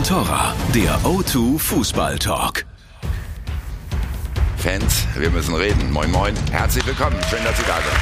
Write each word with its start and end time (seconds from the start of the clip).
Contora, 0.00 0.54
der 0.74 0.98
O2 1.00 1.58
Fußball 1.58 2.18
Talk. 2.18 2.64
Fans, 4.56 5.06
wir 5.14 5.28
müssen 5.28 5.54
reden. 5.54 5.92
Moin, 5.92 6.10
moin. 6.10 6.34
Herzlich 6.50 6.86
willkommen. 6.86 7.18
Schön, 7.28 7.44
dass 7.44 7.54
Sie 7.58 7.64
da 7.64 7.76
sind. 7.76 7.98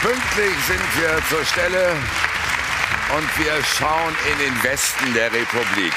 Pünktlich 0.00 0.64
sind 0.68 1.02
wir 1.02 1.20
zur 1.28 1.44
Stelle 1.44 1.96
und 3.16 3.44
wir 3.44 3.64
schauen 3.64 4.14
in 4.32 4.38
den 4.38 4.62
Westen 4.62 5.12
der 5.12 5.32
Republik. 5.32 5.92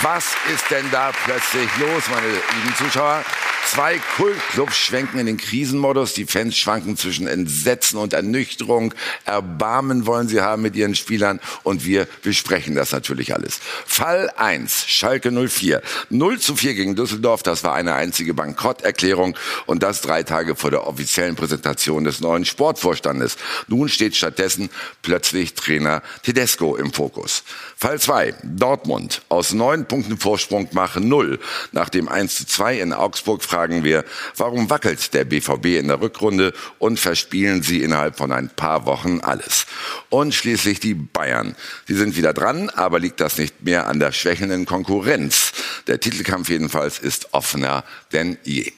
Was 0.00 0.24
ist 0.52 0.70
denn 0.70 0.90
da 0.90 1.12
plötzlich 1.24 1.68
los, 1.78 2.02
meine 2.08 2.32
lieben 2.32 2.74
Zuschauer? 2.76 3.22
Zwei 3.64 3.98
Kultclubs 4.16 4.76
schwenken 4.76 5.18
in 5.18 5.26
den 5.26 5.36
Krisenmodus. 5.38 6.12
Die 6.12 6.26
Fans 6.26 6.56
schwanken 6.56 6.96
zwischen 6.98 7.26
Entsetzen 7.26 7.96
und 7.96 8.12
Ernüchterung. 8.12 8.92
Erbarmen 9.24 10.04
wollen 10.04 10.28
sie 10.28 10.42
haben 10.42 10.60
mit 10.60 10.76
ihren 10.76 10.94
Spielern. 10.94 11.40
Und 11.62 11.86
wir 11.86 12.06
besprechen 12.22 12.74
das 12.74 12.92
natürlich 12.92 13.34
alles. 13.34 13.60
Fall 13.86 14.30
1, 14.36 14.86
Schalke 14.88 15.30
04. 15.30 15.80
0 16.10 16.38
zu 16.38 16.56
4 16.56 16.74
gegen 16.74 16.96
Düsseldorf. 16.96 17.42
Das 17.42 17.64
war 17.64 17.74
eine 17.74 17.94
einzige 17.94 18.34
Bankrotterklärung. 18.34 19.38
Und 19.64 19.82
das 19.82 20.02
drei 20.02 20.22
Tage 20.22 20.54
vor 20.54 20.70
der 20.70 20.86
offiziellen 20.86 21.36
Präsentation 21.36 22.04
des 22.04 22.20
neuen 22.20 22.44
Sportvorstandes. 22.44 23.38
Nun 23.68 23.88
steht 23.88 24.16
stattdessen 24.16 24.68
plötzlich 25.00 25.54
Trainer 25.54 26.02
Tedesco 26.24 26.76
im 26.76 26.92
Fokus. 26.92 27.42
Fall 27.76 27.98
2, 27.98 28.34
Dortmund. 28.42 29.22
Aus 29.30 29.52
neun 29.52 29.86
Punkten 29.86 30.18
Vorsprung 30.18 30.68
machen 30.72 31.08
0. 31.08 31.38
Nach 31.72 31.88
dem 31.88 32.08
1 32.08 32.36
zu 32.36 32.46
2 32.46 32.80
in 32.80 32.92
Augsburg 32.92 33.42
fragen 33.52 33.84
wir, 33.84 34.04
warum 34.38 34.70
wackelt 34.70 35.12
der 35.12 35.26
BVB 35.26 35.78
in 35.78 35.88
der 35.88 36.00
Rückrunde 36.00 36.54
und 36.78 36.98
verspielen 36.98 37.62
sie 37.62 37.82
innerhalb 37.82 38.16
von 38.16 38.32
ein 38.32 38.48
paar 38.48 38.86
Wochen 38.86 39.20
alles? 39.20 39.66
Und 40.08 40.34
schließlich 40.34 40.80
die 40.80 40.94
Bayern. 40.94 41.54
Sie 41.86 41.94
sind 41.94 42.16
wieder 42.16 42.32
dran, 42.32 42.70
aber 42.70 42.98
liegt 42.98 43.20
das 43.20 43.36
nicht 43.36 43.62
mehr 43.62 43.88
an 43.88 44.00
der 44.00 44.12
schwächelnden 44.12 44.64
Konkurrenz? 44.64 45.52
Der 45.86 46.00
Titelkampf 46.00 46.48
jedenfalls 46.48 46.98
ist 46.98 47.34
offener 47.34 47.84
denn 48.14 48.38
je. 48.42 48.72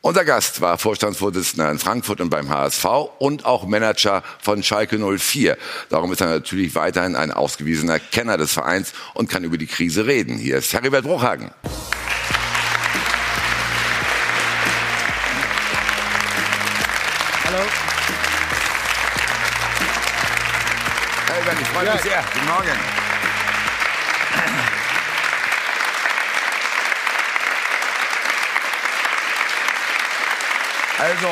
Unser 0.00 0.24
Gast 0.24 0.62
war 0.62 0.78
Vorstandsvorsitzender 0.78 1.70
in 1.70 1.78
Frankfurt 1.78 2.22
und 2.22 2.30
beim 2.30 2.48
HSV 2.48 2.86
und 3.18 3.44
auch 3.44 3.66
Manager 3.66 4.24
von 4.40 4.62
Schalke 4.62 4.98
04. 4.98 5.58
Darum 5.90 6.10
ist 6.12 6.22
er 6.22 6.28
natürlich 6.28 6.74
weiterhin 6.74 7.14
ein 7.14 7.30
ausgewiesener 7.30 8.00
Kenner 8.00 8.38
des 8.38 8.52
Vereins 8.52 8.94
und 9.12 9.28
kann 9.28 9.44
über 9.44 9.58
die 9.58 9.66
Krise 9.66 10.06
reden. 10.06 10.38
Hier 10.38 10.56
ist 10.56 10.72
Heribert 10.72 11.04
Bruchhagen. 11.04 11.50
Freue 21.82 21.94
mich 21.94 22.02
sehr. 22.02 22.24
Guten 22.32 22.46
Morgen. 22.46 22.78
Also, 31.00 31.28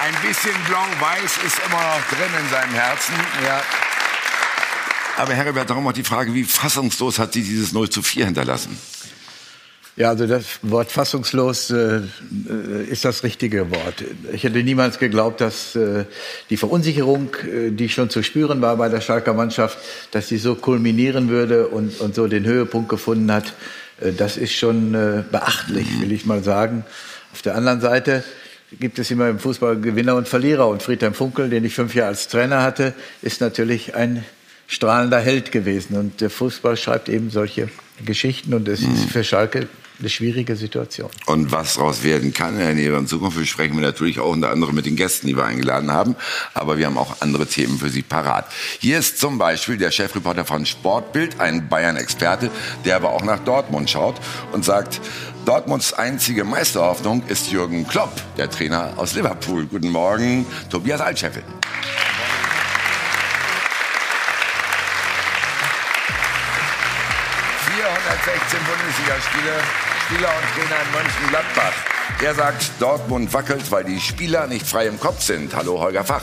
ein 0.00 0.14
bisschen 0.26 0.64
blau-weiß 0.64 1.36
ist 1.46 1.60
immer 1.64 1.76
noch 1.76 2.00
drin 2.08 2.30
in 2.36 2.50
seinem 2.50 2.74
Herzen. 2.74 3.14
Ja. 3.46 3.62
Aber 5.18 5.34
Heribert, 5.34 5.70
darum 5.70 5.86
auch 5.86 5.92
die 5.92 6.02
Frage, 6.02 6.34
wie 6.34 6.42
fassungslos 6.42 7.20
hat 7.20 7.34
Sie 7.34 7.44
dieses 7.44 7.70
0 7.70 7.88
zu 7.88 8.02
4 8.02 8.24
hinterlassen? 8.24 8.76
Ja, 9.94 10.08
also 10.08 10.26
das 10.26 10.44
Wort 10.62 10.90
fassungslos 10.90 11.70
äh, 11.70 12.00
ist 12.88 13.04
das 13.04 13.24
richtige 13.24 13.70
Wort. 13.70 14.02
Ich 14.32 14.42
hätte 14.42 14.62
niemals 14.62 14.98
geglaubt, 14.98 15.42
dass 15.42 15.76
äh, 15.76 16.06
die 16.48 16.56
Verunsicherung, 16.56 17.28
äh, 17.44 17.70
die 17.70 17.90
schon 17.90 18.08
zu 18.08 18.22
spüren 18.22 18.62
war 18.62 18.76
bei 18.78 18.88
der 18.88 19.02
Schalker 19.02 19.34
Mannschaft, 19.34 19.76
dass 20.10 20.28
sie 20.28 20.38
so 20.38 20.54
kulminieren 20.54 21.28
würde 21.28 21.68
und, 21.68 22.00
und 22.00 22.14
so 22.14 22.26
den 22.26 22.46
Höhepunkt 22.46 22.88
gefunden 22.88 23.30
hat. 23.30 23.52
Äh, 24.00 24.12
das 24.12 24.38
ist 24.38 24.54
schon 24.54 24.94
äh, 24.94 25.24
beachtlich, 25.30 26.00
will 26.00 26.12
ich 26.12 26.24
mal 26.24 26.42
sagen. 26.42 26.86
Auf 27.34 27.42
der 27.42 27.54
anderen 27.54 27.82
Seite 27.82 28.24
gibt 28.80 28.98
es 28.98 29.10
immer 29.10 29.28
im 29.28 29.38
Fußball 29.38 29.78
Gewinner 29.78 30.16
und 30.16 30.26
Verlierer. 30.26 30.68
Und 30.68 30.82
Friedhelm 30.82 31.12
Funkel, 31.12 31.50
den 31.50 31.66
ich 31.66 31.74
fünf 31.74 31.94
Jahre 31.94 32.08
als 32.08 32.28
Trainer 32.28 32.62
hatte, 32.62 32.94
ist 33.20 33.42
natürlich 33.42 33.94
ein 33.94 34.24
strahlender 34.68 35.20
Held 35.20 35.52
gewesen. 35.52 35.98
Und 35.98 36.22
der 36.22 36.30
Fußball 36.30 36.78
schreibt 36.78 37.10
eben 37.10 37.28
solche 37.28 37.68
Geschichten. 38.06 38.54
Und 38.54 38.68
es 38.68 38.80
ist 38.80 39.10
für 39.10 39.22
Schalke 39.22 39.68
eine 40.02 40.10
schwierige 40.10 40.56
Situation. 40.56 41.08
Und 41.26 41.52
was 41.52 41.74
daraus 41.74 42.02
werden 42.02 42.32
kann 42.32 42.54
in 42.54 42.60
der 42.60 42.74
näheren 42.74 43.06
Zukunft, 43.06 43.38
besprechen 43.38 43.76
wir 43.76 43.82
natürlich 43.82 44.18
auch 44.18 44.30
unter 44.30 44.50
anderem 44.50 44.74
mit 44.74 44.84
den 44.84 44.96
Gästen, 44.96 45.28
die 45.28 45.36
wir 45.36 45.44
eingeladen 45.44 45.92
haben. 45.92 46.16
Aber 46.54 46.76
wir 46.76 46.86
haben 46.86 46.98
auch 46.98 47.20
andere 47.20 47.46
Themen 47.46 47.78
für 47.78 47.88
Sie 47.88 48.02
parat. 48.02 48.46
Hier 48.80 48.98
ist 48.98 49.18
zum 49.18 49.38
Beispiel 49.38 49.76
der 49.76 49.92
Chefreporter 49.92 50.44
von 50.44 50.66
Sportbild, 50.66 51.40
ein 51.40 51.68
Bayern-Experte, 51.68 52.50
der 52.84 52.96
aber 52.96 53.10
auch 53.10 53.22
nach 53.22 53.38
Dortmund 53.38 53.88
schaut 53.88 54.16
und 54.52 54.64
sagt, 54.64 55.00
Dortmunds 55.44 55.92
einzige 55.92 56.44
Meisterhoffnung 56.44 57.22
ist 57.28 57.50
Jürgen 57.52 57.86
Klopp, 57.86 58.12
der 58.36 58.50
Trainer 58.50 58.94
aus 58.96 59.14
Liverpool. 59.14 59.66
Guten 59.66 59.90
Morgen, 59.90 60.46
Tobias 60.68 61.00
Altscheffel. 61.00 61.44
416 67.82 68.58
Bundesligaspiele, 68.64 69.91
Spieler 70.06 70.28
und 70.28 70.44
Trainer 70.54 70.82
in 70.82 70.92
Mönchengladbach. 70.92 71.72
Er 72.22 72.34
sagt, 72.34 72.70
Dortmund 72.80 73.32
wackelt, 73.32 73.70
weil 73.70 73.84
die 73.84 74.00
Spieler 74.00 74.46
nicht 74.46 74.66
frei 74.66 74.86
im 74.86 74.98
Kopf 74.98 75.22
sind. 75.22 75.54
Hallo 75.54 75.80
Holger 75.80 76.04
Fach. 76.04 76.22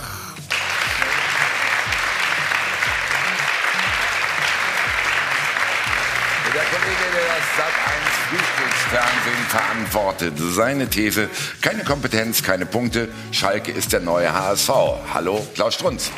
Der 6.54 6.64
Kollege, 6.64 7.06
der 7.14 7.22
das 7.22 7.46
Sat 7.58 7.74
1 7.86 8.10
Frühstücksfernsehen 8.30 9.46
verantwortet. 9.50 10.34
Seine 10.38 10.90
These, 10.90 11.30
keine 11.62 11.84
Kompetenz, 11.84 12.44
keine 12.44 12.66
Punkte. 12.66 13.10
Schalke 13.32 13.72
ist 13.72 13.94
der 13.94 14.02
neue 14.02 14.34
HSV. 14.34 14.70
Hallo 15.14 15.46
Klaus 15.56 15.76
Strunz. 15.76 16.12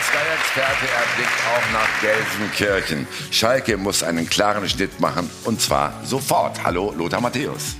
Unser 0.00 0.12
Sky-Experte 0.12 0.86
erblickt 0.94 1.40
auch 1.52 1.72
nach 1.72 2.00
Gelsenkirchen. 2.00 3.06
Schalke 3.30 3.76
muss 3.76 4.02
einen 4.02 4.28
klaren 4.28 4.66
Schnitt 4.66 4.98
machen 4.98 5.30
und 5.44 5.60
zwar 5.60 5.92
sofort. 6.04 6.62
Hallo 6.64 6.94
Lothar 6.96 7.20
Matthäus. 7.20 7.76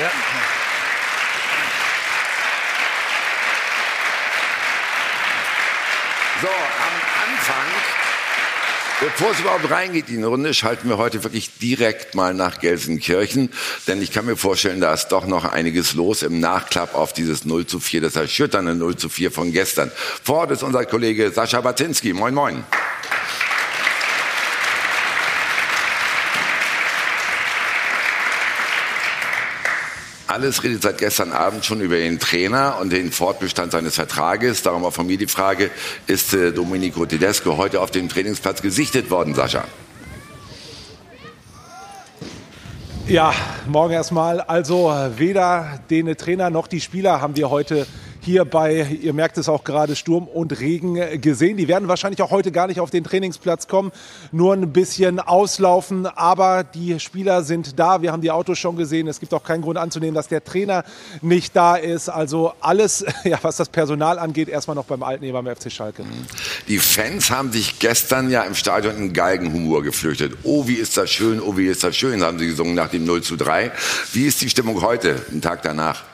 Ja. 0.00 0.10
So, 6.42 6.48
am 6.48 6.96
Anfang, 7.22 7.66
bevor 9.04 9.32
es 9.32 9.40
überhaupt 9.40 9.70
reingeht 9.70 10.08
in 10.08 10.18
die 10.18 10.22
Runde, 10.22 10.54
schalten 10.54 10.88
wir 10.88 10.96
heute 10.96 11.22
wirklich 11.24 11.58
direkt 11.58 12.14
mal 12.14 12.32
nach 12.32 12.58
Gelsenkirchen. 12.60 13.50
Denn 13.86 14.00
ich 14.00 14.12
kann 14.12 14.24
mir 14.24 14.36
vorstellen, 14.36 14.80
da 14.80 14.94
ist 14.94 15.08
doch 15.08 15.26
noch 15.26 15.44
einiges 15.44 15.94
los 15.94 16.22
im 16.22 16.40
Nachklapp 16.40 16.94
auf 16.94 17.12
dieses 17.12 17.44
0 17.44 17.66
zu 17.66 17.80
4, 17.80 18.00
das 18.00 18.16
erschütternde 18.16 18.74
0 18.74 18.96
zu 18.96 19.08
4 19.08 19.30
von 19.30 19.52
gestern. 19.52 19.92
Vor 20.22 20.38
Ort 20.38 20.52
ist 20.52 20.62
unser 20.62 20.86
Kollege 20.86 21.30
Sascha 21.30 21.60
Batinski. 21.60 22.14
Moin, 22.14 22.34
moin. 22.34 22.64
Alles 30.34 30.64
redet 30.64 30.82
seit 30.82 30.98
gestern 30.98 31.30
Abend 31.30 31.64
schon 31.64 31.80
über 31.80 31.94
den 31.94 32.18
Trainer 32.18 32.78
und 32.80 32.90
den 32.90 33.12
Fortbestand 33.12 33.70
seines 33.70 33.94
Vertrages. 33.94 34.62
Darum 34.62 34.84
auch 34.84 34.92
von 34.92 35.06
mir 35.06 35.16
die 35.16 35.28
Frage, 35.28 35.70
ist 36.08 36.34
äh, 36.34 36.50
Domenico 36.50 37.06
Tedesco 37.06 37.56
heute 37.56 37.80
auf 37.80 37.92
dem 37.92 38.08
Trainingsplatz 38.08 38.60
gesichtet 38.60 39.12
worden, 39.12 39.36
Sascha? 39.36 39.62
Ja, 43.06 43.32
morgen 43.68 43.92
erstmal. 43.92 44.40
Also 44.40 44.92
weder 45.16 45.78
den 45.88 46.16
Trainer 46.16 46.50
noch 46.50 46.66
die 46.66 46.80
Spieler 46.80 47.20
haben 47.20 47.36
wir 47.36 47.50
heute 47.50 47.86
hier 48.24 48.44
bei, 48.44 48.86
ihr 49.00 49.12
merkt 49.12 49.38
es 49.38 49.48
auch 49.48 49.64
gerade, 49.64 49.96
Sturm 49.96 50.26
und 50.26 50.58
Regen 50.60 51.20
gesehen. 51.20 51.56
Die 51.56 51.68
werden 51.68 51.88
wahrscheinlich 51.88 52.22
auch 52.22 52.30
heute 52.30 52.52
gar 52.52 52.66
nicht 52.66 52.80
auf 52.80 52.90
den 52.90 53.04
Trainingsplatz 53.04 53.68
kommen, 53.68 53.92
nur 54.32 54.54
ein 54.54 54.72
bisschen 54.72 55.20
auslaufen. 55.20 56.06
Aber 56.06 56.64
die 56.64 56.98
Spieler 57.00 57.42
sind 57.42 57.78
da. 57.78 58.02
Wir 58.02 58.12
haben 58.12 58.22
die 58.22 58.30
Autos 58.30 58.58
schon 58.58 58.76
gesehen. 58.76 59.06
Es 59.08 59.20
gibt 59.20 59.34
auch 59.34 59.44
keinen 59.44 59.62
Grund 59.62 59.78
anzunehmen, 59.78 60.14
dass 60.14 60.28
der 60.28 60.42
Trainer 60.42 60.84
nicht 61.22 61.54
da 61.54 61.76
ist. 61.76 62.08
Also 62.08 62.54
alles, 62.60 63.04
ja, 63.24 63.38
was 63.42 63.56
das 63.56 63.68
Personal 63.68 64.18
angeht, 64.18 64.48
erstmal 64.48 64.74
noch 64.74 64.86
beim 64.86 65.02
Alten 65.02 65.30
beim 65.32 65.46
FC 65.46 65.70
Schalke. 65.70 66.04
Die 66.68 66.78
Fans 66.78 67.30
haben 67.30 67.52
sich 67.52 67.78
gestern 67.78 68.30
ja 68.30 68.42
im 68.42 68.54
Stadion 68.54 68.96
in 68.96 69.12
Galgenhumor 69.12 69.82
geflüchtet. 69.82 70.36
Oh, 70.44 70.66
wie 70.66 70.74
ist 70.74 70.96
das 70.96 71.10
schön, 71.10 71.40
oh, 71.40 71.56
wie 71.56 71.66
ist 71.66 71.84
das 71.84 71.96
schön, 71.96 72.22
haben 72.22 72.38
sie 72.38 72.46
gesungen 72.46 72.74
nach 72.74 72.88
dem 72.88 73.04
0 73.04 73.22
zu 73.22 73.36
3. 73.36 73.72
Wie 74.12 74.26
ist 74.26 74.40
die 74.40 74.48
Stimmung 74.48 74.80
heute, 74.82 75.22
einen 75.30 75.42
Tag 75.42 75.62
danach? 75.62 76.13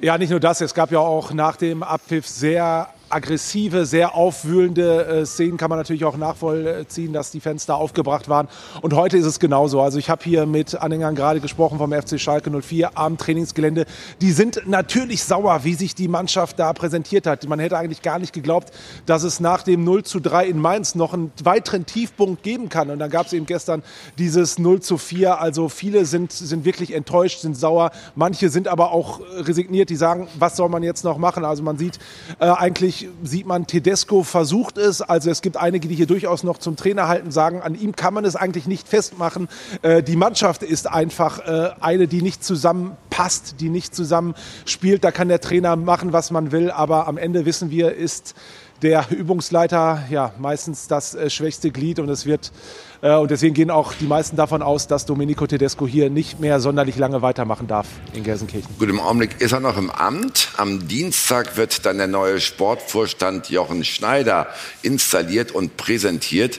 Ja, 0.00 0.16
nicht 0.16 0.30
nur 0.30 0.38
das. 0.38 0.60
Es 0.60 0.74
gab 0.74 0.92
ja 0.92 1.00
auch 1.00 1.32
nach 1.32 1.56
dem 1.56 1.82
Abpfiff 1.82 2.28
sehr 2.28 2.88
aggressive, 3.10 3.86
sehr 3.86 4.14
aufwühlende 4.14 5.06
äh, 5.06 5.26
Szenen 5.26 5.56
kann 5.56 5.70
man 5.70 5.78
natürlich 5.78 6.04
auch 6.04 6.16
nachvollziehen, 6.16 7.12
dass 7.12 7.30
die 7.30 7.40
Fans 7.40 7.66
da 7.66 7.74
aufgebracht 7.74 8.28
waren. 8.28 8.48
Und 8.82 8.94
heute 8.94 9.16
ist 9.16 9.26
es 9.26 9.38
genauso. 9.38 9.80
Also 9.80 9.98
ich 9.98 10.10
habe 10.10 10.22
hier 10.24 10.46
mit 10.46 10.74
Anhängern 10.74 11.14
gerade 11.14 11.40
gesprochen 11.40 11.78
vom 11.78 11.92
FC 11.92 12.20
Schalke 12.20 12.50
04 12.50 12.98
am 12.98 13.16
Trainingsgelände. 13.16 13.86
Die 14.20 14.32
sind 14.32 14.62
natürlich 14.66 15.24
sauer, 15.24 15.64
wie 15.64 15.74
sich 15.74 15.94
die 15.94 16.08
Mannschaft 16.08 16.58
da 16.58 16.72
präsentiert 16.72 17.26
hat. 17.26 17.48
Man 17.48 17.58
hätte 17.58 17.78
eigentlich 17.78 18.02
gar 18.02 18.18
nicht 18.18 18.32
geglaubt, 18.32 18.72
dass 19.06 19.22
es 19.22 19.40
nach 19.40 19.62
dem 19.62 19.84
0 19.84 20.04
zu 20.04 20.20
3 20.20 20.46
in 20.46 20.58
Mainz 20.58 20.94
noch 20.94 21.14
einen 21.14 21.32
weiteren 21.42 21.86
Tiefpunkt 21.86 22.42
geben 22.42 22.68
kann. 22.68 22.90
Und 22.90 22.98
dann 22.98 23.10
gab 23.10 23.26
es 23.26 23.32
eben 23.32 23.46
gestern 23.46 23.82
dieses 24.18 24.58
0 24.58 24.80
zu 24.80 24.98
4. 24.98 25.40
Also 25.40 25.68
viele 25.68 26.04
sind, 26.04 26.32
sind 26.32 26.64
wirklich 26.64 26.94
enttäuscht, 26.94 27.40
sind 27.40 27.56
sauer. 27.56 27.90
Manche 28.14 28.50
sind 28.50 28.68
aber 28.68 28.92
auch 28.92 29.20
resigniert, 29.36 29.90
die 29.90 29.96
sagen, 29.96 30.28
was 30.38 30.56
soll 30.56 30.68
man 30.68 30.82
jetzt 30.82 31.04
noch 31.04 31.18
machen? 31.18 31.44
Also 31.44 31.62
man 31.62 31.78
sieht 31.78 31.98
äh, 32.38 32.46
eigentlich 32.46 32.97
sieht 33.22 33.46
man, 33.46 33.66
Tedesco 33.66 34.22
versucht 34.22 34.78
es. 34.78 35.02
Also 35.02 35.30
es 35.30 35.42
gibt 35.42 35.56
einige, 35.56 35.88
die 35.88 35.94
hier 35.94 36.06
durchaus 36.06 36.42
noch 36.42 36.58
zum 36.58 36.76
Trainer 36.76 37.08
halten, 37.08 37.30
sagen, 37.30 37.60
an 37.60 37.74
ihm 37.74 37.94
kann 37.94 38.14
man 38.14 38.24
es 38.24 38.36
eigentlich 38.36 38.66
nicht 38.66 38.88
festmachen. 38.88 39.48
Äh, 39.82 40.02
die 40.02 40.16
Mannschaft 40.16 40.62
ist 40.62 40.88
einfach 40.88 41.38
äh, 41.40 41.70
eine, 41.80 42.08
die 42.08 42.22
nicht 42.22 42.42
zusammenpasst, 42.42 43.56
die 43.60 43.68
nicht 43.68 43.94
zusammenspielt. 43.94 45.04
Da 45.04 45.10
kann 45.10 45.28
der 45.28 45.40
Trainer 45.40 45.76
machen, 45.76 46.12
was 46.12 46.30
man 46.30 46.52
will. 46.52 46.70
Aber 46.70 47.08
am 47.08 47.18
Ende 47.18 47.44
wissen 47.46 47.70
wir, 47.70 47.94
ist 47.94 48.34
der 48.82 49.06
Übungsleiter 49.10 50.04
ja 50.10 50.32
meistens 50.38 50.88
das 50.88 51.14
äh, 51.14 51.30
schwächste 51.30 51.70
Glied 51.70 51.98
und 51.98 52.08
es 52.08 52.26
wird 52.26 52.52
äh, 53.00 53.14
und 53.14 53.30
deswegen 53.30 53.54
gehen 53.54 53.70
auch 53.70 53.92
die 53.94 54.06
meisten 54.06 54.36
davon 54.36 54.62
aus, 54.62 54.86
dass 54.86 55.06
Domenico 55.06 55.46
Tedesco 55.46 55.86
hier 55.86 56.10
nicht 56.10 56.40
mehr 56.40 56.60
sonderlich 56.60 56.96
lange 56.96 57.22
weitermachen 57.22 57.66
darf 57.66 57.86
in 58.12 58.24
Gelsenkirchen. 58.24 58.68
Gut, 58.78 58.88
im 58.88 59.00
Augenblick 59.00 59.40
ist 59.40 59.52
er 59.52 59.60
noch 59.60 59.76
im 59.76 59.90
Amt. 59.90 60.48
Am 60.56 60.88
Dienstag 60.88 61.56
wird 61.56 61.86
dann 61.86 61.98
der 61.98 62.06
neue 62.06 62.40
Sportvorstand 62.40 63.50
Jochen 63.50 63.84
Schneider 63.84 64.48
installiert 64.82 65.52
und 65.52 65.76
präsentiert. 65.76 66.58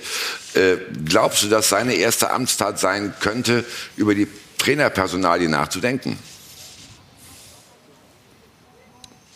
Äh, 0.53 0.77
glaubst 1.05 1.43
du, 1.43 1.47
dass 1.47 1.69
seine 1.69 1.93
erste 1.93 2.31
Amtstat 2.31 2.79
sein 2.79 3.13
könnte, 3.19 3.63
über 3.97 4.15
die 4.15 4.27
Trainerpersonalie 4.57 5.49
nachzudenken? 5.49 6.17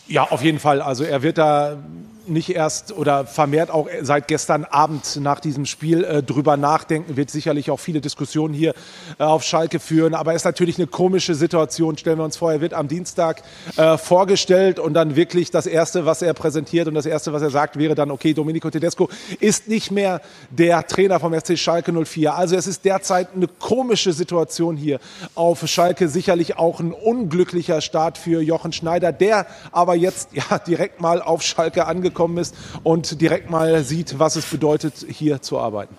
Ja, 0.06 0.24
auf 0.24 0.42
jeden 0.42 0.58
Fall. 0.58 0.82
Also 0.82 1.04
er 1.04 1.22
wird 1.22 1.38
da 1.38 1.78
nicht 2.26 2.54
erst 2.54 2.92
oder 2.92 3.26
vermehrt 3.26 3.70
auch 3.70 3.88
seit 4.02 4.28
gestern 4.28 4.64
Abend 4.64 5.18
nach 5.20 5.40
diesem 5.40 5.66
Spiel 5.66 6.04
äh, 6.04 6.22
drüber 6.22 6.56
nachdenken, 6.56 7.16
wird 7.16 7.30
sicherlich 7.30 7.70
auch 7.70 7.80
viele 7.80 8.00
Diskussionen 8.00 8.54
hier 8.54 8.74
äh, 9.18 9.24
auf 9.24 9.42
Schalke 9.42 9.80
führen. 9.80 10.14
Aber 10.14 10.32
es 10.32 10.42
ist 10.42 10.44
natürlich 10.44 10.78
eine 10.78 10.86
komische 10.86 11.34
Situation. 11.34 11.98
Stellen 11.98 12.18
wir 12.18 12.24
uns 12.24 12.36
vor, 12.36 12.52
er 12.52 12.60
wird 12.60 12.74
am 12.74 12.88
Dienstag 12.88 13.42
äh, 13.76 13.98
vorgestellt 13.98 14.78
und 14.78 14.94
dann 14.94 15.16
wirklich 15.16 15.50
das 15.50 15.66
Erste, 15.66 16.06
was 16.06 16.22
er 16.22 16.34
präsentiert 16.34 16.88
und 16.88 16.94
das 16.94 17.06
Erste, 17.06 17.32
was 17.32 17.42
er 17.42 17.50
sagt, 17.50 17.78
wäre 17.78 17.94
dann, 17.94 18.10
okay, 18.10 18.34
Domenico 18.34 18.70
Tedesco 18.70 19.08
ist 19.40 19.68
nicht 19.68 19.90
mehr 19.90 20.20
der 20.50 20.86
Trainer 20.86 21.20
vom 21.20 21.38
FC 21.38 21.58
Schalke 21.58 21.92
04. 21.92 22.34
Also 22.34 22.56
es 22.56 22.66
ist 22.66 22.84
derzeit 22.84 23.28
eine 23.34 23.48
komische 23.48 24.12
Situation 24.12 24.76
hier 24.76 24.98
auf 25.34 25.66
Schalke. 25.68 26.08
Sicherlich 26.08 26.56
auch 26.56 26.80
ein 26.80 26.92
unglücklicher 26.92 27.80
Start 27.80 28.18
für 28.18 28.40
Jochen 28.40 28.72
Schneider, 28.72 29.12
der 29.12 29.46
aber 29.72 29.94
jetzt 29.94 30.30
ja 30.32 30.58
direkt 30.58 31.00
mal 31.00 31.20
auf 31.20 31.42
Schalke 31.42 31.86
angekommen 31.86 32.13
gekommen 32.14 32.38
ist 32.38 32.54
und 32.82 33.20
direkt 33.20 33.50
mal 33.50 33.84
sieht, 33.84 34.18
was 34.18 34.36
es 34.36 34.46
bedeutet, 34.46 34.94
hier 35.08 35.42
zu 35.42 35.58
arbeiten. 35.58 35.96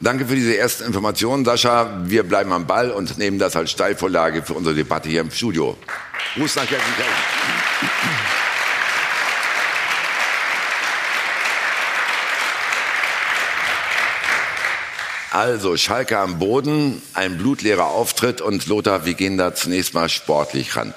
Danke 0.00 0.26
für 0.26 0.34
diese 0.34 0.56
ersten 0.56 0.84
Informationen, 0.84 1.44
Sascha. 1.44 2.02
Wir 2.04 2.22
bleiben 2.22 2.52
am 2.52 2.66
Ball 2.66 2.90
und 2.90 3.18
nehmen 3.18 3.38
das 3.38 3.56
als 3.56 3.70
Steilvorlage 3.70 4.42
für 4.42 4.54
unsere 4.54 4.74
Debatte 4.74 5.08
hier 5.08 5.20
im 5.20 5.30
Studio. 5.30 5.76
Gruß 6.36 6.56
nach 6.56 6.66
Gelsenkirchen. 6.66 8.49
Also, 15.30 15.76
Schalke 15.76 16.18
am 16.18 16.40
Boden, 16.40 17.00
ein 17.14 17.38
blutleerer 17.38 17.86
Auftritt 17.86 18.40
und 18.40 18.66
Lothar, 18.66 19.04
wir 19.04 19.14
gehen 19.14 19.38
da 19.38 19.54
zunächst 19.54 19.94
mal 19.94 20.08
sportlich 20.08 20.74
ran. 20.74 20.92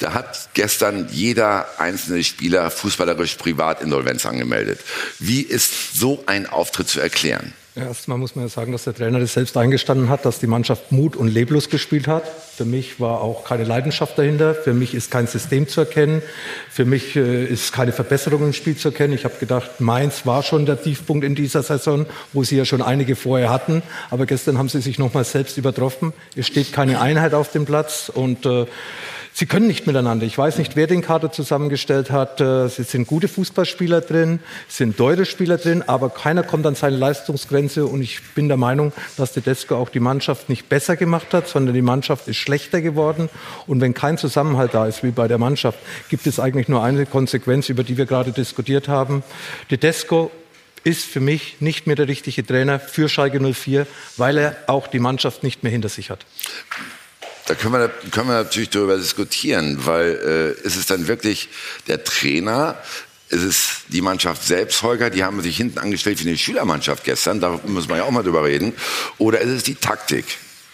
Da 0.00 0.12
hat 0.12 0.48
gestern 0.54 1.08
jeder 1.12 1.68
einzelne 1.78 2.24
Spieler 2.24 2.72
fußballerisch 2.72 3.36
Privatinsolvenz 3.36 4.26
angemeldet. 4.26 4.80
Wie 5.20 5.42
ist 5.42 5.94
so 5.94 6.24
ein 6.26 6.46
Auftritt 6.46 6.88
zu 6.88 6.98
erklären? 6.98 7.52
Erstmal 7.76 8.16
muss 8.16 8.34
man 8.34 8.46
ja 8.46 8.48
sagen, 8.48 8.72
dass 8.72 8.84
der 8.84 8.94
Trainer 8.94 9.20
das 9.20 9.34
selbst 9.34 9.54
eingestanden 9.54 10.08
hat, 10.08 10.24
dass 10.24 10.38
die 10.38 10.46
Mannschaft 10.46 10.92
mut 10.92 11.14
und 11.14 11.28
leblos 11.28 11.68
gespielt 11.68 12.08
hat. 12.08 12.22
Für 12.56 12.64
mich 12.64 13.00
war 13.00 13.20
auch 13.20 13.44
keine 13.44 13.64
Leidenschaft 13.64 14.18
dahinter. 14.18 14.54
Für 14.54 14.72
mich 14.72 14.94
ist 14.94 15.10
kein 15.10 15.26
System 15.26 15.68
zu 15.68 15.80
erkennen. 15.82 16.22
Für 16.70 16.86
mich 16.86 17.16
äh, 17.16 17.44
ist 17.44 17.74
keine 17.74 17.92
Verbesserung 17.92 18.44
im 18.44 18.52
Spiel 18.54 18.78
zu 18.78 18.88
erkennen. 18.88 19.12
Ich 19.12 19.24
habe 19.24 19.34
gedacht, 19.38 19.78
Mainz 19.78 20.24
war 20.24 20.42
schon 20.42 20.64
der 20.64 20.82
Tiefpunkt 20.82 21.22
in 21.22 21.34
dieser 21.34 21.62
Saison, 21.62 22.06
wo 22.32 22.44
sie 22.44 22.56
ja 22.56 22.64
schon 22.64 22.80
einige 22.80 23.14
vorher 23.14 23.50
hatten. 23.50 23.82
Aber 24.08 24.24
gestern 24.24 24.56
haben 24.56 24.70
sie 24.70 24.80
sich 24.80 24.98
nochmal 24.98 25.24
selbst 25.24 25.58
übertroffen. 25.58 26.14
Es 26.34 26.46
steht 26.46 26.72
keine 26.72 27.02
Einheit 27.02 27.34
auf 27.34 27.52
dem 27.52 27.66
Platz 27.66 28.10
und 28.12 28.46
äh, 28.46 28.64
Sie 29.38 29.44
können 29.44 29.66
nicht 29.66 29.86
miteinander. 29.86 30.24
Ich 30.24 30.38
weiß 30.38 30.56
nicht, 30.56 30.76
wer 30.76 30.86
den 30.86 31.02
Kader 31.02 31.30
zusammengestellt 31.30 32.10
hat. 32.10 32.40
Äh, 32.40 32.64
es 32.64 32.76
sind 32.76 33.06
gute 33.06 33.28
Fußballspieler 33.28 34.00
drin, 34.00 34.40
es 34.66 34.78
sind 34.78 34.96
teure 34.96 35.26
Spieler 35.26 35.58
drin, 35.58 35.84
aber 35.86 36.08
keiner 36.08 36.42
kommt 36.42 36.64
an 36.64 36.74
seine 36.74 36.96
Leistungsgrenze. 36.96 37.84
Und 37.84 38.00
ich 38.00 38.22
bin 38.34 38.48
der 38.48 38.56
Meinung, 38.56 38.94
dass 39.18 39.34
Tedesco 39.34 39.76
auch 39.76 39.90
die 39.90 40.00
Mannschaft 40.00 40.48
nicht 40.48 40.70
besser 40.70 40.96
gemacht 40.96 41.34
hat, 41.34 41.48
sondern 41.48 41.74
die 41.74 41.82
Mannschaft 41.82 42.26
ist 42.28 42.38
schlechter 42.38 42.80
geworden. 42.80 43.28
Und 43.66 43.82
wenn 43.82 43.92
kein 43.92 44.16
Zusammenhalt 44.16 44.72
da 44.72 44.86
ist, 44.86 45.02
wie 45.02 45.10
bei 45.10 45.28
der 45.28 45.36
Mannschaft, 45.36 45.80
gibt 46.08 46.26
es 46.26 46.40
eigentlich 46.40 46.68
nur 46.68 46.82
eine 46.82 47.04
Konsequenz, 47.04 47.68
über 47.68 47.84
die 47.84 47.98
wir 47.98 48.06
gerade 48.06 48.32
diskutiert 48.32 48.88
haben. 48.88 49.22
Tedesco 49.68 50.30
ist 50.82 51.04
für 51.04 51.20
mich 51.20 51.60
nicht 51.60 51.86
mehr 51.86 51.96
der 51.96 52.08
richtige 52.08 52.46
Trainer 52.46 52.80
für 52.80 53.10
Schalke 53.10 53.38
04, 53.38 53.86
weil 54.16 54.38
er 54.38 54.56
auch 54.66 54.86
die 54.86 54.98
Mannschaft 54.98 55.42
nicht 55.42 55.62
mehr 55.62 55.72
hinter 55.72 55.90
sich 55.90 56.08
hat. 56.08 56.24
Da 57.46 57.54
können 57.54 57.74
wir, 57.74 57.88
können 58.10 58.28
wir 58.28 58.42
natürlich 58.42 58.70
darüber 58.70 58.96
diskutieren, 58.96 59.86
weil 59.86 60.56
äh, 60.62 60.66
ist 60.66 60.76
es 60.76 60.86
dann 60.86 61.06
wirklich 61.06 61.48
der 61.86 62.02
Trainer, 62.02 62.76
ist 63.28 63.42
es 63.42 63.68
die 63.88 64.00
Mannschaft 64.00 64.44
selbst, 64.44 64.82
Holger, 64.82 65.10
die 65.10 65.22
haben 65.22 65.40
sich 65.40 65.56
hinten 65.56 65.78
angestellt 65.78 66.22
wie 66.24 66.28
eine 66.28 66.36
Schülermannschaft 66.36 67.04
gestern, 67.04 67.40
da 67.40 67.60
muss 67.64 67.88
man 67.88 67.98
ja 67.98 68.04
auch 68.04 68.10
mal 68.10 68.24
drüber 68.24 68.44
reden, 68.44 68.72
oder 69.18 69.40
ist 69.40 69.50
es 69.50 69.62
die 69.62 69.76
Taktik 69.76 70.24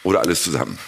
oder 0.02 0.20
alles 0.20 0.42
zusammen? 0.42 0.78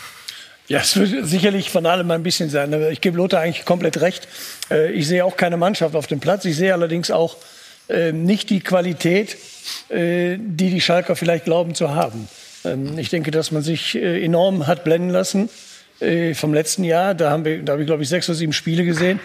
Ja, 0.69 0.81
es 0.81 0.97
wird 0.97 1.27
sicherlich 1.27 1.71
von 1.71 1.85
allem 1.85 2.11
ein 2.11 2.23
bisschen 2.23 2.49
sein. 2.49 2.73
Ich 2.91 3.03
gebe 3.03 3.19
Lothar 3.19 3.41
eigentlich 3.43 3.67
komplett 3.67 4.01
recht. 4.01 4.27
Äh, 4.71 4.93
ich 4.93 5.07
sehe 5.07 5.23
auch 5.23 5.37
keine 5.37 5.59
Mannschaft 5.59 5.95
auf 5.95 6.07
dem 6.07 6.21
Platz. 6.21 6.47
Ich 6.47 6.57
sehe 6.57 6.73
allerdings 6.73 7.11
auch 7.11 7.37
äh, 7.89 8.13
nicht 8.13 8.49
die 8.49 8.61
Qualität, 8.61 9.37
äh, 9.91 10.39
die 10.39 10.71
die 10.71 10.81
Schalker 10.81 11.17
vielleicht 11.17 11.45
glauben 11.45 11.75
zu 11.75 11.91
haben. 11.95 12.29
Ähm, 12.65 12.99
ich 12.99 13.11
denke, 13.11 13.31
dass 13.31 13.51
man 13.51 13.63
sich 13.63 13.95
enorm 13.95 14.67
hat 14.67 14.85
blenden 14.85 15.11
lassen 15.11 15.51
äh, 16.01 16.35
vom 16.35 16.55
letzten 16.55 16.85
Jahr. 16.85 17.15
Da, 17.15 17.31
haben 17.31 17.45
wir, 17.45 17.63
da 17.63 17.73
habe 17.73 17.83
ich, 17.83 17.87
glaube 17.87 18.03
ich, 18.03 18.09
sechs 18.09 18.29
oder 18.29 18.37
sieben 18.37 18.53
Spiele 18.53 18.85
gesehen, 18.85 19.21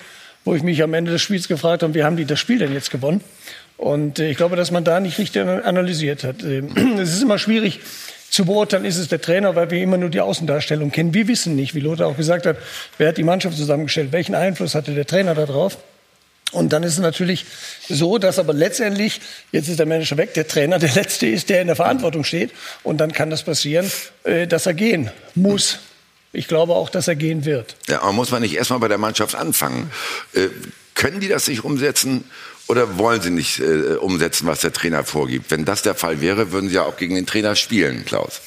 wo 0.45 0.55
ich 0.55 0.63
mich 0.63 0.81
am 0.83 0.93
Ende 0.93 1.11
des 1.11 1.21
Spiels 1.21 1.47
gefragt 1.47 1.83
habe, 1.83 1.93
wie 1.93 2.03
haben 2.03 2.17
die 2.17 2.25
das 2.25 2.39
Spiel 2.39 2.59
denn 2.59 2.73
jetzt 2.73 2.91
gewonnen? 2.91 3.21
Und 3.77 4.19
äh, 4.19 4.29
ich 4.29 4.37
glaube, 4.37 4.55
dass 4.55 4.71
man 4.71 4.83
da 4.83 4.99
nicht 4.99 5.17
richtig 5.17 5.41
analysiert 5.41 6.23
hat. 6.23 6.43
Ähm, 6.43 6.97
es 6.99 7.13
ist 7.13 7.21
immer 7.21 7.39
schwierig 7.39 7.79
zu 8.29 8.45
beurteilen, 8.45 8.85
ist 8.85 8.97
es 8.97 9.07
der 9.07 9.21
Trainer, 9.21 9.55
weil 9.55 9.71
wir 9.71 9.81
immer 9.81 9.97
nur 9.97 10.09
die 10.09 10.21
Außendarstellung 10.21 10.91
kennen. 10.91 11.13
Wir 11.13 11.27
wissen 11.27 11.55
nicht, 11.55 11.73
wie 11.75 11.79
Lothar 11.79 12.07
auch 12.07 12.17
gesagt 12.17 12.45
hat, 12.45 12.57
wer 12.97 13.09
hat 13.09 13.17
die 13.17 13.23
Mannschaft 13.23 13.57
zusammengestellt, 13.57 14.11
welchen 14.11 14.35
Einfluss 14.35 14.75
hatte 14.75 14.93
der 14.93 15.07
Trainer 15.07 15.33
darauf. 15.33 15.77
Und 16.51 16.73
dann 16.73 16.81
ist 16.83 16.93
es 16.93 16.99
natürlich 16.99 17.45
so, 17.87 18.17
dass 18.17 18.39
aber 18.39 18.53
letztendlich, 18.53 19.21
jetzt 19.51 19.67
ist 19.67 19.77
der 19.77 19.85
Manager 19.85 20.17
weg, 20.17 20.33
der 20.33 20.47
Trainer 20.47 20.79
der 20.79 20.93
Letzte 20.93 21.27
ist, 21.27 21.49
der 21.49 21.61
in 21.61 21.67
der 21.67 21.75
Verantwortung 21.75 22.23
steht. 22.23 22.51
Und 22.83 22.97
dann 22.97 23.11
kann 23.11 23.29
das 23.29 23.43
passieren, 23.43 23.89
äh, 24.23 24.47
dass 24.47 24.65
er 24.65 24.73
gehen 24.73 25.11
muss. 25.35 25.79
Ich 26.31 26.47
glaube 26.47 26.73
auch, 26.73 26.89
dass 26.89 27.07
er 27.07 27.15
gehen 27.15 27.45
wird. 27.45 27.75
Ja, 27.87 28.01
aber 28.01 28.13
muss 28.13 28.31
man 28.31 28.41
nicht 28.41 28.55
erstmal 28.55 28.79
bei 28.79 28.87
der 28.87 28.97
Mannschaft 28.99 29.35
anfangen? 29.35 29.91
Äh, 30.33 30.47
können 30.93 31.19
die 31.19 31.27
das 31.27 31.47
nicht 31.47 31.63
umsetzen 31.63 32.23
oder 32.67 32.97
wollen 32.99 33.21
sie 33.21 33.31
nicht 33.31 33.59
äh, 33.59 33.95
umsetzen, 33.95 34.45
was 34.47 34.61
der 34.61 34.71
Trainer 34.73 35.03
vorgibt? 35.03 35.49
Wenn 35.49 35.65
das 35.65 35.81
der 35.81 35.95
Fall 35.95 36.21
wäre, 36.21 36.51
würden 36.51 36.69
sie 36.69 36.75
ja 36.75 36.83
auch 36.83 36.97
gegen 36.97 37.15
den 37.15 37.25
Trainer 37.25 37.55
spielen, 37.55 38.05
Klaus. 38.05 38.41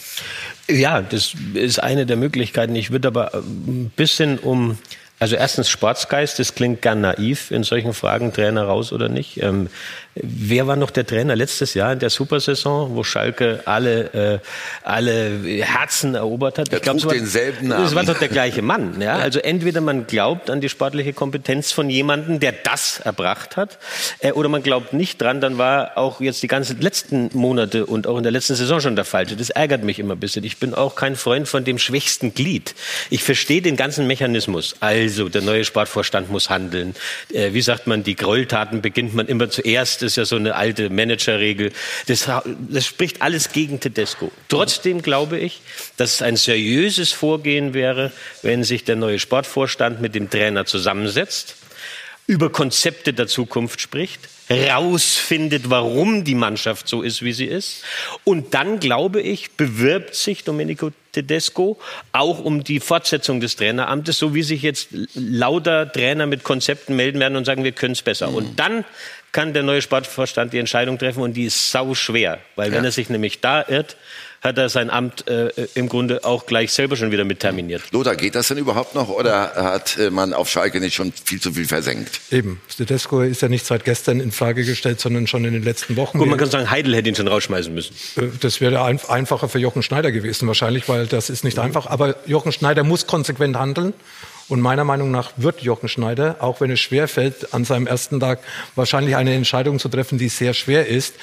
Ja, 0.70 1.02
das 1.02 1.32
ist 1.54 1.82
eine 1.82 2.06
der 2.06 2.16
Möglichkeiten. 2.16 2.76
Ich 2.76 2.92
würde 2.92 3.08
aber 3.08 3.34
ein 3.34 3.90
bisschen 3.96 4.38
um 4.38 4.78
Also 5.18 5.36
erstens 5.36 5.68
Sportsgeist, 5.68 6.38
das 6.38 6.54
klingt 6.54 6.82
gern 6.82 7.00
naiv 7.00 7.50
in 7.50 7.62
solchen 7.62 7.94
Fragen, 7.94 8.32
Trainer 8.32 8.64
raus 8.64 8.92
oder 8.92 9.08
nicht. 9.08 9.40
Ähm, 9.42 9.68
wer 10.14 10.66
war 10.66 10.76
noch 10.76 10.90
der 10.90 11.06
Trainer 11.06 11.36
letztes 11.36 11.74
Jahr 11.74 11.92
in 11.92 11.98
der 11.98 12.10
Supersaison, 12.10 12.94
wo 12.94 13.04
Schalke 13.04 13.60
alle, 13.64 14.40
äh, 14.42 14.46
alle 14.82 15.40
Herzen 15.62 16.14
erobert 16.14 16.58
hat? 16.58 16.70
Der 16.70 16.78
ich 16.78 16.82
glaube, 16.82 16.98
es 16.98 17.06
war, 17.06 17.14
denselben 17.14 17.68
Namen. 17.68 17.84
Das 17.84 17.94
war 17.94 18.04
doch 18.04 18.18
der 18.18 18.28
gleiche 18.28 18.62
Mann. 18.62 18.96
Ja? 19.02 19.16
Also 19.16 19.40
entweder 19.40 19.80
man 19.80 20.06
glaubt 20.06 20.48
an 20.48 20.60
die 20.60 20.68
sportliche 20.68 21.12
Kompetenz 21.12 21.72
von 21.72 21.90
jemandem, 21.90 22.38
der 22.38 22.52
das 22.52 23.00
erbracht 23.00 23.56
hat, 23.56 23.78
äh, 24.20 24.30
oder 24.30 24.48
man 24.48 24.62
glaubt 24.62 24.92
nicht 24.92 25.20
dran, 25.20 25.40
dann 25.40 25.58
war 25.58 25.98
auch 25.98 26.20
jetzt 26.20 26.40
die 26.42 26.46
ganzen 26.46 26.80
letzten 26.80 27.30
Monate 27.32 27.84
und 27.86 28.06
auch 28.06 28.16
in 28.16 28.22
der 28.22 28.30
letzten 28.30 28.54
Saison 28.54 28.80
schon 28.80 28.94
der 28.94 29.04
falsche. 29.04 29.34
Das 29.34 29.50
ärgert 29.50 29.82
mich 29.82 29.98
immer 29.98 30.14
ein 30.14 30.20
bisschen. 30.20 30.44
Ich 30.44 30.58
bin 30.58 30.72
auch 30.72 30.94
kein 30.94 31.16
Freund 31.16 31.48
von 31.48 31.64
dem 31.64 31.78
schwächsten 31.78 32.32
Glied. 32.32 32.76
Ich 33.10 33.24
verstehe 33.24 33.60
den 33.60 33.76
ganzen 33.76 34.06
Mechanismus. 34.06 34.76
Also 34.78 35.22
also 35.22 35.28
der 35.28 35.42
neue 35.42 35.64
Sportvorstand 35.64 36.30
muss 36.30 36.50
handeln. 36.50 36.94
Äh, 37.32 37.52
wie 37.52 37.62
sagt 37.62 37.86
man, 37.86 38.02
die 38.02 38.16
Gräueltaten 38.16 38.82
beginnt 38.82 39.14
man 39.14 39.26
immer 39.26 39.50
zuerst. 39.50 40.01
Das 40.02 40.12
ist 40.12 40.16
ja 40.16 40.24
so 40.24 40.36
eine 40.36 40.54
alte 40.54 40.90
Managerregel. 40.90 41.72
Das, 42.06 42.28
das 42.68 42.86
spricht 42.86 43.22
alles 43.22 43.52
gegen 43.52 43.80
Tedesco. 43.80 44.30
Trotzdem 44.48 45.02
glaube 45.02 45.38
ich, 45.38 45.60
dass 45.96 46.14
es 46.14 46.22
ein 46.22 46.36
seriöses 46.36 47.12
Vorgehen 47.12 47.74
wäre, 47.74 48.12
wenn 48.42 48.64
sich 48.64 48.84
der 48.84 48.96
neue 48.96 49.18
Sportvorstand 49.18 50.00
mit 50.00 50.14
dem 50.14 50.28
Trainer 50.28 50.66
zusammensetzt, 50.66 51.56
über 52.26 52.50
Konzepte 52.50 53.12
der 53.12 53.26
Zukunft 53.26 53.80
spricht, 53.80 54.20
rausfindet, 54.52 55.70
warum 55.70 56.24
die 56.24 56.34
Mannschaft 56.34 56.88
so 56.88 57.02
ist, 57.02 57.22
wie 57.22 57.32
sie 57.32 57.46
ist. 57.46 57.82
Und 58.24 58.54
dann, 58.54 58.80
glaube 58.80 59.20
ich, 59.20 59.52
bewirbt 59.52 60.14
sich 60.14 60.44
Domenico 60.44 60.90
Tedesco 61.12 61.78
auch 62.12 62.38
um 62.40 62.64
die 62.64 62.80
Fortsetzung 62.80 63.40
des 63.40 63.56
Traineramtes, 63.56 64.18
so 64.18 64.34
wie 64.34 64.42
sich 64.42 64.62
jetzt 64.62 64.88
lauter 65.14 65.90
Trainer 65.90 66.26
mit 66.26 66.42
Konzepten 66.42 66.96
melden 66.96 67.20
werden 67.20 67.36
und 67.36 67.44
sagen, 67.44 67.64
wir 67.64 67.72
können 67.72 67.92
es 67.92 68.02
besser. 68.02 68.30
Mhm. 68.30 68.36
Und 68.36 68.58
dann 68.58 68.84
kann 69.32 69.54
der 69.54 69.62
neue 69.62 69.82
Sportvorstand 69.82 70.52
die 70.52 70.58
Entscheidung 70.58 70.98
treffen 70.98 71.22
und 71.22 71.34
die 71.34 71.44
ist 71.44 71.70
sau 71.70 71.94
schwer, 71.94 72.38
weil 72.56 72.70
ja. 72.70 72.76
wenn 72.76 72.84
er 72.84 72.92
sich 72.92 73.08
nämlich 73.08 73.40
da 73.40 73.64
irrt, 73.66 73.96
hat 74.42 74.58
er 74.58 74.68
sein 74.68 74.90
Amt 74.90 75.28
äh, 75.28 75.50
im 75.74 75.88
Grunde 75.88 76.24
auch 76.24 76.46
gleich 76.46 76.72
selber 76.72 76.96
schon 76.96 77.12
wieder 77.12 77.24
mit 77.24 77.40
terminiert. 77.40 77.82
Lothar, 77.92 78.16
geht 78.16 78.34
das 78.34 78.48
denn 78.48 78.58
überhaupt 78.58 78.94
noch 78.94 79.08
oder 79.08 79.54
hat 79.54 79.96
äh, 79.98 80.10
man 80.10 80.34
auf 80.34 80.48
Schalke 80.48 80.80
nicht 80.80 80.94
schon 80.94 81.12
viel 81.12 81.40
zu 81.40 81.52
viel 81.52 81.66
versenkt? 81.66 82.20
Eben. 82.32 82.60
Tedesco 82.76 83.20
ist 83.22 83.40
ja 83.40 83.48
nicht 83.48 83.64
seit 83.64 83.84
gestern 83.84 84.18
in 84.18 84.32
Frage 84.32 84.64
gestellt, 84.64 85.00
sondern 85.00 85.28
schon 85.28 85.44
in 85.44 85.52
den 85.52 85.62
letzten 85.62 85.96
Wochen. 85.96 86.18
Gut, 86.18 86.28
man 86.28 86.38
kann 86.38 86.50
sagen, 86.50 86.70
Heidel 86.70 86.94
hätte 86.96 87.08
ihn 87.08 87.14
schon 87.14 87.28
rausschmeißen 87.28 87.72
müssen. 87.72 87.94
Äh, 88.16 88.28
das 88.40 88.60
wäre 88.60 88.82
ein, 88.82 88.98
einfacher 89.08 89.48
für 89.48 89.60
Jochen 89.60 89.84
Schneider 89.84 90.10
gewesen 90.10 90.48
wahrscheinlich, 90.48 90.88
weil 90.88 91.06
das 91.06 91.30
ist 91.30 91.44
nicht 91.44 91.60
einfach. 91.60 91.86
Aber 91.86 92.16
Jochen 92.26 92.50
Schneider 92.50 92.82
muss 92.82 93.06
konsequent 93.06 93.56
handeln. 93.56 93.94
Und 94.52 94.60
meiner 94.60 94.84
Meinung 94.84 95.10
nach 95.10 95.32
wird 95.38 95.62
Jochen 95.62 95.88
Schneider, 95.88 96.36
auch 96.40 96.60
wenn 96.60 96.70
es 96.70 96.78
schwer 96.78 97.08
fällt, 97.08 97.54
an 97.54 97.64
seinem 97.64 97.86
ersten 97.86 98.20
Tag 98.20 98.40
wahrscheinlich 98.74 99.16
eine 99.16 99.32
Entscheidung 99.32 99.78
zu 99.78 99.88
treffen, 99.88 100.18
die 100.18 100.28
sehr 100.28 100.52
schwer 100.52 100.88
ist, 100.88 101.14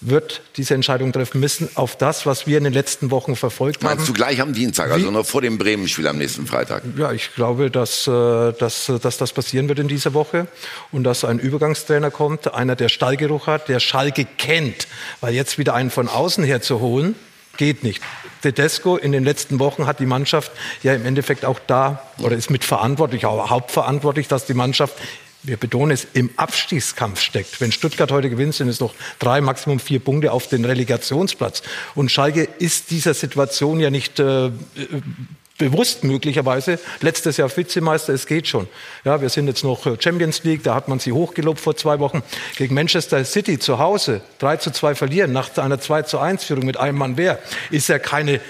wird 0.00 0.40
diese 0.56 0.72
Entscheidung 0.72 1.12
treffen 1.12 1.38
müssen 1.38 1.68
auf 1.74 1.98
das, 1.98 2.24
was 2.24 2.46
wir 2.46 2.56
in 2.56 2.64
den 2.64 2.72
letzten 2.72 3.10
Wochen 3.10 3.36
verfolgt 3.36 3.82
Meinst 3.82 3.90
haben. 3.90 3.98
Meinst 3.98 4.08
du 4.08 4.14
gleich 4.14 4.40
am 4.40 4.54
Dienstag, 4.54 4.90
also 4.90 5.10
noch 5.10 5.26
vor 5.26 5.42
dem 5.42 5.58
Bremen-Spiel 5.58 6.06
am 6.06 6.16
nächsten 6.16 6.46
Freitag? 6.46 6.82
Ja, 6.96 7.12
ich 7.12 7.34
glaube, 7.34 7.70
dass, 7.70 8.06
äh, 8.06 8.52
dass, 8.54 8.90
dass 9.02 9.18
das 9.18 9.34
passieren 9.34 9.68
wird 9.68 9.80
in 9.80 9.88
dieser 9.88 10.14
Woche 10.14 10.46
und 10.90 11.04
dass 11.04 11.26
ein 11.26 11.38
Übergangstrainer 11.38 12.10
kommt, 12.10 12.54
einer, 12.54 12.74
der 12.74 12.88
Stallgeruch 12.88 13.48
hat, 13.48 13.68
der 13.68 13.80
Schalke 13.80 14.26
kennt, 14.38 14.88
weil 15.20 15.34
jetzt 15.34 15.58
wieder 15.58 15.74
einen 15.74 15.90
von 15.90 16.08
außen 16.08 16.42
her 16.42 16.62
zu 16.62 16.80
holen, 16.80 17.16
geht 17.58 17.82
nicht. 17.82 18.02
Tedesco 18.42 18.96
in 18.96 19.12
den 19.12 19.24
letzten 19.24 19.58
Wochen 19.58 19.86
hat 19.86 20.00
die 20.00 20.06
Mannschaft 20.06 20.52
ja 20.82 20.94
im 20.94 21.04
Endeffekt 21.04 21.44
auch 21.44 21.60
da 21.66 22.02
oder 22.18 22.36
ist 22.36 22.50
mitverantwortlich, 22.50 23.26
auch 23.26 23.50
hauptverantwortlich, 23.50 24.28
dass 24.28 24.46
die 24.46 24.54
Mannschaft 24.54 24.94
wir 25.42 25.56
betonen 25.56 25.92
es, 25.92 26.06
im 26.14 26.30
Abstiegskampf 26.36 27.20
steckt. 27.20 27.60
Wenn 27.60 27.70
Stuttgart 27.70 28.10
heute 28.10 28.28
gewinnt, 28.28 28.54
sind 28.54 28.68
es 28.68 28.80
noch 28.80 28.94
drei, 29.18 29.40
maximum 29.40 29.78
vier 29.78 30.00
Punkte 30.00 30.32
auf 30.32 30.48
den 30.48 30.64
Relegationsplatz. 30.64 31.62
Und 31.94 32.10
Schalke 32.10 32.48
ist 32.58 32.90
dieser 32.90 33.14
Situation 33.14 33.78
ja 33.78 33.90
nicht 33.90 34.18
äh, 34.18 34.50
bewusst 35.58 36.04
möglicherweise. 36.04 36.78
Letztes 37.00 37.36
Jahr 37.36 37.54
Vizemeister, 37.54 38.14
es 38.14 38.26
geht 38.26 38.46
schon. 38.46 38.68
Ja, 39.04 39.20
wir 39.20 39.28
sind 39.28 39.48
jetzt 39.48 39.64
noch 39.64 39.84
äh, 39.86 39.96
Champions 39.98 40.44
League, 40.44 40.62
da 40.62 40.74
hat 40.74 40.88
man 40.88 41.00
sie 41.00 41.12
hochgelobt 41.12 41.60
vor 41.60 41.76
zwei 41.76 41.98
Wochen. 41.98 42.22
Gegen 42.56 42.74
Manchester 42.74 43.24
City 43.24 43.58
zu 43.58 43.78
Hause 43.78 44.20
3 44.38 44.58
zu 44.58 44.70
2 44.70 44.94
verlieren, 44.94 45.32
nach 45.32 45.54
einer 45.58 45.80
2 45.80 46.02
zu 46.02 46.18
1 46.20 46.44
Führung 46.44 46.64
mit 46.64 46.78
einem 46.78 46.96
Mann 46.96 47.16
mehr, 47.16 47.40
ist 47.70 47.88
ja 47.88 47.98
keine 47.98 48.34
äh, 48.34 48.40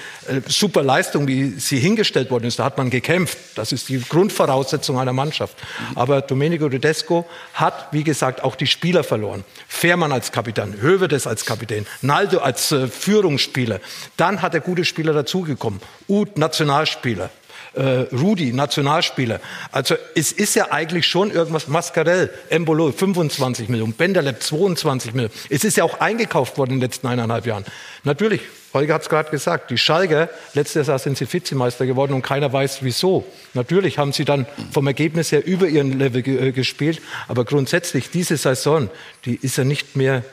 super 0.46 0.82
Leistung, 0.82 1.26
wie 1.26 1.58
sie 1.58 1.78
hingestellt 1.78 2.30
worden 2.30 2.44
ist. 2.44 2.58
Da 2.58 2.64
hat 2.64 2.76
man 2.76 2.90
gekämpft. 2.90 3.38
Das 3.54 3.72
ist 3.72 3.88
die 3.88 4.00
Grundvoraussetzung 4.00 4.98
einer 4.98 5.14
Mannschaft. 5.14 5.56
Aber 5.94 6.20
Domenico 6.20 6.68
Tedesco 6.68 7.26
hat, 7.54 7.88
wie 7.92 8.04
gesagt, 8.04 8.44
auch 8.44 8.54
die 8.54 8.66
Spieler 8.66 9.02
verloren. 9.02 9.44
Fährmann 9.66 10.12
als 10.12 10.30
Kapitän, 10.30 10.80
Hövedes 10.80 11.26
als 11.26 11.46
Kapitän, 11.46 11.86
Naldo 12.02 12.38
als 12.38 12.70
äh, 12.70 12.86
Führungsspieler. 12.86 13.80
Dann 14.18 14.42
hat 14.42 14.52
er 14.52 14.60
gute 14.60 14.84
Spieler 14.84 15.14
dazugekommen. 15.14 15.80
Uth, 16.06 16.36
Nationalspieler. 16.36 16.97
Nationalspieler. 16.98 17.30
Äh, 17.74 18.06
Rudi, 18.16 18.52
Nationalspieler. 18.52 19.40
Also 19.70 19.94
es 20.14 20.32
ist 20.32 20.54
ja 20.56 20.72
eigentlich 20.72 21.06
schon 21.06 21.30
irgendwas, 21.30 21.68
Mascarell, 21.68 22.30
Embolo 22.48 22.90
25 22.90 23.68
Millionen, 23.68 23.92
Benderleb 23.92 24.42
22 24.42 25.12
Millionen. 25.12 25.34
Es 25.48 25.64
ist 25.64 25.76
ja 25.76 25.84
auch 25.84 26.00
eingekauft 26.00 26.58
worden 26.58 26.72
in 26.72 26.76
den 26.80 26.88
letzten 26.88 27.06
eineinhalb 27.06 27.46
Jahren. 27.46 27.64
Natürlich, 28.04 28.40
Holger 28.72 28.94
hat 28.94 29.02
es 29.02 29.08
gerade 29.08 29.30
gesagt, 29.30 29.70
die 29.70 29.78
Schalker, 29.78 30.28
letztes 30.54 30.88
Jahr 30.88 30.98
sind 30.98 31.18
sie 31.18 31.30
Vizemeister 31.30 31.86
geworden 31.86 32.14
und 32.14 32.22
keiner 32.22 32.52
weiß 32.52 32.78
wieso. 32.80 33.24
Natürlich 33.54 33.98
haben 33.98 34.12
sie 34.12 34.24
dann 34.24 34.46
vom 34.72 34.86
Ergebnis 34.86 35.30
her 35.30 35.46
über 35.46 35.68
ihren 35.68 35.98
Level 35.98 36.22
ge 36.22 36.48
äh, 36.48 36.52
gespielt, 36.52 37.00
aber 37.28 37.44
grundsätzlich 37.44 38.10
diese 38.10 38.36
Saison, 38.38 38.90
die 39.24 39.36
ist 39.36 39.56
ja 39.58 39.64
nicht 39.64 39.94
mehr 39.94 40.24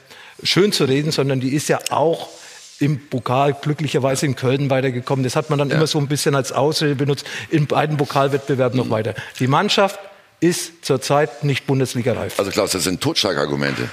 schön 0.42 0.72
zu 0.72 0.86
reden, 0.86 1.12
sondern 1.12 1.42
die 1.42 1.54
ist 1.54 1.70
ja 1.70 1.80
auch 1.90 2.30
im 2.79 3.10
Pokal 3.10 3.53
glücklicherweise 3.53 4.25
in 4.25 4.36
Köln 4.36 4.70
weitergekommen. 4.70 5.24
Das 5.24 5.36
hat 5.36 5.50
man 5.50 5.60
dann 5.60 5.70
ja. 5.70 5.75
immer 5.75 5.88
so 5.88 6.00
ein 6.00 6.08
bisschen 6.08 6.36
als 6.36 6.51
Ausrede 6.51 6.96
benutzt, 6.96 7.25
in 7.50 7.67
beiden 7.67 7.98
Pokalwettbewerben 7.98 8.79
mhm. 8.79 8.86
noch 8.86 8.91
weiter. 8.91 9.15
Die 9.39 9.48
Mannschaft 9.48 10.00
ist 10.42 10.86
zurzeit 10.86 11.44
nicht 11.44 11.65
Bundesliga-reif. 11.65 12.38
Also 12.38 12.51
Klaus, 12.51 12.72
das 12.72 12.84
sind 12.84 13.01
Totschlagargumente. 13.01 13.89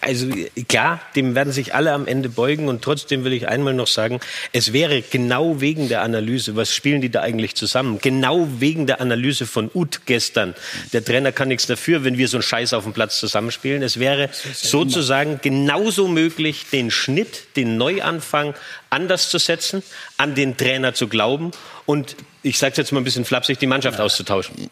Also 0.00 0.28
klar, 0.68 1.00
dem 1.16 1.34
werden 1.34 1.52
sich 1.52 1.74
alle 1.74 1.92
am 1.92 2.06
Ende 2.06 2.28
beugen 2.28 2.68
und 2.68 2.82
trotzdem 2.82 3.24
will 3.24 3.32
ich 3.32 3.48
einmal 3.48 3.74
noch 3.74 3.88
sagen, 3.88 4.20
es 4.52 4.72
wäre 4.72 5.02
genau 5.02 5.60
wegen 5.60 5.88
der 5.88 6.02
Analyse, 6.02 6.54
was 6.54 6.72
spielen 6.72 7.00
die 7.00 7.10
da 7.10 7.22
eigentlich 7.22 7.56
zusammen, 7.56 7.98
genau 8.00 8.48
wegen 8.58 8.86
der 8.86 9.00
Analyse 9.00 9.46
von 9.46 9.70
Uth 9.74 10.02
gestern, 10.06 10.54
der 10.92 11.04
Trainer 11.04 11.32
kann 11.32 11.48
nichts 11.48 11.66
dafür, 11.66 12.04
wenn 12.04 12.16
wir 12.16 12.28
so 12.28 12.36
einen 12.36 12.42
Scheiß 12.42 12.72
auf 12.72 12.84
dem 12.84 12.92
Platz 12.92 13.18
zusammenspielen, 13.18 13.82
es 13.82 13.98
wäre 13.98 14.30
sozusagen 14.54 15.40
genauso 15.42 16.06
möglich, 16.06 16.66
den 16.72 16.90
Schnitt, 16.90 17.56
den 17.56 17.76
Neuanfang 17.76 18.54
anders 18.90 19.30
zu 19.30 19.38
setzen, 19.38 19.82
an 20.16 20.34
den 20.34 20.56
Trainer 20.56 20.94
zu 20.94 21.08
glauben 21.08 21.50
und 21.84 22.16
ich 22.42 22.58
sage 22.58 22.74
jetzt 22.76 22.92
mal 22.92 23.00
ein 23.00 23.04
bisschen 23.04 23.24
flapsig, 23.24 23.58
die 23.58 23.66
Mannschaft 23.66 23.98
ja. 23.98 24.04
auszutauschen. 24.04 24.70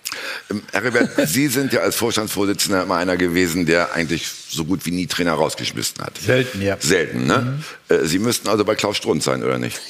Ähm, 0.51 0.63
Herr 0.73 0.85
Ribert, 0.85 1.11
Sie 1.29 1.49
sind 1.49 1.73
ja 1.73 1.81
als 1.81 1.97
Vorstandsvorsitzender 1.97 2.83
immer 2.83 2.97
einer 2.97 3.17
gewesen, 3.17 3.67
der 3.67 3.93
eigentlich 3.93 4.29
so 4.49 4.65
gut 4.65 4.87
wie 4.87 4.91
nie 4.91 5.07
Trainer 5.07 5.35
rausgeschmissen 5.35 6.03
hat. 6.03 6.19
Selten, 6.19 6.63
ja. 6.63 6.77
Selten, 6.81 7.27
ne? 7.27 7.63
Mhm. 7.89 8.07
Sie 8.07 8.19
müssten 8.19 8.49
also 8.49 8.65
bei 8.65 8.75
Klaus 8.75 8.97
Strunz 8.97 9.25
sein, 9.25 9.43
oder 9.43 9.59
nicht? 9.59 9.81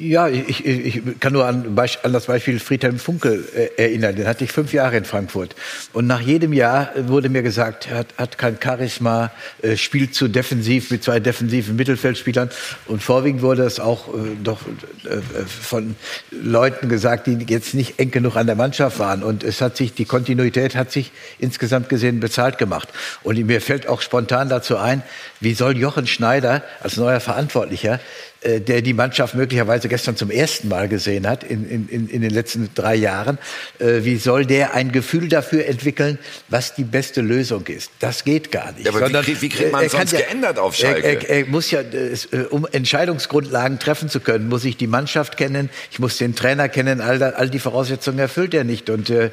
Ja, 0.00 0.28
ich, 0.28 0.64
ich 0.64 1.02
kann 1.18 1.32
nur 1.32 1.44
an, 1.44 1.76
an, 1.76 2.12
das 2.12 2.26
Beispiel 2.26 2.60
Friedhelm 2.60 3.00
Funkel 3.00 3.44
äh, 3.52 3.82
erinnern. 3.82 4.14
Den 4.14 4.28
hatte 4.28 4.44
ich 4.44 4.52
fünf 4.52 4.72
Jahre 4.72 4.96
in 4.96 5.04
Frankfurt. 5.04 5.56
Und 5.92 6.06
nach 6.06 6.20
jedem 6.20 6.52
Jahr 6.52 6.90
wurde 7.08 7.28
mir 7.28 7.42
gesagt, 7.42 7.88
er 7.90 7.98
hat, 7.98 8.14
hat 8.16 8.38
kein 8.38 8.58
Charisma, 8.62 9.32
äh, 9.60 9.76
spielt 9.76 10.14
zu 10.14 10.28
defensiv 10.28 10.92
mit 10.92 11.02
zwei 11.02 11.18
defensiven 11.18 11.74
Mittelfeldspielern. 11.74 12.48
Und 12.86 13.02
vorwiegend 13.02 13.42
wurde 13.42 13.64
es 13.64 13.80
auch 13.80 14.06
äh, 14.14 14.36
doch 14.40 14.60
äh, 15.04 15.20
von 15.46 15.96
Leuten 16.30 16.88
gesagt, 16.88 17.26
die 17.26 17.36
jetzt 17.48 17.74
nicht 17.74 17.98
eng 17.98 18.12
genug 18.12 18.36
an 18.36 18.46
der 18.46 18.54
Mannschaft 18.54 19.00
waren. 19.00 19.24
Und 19.24 19.42
es 19.42 19.60
hat 19.60 19.76
sich, 19.76 19.94
die 19.94 20.04
Kontinuität 20.04 20.76
hat 20.76 20.92
sich 20.92 21.10
insgesamt 21.40 21.88
gesehen 21.88 22.20
bezahlt 22.20 22.56
gemacht. 22.56 22.88
Und 23.24 23.36
mir 23.44 23.60
fällt 23.60 23.88
auch 23.88 24.00
spontan 24.00 24.48
dazu 24.48 24.76
ein, 24.76 25.02
wie 25.40 25.54
soll 25.54 25.76
Jochen 25.76 26.06
Schneider 26.06 26.62
als 26.82 26.98
neuer 26.98 27.18
Verantwortlicher 27.18 27.98
äh, 28.37 28.37
der 28.60 28.82
die 28.82 28.94
Mannschaft 28.94 29.34
möglicherweise 29.34 29.88
gestern 29.88 30.16
zum 30.16 30.30
ersten 30.30 30.68
Mal 30.68 30.88
gesehen 30.88 31.26
hat 31.26 31.44
in, 31.44 31.88
in, 31.88 32.08
in 32.08 32.22
den 32.22 32.30
letzten 32.30 32.70
drei 32.74 32.94
Jahren. 32.94 33.38
Äh, 33.78 34.04
wie 34.04 34.16
soll 34.16 34.46
der 34.46 34.74
ein 34.74 34.92
Gefühl 34.92 35.28
dafür 35.28 35.66
entwickeln, 35.66 36.18
was 36.48 36.74
die 36.74 36.84
beste 36.84 37.20
Lösung 37.20 37.66
ist? 37.66 37.90
Das 37.98 38.24
geht 38.24 38.50
gar 38.50 38.72
nicht. 38.72 38.86
Ja, 38.86 38.92
aber 38.92 39.00
Sondern, 39.00 39.26
wie, 39.26 39.40
wie 39.40 39.48
kriegt 39.48 39.72
man 39.72 39.88
sonst 39.88 40.12
ja, 40.12 40.20
geändert 40.20 40.58
auf 40.58 40.74
Schalke? 40.74 41.02
Er, 41.02 41.28
er, 41.28 41.38
er 41.40 41.46
muss 41.46 41.70
ja, 41.70 41.80
äh, 41.80 42.16
um 42.50 42.66
Entscheidungsgrundlagen 42.70 43.78
treffen 43.78 44.08
zu 44.08 44.20
können, 44.20 44.48
muss 44.48 44.64
ich 44.64 44.76
die 44.76 44.86
Mannschaft 44.86 45.36
kennen, 45.36 45.70
ich 45.90 45.98
muss 45.98 46.16
den 46.18 46.34
Trainer 46.34 46.68
kennen, 46.68 47.00
all, 47.00 47.22
all 47.22 47.50
die 47.50 47.58
Voraussetzungen 47.58 48.18
erfüllt 48.18 48.54
er 48.54 48.64
nicht. 48.64 48.90
Und 48.90 49.10
äh, 49.10 49.30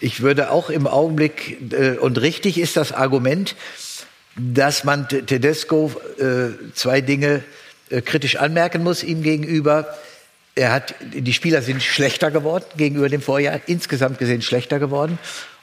ich 0.00 0.20
würde 0.20 0.50
auch 0.50 0.70
im 0.70 0.86
Augenblick, 0.86 1.72
äh, 1.72 1.92
und 1.98 2.20
richtig 2.20 2.58
ist 2.58 2.76
das 2.76 2.92
Argument, 2.92 3.54
dass 4.36 4.84
man 4.84 5.08
Tedesco 5.08 5.92
äh, 6.18 6.72
zwei 6.74 7.00
Dinge 7.00 7.42
äh, 7.90 8.00
kritisch 8.00 8.36
anmerken 8.36 8.82
muss 8.82 9.02
ihm 9.02 9.22
gegenüber. 9.22 9.94
er 10.54 10.72
hat, 10.72 10.94
die 11.12 11.32
Spieler 11.32 11.62
sind 11.62 11.82
schlechter 11.82 12.30
geworden 12.30 12.64
gegenüber 12.76 13.08
dem 13.08 13.22
Vorjahr, 13.22 13.60
insgesamt 13.66 14.18
gesehen 14.18 14.42
schlechter 14.42 14.78
geworden. 14.78 15.18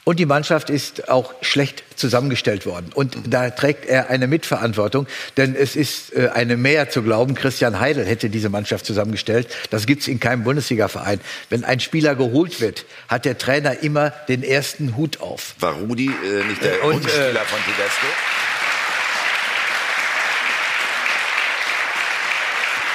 Und 0.08 0.18
die 0.18 0.24
Mannschaft 0.24 0.70
ist 0.70 1.10
auch 1.10 1.34
schlecht 1.42 1.84
zusammengestellt 1.96 2.64
worden. 2.64 2.92
Und 2.94 3.14
da 3.28 3.50
trägt 3.50 3.84
er 3.84 4.08
eine 4.08 4.26
Mitverantwortung. 4.26 5.06
Denn 5.36 5.54
es 5.54 5.76
ist 5.76 6.16
äh, 6.16 6.30
eine 6.32 6.56
Mehr 6.56 6.88
zu 6.88 7.02
glauben, 7.02 7.34
Christian 7.34 7.78
Heidel 7.78 8.06
hätte 8.06 8.30
diese 8.30 8.48
Mannschaft 8.48 8.86
zusammengestellt. 8.86 9.48
Das 9.68 9.84
gibt's 9.84 10.08
in 10.08 10.18
keinem 10.18 10.44
Bundesliga-Verein. 10.44 11.20
Wenn 11.50 11.62
ein 11.62 11.78
Spieler 11.80 12.14
geholt 12.14 12.62
wird, 12.62 12.86
hat 13.08 13.26
der 13.26 13.36
Trainer 13.36 13.82
immer 13.82 14.08
den 14.28 14.42
ersten 14.42 14.96
Hut 14.96 15.20
auf. 15.20 15.54
War 15.60 15.74
Rudi 15.74 16.06
äh, 16.06 16.44
nicht 16.46 16.64
der 16.64 16.82
Und, 16.84 16.94
Wunschspieler 16.94 17.42
äh, 17.42 17.44
von 17.44 17.58
Tedesco? 17.66 18.06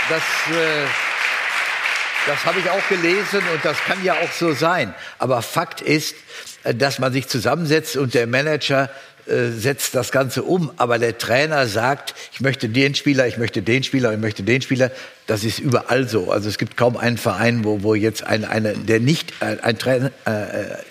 Das, 0.09 0.21
äh, 0.55 0.85
das 2.27 2.45
habe 2.45 2.59
ich 2.59 2.69
auch 2.69 2.87
gelesen 2.89 3.41
und 3.53 3.63
das 3.63 3.77
kann 3.85 4.03
ja 4.03 4.13
auch 4.15 4.31
so 4.31 4.53
sein. 4.53 4.93
Aber 5.17 5.41
Fakt 5.41 5.81
ist, 5.81 6.15
äh, 6.63 6.75
dass 6.75 6.99
man 6.99 7.13
sich 7.13 7.27
zusammensetzt 7.27 7.95
und 7.95 8.13
der 8.13 8.27
Manager 8.27 8.89
äh, 9.25 9.51
setzt 9.51 9.95
das 9.95 10.11
Ganze 10.11 10.43
um. 10.43 10.71
Aber 10.77 10.99
der 10.99 11.17
Trainer 11.17 11.67
sagt, 11.67 12.13
ich 12.33 12.41
möchte 12.41 12.69
den 12.69 12.95
Spieler, 12.95 13.27
ich 13.27 13.37
möchte 13.37 13.61
den 13.61 13.83
Spieler, 13.83 14.11
ich 14.13 14.19
möchte 14.19 14.43
den 14.43 14.61
Spieler. 14.61 14.91
Das 15.27 15.45
ist 15.45 15.59
überall 15.59 16.09
so. 16.09 16.31
Also 16.31 16.49
es 16.49 16.57
gibt 16.57 16.75
kaum 16.75 16.97
einen 16.97 17.17
Verein, 17.17 17.63
wo, 17.63 17.83
wo 17.83 17.95
jetzt 17.95 18.25
ein, 18.25 18.43
eine, 18.43 18.73
der 18.73 18.99
nicht, 18.99 19.33
ein, 19.39 19.61
ein 19.61 19.77
Trainer, 19.77 20.11
äh, 20.25 20.31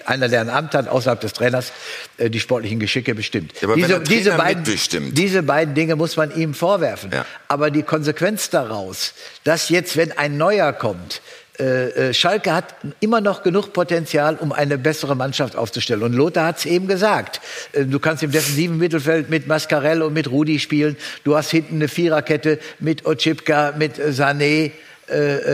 einer, 0.06 0.28
der 0.28 0.40
ein 0.40 0.48
Amt 0.48 0.74
hat, 0.74 0.88
außerhalb 0.88 1.20
des 1.20 1.34
Trainers, 1.34 1.72
äh, 2.16 2.30
die 2.30 2.40
sportlichen 2.40 2.80
Geschicke 2.80 3.14
bestimmt. 3.14 3.52
Ja, 3.60 3.74
diese, 3.74 4.00
diese, 4.00 4.32
beiden, 4.32 4.64
diese 5.12 5.42
beiden 5.42 5.74
Dinge 5.74 5.96
muss 5.96 6.16
man 6.16 6.34
ihm 6.34 6.54
vorwerfen. 6.54 7.10
Ja. 7.12 7.26
Aber 7.48 7.70
die 7.70 7.82
Konsequenz 7.82 8.48
daraus, 8.48 9.12
dass 9.44 9.68
jetzt, 9.68 9.98
wenn 9.98 10.12
ein 10.12 10.38
Neuer 10.38 10.72
kommt, 10.72 11.20
äh, 11.62 12.08
äh, 12.08 12.14
Schalke 12.14 12.52
hat 12.52 12.74
immer 12.98 13.20
noch 13.20 13.44
genug 13.44 13.72
Potenzial, 13.72 14.34
um 14.34 14.50
eine 14.50 14.78
bessere 14.78 15.14
Mannschaft 15.14 15.54
aufzustellen. 15.54 16.02
Und 16.02 16.12
Lothar 16.12 16.46
hat 16.46 16.58
es 16.58 16.66
eben 16.66 16.88
gesagt. 16.88 17.40
Äh, 17.72 17.84
Du 17.84 18.00
kannst 18.00 18.22
im 18.24 18.32
defensiven 18.32 18.78
Mittelfeld 18.78 19.30
mit 19.30 19.46
Mascarell 19.46 20.02
und 20.02 20.12
mit 20.12 20.28
Rudi 20.28 20.58
spielen. 20.58 20.96
Du 21.22 21.36
hast 21.36 21.50
hinten 21.50 21.76
eine 21.76 21.88
Viererkette 21.88 22.58
mit 22.80 23.06
Ocipka, 23.06 23.74
mit 23.76 23.98
Sané, 23.98 24.72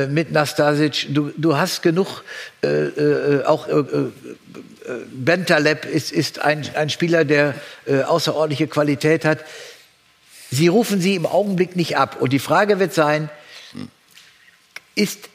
mit 0.08 0.30
Nastasic. 0.30 1.06
Du, 1.12 1.32
du 1.36 1.56
hast 1.56 1.82
genug, 1.82 2.22
äh, 2.62 3.42
auch 3.44 3.66
äh, 3.66 3.74
Bentaleb 5.10 5.84
ist, 5.84 6.12
ist 6.12 6.38
ein, 6.40 6.64
ein 6.74 6.90
Spieler, 6.90 7.24
der 7.24 7.54
äh, 7.86 8.02
außerordentliche 8.02 8.68
Qualität 8.68 9.24
hat. 9.24 9.44
Sie 10.50 10.68
rufen 10.68 11.00
sie 11.00 11.16
im 11.16 11.26
Augenblick 11.26 11.74
nicht 11.76 11.96
ab. 11.96 12.18
Und 12.20 12.32
die 12.32 12.38
Frage 12.38 12.78
wird 12.78 12.94
sein, 12.94 13.30
ist 14.94 15.28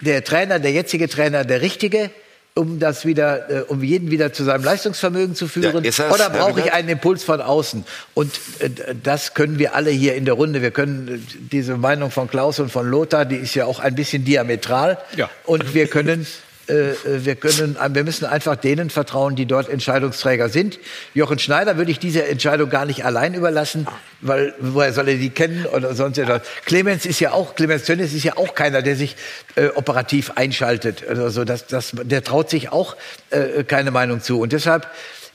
der 0.00 0.24
Trainer, 0.24 0.58
der 0.58 0.72
jetzige 0.72 1.08
Trainer, 1.08 1.44
der 1.44 1.62
richtige, 1.62 2.10
um 2.54 2.78
das 2.78 3.04
wieder, 3.04 3.50
äh, 3.50 3.60
um 3.68 3.82
jeden 3.82 4.10
wieder 4.10 4.32
zu 4.32 4.42
seinem 4.42 4.64
Leistungsvermögen 4.64 5.34
zu 5.34 5.46
führen? 5.46 5.84
Ja, 5.84 5.90
das, 5.90 6.00
Oder 6.00 6.30
brauche 6.30 6.60
ich 6.60 6.72
einen 6.72 6.88
Impuls 6.88 7.22
von 7.22 7.40
außen? 7.40 7.84
Und 8.14 8.32
äh, 8.60 8.70
das 9.02 9.34
können 9.34 9.58
wir 9.58 9.74
alle 9.74 9.90
hier 9.90 10.14
in 10.14 10.24
der 10.24 10.34
Runde. 10.34 10.62
Wir 10.62 10.70
können 10.70 11.08
äh, 11.08 11.18
diese 11.52 11.76
Meinung 11.76 12.10
von 12.10 12.28
Klaus 12.28 12.58
und 12.58 12.72
von 12.72 12.88
Lothar, 12.88 13.26
die 13.26 13.36
ist 13.36 13.54
ja 13.54 13.66
auch 13.66 13.78
ein 13.78 13.94
bisschen 13.94 14.24
diametral. 14.24 14.98
Ja. 15.16 15.28
Und 15.44 15.74
wir 15.74 15.86
können 15.86 16.26
wir 16.68 17.36
können, 17.36 17.76
wir 17.90 18.04
müssen 18.04 18.24
einfach 18.24 18.56
denen 18.56 18.90
vertrauen, 18.90 19.36
die 19.36 19.46
dort 19.46 19.68
Entscheidungsträger 19.68 20.48
sind. 20.48 20.78
Jochen 21.14 21.38
Schneider 21.38 21.76
würde 21.76 21.90
ich 21.90 21.98
diese 21.98 22.26
Entscheidung 22.26 22.70
gar 22.70 22.86
nicht 22.86 23.04
allein 23.04 23.34
überlassen, 23.34 23.86
weil 24.20 24.54
woher 24.58 24.92
soll 24.92 25.08
er 25.08 25.16
die 25.16 25.30
kennen 25.30 25.66
oder 25.66 25.94
sonst 25.94 26.18
etwas. 26.18 26.42
Clemens 26.64 27.06
ist 27.06 27.20
ja 27.20 27.32
auch, 27.32 27.54
Clemens 27.54 27.84
Tönnies 27.84 28.12
ist 28.12 28.24
ja 28.24 28.36
auch 28.36 28.54
keiner, 28.54 28.82
der 28.82 28.96
sich 28.96 29.16
äh, 29.54 29.68
operativ 29.68 30.32
einschaltet. 30.34 31.06
Also 31.06 31.44
das, 31.44 31.66
das, 31.66 31.92
der 31.94 32.24
traut 32.24 32.50
sich 32.50 32.72
auch 32.72 32.96
äh, 33.30 33.62
keine 33.64 33.90
Meinung 33.92 34.20
zu. 34.20 34.40
Und 34.40 34.52
deshalb 34.52 34.88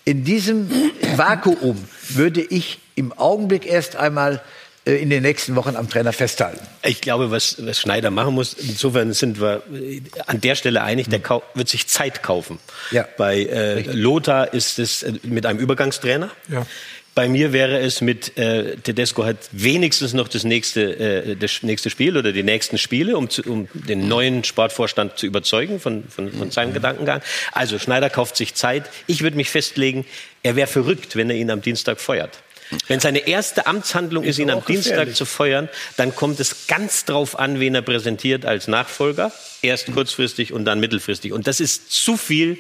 in 0.04 0.24
diesem 0.24 0.70
Vakuum 1.16 1.78
würde 2.10 2.42
ich 2.42 2.80
im 2.96 3.14
Augenblick 3.14 3.66
erst 3.66 3.96
einmal 3.96 4.36
äh, 4.36 4.40
in 4.84 5.12
den 5.12 5.22
nächsten 5.22 5.56
Wochen 5.56 5.76
am 5.76 5.90
Trainer 5.90 6.12
festhalten. 6.12 6.60
Ich 6.84 7.02
glaube, 7.02 7.30
was, 7.30 7.64
was 7.66 7.80
Schneider 7.80 8.10
machen 8.10 8.34
muss, 8.34 8.54
insofern 8.54 9.14
sind 9.14 9.40
wir 9.40 9.62
äh, 9.72 10.02
an 10.26 10.42
der 10.42 10.56
Stelle 10.56 10.82
einig, 10.82 11.08
der 11.08 11.20
kau 11.20 11.44
wird 11.54 11.70
sich 11.70 11.88
Zeit 11.88 12.24
kaufen. 12.24 12.60
Ja. 12.90 13.08
Bei 13.18 13.44
äh, 13.44 13.82
Lothar 13.82 14.54
ist 14.54 14.80
es 14.80 15.04
äh, 15.04 15.14
mit 15.24 15.46
einem 15.46 15.60
Übergangstrainer. 15.60 16.32
Ja. 16.50 16.66
Bei 17.14 17.28
mir 17.28 17.52
wäre 17.52 17.80
es 17.80 18.00
mit 18.00 18.38
äh, 18.38 18.78
Tedesco 18.78 19.26
hat 19.26 19.38
wenigstens 19.52 20.14
noch 20.14 20.30
das 20.30 20.46
nächste, 20.46 20.98
äh, 20.98 21.36
das 21.36 21.62
nächste 21.62 21.90
Spiel 21.90 22.18
oder 22.18 22.32
die 22.32 22.42
nächsten 22.42 22.78
Spiele, 22.78 23.18
um, 23.18 23.30
zu, 23.30 23.44
um 23.44 23.68
den 23.74 24.08
neuen 24.08 24.46
Sportvorstand 24.46 25.18
zu 25.18 25.28
überzeugen 25.28 25.80
von, 25.80 26.06
von, 26.06 26.32
von 26.32 26.50
seinem 26.50 26.74
Gedankengang. 26.74 27.22
Also 27.52 27.78
Schneider 27.78 28.10
kauft 28.10 28.38
sich 28.38 28.56
Zeit. 28.56 28.86
Ich 29.08 29.22
würde 29.22 29.36
mich 29.36 29.50
festlegen, 29.50 30.06
er 30.42 30.56
wäre 30.56 30.68
verrückt, 30.68 31.18
wenn 31.18 31.30
er 31.30 31.36
ihn 31.36 31.52
am 31.52 31.62
Dienstag 31.62 32.00
feuert. 32.00 32.40
Wenn 32.88 33.00
seine 33.00 33.28
erste 33.28 33.68
Amtshandlung 33.68 34.24
ist, 34.24 34.40
ihn 34.40 34.50
am 34.50 34.60
auch 34.60 34.66
Dienstag 34.66 34.92
gefährlich. 34.92 35.16
zu 35.16 35.26
feuern, 35.26 35.70
dann 35.98 36.16
kommt 36.16 36.40
es 36.40 36.68
ganz 36.68 37.06
drauf 37.06 37.38
an, 37.38 37.60
wen 37.60 37.76
er 37.76 37.82
präsentiert 37.82 38.46
als 38.46 38.68
Nachfolger. 38.68 39.32
Erst 39.62 39.92
kurzfristig 39.94 40.54
und 40.54 40.66
dann 40.66 40.80
mittelfristig. 40.80 41.34
Und 41.34 41.48
das 41.48 41.60
ist 41.60 41.92
zu 41.92 42.18
viel 42.18 42.58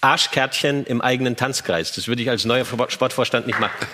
Arschkärtchen 0.00 0.86
im 0.86 1.00
eigenen 1.00 1.36
Tanzkreis. 1.36 1.92
Das 1.92 2.08
würde 2.08 2.22
ich 2.22 2.30
als 2.30 2.44
neuer 2.44 2.64
Sportvorstand 2.88 3.46
nicht 3.46 3.60
machen. 3.60 3.76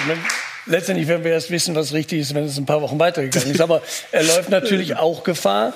Ich 0.00 0.06
meine, 0.06 0.20
Letztendlich 0.68 1.08
werden 1.08 1.24
wir 1.24 1.32
erst 1.32 1.50
wissen, 1.50 1.74
was 1.74 1.92
richtig 1.92 2.20
ist, 2.20 2.34
wenn 2.34 2.44
es 2.44 2.56
ein 2.58 2.66
paar 2.66 2.82
Wochen 2.82 2.98
weitergegangen 2.98 3.50
ist. 3.50 3.60
Aber 3.60 3.82
er 4.12 4.22
läuft 4.22 4.50
natürlich 4.50 4.96
auch 4.96 5.24
Gefahr, 5.24 5.72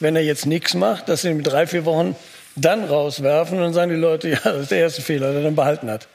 wenn 0.00 0.16
er 0.16 0.22
jetzt 0.22 0.46
nichts 0.46 0.74
macht, 0.74 1.08
dass 1.08 1.22
sie 1.22 1.30
ihn 1.30 1.38
mit 1.38 1.46
drei, 1.46 1.66
vier 1.66 1.84
Wochen 1.84 2.14
dann 2.56 2.84
rauswerfen 2.84 3.58
und 3.58 3.64
dann 3.64 3.72
sagen 3.72 3.90
die 3.90 3.96
Leute, 3.96 4.28
ja, 4.30 4.38
das 4.44 4.62
ist 4.62 4.70
der 4.70 4.78
erste 4.78 5.02
Fehler, 5.02 5.28
den 5.28 5.38
er 5.38 5.42
dann 5.44 5.56
behalten 5.56 5.90
hat. 5.90 6.06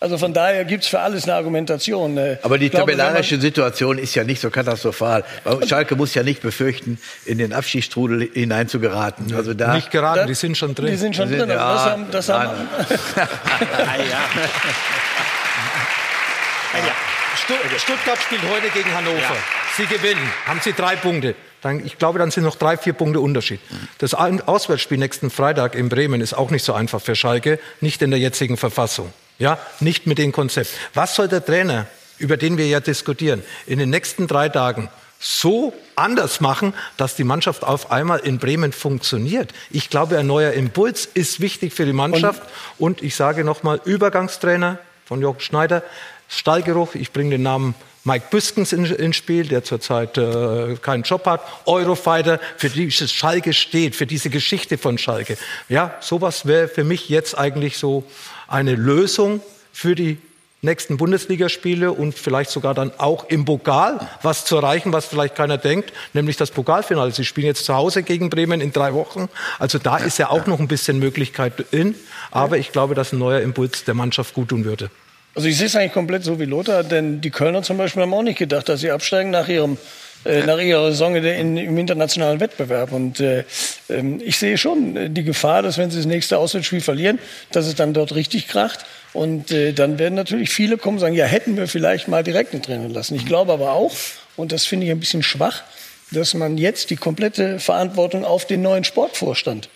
Also 0.00 0.16
von 0.16 0.32
daher 0.32 0.64
gibt 0.64 0.84
es 0.84 0.88
für 0.88 1.00
alles 1.00 1.24
eine 1.24 1.34
Argumentation. 1.34 2.16
Äh, 2.18 2.36
Aber 2.42 2.56
die 2.56 2.70
glaube, 2.70 2.92
tabellarische 2.92 3.40
Situation 3.40 3.98
ist 3.98 4.14
ja 4.14 4.22
nicht 4.22 4.40
so 4.40 4.48
katastrophal. 4.48 5.24
Schalke 5.66 5.96
muss 5.96 6.14
ja 6.14 6.22
nicht 6.22 6.40
befürchten, 6.40 7.00
in 7.26 7.38
den 7.38 7.52
Abschiedsstrudel 7.52 8.28
hinein 8.32 8.68
zu 8.68 8.78
geraten. 8.78 9.34
Also 9.34 9.54
da 9.54 9.74
Nicht 9.74 9.90
geraten, 9.90 10.20
Da- 10.20 10.26
die 10.26 10.34
sind 10.34 10.56
schon 10.56 10.76
drin. 10.76 10.86
Die 10.86 10.96
sind 10.96 11.16
schon 11.16 11.28
Die 11.28 11.36
sind- 11.38 11.48
drin. 11.48 11.58
Also 11.58 12.04
das 12.12 12.28
ja, 12.28 12.34
haben, 12.38 12.52
das 12.52 12.68
haben, 12.68 12.68
Stutt- 12.84 13.28
Stuttgart 17.38 18.18
spielt 18.18 18.42
heute 18.42 18.68
gegen 18.70 18.92
Hannover. 18.94 19.36
Sie 19.76 19.86
gewinnen, 19.86 20.30
haben 20.46 20.60
sie 20.62 20.72
drei 20.72 20.96
Punkte. 20.96 21.34
Dann, 21.60 21.84
ich 21.84 21.98
glaube, 21.98 22.18
dann 22.18 22.30
sind 22.30 22.44
noch 22.44 22.56
drei, 22.56 22.76
vier 22.76 22.92
Punkte 22.92 23.20
Unterschied. 23.20 23.60
Das 23.98 24.14
Auswärtsspiel 24.14 24.98
nächsten 24.98 25.30
Freitag 25.30 25.74
in 25.74 25.88
Bremen 25.88 26.20
ist 26.20 26.34
auch 26.34 26.50
nicht 26.50 26.64
so 26.64 26.72
einfach 26.72 27.00
für 27.00 27.16
Schalke, 27.16 27.58
nicht 27.80 28.00
in 28.02 28.10
der 28.10 28.20
jetzigen 28.20 28.56
Verfassung. 28.56 29.12
Ja, 29.38 29.58
nicht 29.80 30.06
mit 30.06 30.18
dem 30.18 30.32
Konzept. 30.32 30.70
Was 30.94 31.14
soll 31.14 31.28
der 31.28 31.44
Trainer, 31.44 31.86
über 32.18 32.36
den 32.36 32.58
wir 32.58 32.66
ja 32.66 32.80
diskutieren, 32.80 33.42
in 33.66 33.78
den 33.78 33.90
nächsten 33.90 34.26
drei 34.26 34.48
Tagen 34.48 34.88
so 35.20 35.72
anders 35.96 36.40
machen, 36.40 36.74
dass 36.96 37.16
die 37.16 37.24
Mannschaft 37.24 37.64
auf 37.64 37.90
einmal 37.90 38.20
in 38.20 38.38
Bremen 38.38 38.72
funktioniert? 38.72 39.52
Ich 39.70 39.90
glaube, 39.90 40.18
ein 40.18 40.26
neuer 40.26 40.52
Impuls 40.52 41.06
ist 41.06 41.40
wichtig 41.40 41.72
für 41.72 41.86
die 41.86 41.92
Mannschaft. 41.92 42.42
Und, 42.78 43.02
ich 43.02 43.16
sage 43.16 43.44
nochmal, 43.44 43.80
Übergangstrainer 43.84 44.78
von 45.04 45.20
Jörg 45.20 45.40
Schneider, 45.40 45.82
Stallgeruch, 46.28 46.94
ich 46.94 47.12
bringe 47.12 47.30
den 47.30 47.42
Namen 47.42 47.74
Mike 48.04 48.26
Büskens 48.30 48.72
in- 48.72 48.84
ins 48.86 49.16
Spiel, 49.16 49.46
der 49.48 49.64
zurzeit 49.64 50.16
äh, 50.16 50.76
keinen 50.80 51.02
Job 51.02 51.26
hat. 51.26 51.40
Eurofighter, 51.66 52.38
für 52.56 52.70
dieses 52.70 53.12
Schalke 53.12 53.52
steht, 53.52 53.96
für 53.96 54.06
diese 54.06 54.30
Geschichte 54.30 54.78
von 54.78 54.96
Schalke. 54.98 55.36
Ja, 55.68 55.94
sowas 56.00 56.46
wäre 56.46 56.68
für 56.68 56.84
mich 56.84 57.08
jetzt 57.08 57.36
eigentlich 57.36 57.76
so 57.76 58.04
eine 58.46 58.74
Lösung 58.76 59.40
für 59.72 59.94
die 59.94 60.18
nächsten 60.60 60.96
Bundesligaspiele 60.96 61.92
und 61.92 62.18
vielleicht 62.18 62.50
sogar 62.50 62.74
dann 62.74 62.90
auch 62.98 63.28
im 63.28 63.44
Pokal 63.44 64.08
was 64.22 64.44
zu 64.44 64.56
erreichen, 64.56 64.92
was 64.92 65.06
vielleicht 65.06 65.36
keiner 65.36 65.56
denkt, 65.58 65.92
nämlich 66.14 66.36
das 66.36 66.50
Pokalfinale. 66.50 67.12
Sie 67.12 67.24
spielen 67.24 67.46
jetzt 67.46 67.64
zu 67.64 67.74
Hause 67.74 68.02
gegen 68.02 68.28
Bremen 68.28 68.60
in 68.60 68.72
drei 68.72 68.92
Wochen. 68.94 69.28
Also 69.58 69.78
da 69.78 69.98
ist 69.98 70.18
ja 70.18 70.30
auch 70.30 70.46
noch 70.46 70.58
ein 70.60 70.66
bisschen 70.68 70.98
Möglichkeit 70.98 71.52
in. 71.72 71.94
Aber 72.30 72.58
ich 72.58 72.72
glaube, 72.72 72.94
dass 72.94 73.12
ein 73.12 73.18
neuer 73.18 73.40
Impuls 73.40 73.84
der 73.84 73.94
Mannschaft 73.94 74.34
gut 74.34 74.48
tun 74.48 74.64
würde. 74.64 74.90
Also 75.34 75.48
ich 75.48 75.56
sehe 75.56 75.66
es 75.66 75.76
eigentlich 75.76 75.92
komplett 75.92 76.24
so 76.24 76.40
wie 76.40 76.44
Lothar, 76.44 76.82
denn 76.82 77.20
die 77.20 77.30
Kölner 77.30 77.62
zum 77.62 77.76
Beispiel 77.76 78.02
haben 78.02 78.14
auch 78.14 78.22
nicht 78.22 78.38
gedacht, 78.38 78.68
dass 78.68 78.80
sie 78.80 78.90
absteigen 78.90 79.30
nach 79.30 79.48
ihrem 79.48 79.78
äh, 80.24 80.44
nach 80.44 80.58
ihrer 80.58 80.90
Saison 80.90 81.14
in, 81.14 81.56
im 81.56 81.78
internationalen 81.78 82.40
Wettbewerb. 82.40 82.92
Und 82.92 83.20
äh, 83.20 83.44
ähm, 83.88 84.20
ich 84.24 84.38
sehe 84.38 84.58
schon 84.58 84.96
äh, 84.96 85.10
die 85.10 85.22
Gefahr, 85.22 85.62
dass 85.62 85.78
wenn 85.78 85.90
sie 85.90 85.98
das 85.98 86.06
nächste 86.06 86.38
Auswärtsspiel 86.38 86.80
verlieren, 86.80 87.20
dass 87.52 87.66
es 87.66 87.76
dann 87.76 87.94
dort 87.94 88.14
richtig 88.14 88.48
kracht. 88.48 88.84
Und 89.12 89.52
äh, 89.52 89.72
dann 89.72 89.98
werden 89.98 90.14
natürlich 90.14 90.50
viele 90.50 90.76
kommen 90.76 90.96
und 90.96 91.00
sagen, 91.00 91.14
ja, 91.14 91.24
hätten 91.24 91.56
wir 91.56 91.68
vielleicht 91.68 92.08
mal 92.08 92.24
direkt 92.24 92.52
einen 92.52 92.62
Trainer 92.62 92.88
lassen. 92.88 93.14
Ich 93.14 93.26
glaube 93.26 93.52
aber 93.52 93.72
auch, 93.72 93.92
und 94.36 94.50
das 94.50 94.64
finde 94.64 94.86
ich 94.86 94.92
ein 94.92 95.00
bisschen 95.00 95.22
schwach, 95.22 95.62
dass 96.10 96.34
man 96.34 96.58
jetzt 96.58 96.90
die 96.90 96.96
komplette 96.96 97.60
Verantwortung 97.60 98.24
auf 98.24 98.44
den 98.44 98.62
neuen 98.62 98.84
Sportvorstand 98.84 99.68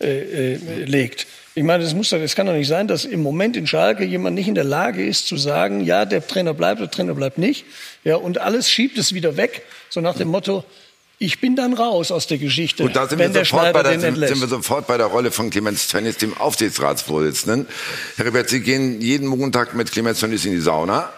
äh, 0.00 0.54
äh, 0.54 0.84
legt. 0.84 1.26
Ich 1.54 1.64
meine, 1.64 1.82
das, 1.82 1.94
muss, 1.94 2.10
das 2.10 2.36
kann 2.36 2.46
doch 2.46 2.52
nicht 2.52 2.68
sein, 2.68 2.86
dass 2.86 3.04
im 3.04 3.22
Moment 3.22 3.56
in 3.56 3.66
Schalke 3.66 4.04
jemand 4.04 4.36
nicht 4.36 4.48
in 4.48 4.54
der 4.54 4.64
Lage 4.64 5.04
ist 5.04 5.26
zu 5.26 5.36
sagen, 5.36 5.80
ja, 5.80 6.04
der 6.04 6.26
Trainer 6.26 6.54
bleibt, 6.54 6.80
der 6.80 6.90
Trainer 6.90 7.14
bleibt 7.14 7.38
nicht. 7.38 7.64
Ja, 8.04 8.16
und 8.16 8.38
alles 8.38 8.70
schiebt 8.70 8.96
es 8.98 9.12
wieder 9.12 9.36
weg, 9.36 9.62
so 9.88 10.00
nach 10.00 10.16
dem 10.16 10.28
Motto, 10.28 10.64
ich 11.20 11.40
bin 11.40 11.56
dann 11.56 11.74
raus 11.74 12.12
aus 12.12 12.28
der 12.28 12.38
Geschichte, 12.38 12.84
Und 12.84 12.94
da 12.94 13.08
sind, 13.08 13.18
wenn 13.18 13.34
wir 13.34 13.40
der 13.40 13.44
sofort, 13.44 13.74
der, 13.74 13.82
den 13.82 14.00
sind, 14.00 14.14
sind 14.14 14.40
wir 14.40 14.46
sofort 14.46 14.86
bei 14.86 14.96
der 14.96 15.06
Rolle 15.06 15.32
von 15.32 15.50
Clemens 15.50 15.88
Tönnies, 15.88 16.16
dem 16.16 16.36
Aufsichtsratsvorsitzenden. 16.36 17.66
Herr 18.16 18.26
Rebert, 18.26 18.48
Sie 18.48 18.60
gehen 18.60 19.00
jeden 19.00 19.26
Montag 19.26 19.74
mit 19.74 19.90
Clemens 19.90 20.20
Tönnies 20.20 20.44
in 20.44 20.52
die 20.52 20.60
Sauna. 20.60 21.12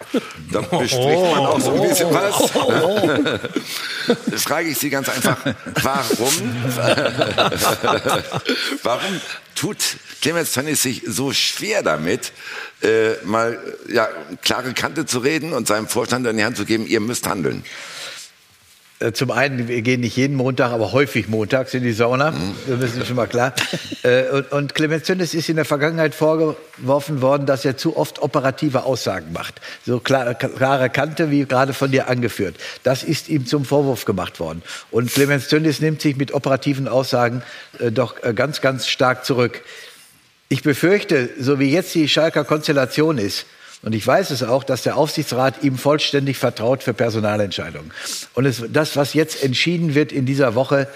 Da 0.51 0.61
bespricht 0.61 1.21
man 1.21 1.45
auch 1.45 1.59
so 1.59 1.73
ein 1.73 1.87
bisschen 1.87 2.09
was. 2.11 2.51
Das 4.25 4.43
frage 4.43 4.69
ich 4.69 4.77
Sie 4.79 4.89
ganz 4.89 5.07
einfach, 5.07 5.37
warum, 5.83 6.33
warum 8.83 9.21
tut 9.53 9.77
Clemens 10.21 10.53
Tönnies 10.53 10.81
sich 10.81 11.03
so 11.05 11.31
schwer 11.31 11.83
damit, 11.83 12.31
äh, 12.81 13.23
mal 13.23 13.59
ja, 13.87 14.09
klare 14.41 14.73
Kante 14.73 15.05
zu 15.05 15.19
reden 15.19 15.53
und 15.53 15.67
seinem 15.67 15.87
Vorstand 15.87 16.25
in 16.25 16.37
die 16.37 16.43
Hand 16.43 16.57
zu 16.57 16.65
geben, 16.65 16.87
ihr 16.87 16.99
müsst 16.99 17.27
handeln? 17.27 17.63
Äh, 19.01 19.13
Zum 19.13 19.31
einen, 19.31 19.67
wir 19.67 19.81
gehen 19.81 20.01
nicht 20.01 20.15
jeden 20.15 20.35
Montag, 20.35 20.71
aber 20.71 20.91
häufig 20.91 21.27
montags 21.27 21.73
in 21.73 21.83
die 21.83 21.91
Sauna. 21.91 22.33
Das 22.67 22.95
ist 22.95 23.07
schon 23.07 23.15
mal 23.15 23.27
klar. 23.27 23.53
Äh, 24.03 24.29
Und, 24.29 24.51
und 24.51 24.75
Clemens 24.75 25.03
Tönnies 25.03 25.33
ist 25.33 25.49
in 25.49 25.55
der 25.55 25.65
Vergangenheit 25.65 26.15
vorgeworfen 26.15 27.21
worden, 27.21 27.45
dass 27.45 27.65
er 27.65 27.77
zu 27.77 27.97
oft 27.97 28.21
operative 28.21 28.83
Aussagen 28.83 29.31
macht. 29.33 29.59
So 29.85 29.99
klar, 29.99 30.35
klare 30.35 30.89
Kante, 30.89 31.31
wie 31.31 31.45
gerade 31.45 31.73
von 31.73 31.91
dir 31.91 32.07
angeführt. 32.07 32.55
Das 32.83 33.03
ist 33.03 33.29
ihm 33.29 33.45
zum 33.45 33.65
Vorwurf 33.65 34.05
gemacht 34.05 34.39
worden. 34.39 34.61
Und 34.91 35.11
Clemens 35.11 35.47
Tönnies 35.47 35.81
nimmt 35.81 36.01
sich 36.01 36.15
mit 36.15 36.33
operativen 36.33 36.87
Aussagen 36.87 37.41
äh, 37.79 37.91
doch 37.91 38.21
äh, 38.23 38.33
ganz, 38.33 38.61
ganz 38.61 38.87
stark 38.87 39.25
zurück. 39.25 39.61
Ich 40.49 40.63
befürchte, 40.63 41.29
so 41.39 41.59
wie 41.59 41.71
jetzt 41.71 41.95
die 41.95 42.07
Schalker 42.09 42.43
Konstellation 42.43 43.17
ist, 43.17 43.45
und 43.83 43.93
ich 43.93 44.05
weiß 44.05 44.29
es 44.29 44.43
auch, 44.43 44.63
dass 44.63 44.83
der 44.83 44.95
Aufsichtsrat 44.95 45.63
ihm 45.63 45.77
vollständig 45.77 46.37
vertraut 46.37 46.83
für 46.83 46.93
Personalentscheidungen. 46.93 47.91
Und 48.33 48.45
es, 48.45 48.63
das, 48.69 48.95
was 48.95 49.13
jetzt 49.13 49.43
entschieden 49.43 49.95
wird 49.95 50.11
in 50.11 50.25
dieser 50.25 50.53
Woche, 50.53 50.87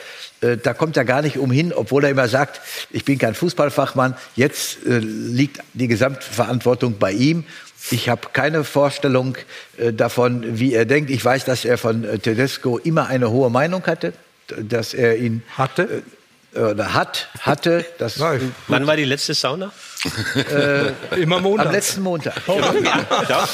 äh, 0.41 0.57
da 0.57 0.73
kommt 0.73 0.95
er 0.95 1.05
gar 1.05 1.21
nicht 1.21 1.37
umhin, 1.37 1.73
obwohl 1.73 2.03
er 2.03 2.11
immer 2.11 2.27
sagt, 2.27 2.61
ich 2.91 3.03
bin 3.03 3.17
kein 3.17 3.33
Fußballfachmann. 3.33 4.15
Jetzt 4.35 4.85
äh, 4.85 4.99
liegt 4.99 5.61
die 5.73 5.87
Gesamtverantwortung 5.87 6.97
bei 6.99 7.11
ihm. 7.11 7.45
Ich 7.89 8.09
habe 8.09 8.29
keine 8.33 8.63
Vorstellung 8.63 9.35
äh, 9.77 9.91
davon, 9.91 10.59
wie 10.59 10.73
er 10.73 10.85
denkt. 10.85 11.09
Ich 11.09 11.23
weiß, 11.25 11.45
dass 11.45 11.65
er 11.65 11.77
von 11.77 12.03
äh, 12.03 12.19
Tedesco 12.19 12.77
immer 12.77 13.07
eine 13.07 13.31
hohe 13.31 13.49
Meinung 13.49 13.85
hatte, 13.87 14.13
dass 14.47 14.93
er 14.93 15.17
ihn 15.17 15.41
Hatte? 15.57 16.03
Äh, 16.55 16.59
oder 16.59 16.93
hat, 16.93 17.29
hatte. 17.41 17.85
Das, 17.97 18.17
Nein. 18.19 18.53
Wann 18.67 18.87
war 18.87 18.95
die 18.95 19.05
letzte 19.05 19.33
Sauna? 19.33 19.71
Immer 21.17 21.39
Montag. 21.41 21.67
am 21.67 21.71
letzten 21.71 22.01
Montag. 22.01 22.35
Ja. 22.47 23.47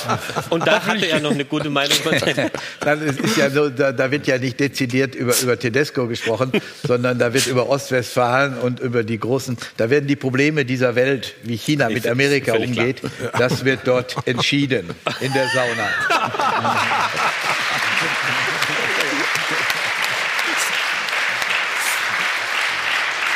Und 0.50 0.68
da 0.68 0.86
hatte 0.86 1.08
er 1.08 1.22
noch 1.22 1.32
eine 1.32 1.46
gute 1.46 1.70
Meinung 1.70 1.96
von 1.98 2.14
ja 3.38 3.50
so, 3.50 3.70
da, 3.70 3.92
da 3.92 4.12
wird 4.12 4.28
ja 4.28 4.38
nicht 4.38 4.60
dezidiert 4.60 5.16
über, 5.16 5.34
über 5.42 5.58
Tedesco 5.58 6.08
gesprochen, 6.08 6.52
sondern 6.86 7.20
da 7.20 7.34
wird 7.34 7.48
über 7.48 7.70
Ostwestfalen 7.70 8.58
und 8.58 8.80
über 8.82 9.04
die 9.04 9.20
großen, 9.20 9.58
da 9.78 9.90
werden 9.90 10.08
die 10.08 10.18
Probleme 10.18 10.66
dieser 10.66 10.96
Welt, 10.96 11.36
wie 11.44 11.56
China 11.56 11.90
mit 11.90 12.06
Amerika 12.06 12.54
umgeht, 12.54 13.02
das 13.38 13.64
wird 13.64 13.82
dort 13.86 14.16
entschieden 14.26 14.90
in 15.22 15.32
der 15.34 15.48
Sauna. 15.48 15.90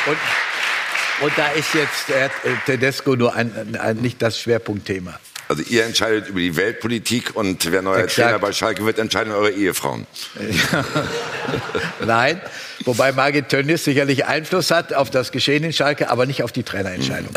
Und, 0.06 0.16
und 1.26 1.32
da 1.36 1.48
ist 1.48 1.74
jetzt 1.74 2.10
äh, 2.10 2.28
Tedesco 2.64 3.16
nur 3.16 3.34
ein, 3.34 3.76
ein, 3.80 3.96
nicht 3.96 4.22
das 4.22 4.40
Schwerpunktthema. 4.40 5.18
Also 5.48 5.62
ihr 5.62 5.84
entscheidet 5.84 6.28
über 6.28 6.40
die 6.40 6.56
Weltpolitik 6.56 7.36
und 7.36 7.70
wer 7.70 7.80
neuer 7.80 8.04
Exakt. 8.04 8.28
Trainer 8.28 8.38
bei 8.40 8.52
Schalke 8.52 8.84
wird, 8.84 8.98
entscheiden 8.98 9.32
eure 9.32 9.52
Ehefrauen. 9.52 10.06
Nein, 12.04 12.40
wobei 12.84 13.12
Margit 13.12 13.48
Tönnies 13.48 13.84
sicherlich 13.84 14.26
Einfluss 14.26 14.72
hat 14.72 14.92
auf 14.92 15.10
das 15.10 15.30
Geschehen 15.30 15.62
in 15.62 15.72
Schalke, 15.72 16.10
aber 16.10 16.26
nicht 16.26 16.42
auf 16.42 16.50
die 16.50 16.64
Trainerentscheidung. 16.64 17.30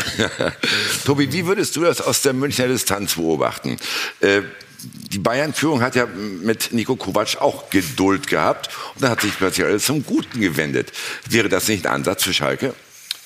Tobi, 1.04 1.32
wie 1.32 1.46
würdest 1.46 1.76
du 1.76 1.82
das 1.82 2.00
aus 2.00 2.22
der 2.22 2.32
Münchner 2.32 2.66
Distanz 2.66 3.14
beobachten? 3.14 3.76
Äh, 4.20 4.42
die 4.84 5.18
Bayern-Führung 5.18 5.82
hat 5.82 5.94
ja 5.94 6.06
mit 6.06 6.72
Nico 6.72 6.96
Kovac 6.96 7.36
auch 7.40 7.70
Geduld 7.70 8.26
gehabt 8.26 8.70
und 8.94 9.02
dann 9.02 9.10
hat 9.10 9.20
sich 9.20 9.36
plötzlich 9.36 9.66
alles 9.66 9.84
zum 9.84 10.04
Guten 10.04 10.40
gewendet. 10.40 10.92
Wäre 11.28 11.48
das 11.48 11.68
nicht 11.68 11.86
ein 11.86 11.92
Ansatz 11.92 12.24
für 12.24 12.32
Schalke? 12.32 12.74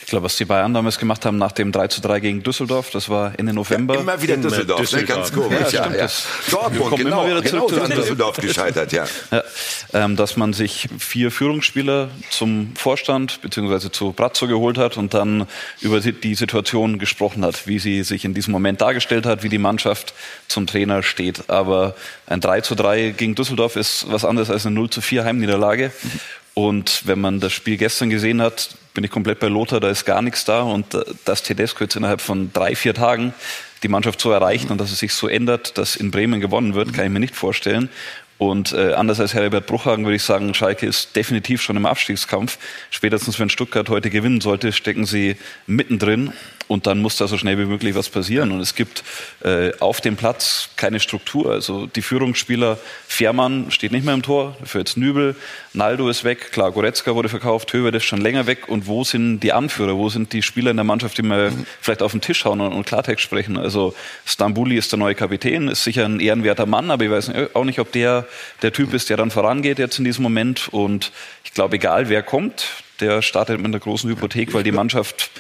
Ich 0.05 0.11
glaube, 0.11 0.27
was 0.27 0.37
die 0.37 0.45
Bayern 0.45 0.75
damals 0.75 0.99
gemacht 0.99 1.25
haben 1.25 1.39
nach 1.39 1.53
dem 1.53 1.73
3 1.73 1.89
zu 1.89 2.03
3 2.03 2.21
gegen 2.21 2.43
Düsseldorf, 2.43 2.91
das 2.91 3.09
war 3.09 3.33
Ende 3.39 3.55
November. 3.55 3.99
Immer 3.99 4.21
wieder 4.21 4.37
Düsseldorf, 4.37 4.81
Ne? 4.81 4.85
Düsseldorf. 4.85 5.17
ganz 5.17 5.33
komisch. 5.33 5.73
Ja, 5.73 5.87
Ja, 5.91 6.09
stimmt, 6.09 6.27
ja. 6.47 6.51
Dortmund, 6.51 6.91
kommen 6.91 7.05
genau, 7.05 7.25
immer 7.25 7.31
wieder 7.31 7.43
genau 7.51 7.67
zurück 7.67 7.71
so 7.71 7.77
zu 7.77 7.83
an 7.85 7.91
Düsseldorf. 7.91 8.37
Gescheitert, 8.37 8.93
ja. 8.93 9.07
Ja, 9.33 9.43
ähm, 9.95 10.17
dass 10.17 10.37
man 10.37 10.53
sich 10.53 10.89
vier 10.99 11.31
Führungsspieler 11.31 12.11
zum 12.31 12.75
Vorstand 12.77 13.41
bzw. 13.41 13.91
zu 13.91 14.13
Brazzo 14.13 14.47
geholt 14.47 14.77
hat 14.77 14.99
und 14.99 15.15
dann 15.15 15.47
über 15.81 16.01
die- 16.01 16.13
die 16.13 16.35
Situation 16.35 16.99
gesprochen 16.99 17.43
hat, 17.45 17.67
wie 17.67 17.79
sie 17.79 18.03
sich 18.03 18.27
in 18.27 18.35
diesem 18.35 18.53
Moment 18.53 18.83
dargestellt 18.83 19.25
hat, 19.25 19.43
wie 19.43 19.49
die 19.49 19.59
Mannschaft 19.59 20.13
zum 20.49 20.67
Trainer 20.67 21.03
steht. 21.03 21.49
Aber 21.49 21.97
ein 22.27 22.41
3 22.41 22.61
zu 22.61 22.75
3 22.75 23.15
gegen 23.17 23.35
Düsseldorf 23.35 23.77
ist 23.77 24.05
was 24.11 24.27
anderes 24.27 24.51
als 24.51 24.67
eine 24.67 24.75
0 24.75 24.91
zu 24.91 25.01
4 25.01 25.25
Heimniederlage. 25.25 25.93
Und 26.53 27.03
wenn 27.07 27.21
man 27.21 27.41
das 27.41 27.53
Spiel 27.55 27.79
gestern 27.79 28.11
gesehen 28.11 28.43
hat, 28.43 28.77
bin 28.95 29.05
ich 29.05 29.11
komplett 29.11 29.41
bei 29.41 29.49
Lothar, 29.49 29.81
da 29.81 29.91
ist 29.91 30.05
gar 30.05 30.23
nichts 30.23 30.45
da. 30.45 30.63
Und 30.63 30.95
äh, 30.95 31.05
dass 31.25 31.43
Tedesco 31.43 31.85
jetzt 31.85 31.97
innerhalb 31.97 32.21
von 32.21 32.53
drei, 32.53 32.75
vier 32.75 32.95
Tagen 32.95 33.35
die 33.83 33.89
Mannschaft 33.89 34.21
so 34.21 34.31
erreicht 34.31 34.71
und 34.71 34.81
dass 34.81 34.91
es 34.91 35.01
sich 35.01 35.13
so 35.13 35.29
ändert, 35.29 35.77
dass 35.77 35.97
in 35.97 36.11
Bremen 36.11 36.41
gewonnen 36.41 36.75
wird, 36.75 36.95
kann 36.95 37.05
ich 37.05 37.11
mir 37.11 37.21
nicht 37.21 37.37
vorstellen. 37.37 37.91
Und 38.39 38.73
äh, 38.73 38.95
anders 38.95 39.21
als 39.21 39.35
Herbert 39.35 39.67
Bruchhagen 39.67 40.05
würde 40.05 40.17
ich 40.17 40.23
sagen, 40.23 40.55
Schalke 40.55 40.87
ist 40.87 41.15
definitiv 41.15 41.63
schon 41.63 41.77
im 41.77 41.87
Abstiegskampf. 41.87 42.59
Spätestens 42.91 43.39
wenn 43.39 43.51
Stuttgart 43.51 43.89
heute 43.89 44.11
gewinnen 44.11 44.41
sollte, 44.41 44.73
stecken 44.73 45.07
sie 45.07 45.37
mittendrin 45.67 46.33
und 46.69 46.87
dann 46.87 47.01
muss 47.01 47.17
da 47.17 47.27
so 47.27 47.39
schnell 47.39 47.59
wie 47.59 47.65
möglich 47.65 47.95
was 47.95 48.09
passieren. 48.09 48.53
Und 48.53 48.61
es 48.61 48.75
gibt 48.75 49.05
äh, 49.45 49.73
auf 49.81 50.01
dem 50.01 50.17
Platz 50.17 50.71
keine 50.77 51.01
Struktur. 51.01 51.53
Also 51.53 51.87
die 51.87 52.03
Führungsspieler, 52.03 52.79
Fährmann 53.07 53.71
steht 53.71 53.93
nicht 53.93 54.05
mehr 54.05 54.15
im 54.15 54.23
Tor, 54.23 54.57
dafür 54.61 54.81
jetzt 54.81 54.97
Nübel, 54.97 55.37
Naldo 55.73 56.09
ist 56.09 56.25
weg, 56.25 56.53
klar, 56.53 56.71
Goretzka 56.71 57.15
wurde 57.15 57.29
verkauft, 57.29 57.73
Höwer 57.73 57.93
ist 57.93 58.05
schon 58.05 58.21
länger 58.21 58.47
weg. 58.47 58.69
Und 58.69 58.87
wo 58.87 59.05
sind 59.05 59.41
die 59.41 59.53
Anführer? 59.53 59.97
Wo 59.97 60.09
sind 60.09 60.33
die 60.33 60.43
Spieler 60.43 60.71
in 60.71 60.77
der 60.77 60.85
Mannschaft, 60.85 61.19
die 61.19 61.23
mal 61.23 61.53
vielleicht 61.81 62.03
auf 62.03 62.13
den 62.13 62.21
Tisch 62.21 62.45
hauen 62.45 62.61
und, 62.61 62.73
und 62.73 62.87
Klartext 62.87 63.23
sprechen? 63.25 63.57
Also 63.57 63.95
Stambuli 64.25 64.77
ist 64.77 64.93
der 64.93 64.99
neue 64.99 65.15
Kapitän, 65.15 65.69
ist 65.69 65.85
sicher 65.85 66.05
ein 66.05 66.21
ehrenwerter 66.21 66.67
Mann, 66.67 66.91
aber 66.91 67.05
ich 67.05 67.11
weiß 67.11 67.33
auch 67.55 67.65
nicht, 67.65 67.79
ob 67.79 67.93
der 67.93 68.27
der 68.63 68.73
Typ 68.73 68.95
ist, 68.95 69.11
der 69.11 69.17
dann 69.17 69.31
vorangeht 69.31 69.79
jetzt 69.79 69.99
in 69.99 70.05
diesem 70.05 70.23
Moment. 70.23 70.69
Und 70.69 71.13
ich 71.45 71.53
glaube, 71.53 71.77
egal 71.77 72.09
wer 72.09 72.23
kommt, 72.23 72.67
der 73.01 73.23
startet 73.23 73.59
mit 73.59 73.67
einer 73.67 73.79
großen 73.79 74.09
Hypothek, 74.11 74.55
weil 74.55 74.63
die 74.63 74.73
Mannschaft 74.73 75.31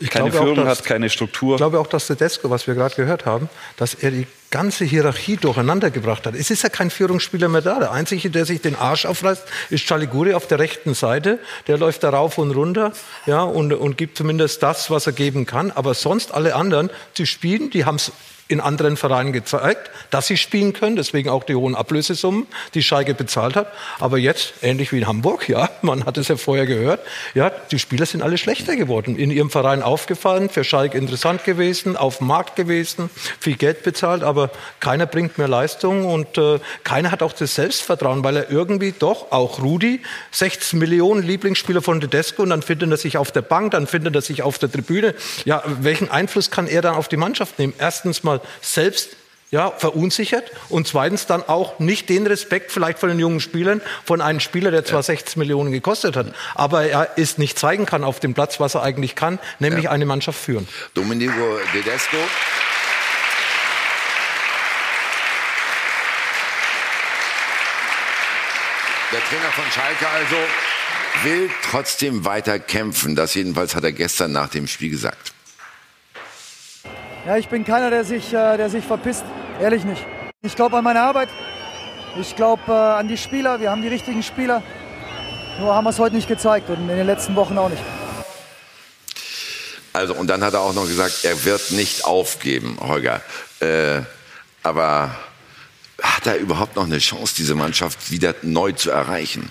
Ich 0.00 0.10
keine 0.10 0.30
glaube 0.30 0.40
auch, 0.40 0.50
Führung 0.54 0.66
dass- 0.66 0.78
hat, 0.80 0.84
keine 0.86 1.08
Struktur. 1.08 1.54
Ich 1.54 1.58
glaube 1.58 1.78
auch, 1.78 1.86
dass 1.86 2.06
Tedesco, 2.08 2.50
was 2.50 2.66
wir 2.66 2.74
gerade 2.74 2.94
gehört 2.94 3.26
haben, 3.26 3.48
dass 3.76 3.94
er 3.94 4.10
die 4.10 4.26
ganze 4.50 4.84
Hierarchie 4.84 5.36
durcheinander 5.36 5.90
gebracht 5.90 6.26
hat. 6.26 6.34
Es 6.34 6.50
ist 6.50 6.62
ja 6.62 6.68
kein 6.68 6.90
Führungsspieler 6.90 7.48
mehr 7.48 7.60
da. 7.62 7.78
Der 7.78 7.90
Einzige, 7.92 8.30
der 8.30 8.44
sich 8.44 8.60
den 8.60 8.76
Arsch 8.76 9.04
aufreißt, 9.06 9.42
ist 9.70 9.84
Chaliguri 9.86 10.34
auf 10.34 10.46
der 10.46 10.58
rechten 10.58 10.94
Seite. 10.94 11.38
Der 11.66 11.78
läuft 11.78 12.02
da 12.04 12.10
rauf 12.10 12.38
und 12.38 12.50
runter 12.52 12.92
ja, 13.26 13.42
und, 13.42 13.72
und 13.72 13.96
gibt 13.96 14.16
zumindest 14.16 14.62
das, 14.62 14.90
was 14.90 15.06
er 15.06 15.12
geben 15.12 15.46
kann. 15.46 15.70
Aber 15.70 15.94
sonst 15.94 16.32
alle 16.32 16.54
anderen, 16.54 16.90
die 17.16 17.26
spielen, 17.26 17.70
die 17.70 17.84
haben 17.84 17.96
es 17.96 18.12
in 18.48 18.60
anderen 18.60 18.96
Vereinen 18.96 19.32
gezeigt, 19.32 19.90
dass 20.10 20.26
sie 20.26 20.36
spielen 20.36 20.74
können, 20.74 20.96
deswegen 20.96 21.30
auch 21.30 21.44
die 21.44 21.54
hohen 21.54 21.74
Ablösesummen, 21.74 22.46
die 22.74 22.82
Schalke 22.82 23.14
bezahlt 23.14 23.56
hat. 23.56 23.72
Aber 24.00 24.18
jetzt, 24.18 24.54
ähnlich 24.60 24.92
wie 24.92 24.98
in 24.98 25.06
Hamburg, 25.06 25.48
ja, 25.48 25.70
man 25.82 26.04
hat 26.04 26.18
es 26.18 26.28
ja 26.28 26.36
vorher 26.36 26.66
gehört, 26.66 27.00
ja, 27.34 27.50
die 27.70 27.78
Spieler 27.78 28.04
sind 28.04 28.22
alle 28.22 28.36
schlechter 28.36 28.76
geworden. 28.76 29.16
In 29.16 29.30
ihrem 29.30 29.50
Verein 29.50 29.82
aufgefallen, 29.82 30.50
für 30.50 30.62
Schalke 30.62 30.98
interessant 30.98 31.44
gewesen, 31.44 31.96
auf 31.96 32.18
dem 32.18 32.26
Markt 32.26 32.54
gewesen, 32.56 33.08
viel 33.40 33.56
Geld 33.56 33.82
bezahlt, 33.82 34.22
aber 34.22 34.50
keiner 34.78 35.06
bringt 35.06 35.38
mehr 35.38 35.48
Leistung 35.48 36.04
und 36.04 36.36
äh, 36.36 36.60
keiner 36.84 37.10
hat 37.10 37.22
auch 37.22 37.32
das 37.32 37.54
Selbstvertrauen, 37.54 38.24
weil 38.24 38.36
er 38.36 38.50
irgendwie 38.50 38.92
doch, 38.98 39.32
auch 39.32 39.62
Rudi, 39.62 40.00
16 40.32 40.78
Millionen 40.78 41.22
Lieblingsspieler 41.22 41.80
von 41.80 42.00
Tedesco 42.00 42.42
und 42.42 42.50
dann 42.50 42.62
findet 42.62 42.90
er 42.90 42.96
sich 42.98 43.16
auf 43.16 43.32
der 43.32 43.42
Bank, 43.42 43.70
dann 43.70 43.86
findet 43.86 44.14
er 44.14 44.22
sich 44.22 44.42
auf 44.42 44.58
der 44.58 44.70
Tribüne. 44.70 45.14
Ja, 45.46 45.62
welchen 45.80 46.10
Einfluss 46.10 46.50
kann 46.50 46.66
er 46.66 46.82
dann 46.82 46.94
auf 46.94 47.08
die 47.08 47.16
Mannschaft 47.16 47.58
nehmen? 47.58 47.72
Erstens 47.78 48.22
mal 48.22 48.33
selbst 48.60 49.16
ja, 49.50 49.70
verunsichert 49.70 50.50
und 50.68 50.88
zweitens 50.88 51.26
dann 51.26 51.42
auch 51.44 51.78
nicht 51.78 52.08
den 52.08 52.26
Respekt 52.26 52.72
vielleicht 52.72 52.98
von 52.98 53.08
den 53.08 53.20
jungen 53.20 53.38
Spielern, 53.38 53.80
von 54.04 54.20
einem 54.20 54.40
Spieler, 54.40 54.72
der 54.72 54.84
zwar 54.84 55.04
16 55.04 55.38
Millionen 55.38 55.70
gekostet 55.70 56.16
hat, 56.16 56.34
aber 56.56 56.86
er 56.86 57.10
es 57.16 57.38
nicht 57.38 57.56
zeigen 57.56 57.86
kann 57.86 58.02
auf 58.02 58.18
dem 58.18 58.34
Platz, 58.34 58.58
was 58.58 58.74
er 58.74 58.82
eigentlich 58.82 59.14
kann, 59.14 59.38
nämlich 59.60 59.88
eine 59.88 60.06
Mannschaft 60.06 60.40
führen. 60.40 60.66
Domenico 60.94 61.58
Tedesco. 61.72 62.16
Der 69.12 69.20
Trainer 69.20 69.52
von 69.52 69.64
Schalke 69.70 70.08
also 70.08 70.36
will 71.22 71.48
trotzdem 71.70 72.24
weiter 72.24 72.58
kämpfen. 72.58 73.14
Das 73.14 73.34
jedenfalls 73.34 73.76
hat 73.76 73.84
er 73.84 73.92
gestern 73.92 74.32
nach 74.32 74.48
dem 74.48 74.66
Spiel 74.66 74.90
gesagt. 74.90 75.33
Ja, 77.26 77.38
ich 77.38 77.48
bin 77.48 77.64
keiner, 77.64 77.88
der 77.88 78.04
sich, 78.04 78.34
äh, 78.34 78.56
der 78.58 78.68
sich 78.68 78.84
verpisst. 78.84 79.24
Ehrlich 79.58 79.84
nicht. 79.84 80.04
Ich 80.42 80.54
glaube 80.56 80.76
an 80.76 80.84
meine 80.84 81.00
Arbeit. 81.00 81.30
Ich 82.20 82.36
glaube 82.36 82.62
äh, 82.68 82.72
an 82.72 83.08
die 83.08 83.16
Spieler. 83.16 83.60
Wir 83.60 83.70
haben 83.70 83.80
die 83.80 83.88
richtigen 83.88 84.22
Spieler. 84.22 84.62
Nur 85.58 85.74
haben 85.74 85.84
wir 85.84 85.90
es 85.90 85.98
heute 85.98 86.16
nicht 86.16 86.28
gezeigt 86.28 86.68
und 86.68 86.76
in 86.76 86.88
den 86.88 87.06
letzten 87.06 87.34
Wochen 87.34 87.56
auch 87.56 87.70
nicht. 87.70 87.82
Also, 89.94 90.14
und 90.14 90.26
dann 90.26 90.44
hat 90.44 90.52
er 90.52 90.60
auch 90.60 90.74
noch 90.74 90.86
gesagt, 90.86 91.24
er 91.24 91.44
wird 91.44 91.70
nicht 91.70 92.04
aufgeben, 92.04 92.76
Holger. 92.80 93.22
Äh, 93.60 94.02
aber 94.62 95.16
hat 96.02 96.26
er 96.26 96.36
überhaupt 96.36 96.76
noch 96.76 96.84
eine 96.84 96.98
Chance, 96.98 97.34
diese 97.38 97.54
Mannschaft 97.54 98.10
wieder 98.10 98.34
neu 98.42 98.72
zu 98.72 98.90
erreichen? 98.90 99.50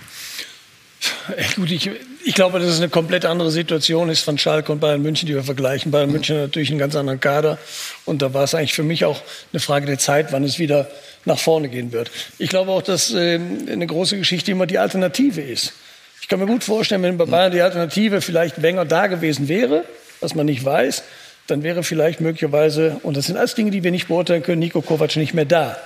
Ja, 1.29 1.45
gut, 1.55 1.71
ich, 1.71 1.89
ich 2.25 2.35
glaube, 2.35 2.59
dass 2.59 2.69
es 2.69 2.77
eine 2.77 2.89
komplett 2.89 3.25
andere 3.25 3.51
Situation 3.51 4.09
ist 4.09 4.21
von 4.21 4.37
Schalke 4.37 4.71
und 4.71 4.79
Bayern 4.79 5.01
München, 5.01 5.27
die 5.27 5.35
wir 5.35 5.43
vergleichen. 5.43 5.91
Bayern 5.91 6.11
München 6.11 6.37
hat 6.37 6.43
natürlich 6.43 6.69
einen 6.69 6.79
ganz 6.79 6.95
anderen 6.95 7.19
Kader. 7.19 7.57
Und 8.05 8.21
da 8.21 8.33
war 8.33 8.43
es 8.43 8.55
eigentlich 8.55 8.73
für 8.73 8.83
mich 8.83 9.05
auch 9.05 9.21
eine 9.51 9.59
Frage 9.59 9.85
der 9.85 9.99
Zeit, 9.99 10.31
wann 10.31 10.43
es 10.43 10.59
wieder 10.59 10.89
nach 11.25 11.39
vorne 11.39 11.69
gehen 11.69 11.91
wird. 11.91 12.11
Ich 12.39 12.49
glaube 12.49 12.71
auch, 12.71 12.81
dass 12.81 13.13
äh, 13.13 13.39
eine 13.69 13.87
große 13.87 14.17
Geschichte 14.17 14.51
immer 14.51 14.65
die 14.65 14.79
Alternative 14.79 15.41
ist. 15.41 15.73
Ich 16.21 16.27
kann 16.29 16.39
mir 16.39 16.45
gut 16.45 16.63
vorstellen, 16.63 17.03
wenn 17.03 17.17
bei 17.17 17.25
Bayern 17.25 17.51
die 17.51 17.61
Alternative 17.61 18.21
vielleicht 18.21 18.61
Wenger 18.61 18.85
da 18.85 19.07
gewesen 19.07 19.49
wäre, 19.49 19.83
was 20.21 20.35
man 20.35 20.45
nicht 20.45 20.63
weiß, 20.63 21.03
dann 21.47 21.63
wäre 21.63 21.83
vielleicht 21.83 22.21
möglicherweise, 22.21 23.01
und 23.03 23.17
das 23.17 23.25
sind 23.25 23.35
alles 23.35 23.55
Dinge, 23.55 23.71
die 23.71 23.83
wir 23.83 23.91
nicht 23.91 24.07
beurteilen 24.07 24.43
können, 24.43 24.59
Nico 24.59 24.81
Kovac 24.81 25.17
nicht 25.17 25.33
mehr 25.33 25.45
da. 25.45 25.77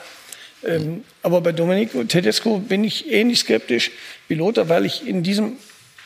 Ähm, 0.63 1.03
aber 1.23 1.41
bei 1.41 1.51
Domenico 1.51 2.03
Tedesco 2.03 2.59
bin 2.59 2.83
ich 2.83 3.11
ähnlich 3.11 3.39
skeptisch 3.39 3.91
wie 4.27 4.35
Lothar, 4.35 4.69
weil 4.69 4.85
ich 4.85 5.07
in 5.07 5.23
diesem 5.23 5.53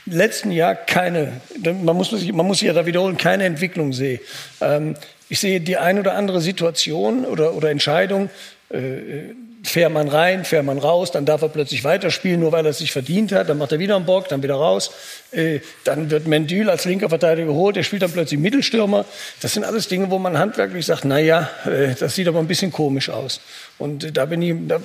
letzten 0.05 0.51
Jahr 0.51 0.75
keine, 0.75 1.41
man 1.63 1.95
muss, 1.95 2.11
man 2.11 2.45
muss 2.45 2.61
ja 2.61 2.73
da 2.73 2.85
wiederholen, 2.85 3.17
keine 3.17 3.45
Entwicklung 3.45 3.93
sehe. 3.93 4.19
Ähm, 4.59 4.95
ich 5.29 5.39
sehe 5.39 5.61
die 5.61 5.77
ein 5.77 5.99
oder 5.99 6.15
andere 6.15 6.41
Situation 6.41 7.25
oder, 7.25 7.53
oder 7.53 7.69
Entscheidung, 7.69 8.29
äh, 8.69 9.33
fährt 9.63 9.93
man 9.93 10.07
rein, 10.07 10.43
fährt 10.43 10.65
man 10.65 10.79
raus, 10.79 11.11
dann 11.11 11.25
darf 11.25 11.41
er 11.41 11.49
plötzlich 11.49 11.83
weiterspielen, 11.83 12.39
nur 12.39 12.51
weil 12.51 12.65
er 12.65 12.71
es 12.71 12.79
sich 12.79 12.91
verdient 12.91 13.31
hat, 13.31 13.47
dann 13.47 13.57
macht 13.57 13.71
er 13.71 13.79
wieder 13.79 13.95
einen 13.95 14.05
Bock, 14.05 14.27
dann 14.27 14.41
wieder 14.41 14.55
raus, 14.55 14.91
äh, 15.31 15.59
dann 15.83 16.09
wird 16.09 16.27
Mendül 16.27 16.69
als 16.69 16.85
linker 16.85 17.09
Verteidiger 17.09 17.47
geholt, 17.47 17.75
der 17.75 17.83
spielt 17.83 18.01
dann 18.01 18.11
plötzlich 18.11 18.39
Mittelstürmer. 18.39 19.05
Das 19.41 19.53
sind 19.53 19.63
alles 19.63 19.87
Dinge, 19.87 20.09
wo 20.09 20.17
man 20.17 20.37
handwerklich 20.37 20.85
sagt, 20.85 21.05
na 21.05 21.19
ja, 21.19 21.49
äh, 21.65 21.93
das 21.97 22.15
sieht 22.15 22.27
aber 22.27 22.39
ein 22.39 22.47
bisschen 22.47 22.71
komisch 22.71 23.09
aus. 23.09 23.39
Und 23.77 24.03
äh, 24.03 24.11
da 24.11 24.25
bin 24.25 24.41
ich, 24.41 24.55
da 24.67 24.79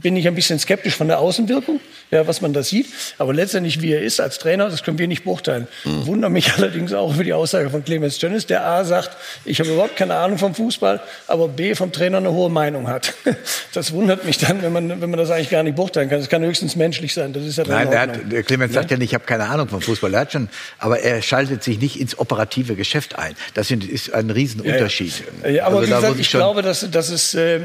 bin 0.00 0.16
ich 0.16 0.26
ein 0.26 0.34
bisschen 0.34 0.58
skeptisch 0.58 0.96
von 0.96 1.08
der 1.08 1.18
Außenwirkung, 1.18 1.80
ja, 2.10 2.26
was 2.26 2.40
man 2.40 2.52
da 2.52 2.62
sieht. 2.62 2.86
Aber 3.18 3.32
letztendlich, 3.32 3.80
wie 3.82 3.92
er 3.92 4.02
ist 4.02 4.20
als 4.20 4.38
Trainer, 4.38 4.68
das 4.68 4.82
können 4.82 4.98
wir 4.98 5.08
nicht 5.08 5.24
beurteilen. 5.24 5.66
Mhm. 5.84 6.06
Wundere 6.06 6.30
mich 6.30 6.52
allerdings 6.56 6.92
auch 6.92 7.14
über 7.14 7.24
die 7.24 7.32
Aussage 7.32 7.70
von 7.70 7.84
Clemens 7.84 8.18
Tönnes, 8.18 8.46
der 8.46 8.64
A 8.64 8.84
sagt, 8.84 9.16
ich 9.44 9.58
habe 9.60 9.70
überhaupt 9.70 9.96
keine 9.96 10.14
Ahnung 10.14 10.38
vom 10.38 10.54
Fußball, 10.54 11.00
aber 11.26 11.48
B 11.48 11.74
vom 11.74 11.92
Trainer 11.92 12.18
eine 12.18 12.32
hohe 12.32 12.50
Meinung 12.50 12.88
hat. 12.88 13.14
Das 13.72 13.92
wundert 13.92 14.24
mich 14.24 14.38
dann, 14.38 14.62
wenn 14.62 14.72
man, 14.72 15.02
wenn 15.02 15.10
man 15.10 15.18
das 15.18 15.30
eigentlich 15.30 15.50
gar 15.50 15.62
nicht 15.62 15.76
beurteilen 15.76 16.08
kann. 16.08 16.18
Das 16.18 16.30
kann 16.30 16.42
höchstens 16.42 16.76
menschlich 16.76 17.12
sein. 17.12 17.34
Das 17.34 17.44
ist 17.44 17.58
ja 17.58 17.64
Nein, 17.66 17.90
der, 17.90 18.00
hat, 18.00 18.32
der 18.32 18.42
Clemens 18.42 18.74
ja? 18.74 18.80
sagt 18.80 18.90
ja 18.90 18.96
nicht, 18.96 19.10
ich 19.10 19.14
habe 19.14 19.24
keine 19.24 19.44
Ahnung 19.44 19.68
vom 19.68 19.82
Fußball. 19.82 20.14
Er 20.14 20.20
hat 20.20 20.32
schon, 20.32 20.48
aber 20.78 21.00
er 21.00 21.20
schaltet 21.20 21.62
sich 21.62 21.78
nicht 21.78 22.00
ins 22.00 22.18
operative 22.18 22.74
Geschäft 22.74 23.18
ein. 23.18 23.34
Das 23.52 23.70
ist 23.70 24.14
ein 24.14 24.30
Riesenunterschied. 24.30 25.24
Ja, 25.42 25.48
ja. 25.50 25.66
aber 25.66 25.80
also 25.80 25.88
wie 25.88 25.94
gesagt, 25.94 26.20
ich 26.20 26.30
glaube, 26.30 26.62
dass, 26.62 26.90
dass 26.90 27.10
es 27.10 27.34
äh, 27.34 27.60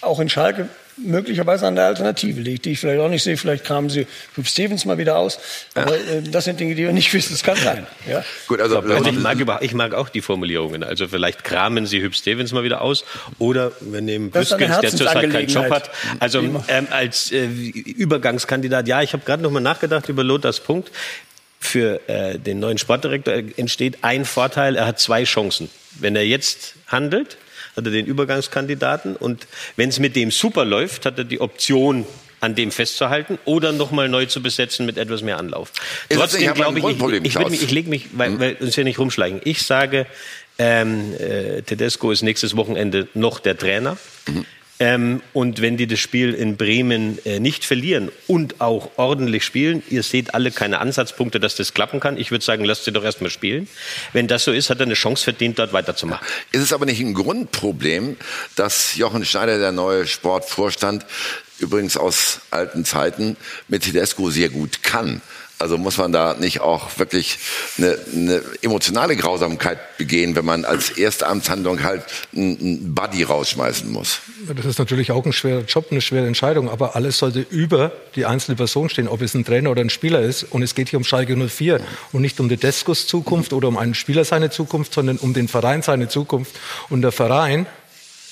auch 0.00 0.20
in 0.20 0.28
Schalke 0.28 0.68
möglicherweise 0.96 1.66
an 1.66 1.74
der 1.76 1.86
Alternative 1.86 2.40
liegt, 2.40 2.64
die 2.64 2.72
ich 2.72 2.80
vielleicht 2.80 3.00
auch 3.00 3.08
nicht 3.08 3.22
sehe. 3.22 3.36
Vielleicht 3.36 3.64
kramen 3.64 3.90
sie 3.90 4.06
Hüb 4.34 4.46
Stevens 4.46 4.84
mal 4.84 4.98
wieder 4.98 5.16
aus. 5.16 5.38
Aber 5.74 5.94
äh, 5.94 6.22
das 6.22 6.44
sind 6.44 6.60
Dinge, 6.60 6.74
die 6.74 6.84
wir 6.84 6.92
nicht 6.92 7.12
wissen. 7.12 7.32
Das 7.32 7.42
kann 7.42 7.56
sein. 7.56 7.86
Ja? 8.08 8.24
Gut, 8.46 8.60
also, 8.60 8.78
also 8.78 9.10
ich, 9.10 9.18
mag 9.18 9.38
über, 9.38 9.62
ich 9.62 9.74
mag 9.74 9.94
auch 9.94 10.08
die 10.08 10.20
Formulierungen. 10.20 10.84
Also 10.84 11.08
vielleicht 11.08 11.44
kramen 11.44 11.86
sie 11.86 12.00
Hüb 12.00 12.14
Stevens 12.14 12.52
mal 12.52 12.64
wieder 12.64 12.80
aus. 12.80 13.04
Oder 13.38 13.72
wir 13.80 14.00
nehmen 14.00 14.30
Büskens, 14.30 14.80
der 14.80 14.90
zurzeit 14.90 15.30
keinen 15.30 15.48
Job 15.48 15.70
hat. 15.70 15.90
Also 16.20 16.40
ähm, 16.68 16.86
als 16.90 17.32
äh, 17.32 17.46
Übergangskandidat, 17.46 18.88
ja, 18.88 19.02
ich 19.02 19.12
habe 19.12 19.24
gerade 19.24 19.42
noch 19.42 19.50
mal 19.50 19.60
nachgedacht 19.60 20.08
über 20.08 20.24
Lothars 20.24 20.60
Punkt. 20.60 20.90
Für 21.60 22.06
äh, 22.08 22.38
den 22.38 22.60
neuen 22.60 22.76
Sportdirektor 22.76 23.32
entsteht 23.56 23.98
ein 24.02 24.26
Vorteil, 24.26 24.76
er 24.76 24.86
hat 24.86 25.00
zwei 25.00 25.24
Chancen. 25.24 25.70
Wenn 25.98 26.14
er 26.14 26.26
jetzt 26.26 26.74
handelt, 26.88 27.38
hat 27.76 27.84
er 27.84 27.90
den 27.90 28.06
Übergangskandidaten. 28.06 29.16
Und 29.16 29.46
wenn 29.76 29.88
es 29.88 29.98
mit 29.98 30.16
dem 30.16 30.30
super 30.30 30.64
läuft, 30.64 31.06
hat 31.06 31.18
er 31.18 31.24
die 31.24 31.40
Option, 31.40 32.06
an 32.44 32.54
dem 32.54 32.70
festzuhalten 32.70 33.38
oder 33.46 33.72
nochmal 33.72 34.10
neu 34.10 34.26
zu 34.26 34.42
besetzen 34.42 34.84
mit 34.84 34.98
etwas 34.98 35.22
mehr 35.22 35.38
Anlauf. 35.38 35.72
Ist 36.10 36.18
Trotzdem 36.18 36.52
glaube 36.52 36.78
ich, 36.78 36.84
ich, 37.24 37.36
ich, 37.36 37.62
ich 37.62 37.70
lege 37.70 37.88
mich, 37.88 38.08
weil, 38.12 38.32
hm? 38.32 38.40
weil 38.40 38.54
uns 38.60 38.76
ja 38.76 38.84
nicht 38.84 38.98
rumschlagen. 38.98 39.40
Ich 39.44 39.62
sage, 39.62 40.06
ähm, 40.58 41.14
äh, 41.18 41.62
Tedesco 41.62 42.10
ist 42.10 42.22
nächstes 42.22 42.54
Wochenende 42.54 43.08
noch 43.14 43.40
der 43.40 43.56
Trainer. 43.56 43.96
Mhm. 44.28 44.44
Ähm, 44.80 45.22
und 45.32 45.60
wenn 45.60 45.76
die 45.76 45.86
das 45.86 46.00
Spiel 46.00 46.34
in 46.34 46.56
Bremen 46.56 47.24
äh, 47.24 47.38
nicht 47.38 47.64
verlieren 47.64 48.10
und 48.26 48.60
auch 48.60 48.90
ordentlich 48.96 49.44
spielen, 49.44 49.84
ihr 49.88 50.02
seht 50.02 50.34
alle 50.34 50.50
keine 50.50 50.80
Ansatzpunkte, 50.80 51.38
dass 51.38 51.54
das 51.54 51.74
klappen 51.74 52.00
kann. 52.00 52.16
Ich 52.16 52.32
würde 52.32 52.44
sagen, 52.44 52.64
lasst 52.64 52.84
sie 52.84 52.92
doch 52.92 53.04
erstmal 53.04 53.30
spielen. 53.30 53.68
Wenn 54.12 54.26
das 54.26 54.44
so 54.44 54.52
ist, 54.52 54.70
hat 54.70 54.80
er 54.80 54.86
eine 54.86 54.94
Chance 54.94 55.24
verdient, 55.24 55.60
dort 55.60 55.72
weiterzumachen. 55.72 56.26
Ist 56.50 56.62
es 56.62 56.72
aber 56.72 56.86
nicht 56.86 57.00
ein 57.00 57.14
Grundproblem, 57.14 58.16
dass 58.56 58.96
Jochen 58.96 59.24
Schneider, 59.24 59.58
der 59.58 59.70
neue 59.70 60.06
Sportvorstand, 60.08 61.06
übrigens 61.60 61.96
aus 61.96 62.40
alten 62.50 62.84
Zeiten, 62.84 63.36
mit 63.68 63.84
Tedesco 63.84 64.28
sehr 64.30 64.48
gut 64.48 64.82
kann? 64.82 65.22
Also 65.58 65.78
muss 65.78 65.98
man 65.98 66.10
da 66.12 66.34
nicht 66.34 66.60
auch 66.60 66.98
wirklich 66.98 67.38
eine, 67.78 67.96
eine 68.12 68.42
emotionale 68.60 69.14
Grausamkeit 69.16 69.96
begehen, 69.98 70.34
wenn 70.34 70.44
man 70.44 70.64
als 70.64 70.90
erste 70.90 71.26
Amtshandlung 71.28 71.82
halt 71.82 72.02
einen 72.34 72.94
Buddy 72.94 73.22
rausschmeißen 73.22 73.90
muss? 73.90 74.20
Das 74.54 74.66
ist 74.66 74.78
natürlich 74.78 75.12
auch 75.12 75.24
ein 75.24 75.32
schwerer 75.32 75.62
Job, 75.62 75.86
eine 75.90 76.00
schwere 76.00 76.26
Entscheidung, 76.26 76.68
aber 76.68 76.96
alles 76.96 77.18
sollte 77.18 77.46
über 77.50 77.92
die 78.16 78.26
einzelne 78.26 78.56
Person 78.56 78.88
stehen, 78.88 79.06
ob 79.06 79.22
es 79.22 79.34
ein 79.34 79.44
Trainer 79.44 79.70
oder 79.70 79.80
ein 79.80 79.90
Spieler 79.90 80.20
ist. 80.20 80.42
Und 80.42 80.62
es 80.62 80.74
geht 80.74 80.88
hier 80.88 80.98
um 80.98 81.04
Schalke 81.04 81.36
04 81.36 81.80
und 82.12 82.20
nicht 82.20 82.40
um 82.40 82.48
die 82.48 82.56
Descos 82.56 83.06
Zukunft 83.06 83.52
oder 83.52 83.68
um 83.68 83.78
einen 83.78 83.94
Spieler 83.94 84.24
seine 84.24 84.50
Zukunft, 84.50 84.92
sondern 84.92 85.18
um 85.18 85.34
den 85.34 85.46
Verein 85.46 85.82
seine 85.82 86.08
Zukunft. 86.08 86.52
Und 86.90 87.02
der 87.02 87.12
Verein 87.12 87.66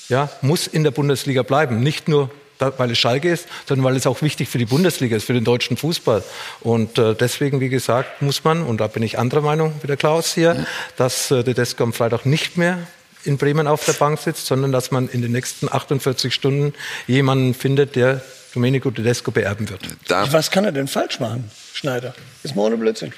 ja, 0.09 0.29
muss 0.43 0.67
in 0.67 0.83
der 0.83 0.91
Bundesliga 0.91 1.43
bleiben, 1.43 1.81
nicht 1.81 2.09
nur 2.09 2.31
weil 2.59 2.91
es 2.91 2.99
Schalke 2.99 3.31
ist, 3.33 3.49
sondern 3.67 3.85
weil 3.85 3.97
es 3.97 4.07
auch 4.07 4.23
wichtig 4.23 4.49
für 4.49 4.59
die 4.59 4.67
Bundesliga 4.67 5.17
ist, 5.17 5.25
für 5.25 5.33
den 5.33 5.45
deutschen 5.45 5.77
Fußball. 5.77 6.23
Und 6.61 6.99
äh, 6.99 7.15
deswegen, 7.15 7.61
wie 7.61 7.69
gesagt, 7.69 8.23
muss 8.23 8.45
man, 8.45 8.63
und 8.63 8.81
da 8.81 8.87
bin 8.87 9.03
ich 9.03 9.19
anderer 9.19 9.41
Meinung 9.41 9.75
wie 9.83 9.87
der 9.87 9.97
Klaus 9.97 10.35
hier, 10.35 10.67
dass 10.97 11.31
äh, 11.31 11.43
der 11.43 11.55
Desko 11.55 11.83
am 11.83 11.93
Freitag 11.93 12.27
nicht 12.27 12.57
mehr 12.57 12.79
in 13.25 13.39
Bremen 13.39 13.67
auf 13.67 13.85
der 13.85 13.93
Bank 13.93 14.19
sitzt, 14.19 14.47
sondern 14.47 14.73
dass 14.73 14.91
man 14.91 15.09
in 15.09 15.23
den 15.23 15.33
nächsten 15.33 15.73
48 15.73 16.35
Stunden 16.35 16.75
jemanden 17.07 17.55
findet, 17.55 17.97
der 17.97 18.23
Domenico 18.53 18.91
Tedesco 18.91 19.31
beerben 19.31 19.69
wird. 19.69 19.81
Was 20.09 20.51
kann 20.51 20.65
er 20.65 20.73
denn 20.73 20.89
falsch 20.89 21.21
machen, 21.21 21.51
Schneider? 21.73 22.15
Ist 22.43 22.55
mal 22.55 22.63
ohne 22.63 22.77
Blödsinn. 22.77 23.13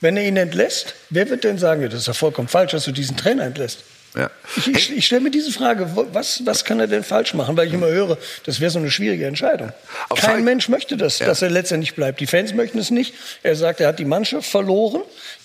Wenn 0.00 0.16
er 0.16 0.26
ihn 0.26 0.36
entlässt, 0.36 0.94
wer 1.10 1.28
wird 1.28 1.44
denn 1.44 1.58
sagen, 1.58 1.82
das 1.82 1.94
ist 1.94 2.06
ja 2.06 2.14
vollkommen 2.14 2.48
falsch, 2.48 2.72
dass 2.72 2.84
du 2.84 2.92
diesen 2.92 3.16
Trainer 3.16 3.44
entlässt? 3.44 3.84
Ja. 4.16 4.28
Ich, 4.56 4.66
ich, 4.66 4.96
ich 4.96 5.06
stelle 5.06 5.20
mir 5.20 5.30
diese 5.30 5.52
Frage, 5.52 5.88
was, 6.12 6.44
was 6.44 6.64
kann 6.64 6.80
er 6.80 6.88
denn 6.88 7.04
falsch 7.04 7.34
machen? 7.34 7.56
Weil 7.56 7.68
ich 7.68 7.74
immer 7.74 7.86
höre, 7.86 8.18
das 8.44 8.60
wäre 8.60 8.70
so 8.70 8.80
eine 8.80 8.90
schwierige 8.90 9.26
Entscheidung. 9.26 9.72
Auf 10.08 10.20
Kein 10.20 10.30
Fall. 10.30 10.40
Mensch 10.42 10.68
möchte 10.68 10.96
das, 10.96 11.20
ja. 11.20 11.26
dass 11.26 11.42
er 11.42 11.50
letztendlich 11.50 11.94
bleibt. 11.94 12.18
Die 12.20 12.26
Fans 12.26 12.52
möchten 12.52 12.78
es 12.78 12.90
nicht. 12.90 13.14
Er 13.44 13.54
sagt, 13.54 13.80
er 13.80 13.88
hat 13.88 14.00
die 14.00 14.04
Mannschaft 14.04 14.50
verloren. 14.50 15.02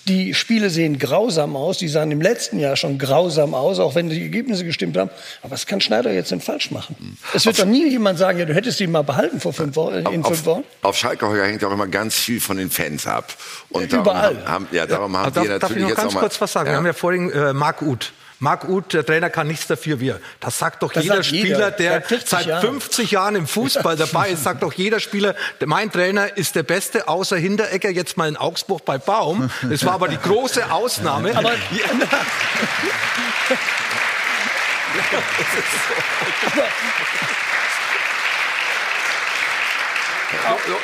Die 0.08 0.34
Spiele 0.34 0.70
sehen 0.70 0.98
grausam 0.98 1.54
aus. 1.54 1.78
Die 1.78 1.86
sahen 1.88 2.10
im 2.10 2.20
letzten 2.20 2.58
Jahr 2.58 2.76
schon 2.76 2.98
grausam 2.98 3.54
aus, 3.54 3.78
auch 3.78 3.94
wenn 3.94 4.08
die 4.08 4.22
Ergebnisse 4.22 4.64
gestimmt 4.64 4.96
haben. 4.96 5.10
Aber 5.42 5.52
was 5.52 5.66
kann 5.66 5.80
Schneider 5.80 6.12
jetzt 6.12 6.32
denn 6.32 6.40
falsch 6.40 6.72
machen? 6.72 7.16
Es 7.34 7.46
wird 7.46 7.56
auf, 7.56 7.64
doch 7.64 7.70
nie 7.70 7.88
jemand 7.88 8.18
sagen, 8.18 8.38
ja, 8.38 8.44
du 8.44 8.54
hättest 8.54 8.80
ihn 8.80 8.90
mal 8.90 9.02
behalten 9.02 9.40
vor 9.40 9.52
fünf 9.52 9.76
Wochen, 9.76 9.94
in 9.94 10.06
auf, 10.06 10.26
fünf 10.26 10.46
Wochen. 10.46 10.64
Auf 10.82 10.96
Schalke 10.96 11.26
hängt 11.42 11.62
auch 11.62 11.72
immer 11.72 11.86
ganz 11.86 12.16
viel 12.16 12.40
von 12.40 12.56
den 12.56 12.70
Fans 12.70 13.06
ab. 13.06 13.32
Und 13.68 13.92
ja, 13.92 14.00
überall. 14.00 14.36
Haben, 14.44 14.66
ja, 14.72 14.86
darum 14.86 15.16
haben 15.16 15.32
ja, 15.34 15.42
wir 15.42 15.58
darf, 15.58 15.60
natürlich 15.60 15.60
darf 15.60 15.70
ich 15.70 15.82
noch 15.82 15.88
jetzt 15.88 15.96
ganz 15.96 16.14
noch 16.14 16.20
kurz 16.20 16.40
was 16.40 16.52
sagen? 16.52 16.70
Wir 16.70 16.76
haben 16.76 16.86
ja 16.86 16.92
vorhin 16.92 17.30
äh, 17.30 17.52
Marc 17.52 17.82
Uth 17.82 18.12
Marc 18.38 18.68
Uth, 18.68 18.92
der 18.92 19.04
Trainer, 19.04 19.30
kann 19.30 19.46
nichts 19.46 19.66
dafür. 19.66 19.98
Wir. 20.00 20.20
Das 20.40 20.58
sagt 20.58 20.82
doch 20.82 20.92
das 20.92 21.04
jeder 21.04 21.16
sagt 21.16 21.26
Spieler, 21.26 21.70
der 21.70 22.02
seit 22.24 22.60
50 22.60 23.10
Jahren 23.10 23.34
im 23.34 23.46
Fußball 23.46 23.96
dabei 23.98 24.30
ist, 24.30 24.44
sagt 24.44 24.62
doch 24.62 24.72
jeder 24.72 25.00
Spieler, 25.00 25.34
mein 25.64 25.90
Trainer 25.90 26.36
ist 26.36 26.54
der 26.54 26.62
Beste, 26.62 27.08
außer 27.08 27.36
Hinteregger, 27.36 27.90
jetzt 27.90 28.16
mal 28.16 28.28
in 28.28 28.36
Augsburg 28.36 28.84
bei 28.84 28.98
Baum. 28.98 29.50
Das 29.68 29.84
war 29.84 29.94
aber 29.94 30.08
die 30.08 30.18
große 30.18 30.70
Ausnahme. 30.70 31.36
Aber, 31.36 31.52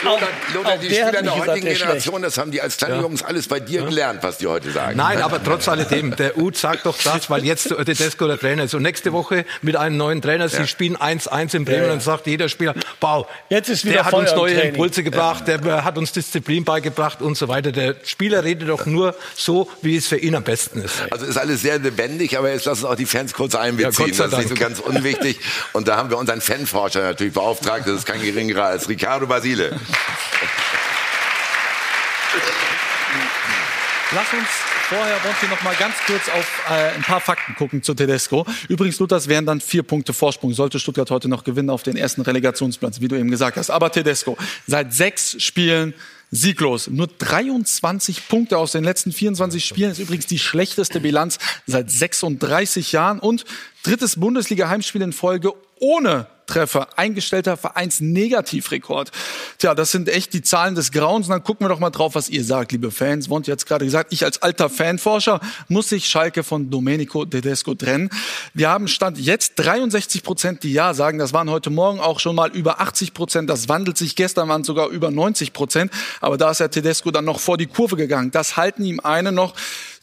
Lothar, 0.05 0.29
Lothar, 0.55 0.79
die 0.79 0.87
Spieler 0.87 1.11
der 1.11 1.23
gesagt, 1.23 1.49
heutigen 1.49 1.67
ist 1.67 1.79
Generation, 1.81 2.23
das 2.23 2.39
haben 2.39 2.51
die 2.51 2.61
als 2.61 2.77
kleine 2.77 3.01
Jungs 3.01 3.23
alles 3.23 3.49
bei 3.49 3.59
dir 3.61 3.83
gelernt, 3.83 4.23
was 4.23 4.39
die 4.39 4.47
heute 4.47 4.71
sagen. 4.71 4.97
Nein, 4.97 5.21
aber 5.21 5.43
trotz 5.43 5.69
alledem, 5.69 6.15
der 6.17 6.39
Uth 6.39 6.57
sagt 6.57 6.87
doch 6.87 6.97
das, 7.03 7.29
weil 7.29 7.45
jetzt 7.45 7.71
der 7.71 7.85
Tedesco 7.85 8.27
der 8.27 8.39
Trainer 8.39 8.65
ist. 8.65 8.75
Und 8.75 8.83
nächste 8.83 9.13
Woche 9.13 9.45
mit 9.61 9.77
einem 9.77 9.97
neuen 9.97 10.23
Trainer, 10.23 10.49
sie 10.49 10.67
spielen 10.67 10.97
1-1 10.97 11.57
in 11.57 11.65
Bremen, 11.65 11.79
Ja, 11.79 11.85
ja. 11.85 11.89
dann 11.91 12.01
sagt 12.01 12.27
jeder 12.27 12.49
Spieler, 12.49 12.75
wow, 13.01 13.27
Jetzt 13.49 13.69
ist 13.69 13.85
wieder 13.85 13.95
der 13.95 14.05
hat 14.07 14.15
uns 14.15 14.33
neue. 14.35 14.61
Impulse 14.61 15.03
gebracht, 15.03 15.49
der 15.49 15.85
hat 15.85 15.99
uns 15.99 16.13
Disziplin 16.13 16.65
beigebracht 16.65 17.21
und 17.21 17.37
so 17.37 17.49
weiter. 17.49 17.73
Der 17.73 17.97
Spieler 18.05 18.45
redet 18.45 18.69
doch 18.69 18.87
nur 18.87 19.15
so, 19.35 19.69
wie 19.83 19.97
es 19.97 20.07
für 20.07 20.17
ihn 20.17 20.35
am 20.35 20.45
besten 20.45 20.83
ist. 20.83 20.95
Also 21.11 21.27
ist 21.27 21.37
alles 21.37 21.63
sehr 21.63 21.79
lebendig, 21.79 22.39
aber 22.39 22.53
jetzt 22.53 22.67
lassen 22.67 22.87
auch 22.87 22.95
die 22.95 23.07
Fans 23.07 23.33
kurz 23.33 23.55
einbeziehen. 23.55 24.13
Ja, 24.13 24.25
das 24.25 24.33
ist 24.33 24.39
nicht 24.39 24.49
so 24.51 24.55
ganz 24.55 24.79
unwichtig. 24.79 25.41
Und 25.73 25.89
da 25.89 25.97
haben 25.97 26.11
wir 26.11 26.19
unseren 26.19 26.41
Fanforscher 26.41 27.03
natürlich 27.03 27.33
beauftragt. 27.33 27.87
Das 27.87 27.97
ist 27.97 28.07
kein 28.07 28.23
geringerer 28.23 28.67
als 28.67 28.89
Ricardo 28.89 29.32
Basile. 29.33 29.71
Lass 34.15 34.33
uns 34.35 34.47
vorher, 34.91 35.17
Bonfi, 35.21 35.47
noch 35.47 35.63
mal 35.63 35.75
ganz 35.77 35.95
kurz 36.07 36.29
auf 36.29 36.63
äh, 36.69 36.95
ein 36.95 37.01
paar 37.01 37.23
Fakten 37.23 37.55
gucken 37.55 37.83
zu 37.83 37.95
Tedesco. 37.95 38.45
Übrigens, 38.69 38.99
Luthers 38.99 39.29
wären 39.29 39.47
dann 39.47 39.63
vier 39.63 39.85
Punkte 39.85 40.13
Vorsprung, 40.13 40.53
sollte 40.53 40.79
Stuttgart 40.79 41.11
heute 41.11 41.29
noch 41.29 41.45
gewinnen 41.45 41.71
auf 41.71 41.83
den 41.83 41.97
ersten 41.97 42.21
Relegationsplatz, 42.21 43.01
wie 43.01 43.09
du 43.09 43.17
eben 43.17 43.31
gesagt 43.31 43.57
hast. 43.57 43.71
Aber 43.71 43.91
Tedesco, 43.91 44.37
seit 44.67 44.93
sechs 44.93 45.43
Spielen 45.43 45.95
sieglos. 46.31 46.89
Nur 46.89 47.07
23 47.07 48.29
Punkte 48.29 48.59
aus 48.59 48.73
den 48.73 48.85
letzten 48.85 49.13
24 49.13 49.65
Spielen 49.65 49.93
ist 49.93 49.99
übrigens 49.99 50.27
die 50.27 50.39
schlechteste 50.39 51.01
Bilanz 51.01 51.39
seit 51.67 51.91
36 51.91 52.93
Jahren 52.93 53.19
und 53.19 53.47
drittes 53.83 54.21
Bundesliga-Heimspiel 54.21 55.01
in 55.01 55.15
Folge 55.15 55.55
ohne 55.83 56.27
Treffer, 56.47 56.89
eingestellter 56.97 57.57
Vereinsnegativrekord. 57.57 59.11
Tja, 59.59 59.75
das 59.75 59.91
sind 59.91 60.09
echt 60.09 60.33
die 60.35 60.43
Zahlen 60.43 60.75
des 60.75 60.93
Grauens. 60.93 61.27
Und 61.27 61.33
dann 61.33 61.43
gucken 61.43 61.65
wir 61.65 61.69
doch 61.69 61.79
mal 61.79 61.91
drauf, 61.91 62.15
was 62.15 62.29
ihr 62.29 62.45
sagt, 62.45 62.73
liebe 62.73 62.91
Fans. 62.91 63.31
Wont 63.31 63.47
jetzt 63.47 63.67
gerade 63.67 63.85
gesagt, 63.85 64.13
ich 64.13 64.25
als 64.25 64.43
alter 64.43 64.69
Fanforscher 64.69 65.41
muss 65.69 65.89
sich 65.89 66.07
Schalke 66.07 66.43
von 66.43 66.69
Domenico 66.69 67.25
Tedesco 67.25 67.75
trennen. 67.75 68.11
Wir 68.55 68.69
haben 68.69 68.87
Stand 68.89 69.19
jetzt 69.19 69.55
63 69.57 70.23
Prozent, 70.23 70.63
die 70.63 70.73
Ja 70.73 70.95
sagen. 70.95 71.19
Das 71.19 71.33
waren 71.33 71.49
heute 71.49 71.71
Morgen 71.71 72.01
auch 72.01 72.21
schon 72.21 72.37
mal 72.37 72.51
über 72.51 72.81
80 72.81 73.15
Prozent. 73.15 73.49
Das 73.49 73.69
wandelt 73.69 73.97
sich. 73.97 74.15
Gestern 74.15 74.49
waren 74.49 74.61
es 74.61 74.67
sogar 74.67 74.89
über 74.89 75.11
90 75.11 75.53
Prozent. 75.53 75.91
Aber 76.21 76.37
da 76.37 76.51
ist 76.51 76.61
ja 76.61 76.69
Tedesco 76.69 77.11
dann 77.11 77.25
noch 77.25 77.41
vor 77.41 77.57
die 77.57 77.67
Kurve 77.67 77.97
gegangen. 77.97 78.31
Das 78.31 78.57
halten 78.57 78.85
ihm 78.85 79.01
eine 79.01 79.33
noch 79.33 79.55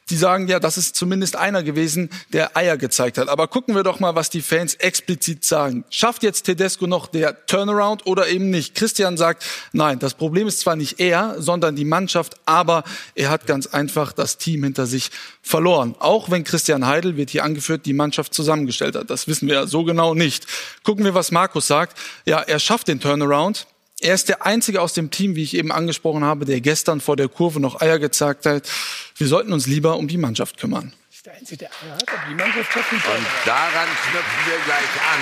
die 0.10 0.18
sagen 0.18 0.48
ja, 0.48 0.60
das 0.60 0.78
ist 0.78 0.96
zumindest 0.96 1.36
einer 1.36 1.64
gewesen, 1.64 2.10
der 2.34 2.56
Eier 2.58 2.78
gezeigt 2.78 3.18
hat. 3.18 3.30
Aber 3.30 3.48
gucken 3.48 3.76
wir 3.76 3.84
doch 3.84 4.00
mal, 4.00 4.16
was 4.16 4.30
die 4.30 4.42
Fans 4.42 4.76
explizit 4.76 5.46
sagen. 5.46 5.86
Schafft 5.90 6.24
jetzt 6.24 6.44
Tedesco 6.44 6.88
noch 6.88 7.08
der 7.08 7.46
Turnaround 7.46 8.06
oder 8.06 8.28
eben 8.28 8.50
nicht? 8.50 8.76
Christian 8.76 9.18
sagt, 9.18 9.46
nein, 9.74 10.00
das 10.00 10.14
Problem 10.14 10.48
ist 10.48 10.60
zwar 10.60 10.76
nicht 10.76 11.00
er, 11.00 11.36
sondern 11.40 11.76
die 11.76 11.86
Mannschaft, 11.86 12.36
aber 12.46 12.84
er 13.16 13.30
hat 13.30 13.48
ganz 13.48 13.68
einfach 13.68 14.14
das 14.14 14.38
Team 14.38 14.64
hinter 14.64 14.86
sich 14.86 15.12
verloren. 15.42 15.96
Auch 16.00 16.30
wenn 16.30 16.44
Christian 16.44 16.86
Heidel, 16.86 17.18
wird 17.18 17.30
hier 17.30 17.44
angeführt, 17.44 17.86
die 17.86 17.94
Mannschaft 17.94 18.34
zusammengestellt 18.34 18.96
hat. 18.96 19.10
Das 19.10 19.28
wissen 19.28 19.48
wir 19.48 19.56
ja 19.56 19.68
so 19.68 19.84
genau 19.84 20.14
nicht. 20.14 20.46
Gucken 20.84 21.06
wir, 21.06 21.14
was 21.14 21.32
Markus 21.32 21.68
sagt. 21.68 21.98
Ja, 22.26 22.40
er 22.40 22.60
schafft 22.60 22.88
den 22.88 23.00
Turnaround. 23.00 23.68
Er 24.02 24.14
ist 24.14 24.30
der 24.30 24.46
Einzige 24.46 24.82
aus 24.82 24.94
dem 24.94 25.12
Team, 25.12 25.36
wie 25.36 25.44
ich 25.44 25.56
eben 25.56 25.74
angesprochen 25.74 26.24
habe, 26.24 26.46
der 26.46 26.62
gestern 26.62 27.02
vor 27.02 27.18
der 27.18 27.28
Kurve 27.28 27.60
noch 27.60 27.82
Eier 27.82 28.00
gezeigt 28.00 28.46
hat. 28.46 28.70
Wir 29.18 29.28
sollten 29.28 29.52
uns 29.52 29.68
lieber 29.68 29.98
um 29.98 30.08
die 30.08 30.18
Mannschaft 30.18 30.58
kümmern. 30.58 30.94
Das 31.10 31.18
ist 31.18 31.26
der 31.26 31.34
Einzige, 31.34 31.58
der 31.58 31.70
Eier 31.70 31.96
hat, 31.96 32.08
aber 32.08 32.30
die 32.30 32.36
Mannschaft 32.36 32.76
hat 32.76 32.92
nicht 32.94 33.06
Und 33.06 33.28
daran 33.46 33.88
knüpfen 34.10 34.40
wir 34.46 34.58
gleich 34.66 34.80
an. 34.80 35.20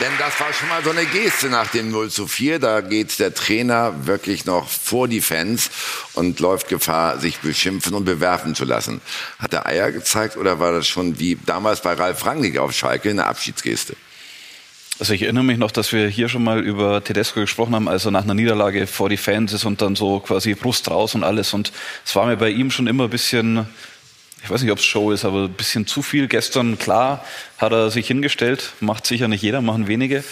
Denn 0.00 0.12
das 0.18 0.40
war 0.40 0.52
schon 0.54 0.68
mal 0.68 0.82
so 0.82 0.90
eine 0.90 1.04
Geste 1.04 1.48
nach 1.48 1.70
dem 1.70 1.90
0 1.90 2.10
zu 2.10 2.26
4. 2.26 2.58
Da 2.58 2.80
geht 2.80 3.18
der 3.18 3.34
Trainer 3.34 4.06
wirklich 4.06 4.46
noch 4.46 4.68
vor 4.68 5.06
die 5.06 5.22
Fans 5.22 5.70
und 6.14 6.40
läuft 6.40 6.68
Gefahr, 6.68 7.18
sich 7.18 7.38
beschimpfen 7.40 7.94
und 7.94 8.04
bewerfen 8.04 8.54
zu 8.54 8.64
lassen. 8.64 9.02
Hat 9.38 9.52
er 9.52 9.66
Eier 9.66 9.92
gezeigt 9.92 10.38
oder 10.38 10.58
war 10.60 10.72
das 10.72 10.86
schon 10.86 11.18
wie 11.18 11.38
damals 11.44 11.82
bei 11.82 11.92
Ralf 11.92 12.24
Rangnick 12.24 12.58
auf 12.58 12.72
Schalke 12.72 13.10
eine 13.10 13.26
Abschiedsgeste? 13.26 13.96
Also 14.98 15.12
ich 15.12 15.22
erinnere 15.22 15.44
mich 15.44 15.58
noch, 15.58 15.72
dass 15.72 15.92
wir 15.92 16.08
hier 16.08 16.30
schon 16.30 16.42
mal 16.42 16.60
über 16.60 17.04
Tedesco 17.04 17.40
gesprochen 17.40 17.74
haben, 17.74 17.86
als 17.86 18.06
er 18.06 18.12
nach 18.12 18.24
einer 18.24 18.32
Niederlage 18.32 18.86
vor 18.86 19.10
die 19.10 19.18
Fans 19.18 19.52
ist 19.52 19.66
und 19.66 19.82
dann 19.82 19.94
so 19.94 20.20
quasi 20.20 20.54
Brust 20.54 20.90
raus 20.90 21.14
und 21.14 21.22
alles. 21.22 21.52
Und 21.52 21.70
es 22.04 22.16
war 22.16 22.24
mir 22.24 22.38
bei 22.38 22.48
ihm 22.48 22.70
schon 22.70 22.86
immer 22.86 23.04
ein 23.04 23.10
bisschen, 23.10 23.68
ich 24.42 24.48
weiß 24.48 24.62
nicht, 24.62 24.72
ob 24.72 24.78
es 24.78 24.86
Show 24.86 25.12
ist, 25.12 25.26
aber 25.26 25.44
ein 25.44 25.52
bisschen 25.52 25.86
zu 25.86 26.00
viel. 26.00 26.28
Gestern, 26.28 26.78
klar, 26.78 27.22
hat 27.58 27.72
er 27.72 27.90
sich 27.90 28.06
hingestellt, 28.06 28.72
macht 28.80 29.06
sicher 29.06 29.28
nicht 29.28 29.42
jeder, 29.42 29.60
machen 29.60 29.86
wenige. 29.86 30.24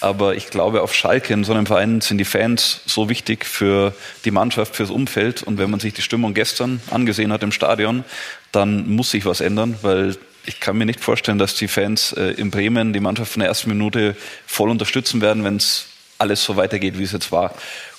Aber 0.00 0.36
ich 0.36 0.50
glaube, 0.50 0.82
auf 0.82 0.94
Schalke, 0.94 1.32
in 1.32 1.42
so 1.42 1.52
einem 1.52 1.66
Verein, 1.66 2.00
sind 2.00 2.18
die 2.18 2.24
Fans 2.24 2.80
so 2.86 3.08
wichtig 3.08 3.44
für 3.44 3.92
die 4.24 4.30
Mannschaft, 4.30 4.76
fürs 4.76 4.90
Umfeld. 4.90 5.42
Und 5.42 5.58
wenn 5.58 5.70
man 5.70 5.80
sich 5.80 5.94
die 5.94 6.02
Stimmung 6.02 6.32
gestern 6.32 6.80
angesehen 6.92 7.32
hat 7.32 7.42
im 7.42 7.52
Stadion, 7.52 8.04
dann 8.52 8.88
muss 8.88 9.10
sich 9.10 9.26
was 9.26 9.40
ändern, 9.40 9.76
weil 9.82 10.16
ich 10.44 10.60
kann 10.60 10.76
mir 10.76 10.86
nicht 10.86 11.00
vorstellen, 11.00 11.38
dass 11.38 11.54
die 11.54 11.68
Fans 11.68 12.12
äh, 12.12 12.32
in 12.32 12.50
Bremen 12.50 12.92
die 12.92 13.00
Mannschaft 13.00 13.32
von 13.32 13.40
der 13.40 13.48
ersten 13.48 13.70
Minute 13.70 14.16
voll 14.46 14.70
unterstützen 14.70 15.20
werden, 15.20 15.44
wenn 15.44 15.56
es 15.56 15.86
alles 16.18 16.44
so 16.44 16.56
weitergeht, 16.56 16.98
wie 16.98 17.04
es 17.04 17.12
jetzt 17.12 17.32
war. 17.32 17.54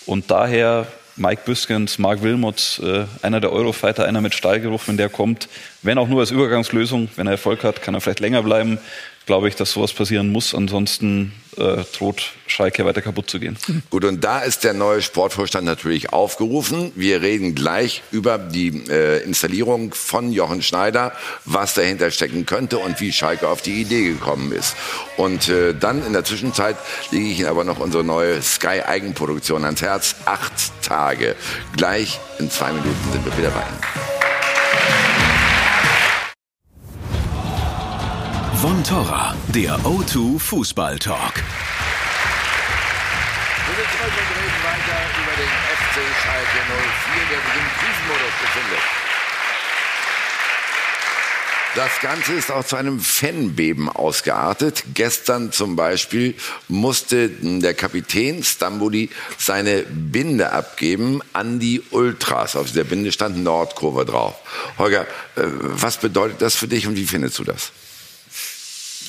Und 0.05 0.31
daher 0.31 0.87
Mike 1.15 1.43
Büskens, 1.45 1.99
Mark 1.99 2.23
Wilmots, 2.23 2.79
äh, 2.79 3.05
einer 3.21 3.39
der 3.39 3.51
Eurofighter, 3.51 4.05
einer 4.05 4.21
mit 4.21 4.33
Stahlgeruch, 4.33 4.83
wenn 4.87 4.97
der 4.97 5.09
kommt, 5.09 5.47
wenn 5.83 5.97
auch 5.97 6.07
nur 6.07 6.21
als 6.21 6.31
Übergangslösung, 6.31 7.09
wenn 7.15 7.27
er 7.27 7.33
Erfolg 7.33 7.63
hat, 7.63 7.81
kann 7.81 7.93
er 7.93 8.01
vielleicht 8.01 8.19
länger 8.19 8.41
bleiben. 8.41 8.79
Glaube 9.25 9.47
ich, 9.47 9.55
dass 9.55 9.71
sowas 9.71 9.93
passieren 9.93 10.31
muss. 10.31 10.53
Ansonsten 10.53 11.31
äh, 11.57 11.83
droht 11.97 12.31
Schalke 12.47 12.85
weiter 12.85 13.01
kaputt 13.01 13.29
zu 13.29 13.39
gehen. 13.39 13.57
Gut, 13.89 14.05
und 14.05 14.23
da 14.23 14.39
ist 14.39 14.63
der 14.63 14.73
neue 14.73 15.01
Sportvorstand 15.01 15.65
natürlich 15.65 16.11
aufgerufen. 16.11 16.91
Wir 16.95 17.21
reden 17.21 17.55
gleich 17.55 18.01
über 18.11 18.37
die 18.37 18.83
äh, 18.89 19.23
Installierung 19.23 19.93
von 19.93 20.31
Jochen 20.31 20.61
Schneider, 20.61 21.13
was 21.45 21.73
dahinter 21.73 22.11
stecken 22.11 22.45
könnte 22.45 22.79
und 22.79 22.99
wie 22.99 23.11
Schalke 23.11 23.47
auf 23.47 23.61
die 23.61 23.81
Idee 23.81 24.09
gekommen 24.09 24.51
ist. 24.51 24.75
Und 25.17 25.49
äh, 25.49 25.73
dann 25.73 26.05
in 26.05 26.13
der 26.13 26.23
Zwischenzeit 26.23 26.75
lege 27.11 27.29
ich 27.29 27.39
Ihnen 27.39 27.49
aber 27.49 27.63
noch 27.63 27.79
unsere 27.79 28.03
neue 28.03 28.41
Sky-Eigenproduktion 28.41 29.63
ans 29.63 29.81
Herz. 29.81 30.15
Acht 30.25 30.53
Tage. 30.81 31.35
Gleich 31.77 32.19
in 32.39 32.49
zwei 32.49 32.71
Minuten 32.71 33.11
sind 33.11 33.25
wir 33.25 33.37
wieder 33.37 33.51
bei 33.51 33.63
Von 38.63 38.81
Torra, 38.85 39.35
der 39.49 39.77
O2 39.79 40.39
Fußball 40.39 40.97
Talk. 40.97 41.33
Wir 41.35 41.43
sind 43.75 43.89
zurück 43.91 44.13
reden 44.15 44.63
weiter 44.63 44.99
über 45.21 45.35
den 45.35 45.51
FC 45.67 45.95
Schalke 46.23 46.59
04, 46.71 47.27
der 47.29 47.41
sich 47.43 47.59
im 47.59 47.67
Krisenmodus 47.77 48.35
befindet. 48.41 48.83
Das 51.75 51.99
Ganze 51.99 52.33
ist 52.35 52.51
auch 52.53 52.63
zu 52.63 52.77
einem 52.77 53.01
Fanbeben 53.01 53.89
ausgeartet. 53.89 54.85
Gestern 54.93 55.51
zum 55.51 55.75
Beispiel 55.75 56.33
musste 56.69 57.27
der 57.27 57.73
Kapitän 57.73 58.45
Stamboli 58.45 59.09
seine 59.37 59.83
Binde 59.83 60.53
abgeben 60.53 61.19
an 61.33 61.59
die 61.59 61.81
Ultras. 61.91 62.55
Auf 62.55 62.67
dieser 62.67 62.85
Binde 62.85 63.11
stand 63.11 63.43
Nordkurve 63.43 64.05
drauf. 64.05 64.35
Holger, 64.77 65.01
äh, 65.35 65.41
was 65.59 65.97
bedeutet 65.97 66.41
das 66.41 66.55
für 66.55 66.69
dich 66.69 66.87
und 66.87 66.95
wie 66.95 67.05
findest 67.05 67.37
du 67.39 67.43
das? 67.43 67.73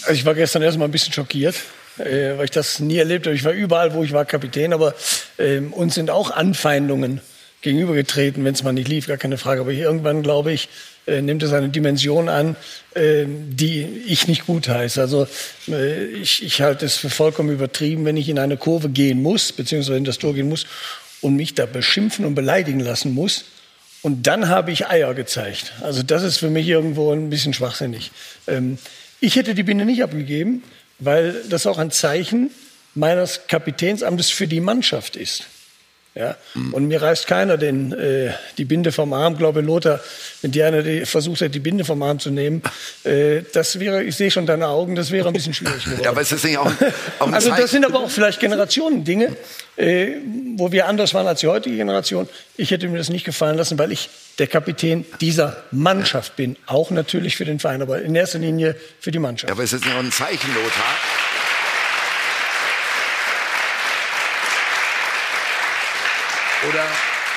Also 0.07 0.13
ich 0.13 0.25
war 0.25 0.35
gestern 0.35 0.63
erstmal 0.63 0.89
ein 0.89 0.93
bisschen 0.93 1.13
schockiert, 1.13 1.57
äh, 1.99 2.37
weil 2.37 2.45
ich 2.45 2.51
das 2.51 2.79
nie 2.79 2.99
erlebt 2.99 3.27
habe. 3.27 3.35
Ich 3.35 3.45
war 3.45 3.53
überall, 3.53 3.95
wo 3.95 4.05
ich 4.05 4.13
war, 4.13 4.25
Kapitän, 4.25 4.73
aber 4.73 4.95
ähm, 5.39 5.73
uns 5.73 5.95
sind 5.95 6.11
auch 6.11 6.31
Anfeindungen 6.31 7.21
gegenübergetreten, 7.63 8.45
wenn 8.45 8.55
es 8.55 8.63
mal 8.63 8.73
nicht 8.73 8.89
lief, 8.89 9.07
gar 9.07 9.17
keine 9.17 9.39
Frage. 9.39 9.63
Aber 9.63 9.73
irgendwann, 9.73 10.23
glaube 10.23 10.53
ich, 10.53 10.69
äh, 11.07 11.23
nimmt 11.23 11.43
es 11.43 11.53
eine 11.53 11.71
Dimension 11.71 12.29
an, 12.29 12.57
äh, 12.95 13.25
die 13.27 13.83
ich 14.07 14.29
nicht 14.29 14.47
gut 14.47 14.69
heiße. 14.69 15.01
Also 15.01 15.27
äh, 15.69 16.05
ich, 16.05 16.43
ich 16.45 16.61
halte 16.61 16.85
es 16.85 16.97
für 16.97 17.09
vollkommen 17.11 17.51
übertrieben, 17.51 18.05
wenn 18.05 18.19
ich 18.19 18.29
in 18.29 18.39
eine 18.39 18.59
Kurve 18.59 18.91
gehen 18.91 19.23
muss, 19.23 19.53
beziehungsweise 19.53 19.97
in 19.97 20.05
das 20.05 20.19
Tor 20.19 20.35
gehen 20.35 20.49
muss 20.49 20.67
und 21.23 21.37
mich 21.37 21.55
da 21.55 21.65
beschimpfen 21.65 22.27
und 22.27 22.35
beleidigen 22.35 22.81
lassen 22.81 23.15
muss. 23.15 23.45
Und 24.03 24.27
dann 24.27 24.49
habe 24.49 24.71
ich 24.71 24.87
Eier 24.87 25.15
gezeigt. 25.15 25.73
Also 25.81 26.03
das 26.03 26.23
ist 26.23 26.37
für 26.37 26.51
mich 26.51 26.69
irgendwo 26.69 27.11
ein 27.11 27.31
bisschen 27.31 27.55
schwachsinnig. 27.55 28.11
Ähm, 28.47 28.77
ich 29.21 29.37
hätte 29.37 29.55
die 29.55 29.63
Binde 29.63 29.85
nicht 29.85 30.03
abgegeben, 30.03 30.63
weil 30.99 31.43
das 31.49 31.67
auch 31.67 31.79
ein 31.79 31.91
Zeichen 31.91 32.51
meines 32.95 33.47
Kapitänsamtes 33.49 34.31
für 34.31 34.47
die 34.47 34.61
Mannschaft 34.61 35.17
ist. 35.17 35.45
Ja? 36.15 36.37
Und 36.71 36.87
mir 36.87 37.03
reißt 37.03 37.27
keiner 37.27 37.57
den, 37.57 37.93
äh, 37.93 38.31
die 38.57 38.65
Binde 38.65 38.93
vom 38.93 39.13
Arm. 39.13 39.37
Glaube 39.37 39.63
Lothar, 39.63 39.99
wenn 40.43 40.53
die 40.53 40.63
einer 40.63 40.83
die 40.83 41.05
versucht 41.07 41.41
hat, 41.41 41.55
die 41.55 41.61
Binde 41.61 41.85
vom 41.85 42.01
Arm 42.03 42.21
zu 42.21 42.31
nehmen, 42.31 42.63
äh, 43.03 43.43
das 43.53 43.81
wäre, 43.81 44.05
ich 44.05 44.15
sehe 44.15 44.31
schon 44.31 44.47
deine 44.47 44.69
Augen, 44.69 44.95
das 44.95 45.11
wäre 45.11 45.27
ein 45.27 45.35
bisschen 45.35 45.55
schwierig 45.55 45.85
geworden. 45.85 46.05
Ja, 46.05 46.11
aber 46.11 46.21
ist 46.21 46.31
das 46.31 46.45
nicht 46.45 46.57
auch, 46.57 46.71
auch 47.19 47.33
Also 47.33 47.51
das 47.51 47.71
sind 47.73 47.85
aber 47.85 47.99
auch 47.99 48.11
vielleicht 48.11 48.39
Generationen-Dinge, 48.39 49.37
äh, 49.77 50.13
wo 50.57 50.71
wir 50.71 50.87
anders 50.87 51.15
waren 51.15 51.27
als 51.27 51.41
die 51.41 51.49
heutige 51.49 51.77
Generation. 51.77 52.29
Ich 52.57 52.71
hätte 52.71 52.87
mir 52.87 52.99
das 52.99 53.09
nicht 53.09 53.25
gefallen 53.25 53.57
lassen, 53.57 53.77
weil 53.79 53.91
ich 53.91 54.09
der 54.39 54.47
Kapitän 54.47 55.05
dieser 55.21 55.57
Mannschaft 55.73 56.37
bin. 56.37 56.57
Auch 56.67 56.93
natürlich 56.93 57.37
für 57.37 57.45
den 57.45 57.59
Verein, 57.59 57.83
aber 57.83 58.03
in 58.03 58.15
erster 58.15 58.39
Linie 58.39 58.77
für 59.01 59.11
die 59.11 59.19
Mannschaft. 59.19 59.49
Ja, 59.49 59.55
aber 59.55 59.65
ist 59.65 59.73
das 59.73 59.81
nicht 59.81 59.95
auch 59.95 59.99
ein 59.99 60.13
Zeichen, 60.13 60.55
Lothar? 60.55 60.85
Oder, 66.69 66.85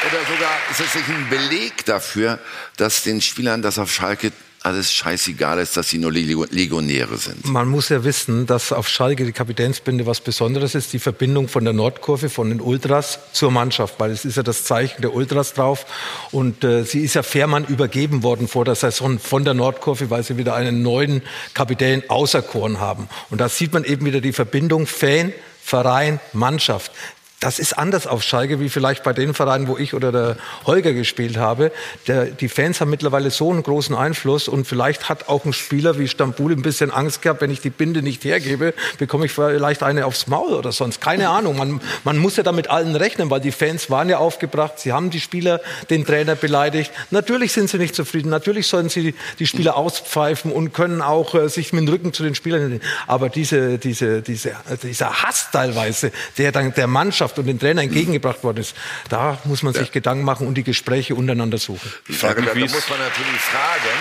oder 0.07 0.25
sogar 0.25 0.57
ist 0.71 0.79
es 0.79 0.95
nicht 0.95 1.09
ein 1.09 1.29
Beleg 1.29 1.85
dafür, 1.85 2.39
dass 2.77 3.03
den 3.03 3.21
Spielern 3.21 3.61
das 3.61 3.79
auf 3.79 3.91
Schalke 3.91 4.31
alles 4.63 4.91
scheißegal 4.91 5.59
ist, 5.59 5.77
dass 5.77 5.89
sie 5.89 5.97
nur 5.97 6.11
Legionäre 6.11 7.17
sind. 7.17 7.45
Man 7.45 7.67
muss 7.67 7.89
ja 7.89 8.03
wissen, 8.03 8.47
dass 8.47 8.73
auf 8.73 8.87
Schalke 8.87 9.25
die 9.25 9.31
Kapitänsbinde 9.31 10.05
was 10.05 10.19
Besonderes 10.19 10.75
ist, 10.75 10.91
die 10.93 10.99
Verbindung 10.99 11.47
von 11.47 11.63
der 11.63 11.73
Nordkurve, 11.73 12.29
von 12.29 12.49
den 12.49 12.59
Ultras 12.59 13.19
zur 13.33 13.51
Mannschaft, 13.51 13.95
weil 13.99 14.11
es 14.11 14.25
ist 14.25 14.35
ja 14.35 14.43
das 14.43 14.65
Zeichen 14.65 15.01
der 15.01 15.13
Ultras 15.13 15.53
drauf. 15.53 15.85
Und 16.31 16.63
äh, 16.63 16.83
sie 16.83 17.01
ist 17.01 17.13
ja 17.13 17.23
Fährmann 17.23 17.65
übergeben 17.65 18.23
worden 18.23 18.47
vor 18.47 18.65
der 18.65 18.75
Saison 18.75 19.19
von 19.19 19.45
der 19.45 19.53
Nordkurve, 19.53 20.09
weil 20.09 20.23
sie 20.23 20.37
wieder 20.37 20.55
einen 20.55 20.81
neuen 20.81 21.21
Kapitän 21.53 22.03
auserkoren 22.09 22.79
haben. 22.79 23.07
Und 23.29 23.39
da 23.39 23.49
sieht 23.49 23.73
man 23.73 23.83
eben 23.83 24.05
wieder 24.05 24.21
die 24.21 24.33
Verbindung 24.33 24.87
Fan, 24.87 25.33
Verein, 25.63 26.19
Mannschaft 26.33 26.91
das 27.39 27.59
ist 27.59 27.77
anders 27.77 28.07
auf 28.07 28.23
Schalke 28.23 28.59
wie 28.59 28.67
vielleicht 28.67 29.03
bei 29.03 29.13
den 29.13 29.35
Vereinen, 29.35 29.67
wo 29.67 29.77
ich 29.77 29.93
oder 29.93 30.11
der 30.11 30.37
Holger 30.65 30.93
gespielt 30.93 31.37
habe. 31.37 31.71
Der, 32.07 32.25
die 32.25 32.49
Fans 32.49 32.81
haben 32.81 32.89
mittlerweile 32.89 33.29
so 33.29 33.51
einen 33.51 33.61
großen 33.61 33.95
Einfluss 33.95 34.47
und 34.47 34.65
vielleicht 34.65 35.07
hat 35.07 35.29
auch 35.29 35.45
ein 35.45 35.53
Spieler 35.53 35.99
wie 35.99 36.07
Stambul 36.07 36.51
ein 36.51 36.63
bisschen 36.63 36.89
Angst 36.89 37.21
gehabt, 37.21 37.41
wenn 37.41 37.51
ich 37.51 37.61
die 37.61 37.69
Binde 37.69 38.01
nicht 38.01 38.23
hergebe, 38.23 38.73
bekomme 38.97 39.27
ich 39.27 39.33
vielleicht 39.33 39.83
eine 39.83 40.07
aufs 40.07 40.25
Maul 40.25 40.53
oder 40.53 40.71
sonst. 40.71 40.99
Keine 40.99 41.29
Ahnung. 41.29 41.57
Man, 41.57 41.79
man 42.03 42.17
muss 42.17 42.37
ja 42.37 42.43
damit 42.43 42.71
allen 42.71 42.95
rechnen, 42.95 43.29
weil 43.29 43.39
die 43.39 43.51
Fans 43.51 43.91
waren 43.91 44.09
ja 44.09 44.17
aufgebracht. 44.17 44.79
Sie 44.79 44.91
haben 44.91 45.11
die 45.11 45.19
Spieler, 45.19 45.61
den 45.91 46.05
Trainer 46.05 46.33
beleidigt. 46.33 46.91
Natürlich 47.11 47.51
sind 47.53 47.69
sie 47.69 47.77
nicht 47.77 47.93
zufrieden. 47.93 48.29
Natürlich 48.29 48.65
sollen 48.65 48.89
sie 48.89 49.13
die 49.37 49.45
Spieler 49.45 49.77
auspfeifen 49.77 50.51
und 50.51 50.73
können 50.73 51.03
auch 51.03 51.35
äh, 51.35 51.49
sich 51.49 51.71
mit 51.71 51.83
dem 51.83 51.89
Rücken 51.89 52.13
zu 52.13 52.23
den 52.23 52.33
Spielern. 52.33 52.81
Aber 53.05 53.29
diese, 53.29 53.77
diese, 53.77 54.23
diese, 54.23 54.55
dieser 54.81 55.21
Hass 55.21 55.49
teilweise, 55.51 56.11
der 56.39 56.51
dann 56.51 56.73
der 56.73 56.87
Mannschaft 56.87 57.26
Mannschaft 57.27 57.39
und 57.39 57.47
den 57.47 57.59
Trainer 57.59 57.83
entgegengebracht 57.83 58.43
worden 58.43 58.59
ist, 58.59 58.75
da 59.09 59.37
muss 59.45 59.63
man 59.63 59.73
sich 59.73 59.87
ja. 59.87 59.93
Gedanken 59.93 60.23
machen 60.23 60.47
und 60.47 60.55
die 60.55 60.63
Gespräche 60.63 61.15
untereinander 61.15 61.57
suchen. 61.57 61.91
Die 62.07 62.13
Frage, 62.13 62.41
da, 62.41 62.53
da 62.53 62.59
muss 62.59 62.89
man 62.89 62.99
natürlich 62.99 63.41
fragen, 63.41 63.97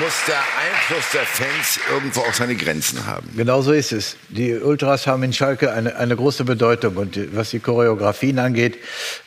muss 0.00 0.24
der 0.26 0.36
Einfluss 0.36 1.10
der 1.12 1.26
Fans 1.26 1.80
irgendwo 1.90 2.20
auch 2.20 2.32
seine 2.32 2.54
Grenzen 2.54 3.06
haben. 3.06 3.28
Genau 3.36 3.60
so 3.60 3.72
ist 3.72 3.92
es. 3.92 4.16
Die 4.28 4.54
Ultras 4.54 5.06
haben 5.06 5.22
in 5.24 5.32
Schalke 5.32 5.72
eine, 5.72 5.96
eine 5.96 6.14
große 6.14 6.44
Bedeutung. 6.44 6.96
Und 6.96 7.18
was 7.34 7.50
die 7.50 7.58
Choreografien 7.58 8.38
angeht, 8.38 8.78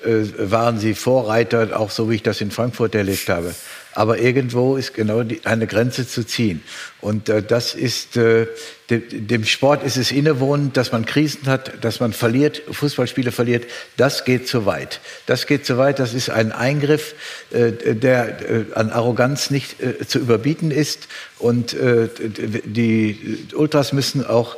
äh, 0.04 0.24
waren 0.38 0.80
sie 0.80 0.94
Vorreiter, 0.94 1.78
auch 1.80 1.92
so 1.92 2.10
wie 2.10 2.16
ich 2.16 2.24
das 2.24 2.40
in 2.40 2.50
Frankfurt 2.50 2.96
erlebt 2.96 3.28
habe. 3.28 3.54
Aber 3.96 4.18
irgendwo 4.18 4.76
ist 4.76 4.94
genau 4.94 5.24
die, 5.24 5.46
eine 5.46 5.68
Grenze 5.68 6.08
zu 6.08 6.26
ziehen. 6.26 6.64
Und 7.02 7.30
äh, 7.30 7.44
das 7.44 7.76
ist, 7.76 8.18
äh, 8.18 8.48
de, 8.90 9.00
dem 9.00 9.46
Sport 9.46 9.84
ist 9.84 9.98
es 9.98 10.12
innewohnend, 10.12 10.78
dass 10.78 10.92
man 10.92 11.06
Krisen 11.06 11.48
hat, 11.48 11.84
dass 11.84 12.00
man 12.00 12.14
verliert, 12.14 12.62
Fußballspiele 12.72 13.32
verliert. 13.32 13.66
Das 13.98 14.26
geht 14.26 14.48
zu 14.48 14.66
weit. 14.66 15.00
Das 15.26 15.48
geht 15.48 15.66
zu 15.66 15.78
weit. 15.78 16.00
Das 16.00 16.14
ist 16.14 16.30
ein 16.30 16.52
Eingriff, 16.52 17.16
äh, 17.52 17.72
der 17.96 18.50
äh, 18.50 18.66
an 18.76 18.90
Arroganz 18.90 19.50
nicht 19.50 19.82
äh, 19.82 20.06
zu 20.08 20.20
überbieten 20.20 20.72
ist. 20.72 21.08
Und 21.40 21.74
äh, 21.74 22.10
die 22.18 23.46
Ultras 23.54 23.94
müssen 23.94 24.26
auch 24.26 24.58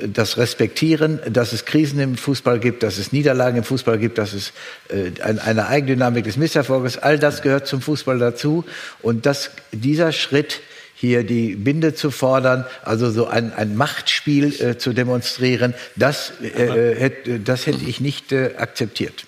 das 0.00 0.38
Respektieren, 0.38 1.20
dass 1.28 1.52
es 1.52 1.64
Krisen 1.64 2.00
im 2.00 2.16
Fußball 2.16 2.58
gibt, 2.58 2.82
dass 2.82 2.98
es 2.98 3.12
Niederlagen 3.12 3.58
im 3.58 3.64
Fußball 3.64 3.98
gibt, 3.98 4.18
dass 4.18 4.32
es 4.32 4.52
äh, 4.88 5.10
eine 5.22 5.66
Eigendynamik 5.66 6.24
des 6.24 6.36
Misserfolges, 6.36 6.98
all 6.98 7.18
das 7.18 7.42
gehört 7.42 7.66
zum 7.66 7.82
Fußball 7.82 8.18
dazu. 8.18 8.64
Und 9.02 9.26
dass 9.26 9.50
dieser 9.72 10.12
Schritt, 10.12 10.60
hier 10.94 11.24
die 11.24 11.56
Binde 11.56 11.94
zu 11.94 12.12
fordern, 12.12 12.64
also 12.84 13.10
so 13.10 13.26
ein, 13.26 13.52
ein 13.52 13.76
Machtspiel 13.76 14.54
äh, 14.60 14.78
zu 14.78 14.92
demonstrieren, 14.92 15.74
das, 15.96 16.32
äh, 16.40 16.94
hätte, 16.96 17.40
das 17.40 17.66
hätte 17.66 17.84
ich 17.84 18.00
nicht 18.00 18.30
äh, 18.30 18.52
akzeptiert. 18.56 19.24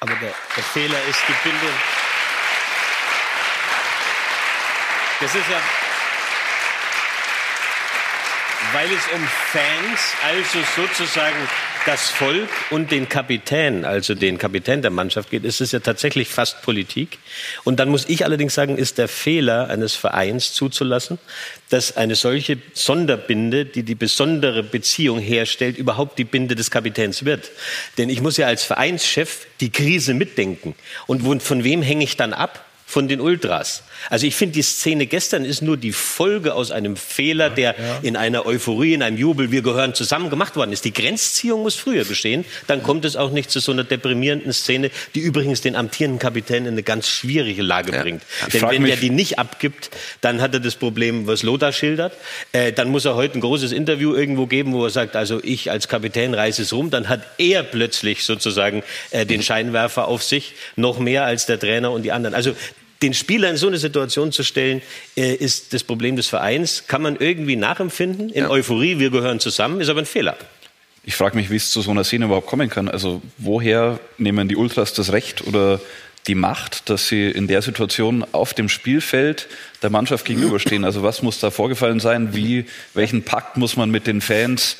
Aber 0.00 0.12
der, 0.20 0.34
der 0.56 0.64
Fehler 0.64 0.98
ist 1.08 1.20
die 1.26 1.48
Binde. 1.48 1.72
Das 5.20 5.34
ist 5.34 5.48
ja 5.50 5.83
weil 8.74 8.88
es 8.88 9.06
um 9.14 9.24
Fans, 9.24 10.00
also 10.24 10.58
sozusagen 10.74 11.36
das 11.86 12.10
Volk 12.10 12.48
und 12.70 12.90
den 12.90 13.08
Kapitän, 13.08 13.84
also 13.84 14.16
den 14.16 14.36
Kapitän 14.36 14.82
der 14.82 14.90
Mannschaft 14.90 15.30
geht, 15.30 15.44
ist 15.44 15.60
es 15.60 15.70
ja 15.70 15.78
tatsächlich 15.78 16.28
fast 16.28 16.60
Politik. 16.62 17.20
Und 17.62 17.78
dann 17.78 17.88
muss 17.88 18.08
ich 18.08 18.24
allerdings 18.24 18.54
sagen, 18.54 18.76
ist 18.76 18.98
der 18.98 19.06
Fehler 19.06 19.70
eines 19.70 19.94
Vereins 19.94 20.54
zuzulassen, 20.54 21.20
dass 21.70 21.96
eine 21.96 22.16
solche 22.16 22.58
Sonderbinde, 22.72 23.64
die 23.64 23.84
die 23.84 23.94
besondere 23.94 24.64
Beziehung 24.64 25.20
herstellt, 25.20 25.78
überhaupt 25.78 26.18
die 26.18 26.24
Binde 26.24 26.56
des 26.56 26.72
Kapitäns 26.72 27.24
wird. 27.24 27.52
Denn 27.96 28.08
ich 28.08 28.22
muss 28.22 28.38
ja 28.38 28.48
als 28.48 28.64
Vereinschef 28.64 29.46
die 29.60 29.70
Krise 29.70 30.14
mitdenken. 30.14 30.74
Und 31.06 31.44
von 31.44 31.62
wem 31.62 31.80
hänge 31.80 32.02
ich 32.02 32.16
dann 32.16 32.32
ab? 32.32 32.64
Von 32.94 33.08
den 33.08 33.20
Ultras. 33.20 33.82
Also 34.08 34.24
ich 34.24 34.36
finde, 34.36 34.52
die 34.52 34.62
Szene 34.62 35.06
gestern 35.06 35.44
ist 35.44 35.62
nur 35.62 35.76
die 35.76 35.90
Folge 35.90 36.54
aus 36.54 36.70
einem 36.70 36.96
Fehler, 36.96 37.50
der 37.50 37.74
ja. 37.76 37.98
in 38.02 38.16
einer 38.16 38.46
Euphorie, 38.46 38.94
in 38.94 39.02
einem 39.02 39.16
Jubel, 39.16 39.50
wir 39.50 39.62
gehören 39.62 39.94
zusammen 39.94 40.30
gemacht 40.30 40.54
worden 40.54 40.72
ist. 40.72 40.84
Die 40.84 40.92
Grenzziehung 40.92 41.62
muss 41.62 41.74
früher 41.74 42.04
geschehen. 42.04 42.44
Dann 42.68 42.84
kommt 42.84 43.04
es 43.04 43.16
auch 43.16 43.32
nicht 43.32 43.50
zu 43.50 43.58
so 43.58 43.72
einer 43.72 43.82
deprimierenden 43.82 44.52
Szene, 44.52 44.92
die 45.16 45.18
übrigens 45.18 45.60
den 45.60 45.74
amtierenden 45.74 46.20
Kapitän 46.20 46.66
in 46.66 46.74
eine 46.74 46.84
ganz 46.84 47.08
schwierige 47.08 47.62
Lage 47.62 47.92
ja. 47.92 48.02
bringt. 48.02 48.22
Ich 48.46 48.52
Denn 48.52 48.70
wenn 48.70 48.86
er 48.86 48.94
die 48.94 49.10
nicht 49.10 49.40
abgibt, 49.40 49.90
dann 50.20 50.40
hat 50.40 50.54
er 50.54 50.60
das 50.60 50.76
Problem, 50.76 51.26
was 51.26 51.42
Lothar 51.42 51.72
schildert. 51.72 52.12
Äh, 52.52 52.72
dann 52.72 52.90
muss 52.90 53.04
er 53.06 53.16
heute 53.16 53.38
ein 53.38 53.40
großes 53.40 53.72
Interview 53.72 54.14
irgendwo 54.14 54.46
geben, 54.46 54.72
wo 54.72 54.84
er 54.84 54.90
sagt, 54.90 55.16
also 55.16 55.40
ich 55.42 55.68
als 55.68 55.88
Kapitän 55.88 56.32
reise 56.32 56.62
es 56.62 56.72
rum. 56.72 56.90
Dann 56.90 57.08
hat 57.08 57.22
er 57.38 57.64
plötzlich 57.64 58.22
sozusagen 58.22 58.84
äh, 59.10 59.26
den 59.26 59.42
Scheinwerfer 59.42 60.06
auf 60.06 60.22
sich, 60.22 60.52
noch 60.76 61.00
mehr 61.00 61.24
als 61.24 61.46
der 61.46 61.58
Trainer 61.58 61.90
und 61.90 62.04
die 62.04 62.12
anderen. 62.12 62.36
Also 62.36 62.54
den 63.02 63.14
Spieler 63.14 63.50
in 63.50 63.56
so 63.56 63.66
eine 63.66 63.78
Situation 63.78 64.32
zu 64.32 64.42
stellen, 64.42 64.82
äh, 65.16 65.34
ist 65.34 65.72
das 65.72 65.84
Problem 65.84 66.16
des 66.16 66.26
Vereins. 66.26 66.84
Kann 66.86 67.02
man 67.02 67.16
irgendwie 67.16 67.56
nachempfinden? 67.56 68.30
In 68.30 68.44
ja. 68.44 68.50
Euphorie, 68.50 68.98
wir 68.98 69.10
gehören 69.10 69.40
zusammen, 69.40 69.80
ist 69.80 69.88
aber 69.88 70.00
ein 70.00 70.06
Fehler. 70.06 70.36
Ich 71.04 71.16
frage 71.16 71.36
mich, 71.36 71.50
wie 71.50 71.56
es 71.56 71.70
zu 71.70 71.82
so 71.82 71.90
einer 71.90 72.04
Szene 72.04 72.26
überhaupt 72.26 72.46
kommen 72.46 72.70
kann. 72.70 72.88
Also 72.88 73.20
woher 73.36 74.00
nehmen 74.16 74.48
die 74.48 74.56
Ultras 74.56 74.94
das 74.94 75.12
Recht 75.12 75.46
oder 75.46 75.80
die 76.26 76.34
Macht, 76.34 76.88
dass 76.88 77.08
sie 77.08 77.28
in 77.28 77.46
der 77.46 77.60
Situation 77.60 78.24
auf 78.32 78.54
dem 78.54 78.70
Spielfeld 78.70 79.46
der 79.82 79.90
Mannschaft 79.90 80.24
gegenüberstehen? 80.24 80.84
Also 80.84 81.02
was 81.02 81.22
muss 81.22 81.40
da 81.40 81.50
vorgefallen 81.50 82.00
sein? 82.00 82.34
Wie, 82.34 82.64
welchen 82.94 83.22
Pakt 83.22 83.58
muss 83.58 83.76
man 83.76 83.90
mit 83.90 84.06
den 84.06 84.22
Fans 84.22 84.78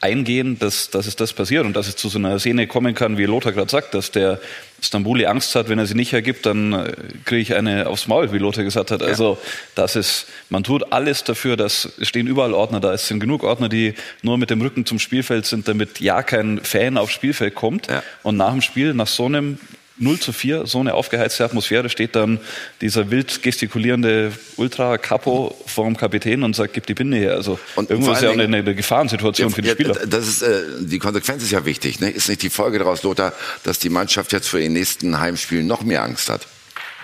eingehen, 0.00 0.58
dass, 0.58 0.90
dass 0.90 1.06
es 1.06 1.16
das 1.16 1.32
passiert 1.32 1.66
und 1.66 1.74
dass 1.74 1.86
es 1.86 1.96
zu 1.96 2.08
so 2.08 2.18
einer 2.18 2.38
Szene 2.38 2.66
kommen 2.66 2.94
kann, 2.94 3.18
wie 3.18 3.24
Lothar 3.24 3.52
gerade 3.52 3.70
sagt, 3.70 3.94
dass 3.94 4.10
der 4.10 4.40
Stambuli 4.80 5.26
Angst 5.26 5.54
hat, 5.54 5.68
wenn 5.68 5.78
er 5.78 5.84
sie 5.84 5.94
nicht 5.94 6.12
ergibt, 6.12 6.46
dann 6.46 6.72
äh, 6.72 6.92
kriege 7.26 7.42
ich 7.42 7.54
eine 7.54 7.86
aufs 7.86 8.08
Maul, 8.08 8.32
wie 8.32 8.38
Lothar 8.38 8.64
gesagt 8.64 8.90
hat. 8.90 9.02
Also 9.02 9.38
das 9.74 9.96
ist, 9.96 10.26
man 10.48 10.64
tut 10.64 10.92
alles 10.92 11.22
dafür, 11.24 11.56
dass 11.56 11.86
es 12.00 12.08
stehen 12.08 12.26
überall 12.26 12.54
Ordner 12.54 12.80
da. 12.80 12.94
Es 12.94 13.06
sind 13.06 13.20
genug 13.20 13.44
Ordner, 13.44 13.68
die 13.68 13.94
nur 14.22 14.38
mit 14.38 14.48
dem 14.48 14.62
Rücken 14.62 14.86
zum 14.86 14.98
Spielfeld 14.98 15.44
sind, 15.44 15.68
damit 15.68 16.00
ja 16.00 16.22
kein 16.22 16.60
Fan 16.60 16.96
aufs 16.96 17.12
Spielfeld 17.12 17.54
kommt. 17.54 17.88
Ja. 17.88 18.02
Und 18.22 18.38
nach 18.38 18.52
dem 18.52 18.62
Spiel, 18.62 18.94
nach 18.94 19.06
so 19.06 19.26
einem 19.26 19.58
0 20.00 20.18
zu 20.18 20.32
4, 20.32 20.66
so 20.66 20.80
eine 20.80 20.94
aufgeheizte 20.94 21.44
Atmosphäre, 21.44 21.88
steht 21.88 22.16
dann 22.16 22.40
dieser 22.80 23.10
wild 23.10 23.42
gestikulierende 23.42 24.32
Ultra-Capo 24.56 25.56
vor 25.66 25.84
dem 25.84 25.96
Kapitän 25.96 26.42
und 26.42 26.56
sagt, 26.56 26.72
gib 26.72 26.86
die 26.86 26.94
Binde 26.94 27.18
her. 27.18 27.34
Also 27.34 27.58
und 27.76 27.90
irgendwo 27.90 28.12
ist 28.12 28.22
ja 28.22 28.30
auch 28.30 28.32
eine, 28.32 28.44
eine 28.44 28.74
Gefahrensituation 28.74 29.50
ja, 29.50 29.54
für 29.54 29.62
die 29.62 29.70
Spieler. 29.70 29.94
Das 30.06 30.26
ist, 30.26 30.42
äh, 30.42 30.62
die 30.80 30.98
Konsequenz 30.98 31.42
ist 31.42 31.50
ja 31.50 31.64
wichtig. 31.64 32.00
Ne? 32.00 32.10
Ist 32.10 32.28
nicht 32.28 32.42
die 32.42 32.50
Folge 32.50 32.78
daraus, 32.78 33.02
Lothar, 33.02 33.32
dass 33.62 33.78
die 33.78 33.90
Mannschaft 33.90 34.32
jetzt 34.32 34.48
für 34.48 34.58
den 34.58 34.72
nächsten 34.72 35.20
Heimspielen 35.20 35.66
noch 35.66 35.82
mehr 35.82 36.02
Angst 36.02 36.30
hat? 36.30 36.46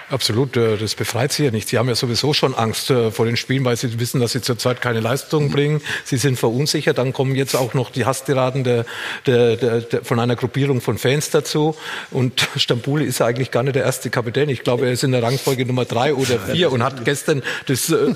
Absolut, 0.08 0.56
äh, 0.56 0.76
das 0.76 0.94
befreit 0.94 1.32
sie 1.32 1.46
ja 1.46 1.50
nicht. 1.50 1.68
Sie 1.68 1.78
haben 1.78 1.88
ja 1.88 1.96
sowieso 1.96 2.32
schon 2.32 2.54
Angst 2.54 2.90
äh, 2.90 3.10
vor 3.10 3.26
den 3.26 3.36
Spielen, 3.36 3.64
weil 3.64 3.76
sie 3.76 3.98
wissen, 3.98 4.20
dass 4.20 4.32
sie 4.32 4.40
zurzeit 4.40 4.80
keine 4.80 5.00
Leistung 5.00 5.50
bringen. 5.50 5.80
Sie 6.04 6.16
sind 6.16 6.38
verunsichert. 6.38 6.98
Dann 6.98 7.12
kommen 7.12 7.34
jetzt 7.34 7.56
auch 7.56 7.74
noch 7.74 7.90
die 7.90 8.04
Hasstiraden 8.04 8.62
der, 8.62 8.86
der, 9.26 9.56
der, 9.56 9.80
der, 9.80 10.04
von 10.04 10.20
einer 10.20 10.36
Gruppierung 10.36 10.80
von 10.80 10.96
Fans 10.96 11.30
dazu. 11.30 11.74
Und 12.12 12.48
Stambuli 12.56 13.04
ist 13.04 13.18
ja 13.18 13.26
eigentlich 13.26 13.50
gar 13.50 13.64
nicht 13.64 13.74
der 13.74 13.82
erste 13.82 14.08
Kapitän. 14.10 14.48
Ich 14.48 14.62
glaube, 14.62 14.86
er 14.86 14.92
ist 14.92 15.02
in 15.02 15.10
der 15.10 15.24
Rangfolge 15.24 15.66
Nummer 15.66 15.84
drei 15.84 16.14
oder 16.14 16.38
vier 16.38 16.70
und 16.70 16.84
hat 16.84 17.04
gestern 17.04 17.42
das, 17.66 17.90
äh, 17.90 18.14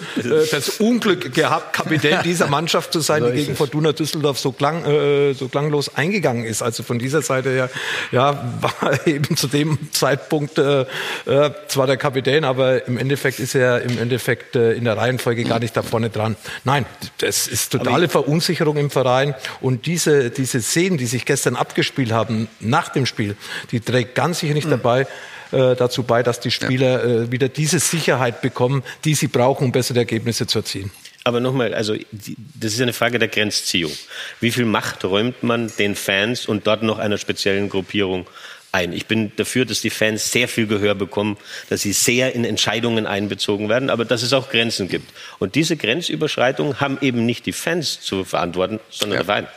das 0.51 0.81
Unglück 0.81 1.35
gehabt, 1.35 1.73
Kapitän 1.73 2.23
dieser 2.23 2.47
Mannschaft 2.47 2.93
zu 2.93 3.01
sein, 3.01 3.25
die 3.25 3.33
gegen 3.33 3.57
Fortuna 3.57 3.93
Düsseldorf 3.93 4.39
so, 4.39 4.53
klang, 4.53 4.85
so 5.35 5.49
klanglos 5.49 5.95
eingegangen 5.97 6.45
ist. 6.45 6.63
Also 6.63 6.83
von 6.83 6.99
dieser 6.99 7.23
Seite 7.23 7.51
her 7.51 7.71
ja, 8.13 8.55
war 8.61 9.07
eben 9.07 9.37
zu 9.37 9.49
dem 9.49 9.91
Zeitpunkt 9.93 10.59
äh, 10.59 10.85
zwar 11.81 11.87
der 11.87 11.97
Kapitän, 11.97 12.45
aber 12.45 12.87
im 12.87 12.99
Endeffekt 12.99 13.41
ist 13.41 13.55
er 13.55 13.81
im 13.81 13.99
Endeffekt 13.99 14.55
äh, 14.55 14.73
in 14.73 14.85
der 14.85 14.99
Reihenfolge 14.99 15.45
gar 15.45 15.61
nicht 15.61 15.75
da 15.75 15.83
vorne 15.83 16.11
dran. 16.11 16.37
Nein, 16.65 16.85
das 17.17 17.47
ist 17.47 17.73
totale 17.73 18.11
Verunsicherung 18.11 18.77
im 18.77 18.91
Verein 18.91 19.35
und 19.63 19.87
diese, 19.87 20.29
diese 20.29 20.61
Szenen, 20.61 20.99
die 20.99 21.07
sich 21.07 21.25
gestern 21.25 21.57
abgespielt 21.57 22.13
haben 22.13 22.49
nach 22.61 22.91
dem 22.91 23.07
Spiel, 23.07 23.35
die 23.71 23.81
trägt 23.81 24.15
ganz 24.15 24.41
sicher 24.41 24.53
nicht 24.53 24.67
mhm. 24.67 24.73
dabei, 24.73 25.07
äh, 25.53 25.75
dazu 25.75 26.03
bei, 26.03 26.23
dass 26.23 26.41
die 26.41 26.51
Spieler 26.51 27.03
äh, 27.03 27.33
wieder 27.33 27.49
diese 27.49 27.79
Sicherheit 27.79 28.43
bekommen, 28.43 28.83
die 29.07 29.15
sie 29.15 29.29
brauchen, 29.29 29.65
um 29.65 29.73
bessere 29.73 30.01
Ergebnisse 30.01 30.47
zu 30.47 30.59
erzielen. 30.59 30.91
Aber 31.25 31.41
nochmal, 31.41 31.73
also 31.73 31.95
das 32.13 32.75
ist 32.75 32.81
eine 32.83 32.93
Frage 32.93 33.19
der 33.19 33.29
Grenzziehung. 33.29 33.93
Wie 34.41 34.51
viel 34.51 34.67
Macht 34.67 35.03
räumt 35.03 35.43
man 35.43 35.73
den 35.79 35.95
Fans 35.95 36.45
und 36.45 36.67
dort 36.67 36.83
noch 36.83 36.99
einer 36.99 37.17
speziellen 37.17 37.71
Gruppierung 37.71 38.27
ein. 38.73 38.93
Ich 38.93 39.07
bin 39.07 39.33
dafür, 39.37 39.65
dass 39.65 39.81
die 39.81 39.91
Fans 39.91 40.31
sehr 40.33 40.49
viel 40.49 40.67
Gehör 40.67 40.95
bekommen, 40.95 41.37
dass 41.69 41.83
sie 41.83 41.93
sehr 41.93 42.35
in 42.35 42.45
Entscheidungen 42.45 43.07
einbezogen 43.07 43.69
werden, 43.69 43.91
aber 43.91 44.05
dass 44.05 44.23
es 44.23 44.33
auch 44.33 44.51
Grenzen 44.51 44.89
gibt. 44.89 45.13
Und 45.39 45.55
diese 45.55 45.77
Grenzüberschreitung 45.77 46.81
haben 46.81 46.99
eben 47.01 47.27
nicht 47.27 47.47
die 47.47 47.53
Fans 47.53 48.01
zu 48.01 48.25
verantworten, 48.25 48.81
sondern 48.91 49.19
ja. 49.19 49.25
der 49.25 49.27
Verein. 49.27 49.49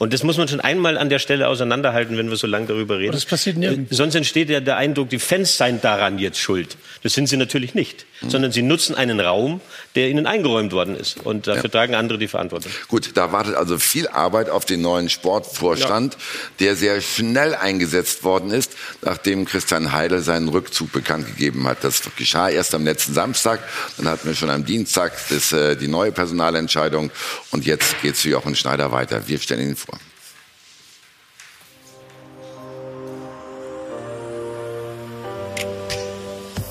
Und 0.00 0.14
das 0.14 0.22
muss 0.22 0.38
man 0.38 0.48
schon 0.48 0.60
einmal 0.60 0.96
an 0.96 1.10
der 1.10 1.18
Stelle 1.18 1.46
auseinanderhalten, 1.46 2.16
wenn 2.16 2.30
wir 2.30 2.36
so 2.36 2.46
lange 2.46 2.64
darüber 2.64 2.98
reden. 2.98 3.12
das 3.12 3.26
passiert 3.26 3.58
nirgends. 3.58 3.94
Sonst 3.94 4.14
entsteht 4.14 4.48
ja 4.48 4.60
der 4.60 4.78
Eindruck, 4.78 5.10
die 5.10 5.18
Fans 5.18 5.58
seien 5.58 5.82
daran 5.82 6.18
jetzt 6.18 6.38
schuld. 6.38 6.78
Das 7.02 7.12
sind 7.12 7.28
sie 7.28 7.36
natürlich 7.36 7.74
nicht, 7.74 8.06
mhm. 8.22 8.30
sondern 8.30 8.50
sie 8.50 8.62
nutzen 8.62 8.94
einen 8.94 9.20
Raum, 9.20 9.60
der 9.96 10.08
ihnen 10.08 10.26
eingeräumt 10.26 10.72
worden 10.72 10.96
ist. 10.96 11.18
Und 11.22 11.48
dafür 11.48 11.64
ja. 11.64 11.68
tragen 11.68 11.94
andere 11.94 12.16
die 12.16 12.28
Verantwortung. 12.28 12.72
Gut, 12.88 13.10
da 13.12 13.30
wartet 13.32 13.56
also 13.56 13.78
viel 13.78 14.08
Arbeit 14.08 14.48
auf 14.48 14.64
den 14.64 14.80
neuen 14.80 15.10
Sportvorstand, 15.10 16.14
ja. 16.14 16.20
der 16.60 16.76
sehr 16.76 17.02
schnell 17.02 17.54
eingesetzt 17.54 18.24
worden 18.24 18.52
ist, 18.52 18.72
nachdem 19.02 19.44
Christian 19.44 19.92
Heidel 19.92 20.20
seinen 20.20 20.48
Rückzug 20.48 20.92
bekannt 20.92 21.26
gegeben 21.26 21.66
hat. 21.66 21.84
Das 21.84 22.00
geschah 22.16 22.48
erst 22.48 22.74
am 22.74 22.86
letzten 22.86 23.12
Samstag. 23.12 23.60
Dann 23.98 24.08
hatten 24.08 24.26
wir 24.26 24.34
schon 24.34 24.48
am 24.48 24.64
Dienstag 24.64 25.12
das, 25.28 25.52
äh, 25.52 25.76
die 25.76 25.88
neue 25.88 26.10
Personalentscheidung. 26.10 27.10
Und 27.50 27.66
jetzt 27.66 28.00
geht 28.00 28.14
es 28.14 28.22
für 28.22 28.30
Jochen 28.30 28.56
Schneider 28.56 28.92
weiter. 28.92 29.28
Wir 29.28 29.38
stellen 29.38 29.68
ihn 29.68 29.76
vor. 29.76 29.89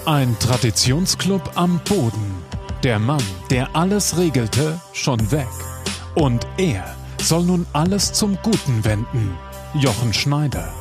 Ein 0.09 0.35
Traditionsclub 0.39 1.51
am 1.53 1.79
Boden. 1.87 2.43
Der 2.81 2.97
Mann, 2.97 3.21
der 3.51 3.75
alles 3.75 4.17
regelte, 4.17 4.81
schon 4.91 5.31
weg. 5.31 5.45
Und 6.15 6.47
er 6.57 6.95
soll 7.21 7.43
nun 7.43 7.67
alles 7.73 8.11
zum 8.11 8.35
Guten 8.41 8.83
wenden. 8.83 9.37
Jochen 9.75 10.11
Schneider. 10.11 10.73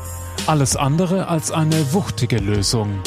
Alles 0.47 0.77
andere 0.77 1.29
als 1.29 1.51
eine 1.51 1.93
wuchtige 1.93 2.39
Lösung. 2.39 3.01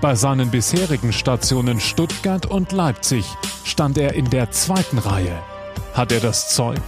Bei 0.00 0.14
seinen 0.14 0.52
bisherigen 0.52 1.12
Stationen 1.12 1.80
Stuttgart 1.80 2.46
und 2.46 2.70
Leipzig 2.70 3.24
stand 3.64 3.98
er 3.98 4.14
in 4.14 4.30
der 4.30 4.52
zweiten 4.52 4.98
Reihe. 4.98 5.36
Hat 5.94 6.12
er 6.12 6.20
das 6.20 6.54
Zeug? 6.54 6.80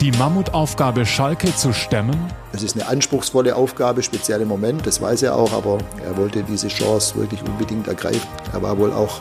Die 0.00 0.12
Mammutaufgabe 0.12 1.06
Schalke 1.06 1.54
zu 1.54 1.72
stemmen? 1.72 2.16
Es 2.52 2.62
ist 2.62 2.76
eine 2.76 2.88
anspruchsvolle 2.88 3.56
Aufgabe, 3.56 4.02
speziell 4.02 4.40
im 4.40 4.48
Moment, 4.48 4.86
das 4.86 5.00
weiß 5.00 5.22
er 5.22 5.36
auch, 5.36 5.52
aber 5.52 5.78
er 6.04 6.16
wollte 6.16 6.42
diese 6.42 6.68
Chance 6.68 7.16
wirklich 7.16 7.42
unbedingt 7.42 7.88
ergreifen. 7.88 8.28
Er 8.52 8.62
war 8.62 8.78
wohl 8.78 8.92
auch 8.92 9.20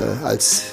äh, 0.00 0.24
als 0.24 0.64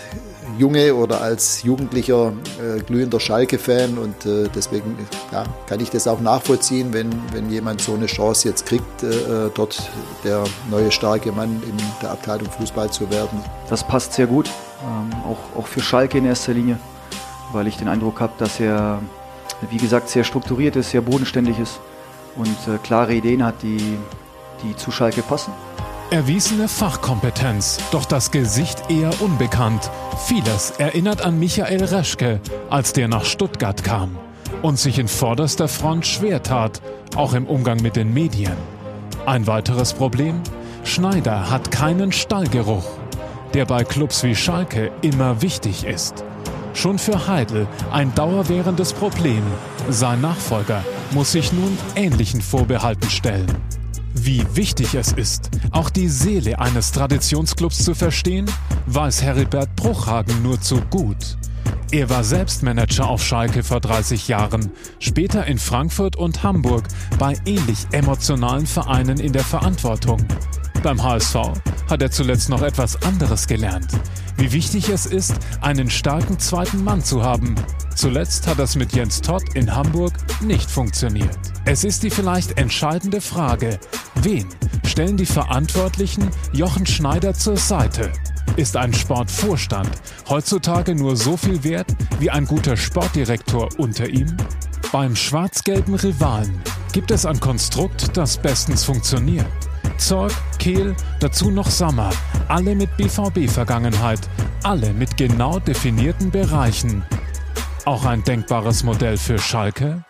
Junge 0.58 0.96
oder 0.96 1.22
als 1.22 1.64
Jugendlicher 1.64 2.32
äh, 2.62 2.80
glühender 2.82 3.20
Schalke-Fan 3.20 3.98
und 3.98 4.26
äh, 4.26 4.48
deswegen 4.56 4.98
ja, 5.32 5.44
kann 5.68 5.80
ich 5.80 5.90
das 5.90 6.08
auch 6.08 6.22
nachvollziehen, 6.22 6.94
wenn, 6.94 7.10
wenn 7.34 7.50
jemand 7.50 7.82
so 7.82 7.94
eine 7.94 8.06
Chance 8.06 8.48
jetzt 8.48 8.66
kriegt, 8.66 9.04
äh, 9.04 9.50
dort 9.54 9.90
der 10.24 10.44
neue 10.72 10.92
starke 10.92 11.32
Mann 11.32 11.62
in 11.68 11.78
der 12.02 12.12
Abteilung 12.12 12.50
Fußball 12.50 12.90
zu 12.90 13.10
werden. 13.10 13.44
Das 13.70 13.86
passt 13.86 14.14
sehr 14.14 14.28
gut, 14.28 14.50
ähm, 14.84 15.14
auch, 15.26 15.60
auch 15.60 15.68
für 15.68 15.82
Schalke 15.82 16.18
in 16.18 16.26
erster 16.26 16.54
Linie 16.54 16.78
weil 17.52 17.68
ich 17.68 17.78
den 17.78 17.88
Eindruck 17.88 18.22
habe, 18.22 18.34
dass 18.38 18.60
er, 18.60 19.00
wie 19.70 19.78
gesagt, 19.78 20.10
sehr 20.10 20.24
strukturiert 20.24 20.76
ist, 20.76 20.92
sehr 20.92 21.02
bodenständig 21.02 21.60
ist 21.60 21.80
und 22.36 22.58
äh, 22.68 22.78
klare 22.84 23.14
Ideen 23.14 23.44
hat, 23.44 23.62
die, 23.62 23.98
die 24.64 24.76
zu 24.76 24.92
Schalke 24.92 25.22
passen. 25.22 25.54
Erwiesene 26.12 26.68
Fachkompetenz, 26.68 27.80
doch 27.92 28.06
das 28.06 28.30
Gesicht 28.30 28.90
eher 28.90 29.10
unbekannt. 29.22 29.90
Vieles 30.28 30.72
erinnert 30.78 31.26
an 31.26 31.40
Michael 31.40 31.84
Reschke, 31.84 32.40
als 32.70 32.94
der 32.94 33.08
nach 33.08 33.26
Stuttgart 33.26 33.84
kam 33.84 34.18
und 34.62 34.78
sich 34.78 35.00
in 35.00 35.08
vorderster 35.08 35.68
Front 35.68 36.06
schwer 36.06 36.44
tat, 36.44 36.82
auch 37.16 37.34
im 37.34 37.48
Umgang 37.48 37.82
mit 37.82 37.96
den 37.96 38.14
Medien. 38.14 38.56
Ein 39.26 39.48
weiteres 39.48 39.94
Problem? 39.94 40.42
Schneider 40.84 41.50
hat 41.50 41.72
keinen 41.72 42.12
Stallgeruch, 42.12 42.86
der 43.56 43.66
bei 43.66 43.84
Clubs 43.84 44.24
wie 44.24 44.36
Schalke 44.36 44.92
immer 45.02 45.42
wichtig 45.42 45.86
ist. 45.86 46.24
Schon 46.76 47.00
für 47.00 47.26
Heidel 47.28 47.68
ein 47.92 48.14
dauerwährendes 48.16 48.92
Problem. 48.92 49.42
Sein 49.90 50.20
Nachfolger 50.20 50.84
muss 51.12 51.32
sich 51.32 51.54
nun 51.54 51.78
ähnlichen 51.96 52.42
Vorbehalten 52.42 53.10
stellen. 53.10 53.48
Wie 54.14 54.46
wichtig 54.54 54.94
es 54.94 55.14
ist, 55.14 55.50
auch 55.72 55.90
die 55.90 56.10
Seele 56.10 56.60
eines 56.60 56.92
Traditionsclubs 56.92 57.84
zu 57.84 57.96
verstehen, 57.96 58.46
weiß 58.88 59.24
Heribert 59.24 59.74
Bruchhagen 59.78 60.44
nur 60.44 60.60
zu 60.60 60.82
gut. 60.90 61.38
Er 61.92 62.10
war 62.10 62.26
selbst 62.26 62.62
Manager 62.62 63.08
auf 63.08 63.24
Schalke 63.24 63.64
vor 63.64 63.80
30 63.80 64.28
Jahren, 64.28 64.70
später 65.00 65.46
in 65.46 65.60
Frankfurt 65.60 66.18
und 66.18 66.44
Hamburg 66.44 66.84
bei 67.18 67.36
ähnlich 67.46 67.88
emotionalen 67.92 68.68
Vereinen 68.68 69.20
in 69.20 69.32
der 69.32 69.46
Verantwortung. 69.46 70.26
Beim 70.84 71.02
HSV 71.02 71.36
hat 71.90 72.02
er 72.02 72.12
zuletzt 72.12 72.50
noch 72.50 72.62
etwas 72.62 73.02
anderes 73.04 73.48
gelernt 73.48 73.90
wie 74.38 74.52
wichtig 74.52 74.90
es 74.90 75.06
ist, 75.06 75.36
einen 75.62 75.90
starken 75.90 76.40
zweiten 76.40 76.84
Mann 76.84 77.04
zu 77.04 77.24
haben. 77.24 77.56
Zuletzt 77.96 78.48
hat 78.48 78.60
das 78.60 78.76
mit 78.76 78.94
Jens 78.94 79.22
Todd 79.22 79.44
in 79.54 79.74
Hamburg 79.74 80.14
nicht 80.42 80.70
funktioniert. 80.70 81.38
Es 81.66 81.84
ist 81.84 82.04
die 82.04 82.10
vielleicht 82.10 82.58
entscheidende 82.58 83.22
Frage, 83.22 83.80
wen 84.16 84.46
stellen 84.86 85.18
die 85.18 85.26
Verantwortlichen 85.26 86.30
Jochen 86.52 86.86
Schneider 86.86 87.34
zur 87.34 87.58
Seite? 87.58 88.12
Ist 88.58 88.78
ein 88.78 88.94
Sportvorstand 88.94 89.90
heutzutage 90.30 90.96
nur 90.96 91.16
so 91.16 91.36
viel 91.38 91.64
wert 91.64 91.88
wie 92.20 92.30
ein 92.30 92.46
guter 92.46 92.78
Sportdirektor 92.78 93.70
unter 93.78 94.08
ihm? 94.08 94.36
Beim 94.92 95.16
schwarz-gelben 95.16 95.96
Rivalen 95.96 96.62
gibt 96.94 97.12
es 97.12 97.26
ein 97.26 97.40
Konstrukt, 97.40 98.16
das 98.16 98.38
bestens 98.38 98.84
funktioniert. 98.84 99.48
Zorg, 99.98 100.32
Kehl, 100.60 100.96
dazu 101.20 101.52
noch 101.52 101.70
Sommer. 101.70 102.10
Alle 102.48 102.76
mit 102.76 102.96
BVB-Vergangenheit. 102.98 104.20
Alle 104.64 104.94
mit 104.94 105.18
genau 105.18 105.60
definierten 105.60 106.32
Bereichen. 106.32 107.04
Auch 107.86 108.06
ein 108.06 108.24
denkbares 108.24 108.84
Modell 108.84 109.18
für 109.18 109.38
Schalke? 109.38 110.04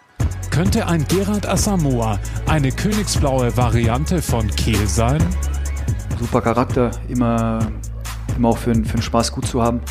Könnte 0.50 0.88
ein 0.88 1.06
Gerard 1.08 1.48
Asamoah 1.48 2.20
eine 2.48 2.72
königsblaue 2.72 3.56
Variante 3.58 4.22
von 4.22 4.48
Kehl 4.48 4.88
sein? 4.88 5.22
Super 6.20 6.42
Charakter, 6.42 6.92
immer, 7.10 7.60
immer 8.38 8.50
auch 8.50 8.58
für, 8.58 8.74
für 8.74 8.82
den 8.98 9.02
Spaß 9.02 9.34
gut 9.34 9.46
zu 9.46 9.62
haben. 9.62 9.82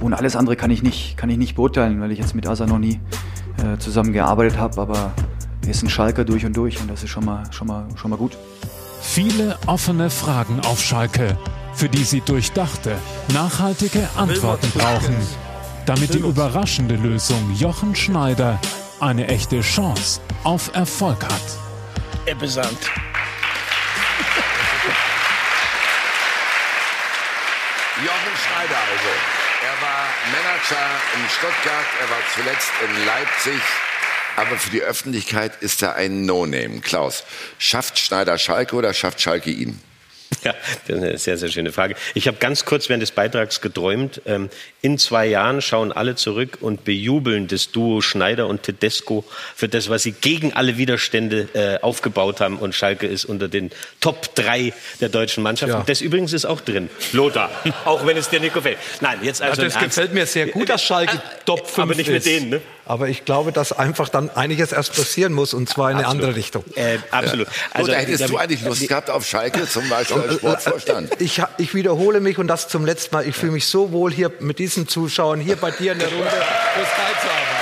Und 0.00 0.14
alles 0.14 0.36
andere 0.36 0.56
kann 0.56 0.70
ich 0.70 0.82
nicht, 0.82 1.16
kann 1.16 1.28
ich 1.28 1.38
nicht 1.38 1.54
beurteilen, 1.54 2.00
weil 2.00 2.12
ich 2.12 2.18
jetzt 2.18 2.34
mit 2.34 2.46
Asa 2.46 2.66
noch 2.66 2.78
nie 2.78 3.00
äh, 3.62 3.78
zusammen 3.78 4.12
gearbeitet 4.12 4.58
habe. 4.58 4.80
Aber 4.80 5.12
er 5.62 5.70
ist 5.70 5.82
ein 5.82 5.90
Schalker 5.90 6.24
durch 6.24 6.46
und 6.46 6.56
durch 6.56 6.80
und 6.80 6.90
das 6.90 7.02
ist 7.02 7.10
schon 7.10 7.24
mal, 7.24 7.42
schon 7.52 7.66
mal, 7.68 7.86
schon 7.96 8.10
mal 8.10 8.16
gut. 8.16 8.36
Viele 9.16 9.58
offene 9.66 10.10
Fragen 10.10 10.60
auf 10.60 10.84
Schalke, 10.84 11.38
für 11.72 11.88
die 11.88 12.04
sie 12.04 12.20
durchdachte, 12.20 12.98
nachhaltige 13.32 14.06
Antworten 14.14 14.70
brauchen, 14.72 15.16
damit 15.86 16.12
die 16.12 16.18
überraschende 16.18 16.96
Lösung 16.96 17.50
Jochen 17.54 17.96
Schneider 17.96 18.60
eine 19.00 19.26
echte 19.28 19.62
Chance 19.62 20.20
auf 20.44 20.70
Erfolg 20.74 21.24
hat. 21.24 21.40
Er 22.26 22.34
besandt. 22.34 22.90
Jochen 27.96 28.36
Schneider 28.44 28.80
also. 28.92 29.12
Er 29.64 29.76
war 29.80 30.04
Manager 30.30 30.86
in 31.14 31.26
Stuttgart, 31.30 31.88
er 32.02 32.10
war 32.10 32.20
zuletzt 32.34 32.70
in 32.84 33.06
Leipzig, 33.06 33.62
aber 34.36 34.56
für 34.56 34.70
die 34.70 34.82
Öffentlichkeit 34.82 35.62
ist 35.62 35.82
er 35.82 35.96
ein 35.96 36.26
No-Name. 36.26 36.80
Klaus, 36.80 37.24
schafft 37.58 37.98
Schneider 37.98 38.38
Schalke 38.38 38.76
oder 38.76 38.94
schafft 38.94 39.20
Schalke 39.20 39.50
ihn? 39.50 39.80
Ja, 40.44 40.54
das 40.86 40.96
ist 40.96 41.02
eine 41.02 41.18
sehr, 41.18 41.38
sehr 41.38 41.48
schöne 41.48 41.72
Frage. 41.72 41.94
Ich 42.14 42.26
habe 42.26 42.36
ganz 42.38 42.64
kurz 42.64 42.88
während 42.88 43.02
des 43.02 43.12
Beitrags 43.12 43.60
geträumt, 43.60 44.22
ähm, 44.26 44.50
in 44.82 44.98
zwei 44.98 45.26
Jahren 45.26 45.62
schauen 45.62 45.92
alle 45.92 46.16
zurück 46.16 46.58
und 46.60 46.84
bejubeln 46.84 47.46
das 47.46 47.70
Duo 47.70 48.00
Schneider 48.00 48.46
und 48.46 48.62
Tedesco 48.62 49.24
für 49.54 49.68
das, 49.68 49.88
was 49.88 50.02
sie 50.02 50.12
gegen 50.12 50.52
alle 50.52 50.78
Widerstände 50.78 51.48
äh, 51.54 51.80
aufgebaut 51.82 52.40
haben. 52.40 52.58
Und 52.58 52.74
Schalke 52.74 53.06
ist 53.06 53.24
unter 53.24 53.48
den 53.48 53.70
Top 54.00 54.34
3 54.34 54.72
der 55.00 55.08
deutschen 55.08 55.42
Mannschaft. 55.42 55.72
Ja. 55.72 55.80
Und 55.80 55.88
das 55.88 56.00
übrigens 56.00 56.32
ist 56.32 56.44
auch 56.44 56.60
drin. 56.60 56.90
Lothar, 57.12 57.50
auch 57.84 58.04
wenn 58.06 58.16
es 58.16 58.28
dir 58.28 58.40
nicht 58.40 58.54
gefällt. 58.54 58.78
Nein, 59.00 59.20
jetzt 59.22 59.42
also. 59.42 59.62
also 59.62 59.74
das 59.74 59.82
gefällt 59.82 60.12
mir 60.12 60.26
sehr 60.26 60.48
gut, 60.48 60.68
dass 60.68 60.82
Schalke 60.82 61.16
äh, 61.16 61.20
Top 61.44 61.66
5 61.66 61.78
Aber 61.78 61.94
nicht 61.94 62.10
mit 62.10 62.26
denen, 62.26 62.50
ne? 62.50 62.60
Aber 62.88 63.08
ich 63.08 63.24
glaube, 63.24 63.50
dass 63.50 63.72
einfach 63.72 64.08
dann 64.08 64.30
einiges 64.30 64.70
erst 64.70 64.94
passieren 64.94 65.32
muss 65.32 65.54
und 65.54 65.68
zwar 65.68 65.90
in 65.90 65.96
eine 65.96 66.06
absolut. 66.06 66.24
andere 66.24 66.38
Richtung. 66.38 66.64
Äh, 66.76 66.98
absolut. 67.10 67.48
Also, 67.72 67.90
Oder 67.90 68.00
hättest 68.00 68.28
du 68.28 68.36
eigentlich 68.36 68.62
Lust 68.62 68.86
gehabt 68.86 69.10
auf 69.10 69.26
Schalke 69.26 69.68
zum 69.68 69.88
Beispiel 69.88 70.22
als 70.22 70.34
Sportvorstand? 70.36 71.20
Ich, 71.20 71.42
ich 71.58 71.74
wiederhole 71.74 72.20
mich 72.20 72.38
und 72.38 72.46
das 72.46 72.68
zum 72.68 72.86
letzten 72.86 73.16
Mal. 73.16 73.26
Ich 73.26 73.34
fühle 73.34 73.52
mich 73.52 73.66
so 73.66 73.90
wohl 73.90 74.12
hier 74.12 74.30
mit 74.38 74.60
diesen 74.60 74.86
Zuschauern 74.86 75.40
hier 75.40 75.56
bei 75.56 75.72
dir 75.72 75.92
in 75.92 75.98
der 75.98 76.08
Runde 76.08 76.30
fürs 76.30 76.88
teilzuhaben. 76.88 77.56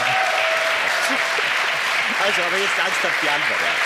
Also, 2.27 2.41
aber 2.43 2.57
jetzt 2.59 2.79
ernsthaft 2.79 3.23
die 3.23 3.29
Antwort. 3.29 3.61
Ja. 3.61 3.84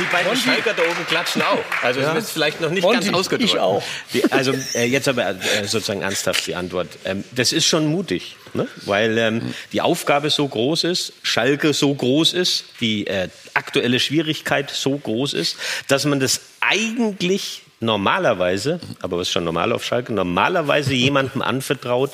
Die 0.00 0.04
beiden 0.12 0.28
Monty. 0.28 0.42
Schalker 0.42 0.74
da 0.74 0.82
oben 0.82 1.06
klatschen 1.06 1.42
auch. 1.42 1.58
Also 1.82 2.00
Ja. 2.00 2.16
es 2.16 2.24
ist 2.24 2.30
vielleicht 2.32 2.60
noch 2.60 2.70
nicht 2.70 2.82
Monty, 2.82 3.04
ganz 3.06 3.16
ausgedrückt. 3.16 3.52
ich 3.52 3.58
auch. 3.58 3.82
Die, 4.12 4.24
also 4.32 4.52
äh, 4.74 4.86
jetzt 4.86 5.06
aber 5.08 5.28
äh, 5.30 5.36
sozusagen 5.66 6.02
ernsthaft 6.02 6.46
die 6.46 6.54
Antwort. 6.54 6.88
Ähm, 7.04 7.24
das 7.32 7.52
ist 7.52 7.66
schon 7.66 7.86
mutig, 7.86 8.36
ne? 8.54 8.66
weil 8.86 9.16
ähm, 9.18 9.54
die 9.72 9.80
Aufgabe 9.80 10.30
so 10.30 10.48
groß 10.48 10.84
ist, 10.84 11.12
Schalke 11.22 11.72
so 11.72 11.94
groß 11.94 12.32
ist, 12.32 12.64
die 12.80 13.06
äh, 13.06 13.28
aktuelle 13.54 14.00
Schwierigkeit 14.00 14.70
so 14.70 14.96
groß 14.96 15.34
ist, 15.34 15.56
dass 15.88 16.04
man 16.04 16.18
das 16.20 16.40
eigentlich 16.60 17.62
normalerweise, 17.80 18.78
aber 19.00 19.16
was 19.16 19.28
ist 19.28 19.32
schon 19.32 19.44
normal 19.44 19.72
auf 19.72 19.84
Schalke, 19.84 20.12
normalerweise 20.12 20.92
jemandem 20.92 21.40
anvertraut, 21.40 22.10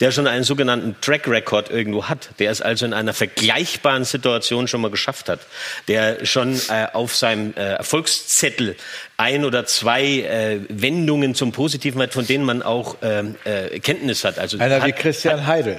der 0.00 0.10
schon 0.10 0.26
einen 0.26 0.42
sogenannten 0.42 0.96
Track 1.00 1.28
Record 1.28 1.70
irgendwo 1.70 2.08
hat, 2.08 2.30
der 2.40 2.50
es 2.50 2.60
also 2.60 2.84
in 2.84 2.92
einer 2.92 3.14
vergleichbaren 3.14 4.04
Situation 4.04 4.66
schon 4.66 4.80
mal 4.80 4.90
geschafft 4.90 5.28
hat, 5.28 5.40
der 5.86 6.26
schon 6.26 6.60
äh, 6.68 6.88
auf 6.92 7.14
seinem 7.14 7.54
äh, 7.54 7.74
Erfolgszettel 7.74 8.76
ein 9.16 9.44
oder 9.44 9.64
zwei 9.66 10.04
äh, 10.04 10.60
Wendungen 10.68 11.36
zum 11.36 11.52
Positiven 11.52 12.02
hat, 12.02 12.12
von 12.12 12.26
denen 12.26 12.44
man 12.44 12.62
auch 12.62 12.96
ähm, 13.02 13.36
äh, 13.44 13.78
Kenntnis 13.78 14.24
hat. 14.24 14.40
Also 14.40 14.58
Einer 14.58 14.84
wie 14.84 14.92
hat, 14.92 14.98
Christian 14.98 15.46
Heidel. 15.46 15.78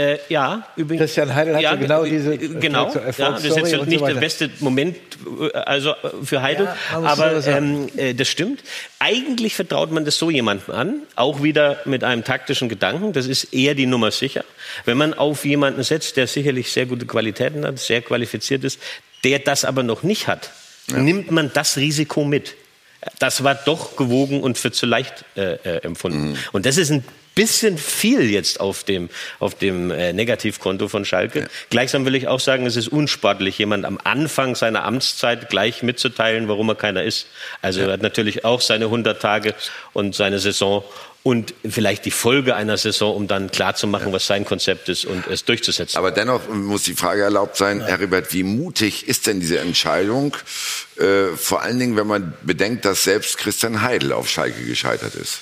Äh, 0.00 0.18
ja, 0.28 0.66
übrigens. 0.76 1.02
Christian 1.02 1.34
Heidel 1.34 1.56
hatte 1.56 1.78
genau 1.78 2.04
äh, 2.04 2.10
diese 2.10 2.34
äh, 2.34 2.48
genau. 2.60 2.92
Ja, 3.18 3.30
das 3.32 3.44
ist 3.44 3.56
jetzt 3.56 3.86
nicht 3.86 4.00
so 4.00 4.06
der 4.06 4.14
beste 4.14 4.50
Moment, 4.60 4.96
äh, 5.40 5.56
also 5.58 5.94
für 6.22 6.42
Heidel, 6.42 6.66
Ja, 6.66 7.02
aber 7.02 7.42
so 7.42 7.50
ähm, 7.50 7.88
äh, 7.96 8.14
das 8.14 8.28
stimmt. 8.28 8.62
Eigentlich 8.98 9.54
vertraut 9.54 9.90
man 9.92 10.04
das 10.04 10.18
so 10.18 10.30
jemandem 10.30 10.74
an, 10.74 11.02
auch 11.16 11.42
wieder 11.42 11.78
mit 11.84 12.04
einem 12.04 12.24
taktischen 12.24 12.68
Gedanken. 12.68 13.12
Das 13.12 13.26
ist 13.26 13.52
eher 13.52 13.74
die 13.74 13.86
Nummer 13.86 14.10
sicher. 14.10 14.44
Wenn 14.84 14.96
man 14.96 15.14
auf 15.14 15.44
jemanden 15.44 15.82
setzt, 15.82 16.16
der 16.16 16.26
sicherlich 16.26 16.72
sehr 16.72 16.86
gute 16.86 17.06
Qualitäten 17.06 17.66
hat, 17.66 17.78
sehr 17.78 18.02
qualifiziert 18.02 18.64
ist, 18.64 18.80
der 19.24 19.38
das 19.38 19.64
aber 19.64 19.82
noch 19.82 20.02
nicht 20.02 20.26
hat, 20.28 20.50
nimmt 20.88 21.30
man 21.30 21.50
das 21.52 21.76
Risiko 21.76 22.24
mit. 22.24 22.54
Das 23.18 23.44
war 23.44 23.54
doch 23.54 23.96
gewogen 23.96 24.42
und 24.42 24.58
für 24.58 24.72
zu 24.72 24.86
leicht 24.86 25.24
äh, 25.36 25.54
äh, 25.54 25.82
empfunden. 25.82 26.36
Und 26.52 26.66
das 26.66 26.76
ist 26.76 26.90
ein 26.90 27.04
bisschen 27.40 27.78
viel 27.78 28.30
jetzt 28.30 28.60
auf 28.60 28.84
dem, 28.84 29.08
auf 29.38 29.54
dem 29.54 29.90
äh, 29.90 30.12
Negativkonto 30.12 30.88
von 30.88 31.06
Schalke. 31.06 31.48
Gleichsam 31.70 32.04
will 32.04 32.14
ich 32.14 32.28
auch 32.28 32.38
sagen, 32.38 32.66
es 32.66 32.76
ist 32.76 32.88
unsportlich, 32.88 33.56
jemand 33.56 33.86
am 33.86 33.98
Anfang 34.04 34.54
seiner 34.54 34.84
Amtszeit 34.84 35.48
gleich 35.48 35.82
mitzuteilen, 35.82 36.48
warum 36.48 36.68
er 36.68 36.74
keiner 36.74 37.02
ist. 37.02 37.28
Also 37.62 37.80
er 37.80 37.92
hat 37.92 38.02
natürlich 38.02 38.44
auch 38.44 38.60
seine 38.60 38.84
100 38.84 39.22
Tage 39.22 39.54
und 39.94 40.14
seine 40.14 40.38
Saison 40.38 40.84
und 41.22 41.54
vielleicht 41.66 42.04
die 42.04 42.10
Folge 42.10 42.54
einer 42.56 42.76
Saison, 42.76 43.16
um 43.16 43.26
dann 43.26 43.50
klarzumachen, 43.50 44.12
was 44.12 44.26
sein 44.26 44.44
Konzept 44.44 44.90
ist 44.90 45.06
und 45.06 45.26
es 45.26 45.46
durchzusetzen. 45.46 45.96
Aber 45.96 46.10
dennoch 46.10 46.46
muss 46.50 46.82
die 46.82 46.94
Frage 46.94 47.22
erlaubt 47.22 47.56
sein, 47.56 47.82
Herr 47.82 48.00
Ribert, 48.00 48.34
wie 48.34 48.42
mutig 48.42 49.08
ist 49.08 49.26
denn 49.26 49.40
diese 49.40 49.60
Entscheidung? 49.60 50.36
Äh, 50.98 51.36
vor 51.36 51.62
allen 51.62 51.78
Dingen, 51.78 51.96
wenn 51.96 52.06
man 52.06 52.34
bedenkt, 52.42 52.84
dass 52.84 53.04
selbst 53.04 53.38
Christian 53.38 53.80
Heidel 53.80 54.12
auf 54.12 54.28
Schalke 54.28 54.62
gescheitert 54.62 55.14
ist. 55.14 55.40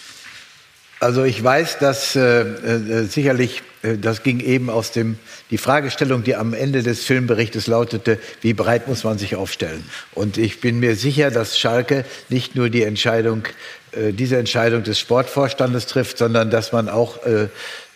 Also 1.01 1.23
ich 1.23 1.43
weiß, 1.43 1.79
dass 1.79 2.17
äh, 2.17 2.41
äh, 2.41 3.05
sicherlich, 3.05 3.63
äh, 3.83 3.97
das 3.99 4.25
ging 4.25 4.41
eben 4.41 4.69
aus 4.69 4.91
dem, 4.91 5.17
die 5.51 5.59
Fragestellung, 5.59 6.25
die 6.25 6.35
am 6.35 6.55
Ende 6.55 6.83
des 6.83 7.05
Filmberichtes 7.05 7.69
lautete, 7.69 8.19
wie 8.41 8.53
breit 8.53 8.89
muss 8.89 9.05
man 9.05 9.17
sich 9.17 9.37
aufstellen? 9.37 9.85
Und 10.15 10.39
ich 10.39 10.61
bin 10.61 10.81
mir 10.81 10.97
sicher, 10.97 11.31
dass 11.31 11.57
Schalke 11.57 12.05
nicht 12.29 12.57
nur 12.57 12.69
die 12.69 12.83
Entscheidung, 12.83 13.45
äh, 13.93 14.13
diese 14.13 14.39
Entscheidung 14.39 14.83
des 14.83 14.99
Sportvorstandes 14.99 15.87
trifft, 15.87 16.19
sondern 16.19 16.51
dass 16.51 16.73
man 16.73 16.89
auch 16.89 17.25
äh, 17.25 17.47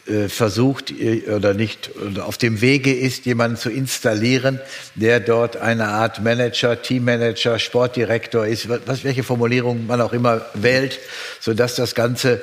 äh, 0.06 0.28
versucht 0.28 0.92
oder 1.28 1.54
nicht 1.54 1.90
oder 1.96 2.26
auf 2.26 2.38
dem 2.38 2.60
Wege 2.60 2.92
ist, 2.92 3.26
jemanden 3.26 3.56
zu 3.56 3.70
installieren, 3.70 4.60
der 4.94 5.18
dort 5.18 5.56
eine 5.56 5.88
Art 5.88 6.22
Manager, 6.22 6.80
Teammanager, 6.80 7.58
Sportdirektor 7.58 8.46
ist, 8.46 8.68
was, 8.68 9.02
welche 9.02 9.24
Formulierung 9.24 9.86
man 9.86 10.00
auch 10.00 10.12
immer 10.12 10.46
wählt, 10.54 11.00
sodass 11.40 11.74
das 11.76 11.96
Ganze 11.96 12.42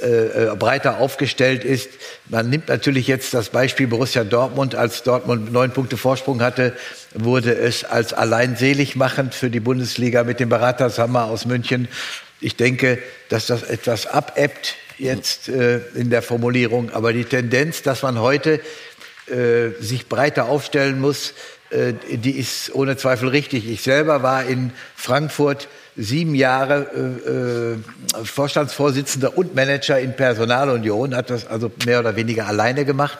äh, 0.00 0.52
äh, 0.52 0.56
breiter 0.56 0.98
aufgestellt 0.98 1.64
ist. 1.64 1.90
Man 2.28 2.48
nimmt 2.50 2.68
natürlich 2.68 3.08
jetzt 3.08 3.34
das 3.34 3.48
Beispiel 3.48 3.88
Borussia 3.88 4.22
Dortmund. 4.22 4.74
Als 4.74 5.02
Dortmund 5.02 5.52
neun 5.52 5.72
Punkte 5.72 5.96
Vorsprung 5.96 6.40
hatte, 6.40 6.72
wurde 7.14 7.54
es 7.54 7.84
als 7.84 8.12
allein 8.12 8.56
selig 8.56 8.94
machend 8.94 9.34
für 9.34 9.50
die 9.50 9.60
Bundesliga 9.60 10.22
mit 10.24 10.38
dem 10.38 10.48
Beratershammer 10.48 11.24
aus 11.24 11.46
München. 11.46 11.88
Ich 12.40 12.54
denke, 12.56 12.98
dass 13.28 13.46
das 13.46 13.64
etwas 13.64 14.06
abebbt 14.06 14.76
jetzt 14.98 15.48
äh, 15.48 15.78
in 15.94 16.10
der 16.10 16.22
Formulierung. 16.22 16.90
Aber 16.90 17.12
die 17.12 17.24
Tendenz, 17.24 17.82
dass 17.82 18.02
man 18.02 18.20
heute 18.20 18.60
äh, 19.26 19.70
sich 19.80 20.08
breiter 20.08 20.46
aufstellen 20.46 21.00
muss, 21.00 21.34
äh, 21.70 21.92
die 22.08 22.38
ist 22.38 22.74
ohne 22.74 22.96
Zweifel 22.96 23.28
richtig. 23.28 23.68
Ich 23.68 23.82
selber 23.82 24.22
war 24.22 24.44
in 24.44 24.72
Frankfurt 24.96 25.68
sieben 25.98 26.34
Jahre 26.34 26.86
äh, 26.94 28.20
äh, 28.20 28.24
Vorstandsvorsitzender 28.24 29.36
und 29.36 29.54
Manager 29.54 29.98
in 29.98 30.14
Personalunion, 30.14 31.14
hat 31.14 31.28
das 31.28 31.46
also 31.46 31.70
mehr 31.84 31.98
oder 32.00 32.16
weniger 32.16 32.46
alleine 32.46 32.84
gemacht. 32.84 33.18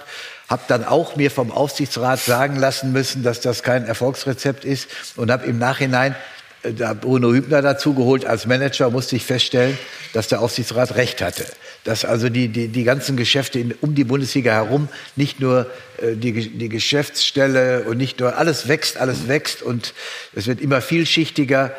Habe 0.49 0.63
dann 0.69 0.85
auch 0.85 1.17
mir 1.17 1.31
vom 1.31 1.51
Aufsichtsrat 1.51 2.21
sagen 2.21 2.57
lassen 2.57 2.93
müssen, 2.93 3.23
dass 3.23 3.41
das 3.41 3.63
kein 3.63 3.85
Erfolgsrezept 3.85 4.65
ist 4.65 4.89
und 5.17 5.31
habe 5.31 5.45
im 5.47 5.59
Nachhinein 5.59 6.15
äh, 6.63 6.73
da 6.73 6.95
Bruno 6.95 7.33
Hübner 7.33 7.63
dazu 7.63 7.95
geholt 7.95 8.25
als 8.25 8.47
Manager, 8.47 8.91
musste 8.91 9.17
ich 9.17 9.25
feststellen, 9.25 9.77
dass 10.13 10.29
der 10.29 10.41
Aufsichtsrat 10.41 10.95
recht 10.95 11.21
hatte. 11.21 11.47
Dass 11.83 12.05
also 12.05 12.29
die, 12.29 12.49
die, 12.49 12.69
die 12.69 12.85
ganzen 12.85 13.17
Geschäfte 13.17 13.59
in, 13.59 13.75
um 13.81 13.97
die 13.97 14.05
Bundesliga 14.05 14.53
herum, 14.53 14.89
nicht 15.17 15.41
nur 15.41 15.67
äh, 16.01 16.15
die, 16.15 16.33
die 16.33 16.69
Geschäftsstelle 16.69 17.83
und 17.83 17.99
nicht 17.99 18.21
nur, 18.21 18.37
alles 18.37 18.69
wächst, 18.69 18.99
alles 18.99 19.27
wächst 19.27 19.63
und 19.63 19.95
es 20.33 20.47
wird 20.47 20.61
immer 20.61 20.81
vielschichtiger. 20.81 21.73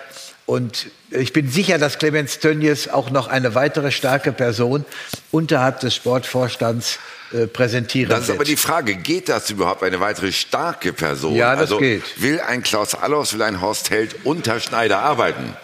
Und 0.49 0.87
ich 1.11 1.31
bin 1.31 1.47
sicher, 1.47 1.77
dass 1.77 1.99
Clemens 1.99 2.39
Tönnies 2.39 2.87
auch 2.87 3.11
noch 3.11 3.27
eine 3.27 3.53
weitere 3.53 3.91
starke 3.91 4.31
Person 4.31 4.83
unterhalb 5.29 5.79
des 5.81 5.93
Sportvorstands 5.93 6.97
äh, 7.31 7.45
präsentieren 7.45 8.09
Das 8.09 8.21
ist 8.21 8.27
wird. 8.29 8.37
aber 8.39 8.45
die 8.45 8.55
Frage, 8.55 8.95
geht 8.95 9.29
das 9.29 9.51
überhaupt 9.51 9.83
eine 9.83 9.99
weitere 9.99 10.31
starke 10.31 10.91
Person? 10.91 11.35
Ja, 11.35 11.51
das 11.51 11.61
also 11.61 11.77
geht. 11.77 12.01
will 12.19 12.39
ein 12.39 12.63
Klaus 12.63 12.95
Allofs, 12.95 13.35
will 13.35 13.43
ein 13.43 13.61
Horst 13.61 13.91
Held 13.91 14.15
unter 14.23 14.59
Schneider 14.59 14.97
arbeiten? 14.97 15.55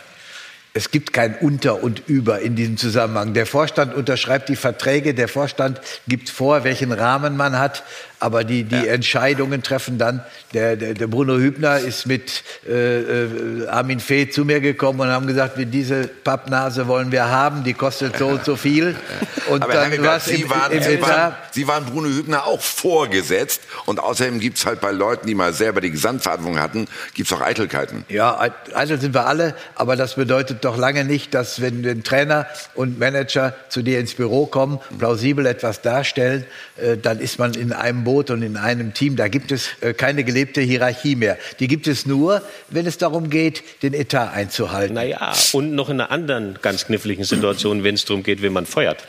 Es 0.75 0.91
gibt 0.91 1.13
kein 1.13 1.35
Unter 1.35 1.81
und 1.81 2.03
Über 2.05 2.41
in 2.41 2.55
diesem 2.55 2.77
Zusammenhang. 2.77 3.33
Der 3.33 3.47
Vorstand 3.47 3.95
unterschreibt 3.95 4.49
die 4.49 4.55
Verträge, 4.55 5.15
der 5.15 5.29
Vorstand 5.29 5.81
gibt 6.07 6.29
vor, 6.29 6.63
welchen 6.63 6.91
Rahmen 6.91 7.37
man 7.37 7.57
hat, 7.57 7.83
aber 8.19 8.43
die, 8.43 8.63
die 8.63 8.87
Entscheidungen 8.87 9.63
treffen 9.63 9.97
dann. 9.97 10.23
Der, 10.53 10.75
der, 10.75 10.93
der 10.93 11.07
Bruno 11.07 11.37
Hübner 11.37 11.79
ist 11.79 12.05
mit 12.05 12.43
äh, 12.67 12.99
äh, 12.99 13.67
Armin 13.67 13.99
Fee 13.99 14.29
zu 14.29 14.45
mir 14.45 14.59
gekommen 14.59 15.01
und 15.01 15.07
haben 15.07 15.27
gesagt, 15.27 15.57
wir 15.57 15.65
diese 15.65 16.07
Pappnase 16.07 16.87
wollen 16.87 17.11
wir 17.11 17.29
haben, 17.29 17.63
die 17.63 17.73
kostet 17.73 18.17
so 18.17 18.27
und 18.27 18.45
so 18.45 18.55
viel. 18.55 18.95
Und 19.47 19.61
aber 19.61 19.73
Herr 19.73 19.89
dann 19.91 20.03
war's 20.03 20.25
Sie, 20.25 20.41
im, 20.41 20.49
waren, 20.49 20.71
im 20.71 20.81
Sie, 20.81 20.99
waren. 20.99 21.35
Sie 21.51 21.67
waren 21.67 21.85
Bruno 21.85 22.07
Hübner 22.07 22.47
auch 22.47 22.61
vorgesetzt. 22.61 23.61
Und 23.85 23.99
außerdem 23.99 24.39
gibt 24.39 24.57
es 24.57 24.65
halt 24.65 24.81
bei 24.81 24.91
Leuten, 24.91 25.27
die 25.27 25.35
mal 25.35 25.53
selber 25.53 25.81
die 25.81 25.91
Gesamtverantwortung 25.91 26.59
hatten, 26.59 26.87
gibt 27.13 27.29
es 27.29 27.37
auch 27.37 27.41
Eitelkeiten. 27.41 28.05
Ja, 28.09 28.39
eitel 28.73 28.99
sind 28.99 29.13
wir 29.13 29.27
alle, 29.27 29.53
aber 29.75 29.95
das 29.95 30.15
bedeutet 30.15 30.65
doch 30.65 30.77
lange 30.77 31.05
nicht, 31.05 31.35
dass 31.35 31.61
wenn 31.61 31.83
wenn 31.83 32.03
Trainer 32.03 32.47
und 32.73 32.99
Manager 32.99 33.53
zu 33.69 33.81
dir 33.81 33.99
ins 33.99 34.13
Büro 34.13 34.45
kommen, 34.45 34.79
plausibel 34.97 35.45
etwas 35.45 35.81
darstellen, 35.81 36.45
äh, 36.77 36.97
dann 36.97 37.19
ist 37.19 37.39
man 37.39 37.53
in 37.53 37.71
einem 37.71 38.03
Boot 38.03 38.14
und 38.15 38.41
in 38.41 38.57
einem 38.57 38.93
Team. 38.93 39.15
Da 39.15 39.27
gibt 39.27 39.51
es 39.51 39.69
äh, 39.81 39.93
keine 39.93 40.23
gelebte 40.23 40.61
Hierarchie 40.61 41.15
mehr. 41.15 41.37
Die 41.59 41.67
gibt 41.67 41.87
es 41.87 42.05
nur, 42.05 42.41
wenn 42.69 42.85
es 42.85 42.97
darum 42.97 43.29
geht, 43.29 43.63
den 43.83 43.93
Etat 43.93 44.31
einzuhalten. 44.33 44.95
Naja, 44.95 45.33
und 45.53 45.75
noch 45.75 45.89
in 45.89 45.99
einer 45.99 46.11
anderen 46.11 46.57
ganz 46.61 46.85
kniffligen 46.85 47.23
Situation, 47.23 47.83
wenn 47.83 47.95
es 47.95 48.05
darum 48.05 48.23
geht, 48.23 48.41
wen 48.41 48.53
man 48.53 48.65
feuert. 48.65 49.03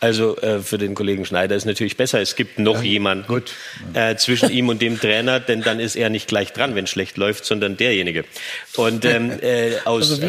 Also 0.00 0.36
äh, 0.38 0.60
für 0.60 0.78
den 0.78 0.94
Kollegen 0.94 1.24
Schneider 1.24 1.56
ist 1.56 1.64
natürlich 1.64 1.96
besser, 1.96 2.20
es 2.20 2.36
gibt 2.36 2.58
noch 2.58 2.82
jemanden 2.82 3.42
äh, 3.94 4.16
zwischen 4.16 4.50
ihm 4.50 4.68
und 4.68 4.82
dem 4.82 5.00
Trainer, 5.00 5.40
denn 5.40 5.62
dann 5.62 5.80
ist 5.80 5.96
er 5.96 6.10
nicht 6.10 6.28
gleich 6.28 6.52
dran, 6.52 6.74
wenn 6.74 6.84
es 6.84 6.90
schlecht 6.90 7.16
läuft, 7.16 7.44
sondern 7.44 7.76
derjenige. 7.76 8.24
Und 8.76 9.04
ähm, 9.04 9.32
äh, 9.40 9.76
aus 9.84 10.10
Also 10.10 10.22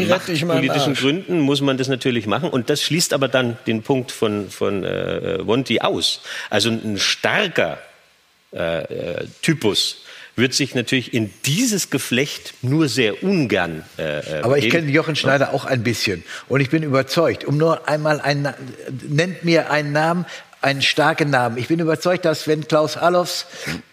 Arsch? 0.91 1.01
Gründen 1.01 1.39
muss 1.39 1.61
man 1.61 1.77
das 1.77 1.87
natürlich 1.87 2.27
machen. 2.27 2.49
Und 2.49 2.69
das 2.69 2.81
schließt 2.83 3.13
aber 3.13 3.27
dann 3.27 3.57
den 3.67 3.81
Punkt 3.81 4.11
von, 4.11 4.49
von 4.49 4.83
äh, 4.83 5.39
Monti 5.39 5.79
aus. 5.79 6.21
Also 6.49 6.69
ein 6.69 6.97
starker 6.97 7.79
äh, 8.55 8.83
äh, 8.83 9.27
Typus 9.41 9.97
wird 10.37 10.53
sich 10.53 10.75
natürlich 10.75 11.13
in 11.13 11.33
dieses 11.45 11.89
Geflecht 11.89 12.53
nur 12.61 12.89
sehr 12.89 13.23
ungern 13.23 13.83
äh, 13.97 14.19
äh, 14.19 14.41
Aber 14.43 14.57
ich 14.57 14.69
kenne 14.69 14.91
Jochen 14.91 15.15
Schneider 15.15 15.53
auch 15.53 15.65
ein 15.65 15.83
bisschen 15.83 16.23
und 16.47 16.59
ich 16.61 16.69
bin 16.69 16.83
überzeugt, 16.83 17.45
um 17.45 17.57
nur 17.57 17.87
einmal 17.87 18.19
einen, 18.19 18.53
nennt 19.07 19.43
mir 19.45 19.71
einen 19.71 19.93
Namen, 19.93 20.25
einen 20.61 20.81
starken 20.81 21.29
Namen. 21.29 21.57
Ich 21.57 21.67
bin 21.67 21.79
überzeugt, 21.79 22.25
dass 22.25 22.47
wenn 22.47 22.67
Klaus 22.67 22.97
Allofs, 22.97 23.45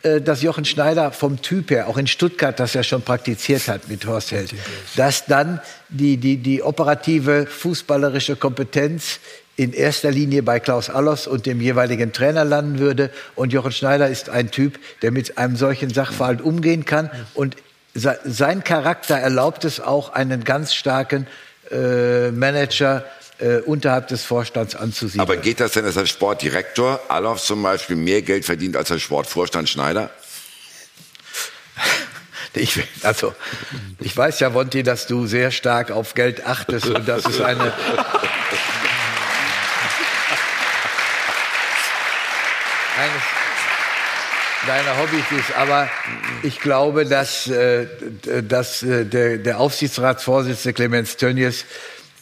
äh, 0.02 0.20
dass 0.20 0.42
Jochen 0.42 0.64
Schneider 0.64 1.12
vom 1.12 1.42
Typ 1.42 1.70
her, 1.70 1.86
auch 1.86 1.98
in 1.98 2.06
Stuttgart, 2.06 2.58
das 2.58 2.74
er 2.74 2.82
schon 2.82 3.02
praktiziert 3.02 3.68
hat 3.68 3.88
mit 3.88 4.06
Horst 4.06 4.32
Held, 4.32 4.54
dass 4.96 5.26
dann 5.26 5.60
die, 5.90 6.16
die, 6.16 6.38
die 6.38 6.62
operative 6.62 7.46
fußballerische 7.46 8.36
Kompetenz 8.36 9.20
in 9.57 9.72
erster 9.72 10.11
Linie 10.11 10.42
bei 10.42 10.61
Klaus 10.61 10.88
Allofs 10.88 11.26
und 11.26 11.46
dem 11.46 11.61
jeweiligen 11.61 12.12
Trainer 12.12 12.44
landen 12.44 12.78
würde. 12.78 13.11
Und 13.34 13.53
Jochen 13.53 13.72
Schneider 13.72 14.09
ist 14.09 14.30
ein 14.30 14.50
Typ, 14.50 14.78
der 15.03 15.11
mit 15.11 15.38
einem 15.38 15.57
solchen 15.57 15.92
Sachverhalt 15.92 16.40
umgehen 16.40 16.84
kann 16.84 17.11
und 17.34 17.57
sein 17.94 18.64
Charakter 18.64 19.16
erlaubt 19.16 19.64
es 19.64 19.80
auch, 19.80 20.14
einen 20.14 20.44
ganz 20.44 20.74
starken 20.74 21.26
äh, 21.70 22.30
Manager 22.30 23.05
äh, 23.38 23.57
unterhalb 23.59 24.09
des 24.09 24.24
Vorstands 24.24 24.74
anzusiedeln. 24.74 25.20
Aber 25.20 25.36
geht 25.36 25.61
das 25.61 25.72
denn, 25.72 25.84
dass 25.84 25.94
der 25.94 26.07
Sportdirektor 26.07 27.00
Alov 27.09 27.42
zum 27.42 27.62
Beispiel 27.62 27.96
mehr 27.96 28.22
Geld 28.22 28.44
verdient 28.44 28.76
als 28.76 28.88
der 28.88 28.98
Sportvorstand 28.98 29.68
Schneider? 29.68 30.11
Ich, 32.55 32.78
also, 33.03 33.34
ich 33.98 34.14
weiß 34.14 34.40
ja, 34.40 34.53
Wonti, 34.53 34.82
dass 34.82 35.07
du 35.07 35.26
sehr 35.26 35.50
stark 35.50 35.90
auf 35.90 36.12
Geld 36.12 36.44
achtest 36.44 36.86
und 36.86 37.09
das 37.09 37.24
ist 37.24 37.40
eine. 37.40 37.72
Eines 42.99 43.22
deiner 44.66 44.99
Hobbys 44.99 45.24
ist. 45.38 45.57
Aber 45.57 45.88
ich 46.43 46.61
glaube, 46.61 47.05
dass, 47.05 47.49
äh, 47.49 47.86
dass 48.43 48.82
äh, 48.82 49.05
der, 49.05 49.38
der 49.38 49.61
Aufsichtsratsvorsitzende 49.61 50.74
Clemens 50.74 51.16
Tönnies 51.16 51.64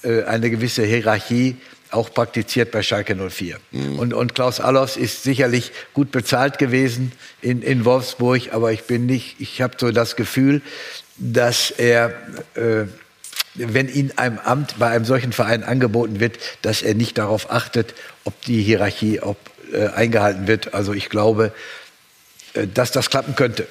äh, 0.02 0.22
eine 0.24 0.50
gewisse 0.50 0.82
Hierarchie 0.82 1.56
auch 1.90 2.12
praktiziert 2.12 2.70
bei 2.70 2.82
Schalke 2.82 3.16
04. 3.16 3.58
Mhm. 3.72 3.98
Und, 3.98 4.14
und 4.14 4.34
Klaus 4.34 4.60
Allofs 4.60 4.96
ist 4.96 5.22
sicherlich 5.22 5.72
gut 5.92 6.12
bezahlt 6.12 6.58
gewesen 6.58 7.12
in, 7.42 7.62
in 7.62 7.84
Wolfsburg, 7.84 8.52
aber 8.52 8.72
ich 8.72 8.84
bin 8.84 9.06
nicht, 9.06 9.40
ich 9.40 9.60
habe 9.60 9.74
so 9.78 9.90
das 9.90 10.16
Gefühl, 10.16 10.62
dass 11.16 11.70
er, 11.70 12.12
äh, 12.54 12.84
wenn 13.54 13.88
ihm 13.88 14.12
ein 14.16 14.38
Amt 14.44 14.78
bei 14.78 14.88
einem 14.88 15.04
solchen 15.04 15.32
Verein 15.32 15.64
angeboten 15.64 16.20
wird, 16.20 16.38
dass 16.62 16.82
er 16.82 16.94
nicht 16.94 17.18
darauf 17.18 17.50
achtet, 17.50 17.94
ob 18.24 18.40
die 18.42 18.62
Hierarchie 18.62 19.20
ob, 19.20 19.36
äh, 19.72 19.88
eingehalten 19.88 20.46
wird. 20.46 20.74
Also 20.74 20.92
ich 20.92 21.08
glaube, 21.08 21.52
äh, 22.54 22.66
dass 22.66 22.92
das 22.92 23.10
klappen 23.10 23.34
könnte. 23.36 23.66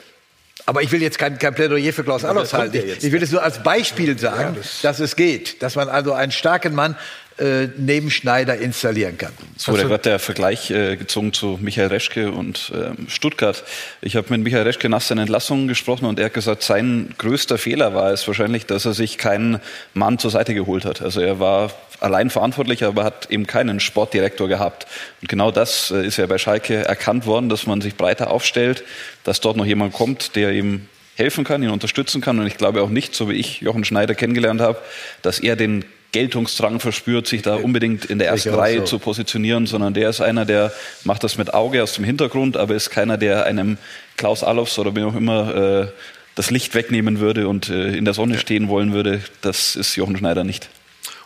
Aber 0.66 0.84
ich 0.84 0.91
will 0.91 1.02
jetzt 1.02 1.18
kein, 1.18 1.39
kein 1.39 1.56
Plädoyer 1.56 1.93
für 1.93 2.04
Klaus 2.04 2.24
Allofs 2.24 2.54
halten. 2.54 2.78
Ich 3.02 3.12
will 3.12 3.24
es 3.24 3.32
nur 3.32 3.41
als 3.41 3.64
Beispiel 3.64 4.20
sagen, 4.20 4.56
ja, 4.56 4.62
das 4.62 4.82
dass 4.82 5.00
es 5.00 5.16
geht, 5.16 5.64
dass 5.64 5.76
man 5.76 5.89
also 5.89 6.14
einen 6.14 6.32
starken 6.32 6.76
Mann 6.76 6.95
äh, 7.40 7.70
neben 7.78 8.12
Schneider 8.12 8.58
installieren 8.58 9.18
kann. 9.18 9.32
Es 9.58 9.68
wurde 9.68 9.84
gerade 9.84 10.04
der 10.04 10.20
Vergleich 10.20 10.72
äh, 10.72 10.98
gezogen 10.98 11.34
zu 11.34 11.58
Michael 11.62 11.88
Reschke 11.88 12.32
und 12.32 12.72
ähm, 12.76 13.08
Stuttgart. 13.08 13.64
Ich 14.02 14.16
habe 14.16 14.28
mit 14.32 14.42
Michael 14.42 14.64
Reschke 14.64 14.90
nach 14.90 15.02
seiner 15.02 15.22
Entlassung 15.22 15.68
gesprochen 15.68 16.06
und 16.06 16.20
er 16.20 16.26
hat 16.26 16.34
gesagt, 16.34 16.64
sein 16.64 17.14
größter 17.18 17.58
Fehler 17.58 17.94
war 17.94 18.12
es 18.12 18.28
wahrscheinlich, 18.28 18.66
dass 18.66 18.86
er 18.86 18.94
sich 18.94 19.18
keinen 19.18 19.60
Mann 19.94 20.20
zur 20.20 20.32
Seite 20.32 20.54
geholt 20.54 20.86
hat. 20.86 21.02
Also 21.02 21.22
er 21.22 21.40
war 21.40 21.72
allein 22.00 22.30
verantwortlich, 22.30 22.84
aber 22.84 23.04
hat 23.04 23.30
eben 23.30 23.48
keinen 23.48 23.80
Sportdirektor 23.80 24.48
gehabt. 24.48 24.88
Und 25.22 25.30
genau 25.30 25.52
das 25.52 25.92
äh, 25.92 26.06
ist 26.06 26.18
ja 26.18 26.26
bei 26.26 26.38
Schalke 26.38 26.86
erkannt 26.86 27.26
worden, 27.26 27.50
dass 27.50 27.66
man 27.66 27.82
sich 27.82 27.96
breiter 27.96 28.32
aufstellt, 28.32 28.84
dass 29.24 29.42
dort 29.42 29.58
noch 29.58 29.66
jemand 29.66 29.94
kommt, 29.94 30.36
der 30.36 30.52
ihm 30.52 30.88
helfen 31.16 31.44
kann, 31.44 31.62
ihn 31.64 31.70
unterstützen 31.70 32.22
kann. 32.22 32.40
Und 32.40 32.48
ich 32.48 32.58
glaube 32.58 32.82
auch 32.82 32.90
nicht, 32.90 33.14
so 33.14 33.30
wie 33.30 33.34
ich 33.34 33.62
Jochen 33.62 33.84
Schneider 33.84 34.16
kennengelernt 34.16 34.62
habe, 34.62 34.80
dass 35.22 35.40
er 35.40 35.56
den 35.56 35.86
Geltungsdrang 36.12 36.80
verspürt, 36.80 37.28
sich 37.28 37.41
da 37.41 37.55
unbedingt 37.55 38.05
in 38.05 38.20
der 38.20 38.30
ersten 38.30 38.53
Reihe 38.53 38.80
so. 38.80 38.86
zu 38.86 38.99
positionieren, 38.99 39.68
sondern 39.68 39.93
der 39.93 40.10
ist 40.10 40.22
einer, 40.22 40.45
der 40.45 40.74
macht 41.03 41.24
das 41.24 41.38
mit 41.38 41.53
Auge 41.53 41.84
aus 41.84 41.93
dem 41.93 42.03
Hintergrund, 42.03 42.57
aber 42.57 42.76
ist 42.76 42.89
keiner, 42.89 43.18
der 43.18 43.45
einem 43.45 43.78
Klaus 44.18 44.43
Allofs 44.43 44.80
oder 44.80 44.95
wie 44.95 45.03
auch 45.03 45.16
immer 45.16 45.55
äh, 45.55 45.88
das 46.36 46.49
Licht 46.51 46.74
wegnehmen 46.74 47.20
würde 47.20 47.47
und 47.47 47.70
äh, 47.70 47.95
in 47.95 48.05
der 48.05 48.14
Sonne 48.14 48.39
stehen 48.39 48.70
wollen 48.70 48.93
würde. 48.93 49.22
Das 49.41 49.76
ist 49.76 49.95
Jochen 49.95 50.18
Schneider 50.18 50.43
nicht. 50.43 50.70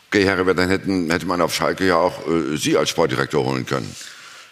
Okay, 0.09 0.25
Herr 0.25 0.37
Rebert, 0.37 0.59
dann 0.59 0.69
hätten, 0.69 1.09
hätte 1.09 1.25
man 1.25 1.41
auf 1.41 1.55
Schalke 1.55 1.87
ja 1.87 1.97
auch 1.97 2.27
äh, 2.27 2.57
Sie 2.57 2.77
als 2.77 2.89
Sportdirektor 2.89 3.45
holen 3.45 3.65
können. 3.65 3.95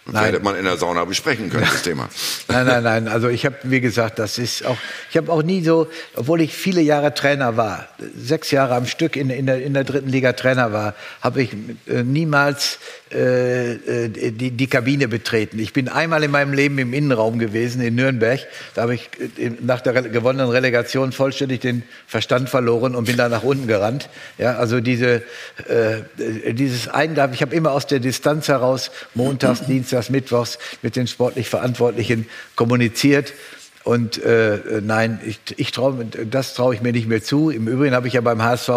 Nein. 0.06 0.26
hätte 0.26 0.40
man 0.44 0.56
in 0.56 0.66
der 0.66 0.78
Sauna 0.78 1.06
besprechen 1.06 1.50
können, 1.50 1.68
das 1.72 1.82
Thema. 1.84 2.10
Nein, 2.48 2.66
nein, 2.66 2.84
nein. 2.84 3.08
Also 3.08 3.30
ich 3.30 3.46
habe, 3.46 3.56
wie 3.64 3.82
gesagt, 3.82 4.18
das 4.18 4.40
ist 4.40 4.66
auch, 4.66 4.78
ich 5.10 5.18
habe 5.18 5.32
auch 5.32 5.44
nie 5.44 5.64
so, 5.64 5.88
obwohl 6.16 6.42
ich 6.42 6.54
viele 6.56 6.82
Jahre 6.82 7.14
Trainer 7.14 7.56
war, 7.56 7.88
sechs 8.16 8.50
Jahre 8.52 8.76
am 8.76 8.88
Stück 8.88 9.16
in, 9.16 9.30
in, 9.30 9.46
der, 9.46 9.64
in 9.64 9.74
der 9.74 9.84
dritten 9.84 10.10
Liga 10.10 10.34
Trainer 10.34 10.74
war, 10.74 10.96
habe 11.22 11.44
ich 11.44 11.54
äh, 11.88 12.04
niemals 12.04 12.80
die, 13.12 14.52
die 14.52 14.68
Kabine 14.68 15.08
betreten. 15.08 15.60
Ich 15.60 15.74
bin 15.74 15.90
einmal 15.90 16.24
in 16.24 16.32
meinem 16.32 16.54
Leben 16.54 16.78
im 16.78 16.94
Innenraum 16.94 17.40
gewesen, 17.40 17.82
in 17.82 17.96
Nürnberg. 17.96 18.40
Da 18.74 18.84
habe 18.84 18.96
ich 18.96 19.10
äh, 19.38 19.52
nach 19.60 19.82
der 19.82 19.94
gewonnenen 20.04 20.50
Relegation 20.50 21.12
vollständig 21.12 21.62
den 21.62 21.84
Verstand 22.08 22.50
verloren 22.50 22.96
und 22.96 23.06
bin 23.06 23.18
da 23.18 23.30
nach 23.30 23.44
unten 23.44 23.68
gerannt. 23.68 24.10
Ja, 24.38 24.56
also 24.56 24.80
diese, 24.80 25.24
äh, 25.68 26.54
dieses 26.54 26.88
Eingabe, 26.88 27.34
ich 27.34 27.42
habe 27.42 27.56
immer 27.56 27.72
aus 27.72 27.88
der 27.88 28.00
Distanz 28.00 28.48
heraus 28.48 28.92
montags, 29.14 29.66
dienstags, 29.66 30.10
mittwochs 30.10 30.58
mit 30.82 30.96
den 30.96 31.08
sportlich 31.08 31.50
Verantwortlichen 31.50 32.28
kommuniziert. 32.56 33.34
Und 33.84 34.24
äh, 34.24 34.60
nein, 34.82 35.20
ich, 35.26 35.40
ich 35.58 35.72
trau, 35.72 35.92
das 36.30 36.54
traue 36.54 36.76
ich 36.76 36.82
mir 36.82 36.92
nicht 36.92 37.08
mehr 37.08 37.24
zu. 37.24 37.50
Im 37.50 37.68
Übrigen 37.68 37.96
habe 37.96 38.08
ich 38.08 38.14
ja 38.14 38.22
beim 38.22 38.44
HSV 38.44 38.70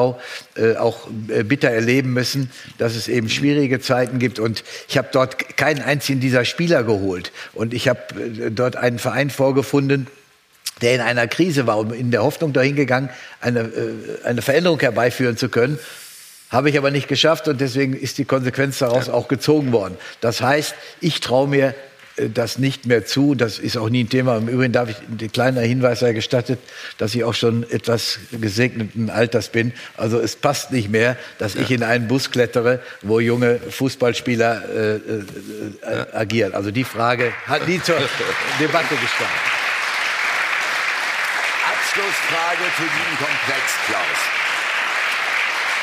äh, 0.56 0.76
auch 0.76 1.08
äh, 1.28 1.42
bitter 1.42 1.70
erleben 1.70 2.12
müssen, 2.14 2.50
dass 2.78 2.94
es 2.94 3.08
eben 3.08 3.28
schwierige 3.28 3.80
Zeiten 3.80 4.18
gibt. 4.18 4.38
Und 4.38 4.64
ich 4.88 4.96
habe 4.96 5.08
dort 5.12 5.56
keinen 5.56 5.82
einzigen 5.82 6.20
dieser 6.20 6.44
Spieler 6.46 6.84
geholt. 6.84 7.32
Und 7.52 7.74
ich 7.74 7.88
habe 7.88 8.00
äh, 8.18 8.50
dort 8.50 8.76
einen 8.76 8.98
Verein 8.98 9.28
vorgefunden, 9.28 10.06
der 10.80 10.94
in 10.94 11.00
einer 11.02 11.28
Krise 11.28 11.66
war, 11.66 11.78
um 11.78 11.92
in 11.92 12.10
der 12.10 12.22
Hoffnung 12.22 12.52
dahin 12.54 12.74
gegangen, 12.74 13.10
eine, 13.40 13.60
äh, 13.60 14.24
eine 14.24 14.40
Veränderung 14.40 14.80
herbeiführen 14.80 15.36
zu 15.36 15.50
können. 15.50 15.78
Habe 16.50 16.70
ich 16.70 16.78
aber 16.78 16.90
nicht 16.90 17.08
geschafft 17.08 17.46
und 17.48 17.60
deswegen 17.60 17.94
ist 17.94 18.16
die 18.16 18.24
Konsequenz 18.24 18.78
daraus 18.78 19.08
auch 19.08 19.28
gezogen 19.28 19.72
worden. 19.72 19.96
Das 20.20 20.40
heißt, 20.40 20.74
ich 21.00 21.20
traue 21.20 21.48
mir 21.48 21.74
das 22.16 22.58
nicht 22.58 22.86
mehr 22.86 23.04
zu. 23.04 23.34
Das 23.34 23.58
ist 23.58 23.76
auch 23.76 23.88
nie 23.88 24.04
ein 24.04 24.08
Thema. 24.08 24.36
Im 24.36 24.48
Übrigen 24.48 24.72
darf 24.72 24.88
ich 24.88 24.96
ein 24.98 25.32
kleiner 25.32 25.62
Hinweis 25.62 26.00
sei 26.00 26.12
gestattet, 26.12 26.58
dass 26.98 27.14
ich 27.14 27.24
auch 27.24 27.34
schon 27.34 27.68
etwas 27.70 28.18
gesegneten 28.30 29.10
Alters 29.10 29.48
bin. 29.48 29.72
Also 29.96 30.20
es 30.20 30.36
passt 30.36 30.70
nicht 30.70 30.90
mehr, 30.90 31.16
dass 31.38 31.54
ja. 31.54 31.62
ich 31.62 31.70
in 31.70 31.82
einen 31.82 32.06
Bus 32.06 32.30
klettere, 32.30 32.80
wo 33.02 33.20
junge 33.20 33.58
Fußballspieler 33.58 34.62
äh, 34.68 34.94
äh, 34.94 35.00
ja. 35.82 36.06
agieren. 36.12 36.54
Also 36.54 36.70
die 36.70 36.84
Frage 36.84 37.32
hat 37.46 37.66
nie 37.66 37.80
zur 37.82 37.96
Debatte 38.60 38.94
gestanden. 38.94 39.54
Abschlussfrage 41.72 42.64
für 42.76 42.82
diesen 42.82 43.18
Komplex, 43.18 43.72
Klaus. 43.86 44.43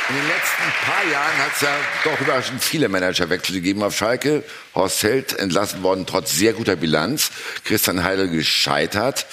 In 0.10 0.16
den 0.16 0.28
letzten 0.28 0.86
paar 0.86 1.12
Jahren 1.12 1.38
hat 1.38 1.52
es 1.56 1.62
ja 1.62 1.78
doch 2.04 2.20
überraschend 2.20 2.64
viele 2.64 2.90
Managerwechsel 2.90 3.56
gegeben 3.56 3.84
auf 3.84 3.96
Schalke. 3.96 4.44
Horst 4.76 5.04
Held 5.04 5.38
entlassen 5.38 5.84
worden 5.84 6.06
trotz 6.06 6.36
sehr 6.36 6.54
guter 6.54 6.76
Bilanz. 6.76 7.32
Christian 7.64 8.04
Heidel 8.04 8.30
gescheitert. 8.30 9.26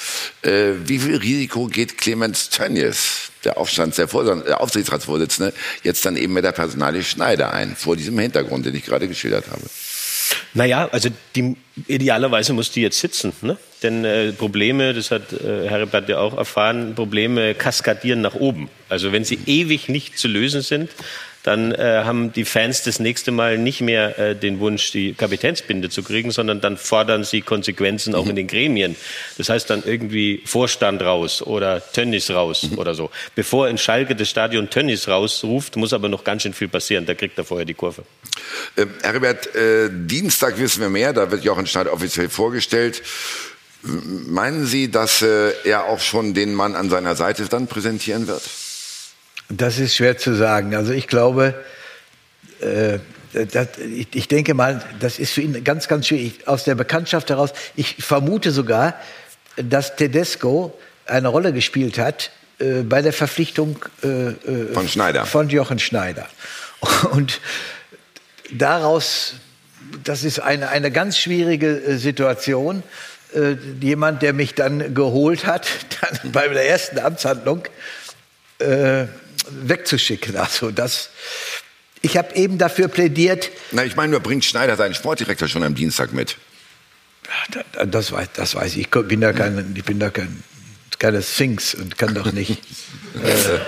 Äh, 0.43 0.73
wie 0.85 0.99
viel 0.99 1.17
Risiko 1.17 1.67
geht 1.67 1.99
Clemens 1.99 2.51
Tönnies, 2.51 3.31
der, 3.45 3.57
Aufstands, 3.57 3.97
der, 3.97 4.07
der 4.07 4.61
Aufsichtsratsvorsitzende, 4.61 5.53
jetzt 5.83 6.05
dann 6.05 6.17
eben 6.17 6.35
mit 6.35 6.45
der 6.45 6.53
Personalie 6.53 7.03
Schneider 7.03 7.53
ein, 7.53 7.75
vor 7.75 7.97
diesem 7.97 8.19
Hintergrund, 8.19 8.67
den 8.67 8.75
ich 8.75 8.85
gerade 8.85 9.09
geschildert 9.09 9.47
habe? 9.51 9.63
Naja, 10.55 10.89
also 10.91 11.11
die, 11.37 11.57
idealerweise 11.87 12.53
muss 12.53 12.71
die 12.71 12.83
jetzt 12.83 12.99
sitzen. 12.99 13.33
Ne? 13.43 13.57
Denn 13.83 14.05
äh, 14.05 14.33
Probleme, 14.33 14.95
das 14.95 15.11
hat 15.11 15.33
äh, 15.33 15.69
Herr 15.69 15.81
Rebert 15.81 16.09
ja 16.09 16.19
auch 16.19 16.37
erfahren, 16.37 16.95
Probleme 16.95 17.55
kaskadieren 17.55 18.21
nach 18.21 18.35
oben. 18.35 18.69
Also 18.89 19.13
wenn 19.13 19.25
sie 19.25 19.39
ewig 19.47 19.89
nicht 19.89 20.19
zu 20.19 20.29
lösen 20.29 20.63
sind, 20.63 20.91
dann 21.43 21.73
äh, 21.73 22.03
haben 22.05 22.33
die 22.33 22.45
Fans 22.45 22.83
das 22.83 22.99
nächste 22.99 23.31
Mal 23.31 23.59
nicht 23.59 23.81
mehr 23.81 24.19
äh, 24.19 24.37
den 24.37 24.61
Wunsch, 24.61 24.91
die 24.93 25.15
Kapitänsbinde 25.15 25.89
zu 25.89 26.03
kriegen, 26.03 26.31
sondern 26.31 26.61
dann 26.61 26.77
fordern 26.77 27.25
sie 27.25 27.43
Konsequenzen 27.43 28.15
auch 28.15 28.25
mhm. 28.25 28.31
in 28.31 28.37
den 28.37 28.47
Gremien. 28.49 28.97
Das 29.37 29.49
heißt 29.49 29.71
dann 29.71 29.83
irgendwie 29.85 30.43
Vorstand 30.45 31.01
raus 31.03 31.41
oder 31.43 31.83
Tönnies 31.93 32.31
raus 32.31 32.65
mhm. 32.71 32.79
oder 32.79 32.95
so. 32.95 33.11
Bevor 33.35 33.69
in 33.69 33.79
Schalke 33.79 34.17
das 34.17 34.29
Stadion 34.29 34.69
Tönnies 34.69 35.09
rausruft, 35.09 35.77
muss 35.77 35.93
aber 35.93 36.09
noch 36.09 36.25
ganz 36.25 36.43
schön 36.43 36.55
viel 36.55 36.69
passieren. 36.69 37.07
Da 37.07 37.15
kriegt 37.15 37.39
er 37.39 37.45
vorher 37.45 37.65
die 37.65 37.75
Kurve. 37.75 38.03
Ähm, 38.77 38.91
Herbert, 39.03 39.55
äh, 39.55 39.89
Dienstag 39.91 40.59
wissen 40.59 40.81
wir 40.81 40.91
mehr. 40.91 41.13
Da 41.13 41.31
wird 41.31 41.45
Jochen 41.45 41.67
Schneider 41.67 41.93
offiziell 41.93 42.29
vorgestellt. 42.29 43.03
Meinen 43.83 44.67
Sie, 44.67 44.91
dass 44.91 45.23
äh, 45.23 45.53
er 45.65 45.85
auch 45.85 46.01
schon 46.01 46.35
den 46.35 46.53
Mann 46.53 46.75
an 46.75 46.91
seiner 46.91 47.15
Seite 47.15 47.47
dann 47.47 47.69
präsentieren 47.69 48.27
wird? 48.27 48.43
Das 49.49 49.79
ist 49.79 49.97
schwer 49.97 50.19
zu 50.19 50.35
sagen. 50.35 50.75
Also 50.75 50.93
ich 50.93 51.07
glaube, 51.07 51.55
äh, 52.61 52.99
das, 53.33 53.69
ich, 53.79 54.09
ich, 54.15 54.29
denke 54.29 54.55
mal, 54.55 54.83
das 55.01 55.19
ist 55.19 55.33
für 55.33 55.43
ihn 55.43 55.65
ganz, 55.65 55.89
ganz 55.89 56.07
schwierig. 56.07 56.47
Aus 56.47 56.65
der 56.65 56.75
Bekanntschaft 56.75 57.31
heraus, 57.31 57.53
ich 57.77 57.97
vermute 57.97 58.51
sogar, 58.51 58.95
dass 59.57 59.97
Tedesco 59.97 60.77
eine 61.07 61.29
Rolle 61.29 61.53
gespielt 61.53 61.99
hat 61.99 62.31
äh, 62.59 62.83
bei 62.83 63.03
der 63.03 63.13
Verpflichtung 63.13 63.85
äh, 64.03 64.09
äh 64.09 64.73
von 64.73 64.89
Schneider. 64.89 65.25
Von 65.25 65.49
Jochen 65.49 65.79
Schneider. 65.79 66.27
Und 67.11 67.41
daraus, 68.51 69.35
das 70.05 70.25
ist 70.25 70.41
eine, 70.41 70.69
eine 70.69 70.91
ganz 70.91 71.19
schwierige 71.19 71.69
äh, 71.69 71.97
Situation. 71.97 72.83
Äh, 73.35 73.57
jemand, 73.81 74.23
der 74.23 74.33
mich 74.33 74.55
dann 74.55 74.95
geholt 74.95 75.47
hat, 75.47 75.69
dann 76.01 76.33
bei 76.33 76.49
der 76.49 76.69
ersten 76.69 76.99
Amtshandlung, 76.99 77.63
wegzuschicken. 79.51 80.37
Also 80.37 80.71
das, 80.71 81.11
ich 82.03 82.17
habe 82.17 82.35
eben 82.37 82.59
dafür 82.59 82.89
plädiert. 82.89 83.51
Na, 83.73 83.85
ich 83.85 83.97
meine, 83.97 84.13
nur 84.13 84.21
bringt 84.21 84.45
Schneider 84.45 84.77
seinen 84.77 84.95
Sportdirektor 84.95 85.49
schon 85.49 85.63
am 85.63 85.75
Dienstag 85.75 86.13
mit. 86.13 86.37
Das, 87.87 88.13
weiß, 88.13 88.29
das 88.35 88.55
weiß 88.55 88.77
ich. 88.77 88.79
Ich 88.79 88.91
bin 88.91 89.21
da 89.21 89.33
kein, 89.33 89.75
ich 89.77 89.85
bin 89.85 89.99
da 89.99 90.11
kein, 90.11 90.43
keine 90.99 91.23
Sphinx 91.23 91.75
und 91.75 91.99
kann 91.99 92.15
doch 92.15 92.33
nicht. 92.33 92.51
äh, 93.15 93.59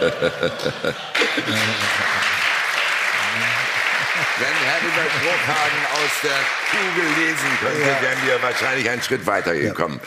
Wenn 4.38 4.54
Herbert 4.64 5.12
Bruchhagen 5.20 5.82
aus 5.92 6.14
der 6.22 6.40
Kugel 6.70 7.08
lesen 7.18 7.50
könnte, 7.60 8.02
wären 8.02 8.26
wir 8.26 8.42
wahrscheinlich 8.42 8.88
einen 8.88 9.02
Schritt 9.02 9.26
weiter 9.26 9.54
gekommen. 9.54 10.00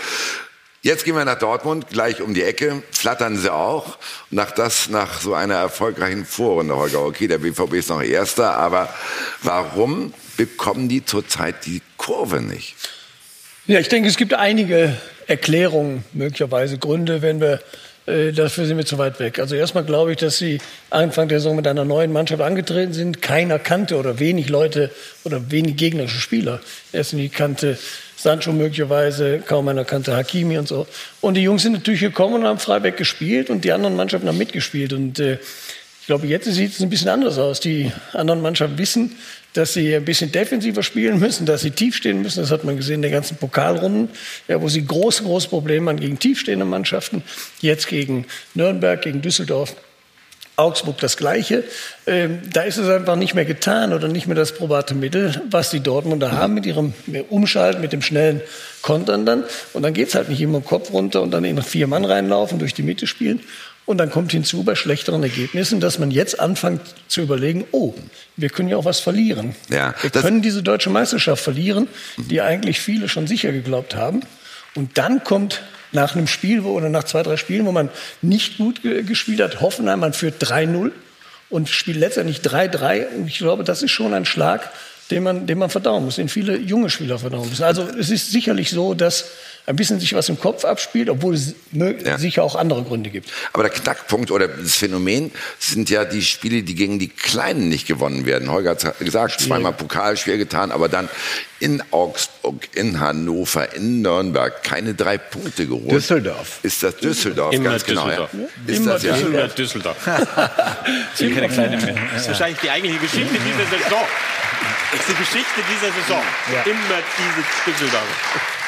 Jetzt 0.86 1.05
gehen 1.05 1.15
wir 1.15 1.23
nach 1.23 1.39
Dortmund, 1.39 1.88
gleich 1.88 2.21
um 2.21 2.34
die 2.34 2.43
Ecke. 2.43 2.84
Flattern 2.91 3.38
sie 3.38 3.53
auch. 3.53 3.97
Nach 4.31 4.51
das, 4.51 4.89
nach 4.89 5.21
so 5.21 5.34
einer 5.34 5.53
erfolgreichen 5.53 6.25
Vorrunde, 6.25 6.75
Holger. 6.75 7.05
Okay, 7.05 7.29
der 7.29 7.38
BVB 7.38 7.75
ist 7.75 7.88
noch 7.88 8.01
Erster, 8.01 8.57
aber 8.57 8.93
warum 9.43 10.13
bekommen 10.36 10.89
die 10.89 11.05
zurzeit 11.05 11.65
die 11.65 11.81
Kurve 11.95 12.41
nicht? 12.41 12.75
Ja, 13.65 13.79
ich 13.79 13.88
denke, 13.88 14.09
es 14.09 14.17
gibt 14.17 14.34
einige 14.34 14.97
Erklärungen, 15.25 16.03
möglicherweise 16.11 16.77
Gründe, 16.77 17.21
wenn 17.21 17.39
wir 17.39 17.61
äh, 18.05 18.34
dafür 18.34 18.65
sind 18.65 18.75
wir 18.75 18.86
zu 18.86 18.97
weit 18.97 19.21
weg. 19.21 19.39
Also 19.39 19.55
erstmal 19.55 19.86
glaube 19.86 20.11
ich, 20.11 20.17
dass 20.17 20.38
sie 20.38 20.59
Anfang 20.89 21.29
der 21.29 21.39
Saison 21.39 21.55
mit 21.55 21.65
einer 21.65 21.86
neuen 21.86 22.11
Mannschaft 22.11 22.41
angetreten 22.41 22.91
sind. 22.91 23.21
Keiner 23.21 23.57
kannte 23.57 23.95
oder 23.95 24.19
wenig 24.19 24.49
Leute 24.49 24.91
oder 25.23 25.49
wenig 25.49 25.77
gegnerische 25.77 26.19
Spieler. 26.19 26.59
Erst 26.91 27.13
in 27.13 27.19
die 27.19 27.29
kannte 27.29 27.77
Sancho 28.24 28.53
möglicherweise, 28.53 29.39
kaum 29.45 29.67
einer 29.67 29.84
kannte 29.84 30.15
Hakimi 30.15 30.57
und 30.57 30.67
so. 30.67 30.88
Und 31.19 31.34
die 31.36 31.41
Jungs 31.41 31.63
sind 31.63 31.74
natürlich 31.74 31.99
gekommen 31.99 32.36
und 32.36 32.45
haben 32.45 32.57
frei 32.57 32.82
weg 32.82 32.95
gespielt 32.95 33.49
und 33.49 33.65
die 33.65 33.74
anderen 33.74 33.97
Mannschaften 33.97 34.30
haben 34.30 34.38
mitgespielt. 34.38 34.93
Und 34.93 35.19
äh, 35.19 35.34
ich 35.99 36.07
glaube, 36.07 36.28
jetzt 36.28 36.45
sieht 36.45 36.71
es 36.71 36.82
ein 36.82 36.89
bisschen 36.89 37.09
anders 37.09 37.38
aus. 37.38 37.59
Die 37.59 37.91
anderen 38.13 38.41
Mannschaften 38.41 38.78
wissen, 38.78 39.17
dass 39.51 39.74
sie 39.74 39.93
ein 39.93 40.05
bisschen 40.05 40.32
defensiver 40.32 40.84
spielen 40.84 41.19
müssen, 41.19 41.45
dass 41.45 41.61
sie 41.61 41.71
tief 41.71 41.97
stehen 41.97 42.21
müssen. 42.21 42.39
Das 42.39 42.49
hat 42.49 42.63
man 42.63 42.78
gesehen 42.78 42.95
in 42.95 43.01
den 43.03 43.11
ganzen 43.11 43.36
Pokalrunden, 43.36 44.07
ja, 44.47 44.61
wo 44.61 44.69
sie 44.69 44.86
große, 44.86 45.24
große 45.24 45.49
Probleme 45.49 45.89
haben 45.89 45.99
gegen 45.99 46.17
tiefstehende 46.17 46.65
Mannschaften. 46.65 47.24
Jetzt 47.59 47.88
gegen 47.88 48.26
Nürnberg, 48.53 49.01
gegen 49.01 49.21
Düsseldorf. 49.21 49.76
Augsburg 50.56 50.97
das 50.99 51.18
Gleiche. 51.18 51.64
Ähm, 52.06 52.39
da 52.51 52.62
ist 52.62 52.78
es 52.78 52.88
einfach 52.88 53.16
nicht 53.16 53.34
mehr 53.34 53.45
getan 53.45 53.93
oder 53.93 54.08
nicht 54.08 54.28
mehr 54.28 54.36
das 54.36 54.54
probate 54.54 54.93
Mittel, 54.93 55.41
was 55.49 55.72
die 55.72 55.80
Dortmunder 55.80 56.32
haben 56.32 56.54
mit 56.54 56.66
ihrem 56.66 56.93
Umschalten, 57.30 57.82
mit 57.82 57.93
dem 57.93 58.01
schnellen 58.01 58.41
Kontern 58.82 59.26
dann. 59.26 59.43
Und 59.74 59.84
dann 59.84 59.93
geht's 59.93 60.16
halt 60.16 60.30
nicht 60.30 60.41
immer 60.41 60.62
Kopf 60.62 60.91
runter 60.91 61.22
und 61.22 61.32
dann 61.32 61.43
in 61.43 61.62
vier 61.62 61.88
Mann 61.88 62.06
reinlaufen, 62.06 62.60
durch 62.60 62.74
die 62.74 62.84
Mitte 62.84 63.08
spielen. 63.08 63.39
Und 63.86 63.97
dann 63.97 64.10
kommt 64.10 64.32
hinzu 64.32 64.64
bei 64.64 64.76
schlechteren 64.76 65.24
Ergebnissen, 65.24 65.82
dass 65.82 65.99
man 65.99 66.10
jetzt 66.10 66.39
anfängt 66.39 66.82
zu 67.10 67.22
überlegen, 67.22 67.66
oh, 67.72 67.93
wir 68.38 68.49
können 68.49 68.70
ja 68.70 68.78
auch 68.78 68.86
was 68.86 69.01
verlieren. 69.01 69.56
Ja, 69.70 69.93
wir 70.01 70.10
können 70.10 70.41
diese 70.41 70.64
deutsche 70.64 70.89
Meisterschaft 70.89 71.43
verlieren, 71.43 71.88
die 72.18 72.41
eigentlich 72.41 72.80
viele 72.80 73.10
schon 73.10 73.28
sicher 73.28 73.51
geglaubt 73.51 73.95
haben. 73.95 74.22
Und 74.76 74.97
dann 74.97 75.24
kommt 75.24 75.62
nach 75.94 76.16
einem 76.16 76.28
Spiel 76.28 76.64
wo, 76.64 76.72
oder 76.72 76.89
nach 76.89 77.04
zwei, 77.04 77.24
drei 77.24 77.38
Spielen, 77.38 77.66
wo 77.66 77.72
man 77.72 77.89
nicht 78.22 78.58
gut 78.58 78.82
ge 78.82 79.04
gespielt 79.04 79.41
hat, 79.41 79.62
Hoffenheim, 79.62 80.00
man 80.00 80.14
führt 80.14 80.44
3-0 80.44 80.91
und 81.50 81.70
spielt 81.70 81.98
letztendlich 81.98 82.39
3-3. 82.39 83.08
Und 83.16 83.28
ich 83.28 83.38
glaube, 83.38 83.64
das 83.64 83.84
ist 83.84 83.91
schon 83.91 84.14
ein 84.14 84.26
Schlag, 84.26 84.72
den 85.12 85.24
man, 85.24 85.46
den 85.46 85.58
man 85.58 85.70
verdauen 85.70 86.06
muss, 86.06 86.16
den 86.16 86.30
viele 86.30 86.58
junge 86.58 86.89
Spieler 86.89 87.20
verdauen 87.20 87.50
müssen. 87.50 87.64
Also 87.64 87.84
es 87.84 88.10
ist 88.10 88.32
sicherlich 88.32 88.72
so, 88.72 88.94
dass 88.94 89.30
ein 89.66 89.76
bisschen 89.78 89.99
sich 89.99 90.14
was 90.14 90.28
im 90.28 90.39
Kopf 90.39 90.66
abspielt, 90.66 91.09
obwohl 91.09 91.36
es 91.36 91.55
ja. 91.72 92.18
sicher 92.18 92.43
auch 92.43 92.55
andere 92.55 92.84
Gründe 92.84 93.09
gibt. 93.09 93.30
Aber 93.53 93.64
der 93.64 93.72
Knackpunkt 93.72 94.30
oder 94.30 94.47
das 94.49 94.76
Phänomen 94.76 95.32
sind 95.57 95.89
ja 95.89 96.03
die 96.03 96.22
Spiele, 96.22 96.64
die 96.64 96.76
gegen 96.76 96.99
die 96.99 97.07
Kleinen 97.07 97.70
nicht 97.70 97.88
gewonnen 97.88 98.26
werden. 98.26 98.51
Holger 98.51 98.72
hat 98.72 98.99
gesagt, 98.99 99.34
schwierig. 99.34 99.47
zweimal 99.47 99.74
Pokal 99.74 100.18
schwer 100.18 100.38
getan, 100.38 100.72
aber 100.72 100.89
dann 100.89 101.07
in 101.59 101.82
Augsburg, 101.91 102.68
in 102.74 102.99
Hannover, 102.99 103.74
in 103.74 104.01
Nürnberg 104.01 104.64
keine 104.64 104.95
drei 104.95 105.18
Punkte 105.18 105.66
geholt. 105.66 105.91
Düsseldorf. 105.91 106.59
Ist 106.61 106.84
das 106.84 106.97
Düsseldorf, 106.97 107.53
Immer 107.53 107.70
ganz 107.70 107.86
Düsseldorf. 107.86 108.32
genau. 108.32 108.43
Ja. 108.68 108.74
Ist 108.74 108.80
Immer 108.80 108.91
das 108.93 109.03
ja? 109.03 109.14
Düsseldorf. 109.16 109.55
Düsseldorf. 109.55 109.97
sind 111.16 111.34
keine 111.34 111.47
Kleine 111.47 111.78
mehr. 111.78 111.95
Das 112.11 112.24
ist 112.24 112.28
wahrscheinlich 112.28 112.59
die 112.59 112.70
eigentliche 112.70 112.99
Geschichte 112.99 113.34
dieser 113.34 113.70
Saison. 113.70 114.03
Das 114.91 114.99
ist 114.99 115.09
die 115.09 115.16
Geschichte 115.16 115.61
dieser 115.72 115.93
Saison. 115.93 116.22
Ja. 116.53 116.64
Immer 116.64 116.99
diese 117.18 117.72
Düsseldorf. 117.72 118.62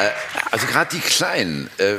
Äh, 0.00 0.10
also 0.50 0.66
gerade 0.66 0.90
die 0.96 1.00
Kleinen, 1.00 1.70
äh, 1.78 1.94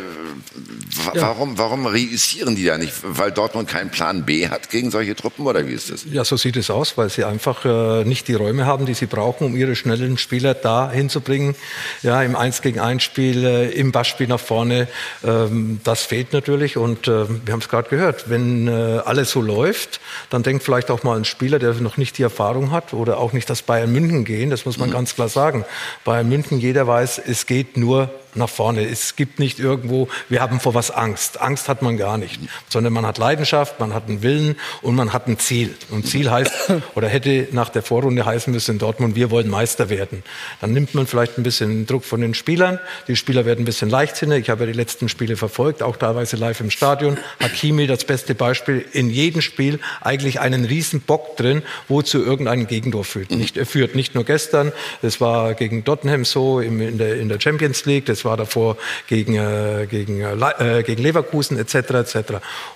warum, 1.16 1.58
warum 1.58 1.86
reüssieren 1.86 2.56
die 2.56 2.66
da 2.66 2.78
nicht? 2.78 2.94
Weil 3.02 3.32
Dortmund 3.32 3.70
keinen 3.70 3.92
Plan 3.92 4.26
B 4.26 4.50
hat 4.50 4.70
gegen 4.70 4.92
solche 4.92 5.16
Truppen 5.16 5.48
oder 5.48 5.66
wie 5.68 5.72
ist 5.72 5.90
das? 5.90 6.06
Ja, 6.12 6.26
so 6.26 6.36
sieht 6.36 6.58
es 6.58 6.70
aus, 6.70 6.98
weil 6.98 7.10
sie 7.10 7.24
einfach 7.24 7.64
äh, 7.66 8.04
nicht 8.04 8.28
die 8.28 8.34
Räume 8.34 8.66
haben, 8.66 8.86
die 8.86 8.94
sie 8.94 9.06
brauchen, 9.06 9.48
um 9.48 9.56
ihre 9.56 9.76
schnellen 9.76 10.18
Spieler 10.18 10.54
da 10.54 10.92
hinzubringen. 10.92 11.56
Ja, 12.04 12.22
im 12.24 12.36
1 12.36 12.62
gegen 12.62 12.80
1 12.80 13.02
Spiel, 13.04 13.46
äh, 13.46 13.70
im 13.70 13.92
Passspiel 13.92 14.28
nach 14.28 14.40
vorne, 14.40 14.88
ähm, 15.24 15.80
das 15.84 16.04
fehlt 16.04 16.34
natürlich 16.34 16.76
und 16.76 17.08
äh, 17.08 17.28
wir 17.46 17.54
haben 17.54 17.62
es 17.62 17.70
gerade 17.70 17.90
gehört, 17.90 18.30
wenn 18.30 18.68
äh, 18.68 19.00
alles 19.06 19.32
so 19.32 19.42
läuft, 19.42 20.02
dann 20.30 20.44
denkt 20.44 20.64
vielleicht 20.64 20.92
auch 20.92 21.04
mal 21.04 21.18
ein 21.18 21.26
Spieler, 21.26 21.60
der 21.60 21.74
noch 21.76 21.96
nicht 21.96 22.18
die 22.18 22.24
Erfahrung 22.24 22.72
hat 22.72 22.94
oder 22.94 23.18
auch 23.18 23.32
nicht 23.32 23.50
das 23.50 23.62
Bayern 23.62 23.92
München 23.92 24.26
gehen, 24.26 24.50
das 24.50 24.66
muss 24.66 24.78
man 24.78 24.90
mhm. 24.90 24.94
ganz 24.94 25.16
klar 25.16 25.30
sagen. 25.30 25.64
Bayern 26.04 26.28
München, 26.28 26.60
jeder 26.60 26.86
weiß, 26.86 27.22
es 27.26 27.46
geht 27.46 27.78
nur 27.78 27.91
sua 27.92 28.21
nach 28.36 28.50
vorne. 28.50 28.88
Es 28.88 29.16
gibt 29.16 29.40
nicht 29.40 29.60
irgendwo, 29.60 30.08
wir 30.30 30.42
haben 30.42 30.60
vor 30.60 30.74
was 30.74 30.92
Angst. 30.92 31.42
Angst 31.42 31.70
hat 31.70 31.82
man 31.82 31.98
gar 31.98 32.18
nicht, 32.18 32.40
sondern 32.70 32.94
man 32.94 33.06
hat 33.06 33.18
Leidenschaft, 33.18 33.80
man 33.80 33.94
hat 33.94 34.08
einen 34.08 34.24
Willen 34.24 34.56
und 34.82 34.96
man 34.96 35.14
hat 35.14 35.28
ein 35.28 35.40
Ziel. 35.40 35.76
Und 35.90 36.08
Ziel 36.08 36.30
heißt, 36.32 36.52
oder 36.96 37.08
hätte 37.08 37.48
nach 37.52 37.70
der 37.70 37.82
Vorrunde 37.82 38.26
heißen 38.26 38.52
müssen 38.52 38.72
in 38.72 38.80
Dortmund, 38.80 39.16
wir 39.16 39.32
wollen 39.32 39.50
Meister 39.50 39.90
werden. 39.90 40.24
Dann 40.60 40.74
nimmt 40.74 40.96
man 40.96 41.08
vielleicht 41.08 41.38
ein 41.38 41.44
bisschen 41.44 41.86
Druck 41.86 42.06
von 42.06 42.22
den 42.22 42.34
Spielern. 42.34 42.80
Die 43.08 43.16
Spieler 43.16 43.46
werden 43.46 43.62
ein 43.62 43.66
bisschen 43.66 43.90
leichtsinnig. 43.90 44.42
Ich 44.42 44.50
habe 44.50 44.62
ja 44.62 44.72
die 44.72 44.78
letzten 44.78 45.10
Spiele 45.10 45.36
verfolgt, 45.36 45.84
auch 45.84 45.98
teilweise 45.98 46.36
live 46.38 46.60
im 46.62 46.72
Stadion. 46.72 47.18
Hakimi, 47.42 47.88
das 47.88 48.06
beste 48.06 48.36
Beispiel, 48.36 48.86
in 48.94 49.10
jedem 49.10 49.42
Spiel 49.42 49.80
eigentlich 50.02 50.40
einen 50.40 50.66
riesen 50.66 51.02
Bock 51.02 51.38
drin, 51.38 51.62
wozu 51.88 52.24
irgendein 52.24 52.68
Gegentor 52.68 53.04
führt. 53.04 53.32
Nicht, 53.32 53.58
führt 53.68 53.96
nicht 53.96 54.16
nur 54.16 54.24
gestern, 54.24 54.72
das 55.02 55.22
war 55.22 55.54
gegen 55.54 55.84
Tottenham 55.84 56.26
so 56.26 56.60
in, 56.60 56.98
der, 56.98 57.18
in 57.18 57.30
der 57.30 57.40
Champions 57.40 57.86
League, 57.86 58.06
das 58.06 58.21
war 58.26 58.38
davor 58.38 58.78
gegen, 59.08 59.36
äh, 59.36 59.88
gegen, 59.90 60.22
äh, 60.22 60.84
gegen 60.86 61.02
Leverkusen 61.02 61.58
etc. 61.58 61.76
etc. 61.76 62.16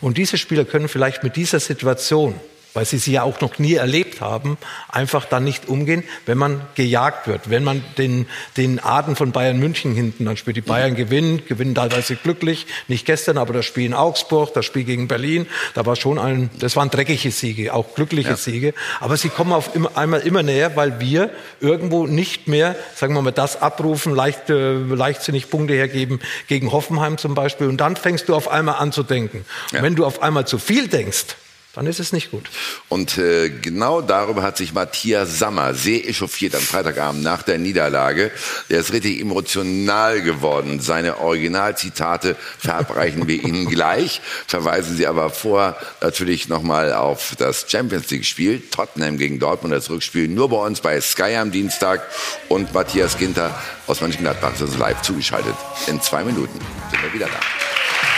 Und 0.01 0.17
diese 0.17 0.37
Spieler 0.37 0.65
können 0.65 0.87
vielleicht 0.87 1.23
mit 1.23 1.35
dieser 1.35 1.59
Situation 1.59 2.35
weil 2.75 2.85
sie 2.85 2.97
sie 2.97 3.13
ja 3.13 3.23
auch 3.23 3.41
noch 3.41 3.57
nie 3.57 3.73
erlebt 3.73 4.21
haben, 4.21 4.57
einfach 4.89 5.25
dann 5.25 5.43
nicht 5.43 5.67
umgehen, 5.67 6.03
wenn 6.25 6.37
man 6.37 6.61
gejagt 6.75 7.27
wird, 7.27 7.49
wenn 7.49 7.63
man 7.63 7.83
den, 7.97 8.27
den 8.57 8.79
Aden 8.83 9.15
von 9.15 9.31
Bayern 9.31 9.57
München 9.57 9.95
hinten 9.95 10.25
dann 10.25 10.37
spielt. 10.37 10.57
Die 10.57 10.61
Bayern 10.61 10.95
gewinnen, 10.95 11.41
gewinnen 11.47 11.73
teilweise 11.73 12.15
glücklich, 12.15 12.67
nicht 12.87 13.05
gestern, 13.05 13.37
aber 13.37 13.53
das 13.53 13.65
Spiel 13.65 13.85
in 13.85 13.93
Augsburg, 13.93 14.53
das 14.53 14.65
Spiel 14.65 14.83
gegen 14.83 15.07
Berlin, 15.07 15.47
da 15.73 15.85
war 15.85 15.95
schon 15.95 16.19
ein, 16.19 16.49
das 16.59 16.75
waren 16.75 16.89
dreckige 16.89 17.31
Siege, 17.31 17.73
auch 17.73 17.95
glückliche 17.95 18.31
ja. 18.31 18.37
Siege, 18.37 18.73
aber 18.99 19.17
sie 19.17 19.29
kommen 19.29 19.53
auf 19.53 19.73
immer, 19.73 19.97
einmal 19.97 20.19
immer 20.21 20.43
näher, 20.43 20.75
weil 20.75 20.99
wir 20.99 21.29
irgendwo 21.61 22.05
nicht 22.07 22.47
mehr, 22.47 22.75
sagen 22.93 23.13
wir 23.13 23.21
mal, 23.21 23.31
das 23.31 23.61
abrufen, 23.61 24.13
leicht, 24.13 24.49
äh, 24.49 24.73
leichtsinnig 24.73 25.49
Punkte 25.49 25.73
hergeben 25.73 26.19
gegen 26.47 26.71
Hoffenheim 26.71 27.17
zum 27.17 27.35
Beispiel 27.35 27.67
und 27.67 27.77
dann 27.77 27.95
fängst 27.95 28.27
du 28.27 28.35
auf 28.35 28.49
einmal 28.49 28.75
an 28.75 28.91
zu 28.91 29.03
denken. 29.03 29.45
Ja. 29.71 29.81
wenn 29.81 29.95
du 29.95 30.05
auf 30.05 30.21
einmal 30.21 30.45
zu 30.45 30.57
viel 30.57 30.87
denkst, 30.87 31.35
dann 31.75 31.87
ist 31.87 31.99
es 31.99 32.13
nicht 32.13 32.31
gut. 32.31 32.49
Und 32.87 33.17
äh, 33.17 33.49
genau 33.49 34.01
darüber 34.01 34.43
hat 34.43 34.55
sich 34.57 34.73
Matthias 34.73 35.37
Sammer 35.37 35.73
sehr 35.73 36.07
echauffiert 36.07 36.55
am 36.55 36.61
Freitagabend 36.61 37.21
nach 37.21 37.43
der 37.43 37.57
Niederlage. 37.57 38.31
Der 38.69 38.79
ist 38.79 38.93
richtig 38.93 39.19
emotional 39.19 40.21
geworden. 40.21 40.79
Seine 40.79 41.19
Originalzitate 41.19 42.37
verabreichen 42.57 43.27
wir 43.27 43.43
Ihnen 43.43 43.65
gleich. 43.69 44.21
Verweisen 44.47 44.95
Sie 44.95 45.05
aber 45.05 45.29
vor 45.29 45.75
natürlich 45.99 46.47
nochmal 46.47 46.93
auf 46.93 47.35
das 47.37 47.65
Champions 47.69 48.09
League-Spiel. 48.09 48.63
Tottenham 48.71 49.17
gegen 49.17 49.39
Dortmund, 49.39 49.73
das 49.73 49.89
Rückspiel 49.89 50.29
nur 50.29 50.49
bei 50.49 50.57
uns 50.57 50.79
bei 50.79 50.99
Sky 51.01 51.35
am 51.35 51.51
Dienstag. 51.51 52.01
Und 52.47 52.73
Matthias 52.73 53.17
Ginter 53.17 53.53
aus 53.87 53.99
Mönchengladbach 53.99 54.53
ist 54.59 54.77
live 54.77 55.01
zugeschaltet. 55.01 55.55
In 55.87 56.01
zwei 56.01 56.23
Minuten 56.23 56.59
sind 56.89 57.03
wir 57.03 57.13
wieder 57.13 57.27
da. 57.27 58.14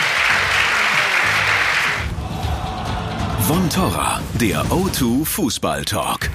Von 3.47 3.69
Torra, 3.69 4.21
der 4.33 4.61
O2 4.65 5.25
Fußball 5.25 5.85
Talk. 5.85 6.29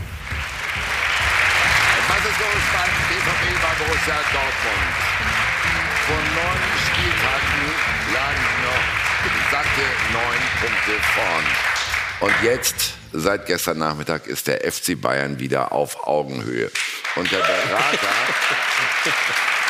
Was 2.09 2.17
ist 2.17 2.41
los 2.41 2.63
beim 2.73 2.89
BVB 3.11 3.45
bei 3.61 3.75
Borussia 3.85 4.19
Dortmund? 4.33 4.93
Vor 6.07 6.23
neun 6.35 6.63
Spieltagen 6.87 7.65
lagen 8.15 8.49
noch 8.65 8.87
satte 9.51 9.85
neun 10.15 10.43
Punkte 10.59 10.97
vorn. 11.15 11.47
Und 12.21 12.35
jetzt, 12.43 12.95
seit 13.13 13.45
gestern 13.45 13.77
Nachmittag, 13.77 14.27
ist 14.27 14.47
der 14.47 14.73
FC 14.73 14.99
Bayern 14.99 15.39
wieder 15.39 15.73
auf 15.73 16.07
Augenhöhe. 16.07 16.71
Und 17.17 17.31
der 17.31 17.41
Berater 17.41 18.09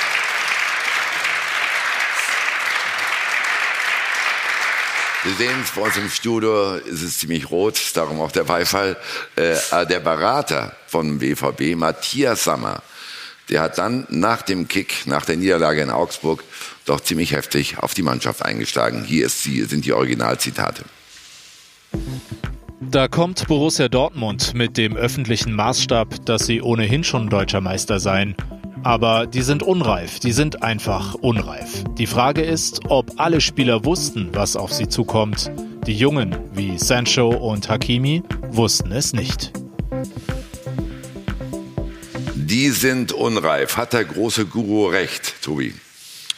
Wir 5.25 5.35
sehen 5.35 5.61
es 5.63 5.71
bei 5.71 5.83
uns 5.83 5.97
im 5.97 6.09
Studio, 6.09 6.75
es 6.75 7.01
ist 7.01 7.21
ziemlich 7.21 7.49
rot, 7.49 7.81
darum 7.95 8.21
auch 8.21 8.33
der 8.33 8.43
Beifall. 8.43 8.97
Äh, 9.37 9.55
der 9.87 10.01
Berater 10.01 10.75
vom 10.89 11.21
BVB, 11.21 11.77
Matthias 11.77 12.43
Sammer, 12.43 12.83
der 13.49 13.61
hat 13.61 13.79
dann 13.79 14.05
nach 14.11 14.43
dem 14.43 14.67
Kick, 14.67 15.07
nach 15.07 15.25
der 15.25 15.37
Niederlage 15.37 15.81
in 15.81 15.91
Augsburg, 15.91 16.43
doch 16.87 17.01
ziemlich 17.01 17.33
heftig 17.33 17.79
auf 17.79 17.95
die 17.95 18.03
Mannschaft 18.03 18.43
eingeschlagen. 18.43 19.05
Hier 19.05 19.29
sie, 19.29 19.63
sind 19.63 19.85
die 19.85 19.93
Originalzitate. 19.93 20.85
Da 22.81 23.07
kommt 23.07 23.47
Borussia 23.47 23.89
Dortmund 23.89 24.55
mit 24.55 24.77
dem 24.77 24.97
öffentlichen 24.97 25.55
Maßstab, 25.55 26.27
dass 26.27 26.47
sie 26.47 26.63
ohnehin 26.63 27.05
schon 27.05 27.31
deutscher 27.31 27.61
Meister 27.61 28.01
seien. 28.01 28.35
Aber 28.85 29.29
die 29.29 29.43
sind 29.43 29.63
unreif, 29.63 30.19
die 30.19 30.33
sind 30.33 30.65
einfach 30.65 31.15
unreif. 31.15 31.85
Die 31.99 32.09
Frage 32.09 32.43
ist, 32.43 32.81
ob 32.89 33.13
alle 33.17 33.41
Spieler 33.41 33.85
wussten, 33.85 34.31
was 34.33 34.57
auf 34.57 34.73
sie 34.73 34.89
zukommt. 34.89 35.53
Die 35.87 35.95
Jungen 35.95 36.37
wie 36.53 36.79
Sancho 36.79 37.29
und 37.29 37.69
Hakimi 37.69 38.25
wussten 38.49 38.91
es 38.91 39.13
nicht. 39.13 39.53
Die 42.35 42.71
sind 42.71 43.13
unreif. 43.13 43.77
Hat 43.77 43.93
der 43.93 44.05
große 44.05 44.47
Guru 44.47 44.89
recht, 44.89 45.35
Tobi? 45.43 45.75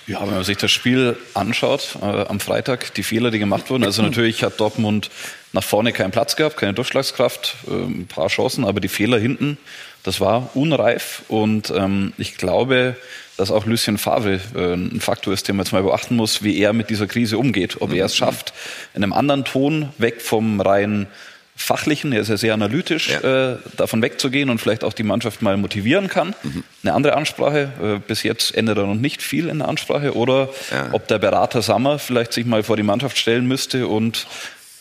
Ja, 0.07 0.21
wenn 0.21 0.35
man 0.35 0.45
sich 0.45 0.59
das 0.59 0.71
Spiel 0.71 1.17
anschaut, 1.33 1.97
äh, 2.03 2.05
am 2.05 2.41
Freitag, 2.41 2.93
die 2.93 3.03
Fehler, 3.03 3.31
die 3.31 3.39
gemacht 3.39 3.71
wurden. 3.71 3.85
Also 3.85 4.03
natürlich 4.03 4.45
hat 4.45 4.61
Dortmund 4.61 5.11
nach 5.55 5.65
vorne 5.65 5.93
keinen 5.93 6.11
Platz 6.11 6.37
gehabt, 6.37 6.59
keine 6.59 6.75
Durchschlagskraft, 6.75 7.57
äh, 7.69 7.71
ein 7.71 8.07
paar 8.07 8.29
Chancen, 8.29 8.67
aber 8.67 8.81
die 8.81 8.89
Fehler 8.89 9.19
hinten, 9.19 9.57
das 10.05 10.21
war 10.21 10.51
unreif. 10.55 11.23
Und 11.29 11.73
ähm, 11.75 12.13
ich 12.17 12.37
glaube, 12.37 12.97
dass 13.37 13.51
auch 13.51 13.67
Lucien 13.67 13.99
Favre 13.99 14.41
äh, 14.55 14.75
ein 14.75 15.01
Faktor 15.01 15.35
ist, 15.35 15.49
den 15.49 15.57
man 15.57 15.65
jetzt 15.65 15.73
mal 15.73 15.83
beachten 15.83 16.15
muss, 16.15 16.45
wie 16.45 16.57
er 16.59 16.73
mit 16.73 16.91
dieser 16.91 17.09
Krise 17.09 17.39
umgeht. 17.39 17.81
Ob 17.81 17.93
er 17.93 18.07
es 18.07 18.15
schafft, 18.15 18.53
in 18.95 19.03
einem 19.03 19.13
anderen 19.13 19.45
Ton, 19.45 19.89
weg 19.99 20.23
vom 20.23 20.61
rein 20.61 21.09
fachlichen, 21.57 22.13
er 22.13 22.21
ist 22.21 22.29
ja 22.29 22.37
sehr 22.37 22.53
analytisch, 22.53 23.11
ja. 23.11 23.53
Äh, 23.53 23.59
davon 23.77 24.03
wegzugehen 24.03 24.51
und 24.51 24.59
vielleicht 24.59 24.83
auch 24.83 24.93
die 24.93 25.05
Mannschaft 25.05 25.41
mal 25.41 25.57
motivieren 25.57 26.09
kann. 26.09 26.35
Mhm. 26.43 26.65
Eine 26.83 26.95
andere 26.95 27.17
Ansprache, 27.17 27.73
äh, 27.81 27.99
bis 28.07 28.25
jetzt 28.25 28.55
ändert 28.55 28.79
er 28.79 28.87
noch 28.87 28.95
nicht 28.95 29.23
viel 29.23 29.49
in 29.49 29.61
der 29.61 29.69
Ansprache. 29.69 30.17
Oder 30.17 30.49
ja. 30.73 30.89
ob 30.93 31.07
der 31.07 31.19
Berater 31.19 31.63
Sammer 31.63 31.99
vielleicht 31.99 32.33
sich 32.33 32.45
mal 32.45 32.65
vor 32.65 32.77
die 32.77 32.83
Mannschaft 32.83 33.17
stellen 33.19 33.47
müsste 33.47 33.87
und 33.87 34.27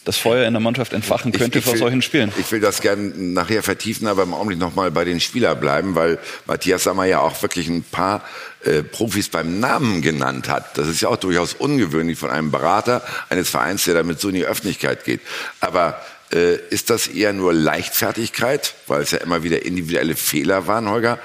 das 0.05 0.17
Feuer 0.17 0.45
in 0.45 0.53
der 0.53 0.59
Mannschaft 0.59 0.93
entfachen 0.93 1.31
könnte 1.31 1.59
ich, 1.59 1.63
ich 1.63 1.65
vor 1.65 1.73
will, 1.73 1.79
solchen 1.79 2.01
Spielen. 2.01 2.31
Ich 2.37 2.51
will 2.51 2.59
das 2.59 2.81
gerne 2.81 3.13
nachher 3.15 3.63
vertiefen, 3.63 4.07
aber 4.07 4.23
im 4.23 4.33
Augenblick 4.33 4.59
noch 4.59 4.75
mal 4.75 4.91
bei 4.91 5.05
den 5.05 5.19
Spielern 5.19 5.59
bleiben, 5.59 5.95
weil 5.95 6.19
Matthias 6.45 6.83
Sammer 6.83 7.05
ja 7.05 7.19
auch 7.19 7.41
wirklich 7.41 7.67
ein 7.67 7.83
paar 7.83 8.23
äh, 8.65 8.83
Profis 8.83 9.29
beim 9.29 9.59
Namen 9.59 10.01
genannt 10.01 10.49
hat. 10.49 10.77
Das 10.77 10.87
ist 10.87 11.01
ja 11.01 11.09
auch 11.09 11.17
durchaus 11.17 11.53
ungewöhnlich 11.53 12.17
von 12.17 12.29
einem 12.29 12.51
Berater 12.51 13.01
eines 13.29 13.49
Vereins, 13.49 13.85
der 13.85 13.93
damit 13.93 14.19
so 14.19 14.29
in 14.29 14.35
die 14.35 14.45
Öffentlichkeit 14.45 15.05
geht. 15.05 15.21
Aber 15.61 16.01
äh, 16.33 16.55
ist 16.69 16.89
das 16.89 17.07
eher 17.07 17.31
nur 17.31 17.53
Leichtfertigkeit, 17.53 18.73
weil 18.87 19.01
es 19.01 19.11
ja 19.11 19.19
immer 19.19 19.43
wieder 19.43 19.65
individuelle 19.65 20.15
Fehler 20.15 20.67
waren, 20.67 20.89
Holger? 20.89 21.19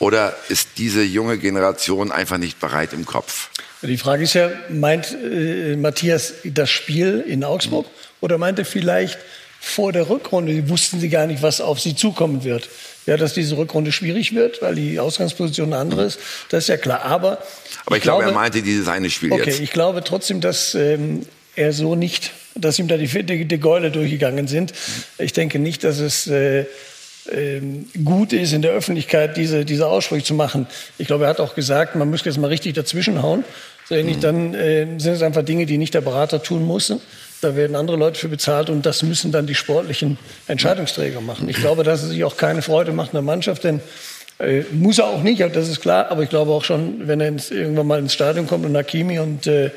Oder 0.00 0.36
ist 0.48 0.70
diese 0.78 1.02
junge 1.02 1.38
Generation 1.38 2.10
einfach 2.10 2.38
nicht 2.38 2.58
bereit 2.58 2.92
im 2.92 3.06
Kopf? 3.06 3.50
Die 3.82 3.98
Frage 3.98 4.24
ist 4.24 4.34
ja, 4.34 4.50
meint 4.70 5.12
äh, 5.12 5.76
Matthias 5.76 6.34
das 6.44 6.70
Spiel 6.70 7.22
in 7.26 7.44
Augsburg 7.44 7.86
oder 8.24 8.38
meint 8.38 8.58
er 8.58 8.64
vielleicht 8.64 9.18
vor 9.60 9.92
der 9.92 10.08
Rückrunde, 10.08 10.70
wussten 10.70 10.98
sie 10.98 11.10
gar 11.10 11.26
nicht, 11.26 11.42
was 11.42 11.60
auf 11.60 11.78
sie 11.78 11.94
zukommen 11.94 12.42
wird? 12.42 12.70
Ja, 13.04 13.18
dass 13.18 13.34
diese 13.34 13.58
Rückrunde 13.58 13.92
schwierig 13.92 14.34
wird, 14.34 14.62
weil 14.62 14.76
die 14.76 14.98
Ausgangsposition 14.98 15.74
eine 15.74 15.82
andere 15.82 16.04
ist, 16.04 16.18
das 16.48 16.64
ist 16.64 16.68
ja 16.68 16.78
klar. 16.78 17.02
Aber, 17.04 17.38
Aber 17.84 17.96
ich, 17.96 17.98
ich 17.98 18.02
glaube, 18.02 18.22
glaube, 18.22 18.24
er 18.24 18.32
meinte 18.32 18.62
dieses 18.62 18.88
eine 18.88 19.10
Spiel 19.10 19.30
okay, 19.30 19.50
jetzt. 19.50 19.60
ich 19.60 19.70
glaube 19.72 20.02
trotzdem, 20.02 20.40
dass 20.40 20.74
ähm, 20.74 21.26
er 21.54 21.74
so 21.74 21.96
nicht, 21.96 22.30
dass 22.54 22.78
ihm 22.78 22.88
da 22.88 22.96
die, 22.96 23.08
die, 23.24 23.44
die 23.44 23.60
Gäule 23.60 23.90
durchgegangen 23.90 24.48
sind. 24.48 24.72
Ich 25.18 25.34
denke 25.34 25.58
nicht, 25.58 25.84
dass 25.84 25.98
es 25.98 26.26
äh, 26.26 26.64
ähm, 27.30 27.90
gut 28.06 28.32
ist, 28.32 28.54
in 28.54 28.62
der 28.62 28.72
Öffentlichkeit 28.72 29.36
diese, 29.36 29.66
diese 29.66 29.86
Aussprüche 29.86 30.24
zu 30.24 30.34
machen. 30.34 30.66
Ich 30.96 31.08
glaube, 31.08 31.24
er 31.24 31.30
hat 31.30 31.40
auch 31.40 31.54
gesagt, 31.54 31.94
man 31.94 32.08
müsste 32.08 32.30
jetzt 32.30 32.38
mal 32.38 32.46
richtig 32.46 32.72
dazwischenhauen. 32.72 33.44
So 33.86 33.94
ähnlich, 33.94 34.16
mhm. 34.16 34.20
dann 34.22 34.54
äh, 34.54 34.86
sind 34.96 35.12
es 35.12 35.20
einfach 35.20 35.42
Dinge, 35.42 35.66
die 35.66 35.76
nicht 35.76 35.92
der 35.92 36.00
Berater 36.00 36.42
tun 36.42 36.64
muss. 36.64 36.90
Da 37.44 37.54
werden 37.56 37.76
andere 37.76 37.98
Leute 37.98 38.18
für 38.18 38.28
bezahlt 38.28 38.70
und 38.70 38.86
das 38.86 39.02
müssen 39.02 39.30
dann 39.30 39.46
die 39.46 39.54
sportlichen 39.54 40.16
Entscheidungsträger 40.46 41.20
machen. 41.20 41.46
Ich 41.48 41.56
glaube, 41.56 41.84
dass 41.84 42.02
es 42.02 42.08
sich 42.08 42.24
auch 42.24 42.38
keine 42.38 42.62
Freude 42.62 42.92
macht 42.92 43.10
in 43.10 43.16
der 43.16 43.22
Mannschaft, 43.22 43.64
denn 43.64 43.80
äh, 44.38 44.62
muss 44.72 44.98
er 44.98 45.08
auch 45.08 45.22
nicht, 45.22 45.40
das 45.40 45.68
ist 45.68 45.82
klar. 45.82 46.10
Aber 46.10 46.22
ich 46.22 46.30
glaube 46.30 46.52
auch 46.52 46.64
schon, 46.64 47.06
wenn 47.06 47.20
er 47.20 47.28
ins, 47.28 47.50
irgendwann 47.50 47.86
mal 47.86 47.98
ins 47.98 48.14
Stadion 48.14 48.46
kommt 48.46 48.64
und 48.64 48.74
Hakimi 48.74 49.18
und 49.18 49.46
äh, 49.46 49.70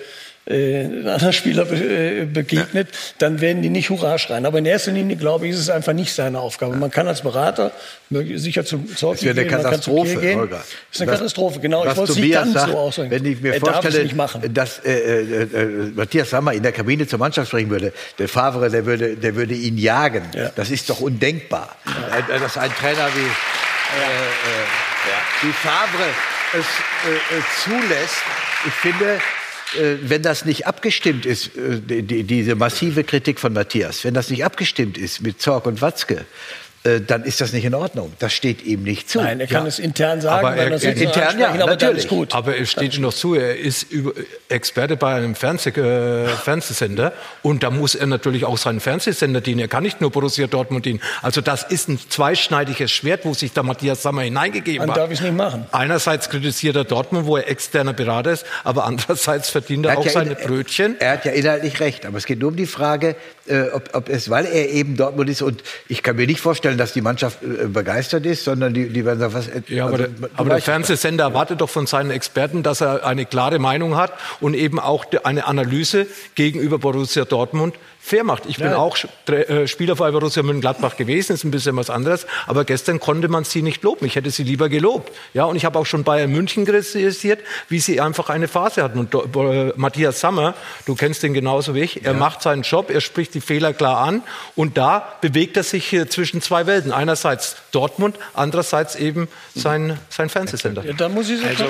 äh, 0.49 0.85
ein 0.85 1.07
anderer 1.07 1.33
Spieler 1.33 1.65
be 1.65 1.75
äh, 1.75 2.25
begegnet, 2.25 2.87
ja. 2.91 2.97
dann 3.19 3.41
werden 3.41 3.61
die 3.61 3.69
nicht 3.69 3.89
Hurra 3.89 4.17
schreien. 4.17 4.45
Aber 4.45 4.59
in 4.59 4.65
erster 4.65 4.91
Linie, 4.91 5.17
glaube 5.17 5.45
ich, 5.45 5.53
ist 5.53 5.59
es 5.59 5.69
einfach 5.69 5.93
nicht 5.93 6.13
seine 6.13 6.39
Aufgabe. 6.39 6.75
Man 6.75 6.89
kann 6.89 7.07
als 7.07 7.21
Berater 7.21 7.71
sicher 8.09 8.63
zum 8.63 8.95
Zoll 8.95 9.15
gehen, 9.17 9.37
eine 9.37 9.47
Katastrophe, 9.47 10.17
gehen. 10.17 10.39
Holger. 10.39 10.57
Das 10.57 10.65
ist 10.91 11.01
eine 11.01 11.11
was, 11.11 11.19
Katastrophe, 11.19 11.59
genau. 11.59 11.85
Ich 11.85 11.97
wollte 11.97 12.11
es 12.13 12.17
nicht 12.17 12.33
ganz 12.33 12.53
sagt, 12.53 12.71
so 12.71 12.77
ausdrücken. 12.77 13.11
Wenn 13.11 13.25
ich 13.25 13.41
mir 13.41 13.53
er 13.55 13.59
vorstelle, 13.59 14.09
dass 14.49 14.79
äh, 14.85 14.91
äh, 14.91 15.41
äh, 15.43 15.65
Matthias 15.93 16.29
Sammer 16.29 16.53
in 16.53 16.63
der 16.63 16.71
Kabine 16.71 17.05
zur 17.07 17.19
Mannschaft 17.19 17.49
sprechen 17.49 17.69
würde, 17.69 17.91
der 18.17 18.29
Favre, 18.29 18.69
der 18.69 18.85
würde, 18.85 19.17
der 19.17 19.35
würde 19.35 19.53
ihn 19.53 19.77
jagen. 19.77 20.23
Ja. 20.33 20.51
Das 20.55 20.71
ist 20.71 20.89
doch 20.89 21.01
undenkbar. 21.01 21.75
Ja. 21.85 22.35
Äh, 22.35 22.39
dass 22.39 22.57
ein 22.57 22.71
Trainer 22.73 23.09
wie, 23.13 23.27
wie 25.47 25.51
Favre 25.51 26.07
es 26.53 27.63
zulässt, 27.63 28.23
ich 28.65 28.73
finde, 28.73 29.15
äh, 29.15 29.19
wenn 30.01 30.21
das 30.21 30.45
nicht 30.45 30.65
abgestimmt 30.65 31.25
ist, 31.25 31.55
äh, 31.57 31.79
die, 31.81 32.23
diese 32.23 32.55
massive 32.55 33.03
Kritik 33.03 33.39
von 33.39 33.53
Matthias, 33.53 34.03
wenn 34.03 34.13
das 34.13 34.29
nicht 34.29 34.45
abgestimmt 34.45 34.97
ist 34.97 35.21
mit 35.21 35.41
Zorg 35.41 35.65
und 35.65 35.81
Watzke, 35.81 36.15
äh, 36.15 36.66
dann 36.83 37.23
ist 37.23 37.41
das 37.41 37.53
nicht 37.53 37.65
in 37.65 37.73
Ordnung. 37.73 38.13
Das 38.19 38.33
steht 38.33 38.65
ihm 38.65 38.83
nicht 38.83 39.09
zu. 39.09 39.19
Nein, 39.19 39.39
er 39.39 39.47
kann 39.47 39.63
ja. 39.63 39.67
es 39.67 39.79
intern 39.79 40.21
sagen, 40.21 40.45
aber 40.45 40.55
er, 40.55 40.71
er, 40.71 40.97
intern, 40.97 41.39
ja, 41.39 41.49
aber 41.49 41.65
natürlich. 41.65 42.07
gut. 42.07 42.33
Aber 42.33 42.57
es 42.57 42.71
steht 42.71 42.95
ihm 42.95 43.01
noch 43.01 43.13
zu, 43.13 43.35
er 43.35 43.57
ist 43.57 43.87
Experte 44.49 44.95
bei 44.95 45.15
einem 45.15 45.35
Fernseh, 45.35 45.69
äh, 45.71 46.27
Fernsehsender 46.27 47.13
und 47.41 47.63
da 47.63 47.71
muss 47.71 47.95
er 47.95 48.07
natürlich 48.07 48.45
auch 48.45 48.57
seinen 48.57 48.79
Fernsehsender 48.79 49.41
dienen. 49.41 49.59
Er 49.59 49.67
kann 49.67 49.83
nicht 49.83 50.01
nur 50.01 50.11
Borussia 50.11 50.47
Dortmund 50.47 50.85
dienen. 50.85 51.01
Also 51.21 51.41
das 51.41 51.63
ist 51.63 51.89
ein 51.89 51.99
zweischneidiges 52.09 52.91
Schwert, 52.91 53.25
wo 53.25 53.33
sich 53.33 53.53
da 53.53 53.63
Matthias 53.63 54.01
Sammer 54.01 54.21
hineingegeben 54.21 54.81
Dann 54.81 54.91
hat. 54.91 54.97
darf 54.97 55.11
ich 55.11 55.21
nicht 55.21 55.35
machen. 55.35 55.65
Einerseits 55.71 56.29
kritisiert 56.29 56.75
er 56.75 56.83
Dortmund, 56.83 57.25
wo 57.25 57.37
er 57.37 57.49
externer 57.49 57.93
Berater 57.93 58.31
ist, 58.31 58.45
aber 58.63 58.85
andererseits 58.85 59.49
verdient 59.49 59.85
er, 59.85 59.93
er 59.93 59.97
auch 59.99 60.05
ja 60.05 60.11
seine 60.11 60.35
Brötchen. 60.35 60.95
Er 60.99 61.13
hat 61.13 61.25
ja 61.25 61.31
inhaltlich 61.31 61.79
recht, 61.79 62.05
aber 62.05 62.17
es 62.17 62.25
geht 62.25 62.39
nur 62.39 62.49
um 62.49 62.55
die 62.55 62.65
Frage, 62.65 63.15
äh, 63.47 63.69
ob, 63.73 63.89
ob 63.93 64.09
es, 64.09 64.29
weil 64.29 64.45
er 64.45 64.69
eben 64.69 64.97
Dortmund 64.97 65.29
ist 65.29 65.41
und 65.41 65.63
ich 65.87 66.03
kann 66.03 66.15
mir 66.15 66.27
nicht 66.27 66.39
vorstellen, 66.39 66.66
dass 66.75 66.91
die 66.91 67.01
Mannschaft 67.01 67.41
äh, 67.43 67.67
begeistert 67.67 68.25
ist, 68.25 68.43
sondern 68.43 68.73
die, 68.73 68.89
die 68.89 69.05
werden 69.05 69.19
sagen, 69.19 69.33
was. 69.33 69.49
Ja, 69.67 69.85
aber, 69.85 69.99
also, 69.99 70.07
der, 70.07 70.29
aber 70.35 70.49
der 70.49 70.61
Fernsehsender 70.61 71.23
erwartet 71.23 71.61
doch 71.61 71.69
von 71.69 71.87
seinen 71.87 72.11
Experten, 72.11 72.63
dass 72.63 72.81
er 72.81 73.05
eine 73.05 73.25
klare 73.25 73.59
Meinung 73.59 73.95
hat 73.95 74.11
und 74.41 74.55
eben 74.55 74.79
auch 74.79 75.05
eine 75.23 75.45
Analyse 75.45 76.07
gegenüber 76.35 76.79
Borussia 76.79 77.23
Dortmund 77.25 77.75
fair 78.07 78.23
macht. 78.23 78.45
Ich 78.47 78.57
bin 78.57 78.67
ja. 78.67 78.77
auch 78.77 78.97
äh, 79.27 79.67
Spieler 79.67 79.95
bei 79.95 80.09
Borussia 80.11 80.41
Mönchengladbach 80.41 80.95
gewesen, 80.95 81.33
ist 81.33 81.43
ein 81.43 81.51
bisschen 81.51 81.75
was 81.75 81.89
anderes, 81.89 82.25
aber 82.47 82.63
gestern 82.63 82.99
konnte 82.99 83.27
man 83.27 83.43
sie 83.43 83.61
nicht 83.61 83.83
loben. 83.83 84.05
Ich 84.05 84.15
hätte 84.15 84.31
sie 84.31 84.43
lieber 84.43 84.69
gelobt. 84.69 85.11
Ja, 85.33 85.43
und 85.45 85.55
ich 85.55 85.65
habe 85.65 85.77
auch 85.77 85.85
schon 85.85 86.03
Bayern 86.03 86.31
München 86.31 86.65
kritisiert, 86.65 87.41
wie 87.67 87.79
sie 87.79 87.99
einfach 87.99 88.29
eine 88.29 88.47
Phase 88.47 88.81
hatten. 88.81 88.99
Und 88.99 89.13
äh, 89.13 89.73
Matthias 89.75 90.19
Sammer, 90.19 90.53
du 90.85 90.95
kennst 90.95 91.23
ihn 91.23 91.33
genauso 91.33 91.75
wie 91.75 91.81
ich, 91.81 92.05
er 92.05 92.13
ja. 92.13 92.17
macht 92.17 92.41
seinen 92.41 92.61
Job, 92.61 92.89
er 92.89 93.01
spricht 93.01 93.33
die 93.33 93.41
Fehler 93.41 93.73
klar 93.73 93.97
an 93.97 94.23
und 94.55 94.77
da 94.77 95.15
bewegt 95.21 95.57
er 95.57 95.63
sich 95.63 95.95
zwischen 96.09 96.41
zwei 96.41 96.65
Welten. 96.65 96.91
Einerseits 96.91 97.57
Dortmund, 97.71 98.17
andererseits 98.33 98.95
eben 98.95 99.27
sein, 99.53 99.99
sein 100.09 100.29
Fernsehsender. 100.29 100.85
Ja, 100.85 100.93
da 100.93 101.09
muss 101.09 101.29
ich 101.29 101.41
sagen. 101.41 101.49
Also, 101.49 101.65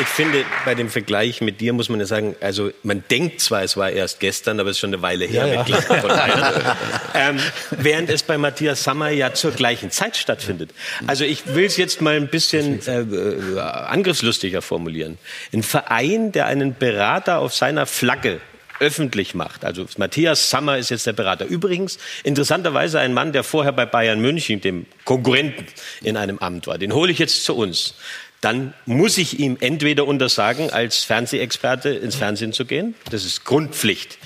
Ich 0.00 0.06
finde, 0.06 0.44
bei 0.64 0.74
dem 0.74 0.90
Vergleich 0.90 1.40
mit 1.40 1.60
dir 1.60 1.72
muss 1.72 1.88
man 1.88 1.98
ja 1.98 2.06
sagen, 2.06 2.36
also 2.40 2.70
man 2.82 3.02
denkt 3.10 3.40
zwar, 3.40 3.62
es 3.62 3.76
war 3.76 3.90
erst 3.90 4.20
gestern, 4.20 4.60
aber 4.60 4.70
es 4.70 4.76
ist 4.76 4.80
schon 4.80 4.92
eine 4.92 5.02
Weile 5.02 5.24
her. 5.24 5.46
Ja, 5.46 5.64
ja. 5.66 6.76
ähm, 7.14 7.38
während 7.70 8.10
es 8.10 8.22
bei 8.22 8.36
Matthias 8.36 8.84
Sammer 8.84 9.08
ja 9.08 9.32
zur 9.32 9.52
gleichen 9.52 9.90
Zeit 9.90 10.16
stattfindet. 10.16 10.70
Also 11.06 11.24
ich 11.24 11.54
will 11.54 11.64
es 11.64 11.78
jetzt 11.78 12.02
mal 12.02 12.16
ein 12.16 12.28
bisschen 12.28 12.80
äh, 12.86 13.58
angriffslustiger 13.58 14.60
formulieren. 14.60 15.16
Ein 15.52 15.62
Verein, 15.62 16.32
der 16.32 16.46
einen 16.46 16.76
Berater 16.76 17.38
auf 17.38 17.54
seiner 17.54 17.86
Flagge 17.86 18.40
öffentlich 18.80 19.34
macht. 19.34 19.64
Also 19.64 19.86
Matthias 19.96 20.50
Sammer 20.50 20.78
ist 20.78 20.90
jetzt 20.90 21.06
der 21.06 21.12
Berater. 21.12 21.46
Übrigens 21.46 21.98
interessanterweise 22.22 23.00
ein 23.00 23.12
Mann, 23.12 23.32
der 23.32 23.42
vorher 23.42 23.72
bei 23.72 23.86
Bayern 23.86 24.20
München, 24.20 24.60
dem 24.60 24.86
Konkurrenten, 25.04 25.66
in 26.02 26.16
einem 26.16 26.38
Amt 26.38 26.66
war. 26.66 26.78
Den 26.78 26.92
hole 26.92 27.10
ich 27.10 27.18
jetzt 27.18 27.44
zu 27.44 27.56
uns 27.56 27.94
dann 28.40 28.74
muss 28.86 29.18
ich 29.18 29.40
ihm 29.40 29.56
entweder 29.60 30.06
untersagen, 30.06 30.70
als 30.70 31.04
Fernsehexperte 31.04 31.90
ins 31.90 32.16
Fernsehen 32.16 32.52
zu 32.52 32.64
gehen. 32.64 32.94
Das 33.10 33.24
ist 33.24 33.44
Grundpflicht. 33.44 34.18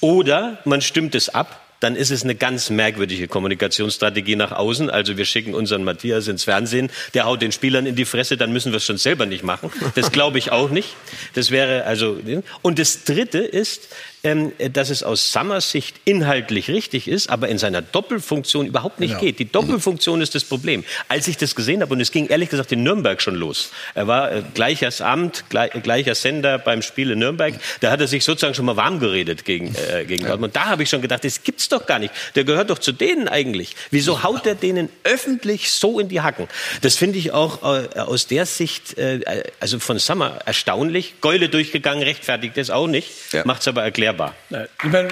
Oder 0.00 0.58
man 0.64 0.80
stimmt 0.80 1.14
es 1.14 1.28
ab 1.28 1.60
dann 1.80 1.96
ist 1.96 2.10
es 2.10 2.22
eine 2.22 2.34
ganz 2.34 2.70
merkwürdige 2.70 3.26
Kommunikationsstrategie 3.26 4.36
nach 4.36 4.52
außen. 4.52 4.90
Also 4.90 5.16
wir 5.16 5.24
schicken 5.24 5.54
unseren 5.54 5.82
Matthias 5.82 6.28
ins 6.28 6.44
Fernsehen, 6.44 6.90
der 7.14 7.24
haut 7.24 7.42
den 7.42 7.52
Spielern 7.52 7.86
in 7.86 7.96
die 7.96 8.04
Fresse, 8.04 8.36
dann 8.36 8.52
müssen 8.52 8.70
wir 8.72 8.76
es 8.76 8.84
schon 8.84 8.98
selber 8.98 9.26
nicht 9.26 9.42
machen. 9.42 9.72
Das 9.94 10.12
glaube 10.12 10.38
ich 10.38 10.52
auch 10.52 10.70
nicht. 10.70 10.94
Das 11.34 11.50
wäre 11.50 11.84
also. 11.84 12.18
Und 12.62 12.78
das 12.78 13.04
Dritte 13.04 13.38
ist, 13.38 13.88
dass 14.22 14.90
es 14.90 15.02
aus 15.02 15.32
Summers 15.32 15.70
Sicht 15.70 15.96
inhaltlich 16.04 16.68
richtig 16.68 17.08
ist, 17.08 17.30
aber 17.30 17.48
in 17.48 17.56
seiner 17.58 17.80
Doppelfunktion 17.82 18.66
überhaupt 18.66 19.00
nicht 19.00 19.10
Genau. 19.10 19.20
geht. 19.22 19.38
Die 19.38 19.50
Doppelfunktion 19.50 20.20
ist 20.20 20.34
das 20.34 20.44
Problem. 20.44 20.84
Als 21.08 21.26
ich 21.26 21.36
das 21.38 21.54
gesehen 21.54 21.80
habe, 21.80 21.94
und 21.94 22.00
es 22.00 22.12
ging 22.12 22.26
ehrlich 22.28 22.50
gesagt 22.50 22.70
in 22.72 22.82
Nürnberg 22.82 23.20
schon 23.22 23.34
los, 23.34 23.70
er 23.94 24.06
war 24.06 24.30
äh, 24.30 24.42
gleiches 24.54 25.00
Amt, 25.00 25.44
gleich, 25.48 25.70
gleicher 25.82 26.14
Sender 26.14 26.58
beim 26.58 26.82
Spiel 26.82 27.10
in 27.12 27.18
Nürnberg, 27.18 27.54
da 27.80 27.90
hat 27.90 28.00
er 28.00 28.08
sich 28.08 28.24
sozusagen 28.24 28.54
schon 28.54 28.66
mal 28.66 28.76
warm 28.76 29.00
geredet 29.00 29.44
gegen, 29.44 29.74
äh, 29.74 30.04
gegen 30.04 30.26
Dortmund. 30.26 30.54
Da 30.54 30.66
habe 30.66 30.82
ich 30.82 30.90
schon 30.90 31.00
gedacht, 31.00 31.24
das 31.24 31.42
gibt's 31.42 31.68
doch 31.70 31.86
gar 31.86 31.98
nicht. 31.98 32.12
Der 32.34 32.44
gehört 32.44 32.68
doch 32.70 32.78
zu 32.78 32.92
denen 32.92 33.26
eigentlich. 33.26 33.74
Wieso 33.90 34.22
haut 34.22 34.46
er 34.46 34.54
denen 34.54 34.90
öffentlich 35.04 35.70
so 35.70 35.98
in 35.98 36.08
die 36.08 36.20
Hacken? 36.20 36.46
Das 36.82 36.96
finde 36.96 37.18
ich 37.18 37.32
auch 37.32 37.62
äh, 37.62 37.98
aus 37.98 38.26
der 38.26 38.44
Sicht, 38.46 38.98
äh, 38.98 39.20
also 39.60 39.78
von 39.78 39.98
Summer, 39.98 40.40
erstaunlich. 40.44 41.14
Geule 41.22 41.48
durchgegangen, 41.48 42.02
rechtfertigt 42.02 42.56
das 42.56 42.68
auch 42.70 42.86
nicht, 42.86 43.10
macht's 43.44 43.66
aber 43.66 43.82
erklärbar. 44.10 44.34
Nein, 44.50 44.68
ich 44.82 44.90
meine, 44.90 45.08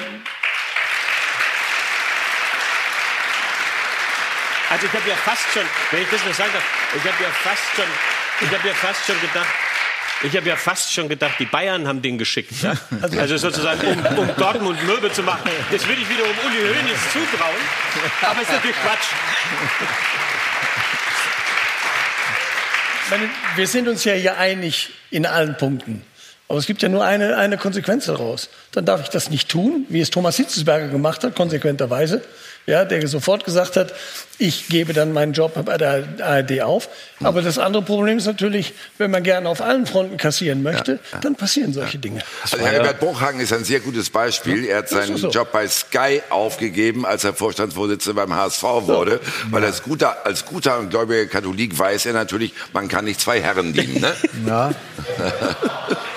Also 4.70 4.86
ich 4.86 4.92
habe 4.92 5.08
ja 5.08 5.16
fast 5.16 5.50
schon, 5.54 5.62
wenn 5.92 6.02
ich 6.02 6.10
das 6.10 6.22
noch 6.26 6.34
sagen 6.34 6.50
darf, 6.52 6.62
ich 6.94 7.00
habe 7.00 7.22
ja 7.22 7.30
fast 7.30 7.62
schon, 7.74 7.86
ich 8.40 8.54
habe 8.54 8.68
ja 8.68 8.74
fast 8.74 9.06
schon 9.06 9.18
gedacht, 9.18 9.46
ich 10.22 10.36
habe 10.36 10.46
ja 10.46 10.56
fast 10.56 10.92
schon 10.92 11.08
gedacht, 11.08 11.36
die 11.38 11.46
Bayern 11.46 11.88
haben 11.88 12.02
den 12.02 12.18
geschickt. 12.18 12.52
Ja? 12.60 12.74
Also 13.18 13.38
sozusagen, 13.38 13.80
um, 13.86 14.18
um 14.18 14.36
Dortmund 14.36 14.82
mürbe 14.84 15.10
zu 15.10 15.22
machen. 15.22 15.50
Das 15.70 15.86
würde 15.88 16.02
ich 16.02 16.08
wiederum 16.10 16.32
Uli 16.44 16.58
Hoeneß 16.58 17.00
zutrauen. 17.12 17.56
Aber 18.20 18.42
ist 18.42 18.50
natürlich 18.50 18.76
Quatsch. 18.76 19.06
Meine, 23.08 23.30
wir 23.56 23.66
sind 23.66 23.88
uns 23.88 24.04
ja 24.04 24.12
hier 24.12 24.36
einig 24.36 24.90
in 25.10 25.24
allen 25.24 25.56
Punkten. 25.56 26.04
Aber 26.48 26.58
es 26.58 26.66
gibt 26.66 26.80
ja 26.80 26.88
nur 26.88 27.04
eine, 27.04 27.36
eine 27.36 27.58
Konsequenz 27.58 28.06
daraus. 28.06 28.48
Dann 28.72 28.86
darf 28.86 29.02
ich 29.02 29.10
das 29.10 29.28
nicht 29.28 29.50
tun, 29.50 29.84
wie 29.90 30.00
es 30.00 30.08
Thomas 30.08 30.36
Hitzesberger 30.36 30.88
gemacht 30.88 31.22
hat, 31.22 31.36
konsequenterweise. 31.36 32.22
Ja, 32.64 32.84
der 32.84 33.06
sofort 33.08 33.44
gesagt 33.44 33.76
hat, 33.76 33.94
ich 34.38 34.68
gebe 34.68 34.92
dann 34.92 35.14
meinen 35.14 35.32
Job 35.32 35.52
bei 35.64 35.78
der 35.78 36.04
ARD 36.20 36.60
auf. 36.60 36.90
Aber 37.22 37.40
das 37.40 37.58
andere 37.58 37.82
Problem 37.82 38.18
ist 38.18 38.26
natürlich, 38.26 38.74
wenn 38.98 39.10
man 39.10 39.22
gerne 39.22 39.48
auf 39.48 39.62
allen 39.62 39.86
Fronten 39.86 40.18
kassieren 40.18 40.62
möchte, 40.62 40.98
dann 41.22 41.34
passieren 41.34 41.72
solche 41.72 41.98
Dinge. 41.98 42.20
Also 42.42 42.58
Herbert 42.58 43.00
Bruchhagen 43.00 43.40
ist 43.40 43.54
ein 43.54 43.64
sehr 43.64 43.80
gutes 43.80 44.10
Beispiel. 44.10 44.66
Er 44.66 44.78
hat 44.78 44.90
seinen 44.90 45.16
so. 45.16 45.30
Job 45.30 45.50
bei 45.50 45.66
Sky 45.66 46.20
aufgegeben, 46.28 47.06
als 47.06 47.24
er 47.24 47.32
Vorstandsvorsitzender 47.32 48.26
beim 48.26 48.34
HSV 48.34 48.62
wurde. 48.62 49.20
Weil 49.50 49.64
als 49.64 49.82
guter, 49.82 50.26
als 50.26 50.44
guter 50.44 50.78
und 50.78 50.90
gläubiger 50.90 51.24
Katholik 51.24 51.78
weiß 51.78 52.04
er 52.04 52.12
natürlich, 52.12 52.52
man 52.74 52.88
kann 52.88 53.06
nicht 53.06 53.20
zwei 53.20 53.40
Herren 53.40 53.72
dienen. 53.72 54.00
Ne? 54.00 54.14
Ja. 54.46 54.72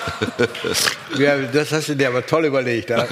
ja, 1.17 1.37
das 1.37 1.71
hast 1.71 1.89
du 1.89 1.95
dir 1.95 2.09
aber 2.09 2.25
toll 2.25 2.45
überlegt. 2.45 2.89
Ja. 2.89 3.05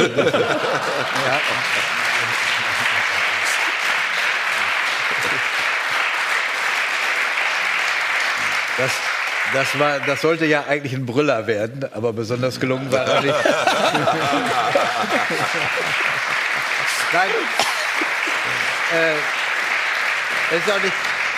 Das, 8.77 8.91
das, 9.53 9.77
war, 9.77 9.99
das 9.99 10.21
sollte 10.21 10.45
ja 10.45 10.63
eigentlich 10.69 10.93
ein 10.93 11.05
Brüller 11.05 11.47
werden, 11.47 11.85
aber 11.93 12.13
besonders 12.13 12.59
gelungen 12.61 12.89
war 12.91 13.05
er 13.05 13.21
nicht. 13.21 13.35
Nein. 17.11 17.29
Äh, 18.93 20.55
ist 20.55 20.71
auch 20.71 20.81
nicht, 20.81 20.93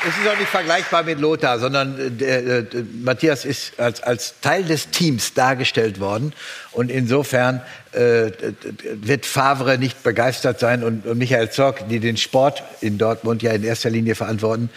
es 0.08 0.18
ist 0.18 0.28
auch 0.28 0.38
nicht 0.38 0.49
vergleichbar 0.49 1.04
mit 1.04 1.20
Lothar, 1.20 1.60
sondern 1.60 1.99
äh, 1.99 2.12
der, 2.12 2.58
äh, 2.60 2.66
Matthias 3.04 3.45
ist 3.45 3.80
als, 3.80 4.02
als 4.02 4.36
Teil 4.41 4.64
des 4.64 4.89
Teams 4.89 5.34
dargestellt 5.34 5.99
worden. 5.99 6.34
Und 6.72 6.89
insofern 6.89 7.62
äh, 7.91 8.32
wird 8.93 9.26
Favre 9.26 9.78
nicht 9.78 10.04
begeistert 10.04 10.60
sein 10.60 10.84
und, 10.84 11.06
und 11.06 11.18
Michael 11.18 11.52
Zorc, 11.52 11.88
die 11.89 11.99
den 11.99 12.18
Sport 12.18 12.64
in 12.82 12.97
Dortmund 12.97 13.43
ja 13.43 13.52
in 13.52 13.64
erster 13.64 13.89
Linie 13.89 14.16
verantworten, 14.16 14.70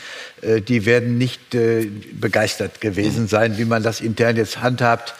äh, 0.43 0.61
die 0.61 0.85
werden 0.85 1.16
nicht 1.16 1.55
äh, 1.55 1.87
begeistert 2.12 2.81
gewesen 2.81 3.29
sein, 3.29 3.57
wie 3.57 3.64
man 3.64 3.83
das 3.83 4.01
intern 4.01 4.37
jetzt 4.37 4.61
handhabt. 4.61 5.14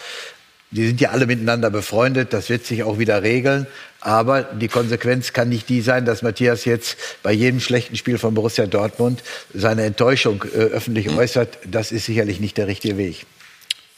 Die 0.71 0.87
sind 0.87 1.01
ja 1.01 1.11
alle 1.11 1.27
miteinander 1.27 1.71
befreundet, 1.71 2.33
das 2.33 2.51
wird 2.51 2.67
sich 2.67 2.83
auch 2.83 2.99
wieder 2.99 3.23
regeln. 3.23 3.69
Aber 4.05 4.43
die 4.43 4.69
Konsequenz 4.69 5.33
kann 5.33 5.49
nicht 5.49 5.71
die 5.71 5.81
sein, 5.81 6.05
dass 6.05 6.21
Matthias 6.21 6.67
jetzt 6.67 6.99
bei 7.23 7.33
jedem 7.33 7.59
schlechten 7.59 7.97
Spiel 7.97 8.19
von 8.19 8.35
Borussia 8.35 8.67
Dortmund 8.67 9.23
seine 9.55 9.85
Enttäuschung 9.85 10.45
äh, 10.55 10.59
öffentlich 10.59 11.09
äußert. 11.09 11.57
Das 11.65 11.91
ist 11.91 12.05
sicherlich 12.05 12.39
nicht 12.39 12.59
der 12.59 12.67
richtige 12.67 12.99
Weg. 12.99 13.25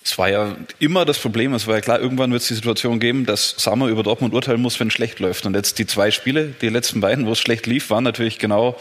Es 0.05 0.17
war 0.17 0.31
ja 0.31 0.57
immer 0.79 1.05
das 1.05 1.19
Problem, 1.19 1.53
es 1.55 1.67
war 1.67 1.75
ja 1.75 1.81
klar, 1.81 1.99
irgendwann 1.99 2.31
wird 2.31 2.41
es 2.41 2.47
die 2.47 2.55
Situation 2.55 3.01
geben, 3.01 3.27
dass 3.27 3.57
Sammer 3.59 3.89
über 3.89 4.05
Dortmund 4.05 4.33
urteilen 4.33 4.63
muss, 4.63 4.79
wenn 4.79 4.87
es 4.87 4.95
schlecht 4.95 5.19
läuft. 5.19 5.45
Und 5.45 5.57
jetzt 5.57 5.81
die 5.81 5.87
zwei 5.87 6.13
Spiele, 6.13 6.55
die 6.61 6.69
letzten 6.69 7.01
beiden, 7.01 7.27
wo 7.27 7.33
es 7.33 7.41
schlecht 7.41 7.67
lief, 7.67 7.91
waren 7.91 8.05
natürlich 8.05 8.39
genau 8.39 8.79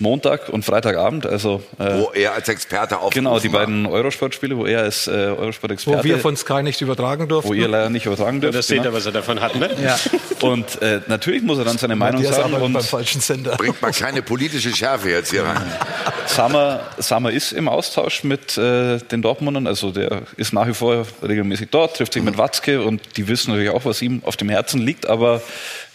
Montag 0.00 0.48
und 0.48 0.64
Freitagabend. 0.64 1.24
Also, 1.24 1.62
äh, 1.78 1.98
Wo 1.98 2.10
er 2.12 2.34
als 2.34 2.48
Experte 2.48 2.96
aufgerufen 2.98 3.24
Genau, 3.24 3.38
die 3.38 3.52
war. 3.52 3.60
beiden 3.60 3.86
Eurosport-Spiele, 3.86 4.56
wo 4.56 4.66
er 4.66 4.80
als 4.80 5.06
äh, 5.06 5.10
Eurosport-Experte... 5.10 6.00
Wo 6.00 6.04
wir 6.04 6.18
von 6.18 6.36
Sky 6.36 6.62
nicht 6.64 6.80
übertragen 6.80 7.28
durften. 7.28 7.48
Wo 7.48 7.54
ihr 7.54 7.68
leider 7.68 7.90
nicht 7.90 8.06
übertragen 8.06 8.40
dürft. 8.40 8.58
Das 8.58 8.66
seht 8.66 8.78
genau. 8.78 8.90
ihr, 8.90 8.94
was 8.94 9.06
er 9.06 9.12
davon 9.12 9.40
hat. 9.40 9.54
Ne? 9.54 9.70
Ja. 9.82 9.96
Und 10.48 10.82
äh, 10.82 11.00
natürlich 11.06 11.42
muss 11.42 11.58
er 11.58 11.64
dann 11.64 11.78
seine 11.78 11.94
Meinung 11.94 12.22
Matthias 12.22 12.36
sagen. 12.36 12.54
Und 12.54 12.72
beim 12.72 12.82
falschen 12.82 13.20
Sender. 13.20 13.56
Bringt 13.56 13.80
mal 13.80 13.92
keine 13.92 14.22
politische 14.22 14.74
Schärfe 14.74 15.10
jetzt 15.10 15.30
hier 15.30 15.44
rein. 15.44 15.62
Sammer, 16.26 16.80
Sammer 16.98 17.30
ist 17.30 17.52
im 17.52 17.68
Austausch 17.68 18.24
mit 18.24 18.58
äh, 18.58 18.98
den 18.98 19.22
Dortmundern, 19.22 19.66
also 19.66 19.92
der 19.92 20.22
ist 20.36 20.52
nach 20.52 20.66
wie 20.66 20.74
vor 20.74 21.06
regelmäßig 21.22 21.68
dort, 21.70 21.96
trifft 21.96 22.14
sich 22.14 22.22
mit 22.22 22.38
Watzke 22.38 22.82
und 22.82 23.00
die 23.16 23.28
wissen 23.28 23.50
natürlich 23.50 23.70
auch, 23.70 23.84
was 23.84 24.02
ihm 24.02 24.22
auf 24.24 24.36
dem 24.36 24.48
Herzen 24.48 24.80
liegt, 24.80 25.06
aber 25.06 25.42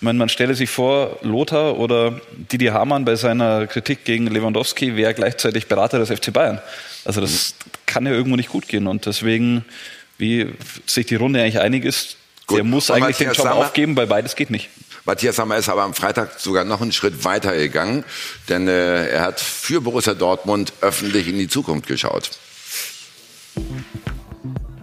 meine, 0.01 0.17
man 0.17 0.29
stelle 0.29 0.55
sich 0.55 0.69
vor, 0.69 1.17
Lothar 1.21 1.77
oder 1.77 2.21
Didi 2.31 2.67
Hamann 2.67 3.05
bei 3.05 3.15
seiner 3.15 3.67
Kritik 3.67 4.05
gegen 4.05 4.27
Lewandowski 4.27 4.95
wäre 4.95 5.13
gleichzeitig 5.13 5.67
Berater 5.67 5.99
des 5.99 6.09
FC 6.09 6.31
Bayern. 6.31 6.61
Also 7.05 7.21
das 7.21 7.55
kann 7.85 8.05
ja 8.05 8.11
irgendwo 8.11 8.35
nicht 8.35 8.49
gut 8.49 8.67
gehen 8.67 8.87
und 8.87 9.05
deswegen, 9.05 9.65
wie 10.17 10.53
sich 10.85 11.05
die 11.05 11.15
Runde 11.15 11.41
eigentlich 11.41 11.59
einig 11.59 11.85
ist, 11.85 12.17
der 12.49 12.63
muss 12.63 12.89
Und 12.89 12.97
eigentlich 12.97 13.17
den 13.17 13.31
Job 13.31 13.47
aufgeben, 13.47 13.95
weil 13.95 14.07
beides 14.07 14.35
geht 14.35 14.49
nicht. 14.49 14.69
Matthias 15.05 15.35
Sammer 15.35 15.57
ist 15.57 15.69
aber 15.69 15.83
am 15.83 15.93
Freitag 15.93 16.39
sogar 16.39 16.65
noch 16.65 16.81
einen 16.81 16.91
Schritt 16.91 17.23
weiter 17.23 17.55
gegangen, 17.55 18.03
denn 18.47 18.67
äh, 18.67 19.07
er 19.07 19.21
hat 19.21 19.39
für 19.39 19.81
Borussia 19.81 20.13
Dortmund 20.13 20.73
öffentlich 20.81 21.27
in 21.27 21.37
die 21.37 21.47
Zukunft 21.47 21.87
geschaut. 21.87 22.31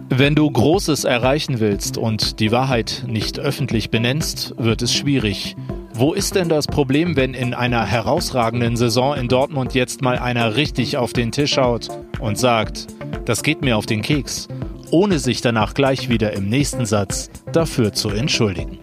Wenn 0.09 0.35
du 0.35 0.49
Großes 0.49 1.03
erreichen 1.03 1.59
willst 1.59 1.97
und 1.97 2.39
die 2.39 2.51
Wahrheit 2.53 3.03
nicht 3.07 3.39
öffentlich 3.39 3.89
benennst, 3.89 4.53
wird 4.57 4.81
es 4.81 4.93
schwierig. 4.93 5.57
Wo 5.93 6.13
ist 6.13 6.35
denn 6.35 6.47
das 6.47 6.65
Problem, 6.65 7.17
wenn 7.17 7.33
in 7.33 7.53
einer 7.53 7.85
herausragenden 7.85 8.77
Saison 8.77 9.15
in 9.15 9.27
Dortmund 9.27 9.73
jetzt 9.73 10.01
mal 10.01 10.17
einer 10.17 10.55
richtig 10.55 10.95
auf 10.95 11.11
den 11.11 11.31
Tisch 11.33 11.57
haut 11.57 11.89
und 12.19 12.37
sagt, 12.37 12.87
das 13.25 13.43
geht 13.43 13.61
mir 13.61 13.75
auf 13.75 13.85
den 13.85 14.01
Keks, 14.01 14.47
ohne 14.91 15.19
sich 15.19 15.41
danach 15.41 15.73
gleich 15.73 16.07
wieder 16.07 16.31
im 16.33 16.47
nächsten 16.47 16.85
Satz 16.85 17.29
dafür 17.51 17.91
zu 17.91 18.09
entschuldigen? 18.09 18.79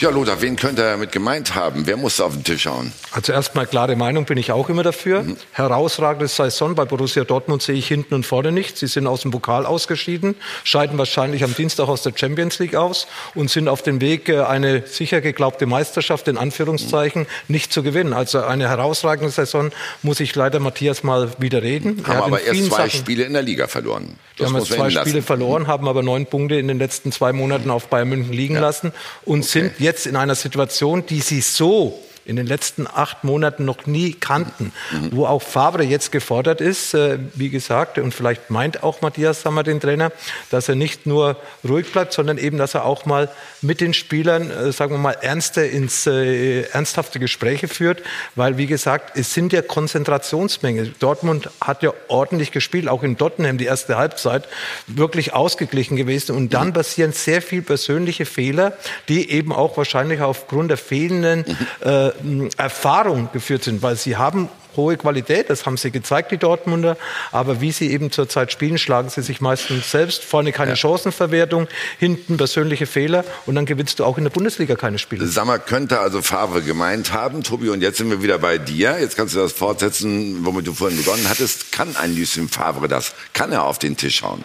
Ja, 0.00 0.08
Lothar, 0.08 0.40
wen 0.40 0.56
könnte 0.56 0.82
er 0.82 0.92
damit 0.92 1.12
gemeint 1.12 1.54
haben? 1.54 1.86
Wer 1.86 1.98
muss 1.98 2.20
auf 2.22 2.32
den 2.32 2.42
Tisch 2.42 2.62
schauen? 2.62 2.90
Also 3.12 3.32
erstmal 3.34 3.66
klare 3.66 3.96
Meinung 3.96 4.24
bin 4.24 4.38
ich 4.38 4.50
auch 4.50 4.70
immer 4.70 4.82
dafür. 4.82 5.26
Herausragende 5.52 6.26
Saison 6.26 6.74
bei 6.74 6.86
Borussia 6.86 7.24
Dortmund 7.24 7.60
sehe 7.60 7.74
ich 7.74 7.86
hinten 7.86 8.14
und 8.14 8.24
vorne 8.24 8.50
nicht. 8.50 8.78
Sie 8.78 8.86
sind 8.86 9.06
aus 9.06 9.20
dem 9.22 9.30
Pokal 9.30 9.66
ausgeschieden, 9.66 10.36
scheiden 10.64 10.96
wahrscheinlich 10.96 11.44
am 11.44 11.54
Dienstag 11.54 11.86
aus 11.88 12.00
der 12.02 12.12
Champions 12.16 12.58
League 12.60 12.76
aus 12.76 13.08
und 13.34 13.50
sind 13.50 13.68
auf 13.68 13.82
dem 13.82 14.00
Weg, 14.00 14.30
äh, 14.30 14.40
eine 14.40 14.86
sicher 14.86 15.20
geglaubte 15.20 15.66
Meisterschaft 15.66 16.28
in 16.28 16.38
Anführungszeichen 16.38 17.26
nicht 17.48 17.70
zu 17.70 17.82
gewinnen. 17.82 18.14
Also 18.14 18.40
eine 18.42 18.70
herausragende 18.70 19.30
Saison 19.30 19.70
muss 20.02 20.20
ich 20.20 20.34
leider 20.34 20.60
Matthias 20.60 21.02
mal 21.02 21.30
widerreden. 21.38 22.02
Er 22.06 22.14
Haben 22.14 22.22
aber 22.22 22.40
erst 22.42 22.64
zwei 22.66 22.76
Sachen- 22.88 22.90
Spiele 23.00 23.24
in 23.24 23.34
der 23.34 23.42
Liga 23.42 23.66
verloren. 23.68 24.16
wir 24.38 24.46
haben 24.46 24.56
jetzt 24.56 24.72
zwei 24.72 24.88
Spiele 24.88 25.20
verloren, 25.20 25.66
haben 25.66 25.86
aber 25.88 26.02
neun 26.02 26.24
Punkte 26.24 26.54
in 26.54 26.68
den 26.68 26.78
letzten 26.78 27.12
zwei 27.12 27.34
Monaten 27.34 27.70
auf 27.70 27.88
Bayern 27.88 28.08
München 28.08 28.32
liegen 28.32 28.56
lassen 28.56 28.92
und 29.26 29.44
sind 29.44 29.72
jetzt 29.78 29.89
in 30.06 30.16
einer 30.16 30.34
Situation, 30.34 31.06
die 31.06 31.20
sie 31.20 31.40
so 31.40 31.98
in 32.30 32.36
den 32.36 32.46
letzten 32.46 32.86
acht 32.86 33.24
Monaten 33.24 33.64
noch 33.64 33.86
nie 33.86 34.12
kannten, 34.12 34.72
mhm. 34.92 35.08
wo 35.10 35.26
auch 35.26 35.42
Favre 35.42 35.82
jetzt 35.82 36.12
gefordert 36.12 36.60
ist, 36.60 36.94
äh, 36.94 37.18
wie 37.34 37.50
gesagt, 37.50 37.98
und 37.98 38.14
vielleicht 38.14 38.50
meint 38.50 38.84
auch 38.84 39.02
Matthias 39.02 39.42
Sammer 39.42 39.64
den 39.64 39.80
Trainer, 39.80 40.12
dass 40.48 40.68
er 40.68 40.76
nicht 40.76 41.06
nur 41.06 41.36
ruhig 41.68 41.90
bleibt, 41.90 42.12
sondern 42.12 42.38
eben, 42.38 42.56
dass 42.56 42.74
er 42.74 42.84
auch 42.84 43.04
mal 43.04 43.28
mit 43.62 43.80
den 43.80 43.94
Spielern, 43.94 44.48
äh, 44.48 44.70
sagen 44.70 44.92
wir 44.92 44.98
mal, 44.98 45.16
ernste 45.20 45.62
ins 45.62 46.06
äh, 46.06 46.62
ernsthafte 46.70 47.18
Gespräche 47.18 47.66
führt, 47.66 48.00
weil 48.36 48.56
wie 48.58 48.66
gesagt, 48.66 49.18
es 49.18 49.34
sind 49.34 49.52
ja 49.52 49.60
Konzentrationsmenge. 49.60 50.92
Dortmund 51.00 51.50
hat 51.60 51.82
ja 51.82 51.92
ordentlich 52.06 52.52
gespielt, 52.52 52.88
auch 52.88 53.02
in 53.02 53.18
Tottenham 53.18 53.58
die 53.58 53.64
erste 53.64 53.96
Halbzeit 53.96 54.46
wirklich 54.86 55.32
ausgeglichen 55.32 55.96
gewesen. 55.96 56.36
Und 56.36 56.54
dann 56.54 56.72
passieren 56.72 57.12
sehr 57.12 57.42
viel 57.42 57.62
persönliche 57.62 58.24
Fehler, 58.24 58.74
die 59.08 59.30
eben 59.32 59.52
auch 59.52 59.76
wahrscheinlich 59.76 60.20
aufgrund 60.20 60.70
der 60.70 60.76
fehlenden 60.76 61.44
äh, 61.80 62.10
Erfahrung 62.56 63.28
geführt 63.32 63.64
sind, 63.64 63.82
weil 63.82 63.96
sie 63.96 64.16
haben 64.16 64.48
hohe 64.76 64.96
Qualität, 64.96 65.50
das 65.50 65.66
haben 65.66 65.76
sie 65.76 65.90
gezeigt, 65.90 66.30
die 66.32 66.38
Dortmunder. 66.38 66.96
Aber 67.32 67.60
wie 67.60 67.72
sie 67.72 67.90
eben 67.90 68.10
zurzeit 68.10 68.52
spielen, 68.52 68.78
schlagen 68.78 69.08
sie 69.08 69.22
sich 69.22 69.40
meistens 69.40 69.90
selbst. 69.90 70.24
Vorne 70.24 70.52
keine 70.52 70.72
ja. 70.72 70.76
Chancenverwertung, 70.76 71.68
hinten 71.98 72.36
persönliche 72.36 72.86
Fehler 72.86 73.24
und 73.46 73.54
dann 73.54 73.66
gewinnst 73.66 73.98
du 73.98 74.04
auch 74.04 74.18
in 74.18 74.24
der 74.24 74.30
Bundesliga 74.30 74.76
keine 74.76 74.98
Spiele. 74.98 75.26
Sammer 75.26 75.58
könnte 75.58 76.00
also 76.00 76.22
Favre 76.22 76.62
gemeint 76.62 77.12
haben, 77.12 77.42
Tobi, 77.42 77.70
und 77.70 77.82
jetzt 77.82 77.98
sind 77.98 78.10
wir 78.10 78.22
wieder 78.22 78.38
bei 78.38 78.58
dir. 78.58 78.98
Jetzt 79.00 79.16
kannst 79.16 79.34
du 79.34 79.38
das 79.38 79.52
fortsetzen, 79.52 80.44
womit 80.44 80.66
du 80.66 80.72
vorhin 80.72 80.98
begonnen 80.98 81.26
hattest. 81.28 81.72
Kann 81.72 81.96
ein 81.96 82.16
Lucien 82.16 82.48
Favre 82.48 82.88
das? 82.88 83.14
Kann 83.32 83.52
er 83.52 83.64
auf 83.64 83.78
den 83.78 83.96
Tisch 83.96 84.16
schauen? 84.16 84.42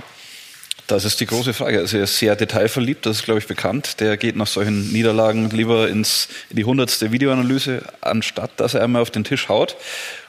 Das 0.88 1.04
ist 1.04 1.20
die 1.20 1.26
große 1.26 1.54
Frage. 1.54 1.80
Also 1.80 1.98
er 1.98 2.04
ist 2.04 2.18
sehr 2.18 2.36
detailverliebt, 2.36 3.06
das 3.06 3.18
ist, 3.18 3.26
glaube 3.26 3.40
ich, 3.40 3.48
bekannt. 3.48 4.00
Der 4.00 4.18
geht 4.18 4.36
nach 4.36 4.48
solchen 4.48 4.92
Niederlagen 4.92 5.50
lieber 5.50 5.90
ins, 5.90 6.28
in 6.52 6.58
die 6.58 6.66
hundertste 6.66 7.12
Videoanalyse, 7.12 7.82
anstatt 8.02 8.52
dass 8.58 8.76
er 8.76 8.84
einmal 8.84 9.02
auf 9.02 9.10
den 9.10 9.24
Tisch 9.24 9.50
haut. 9.50 9.76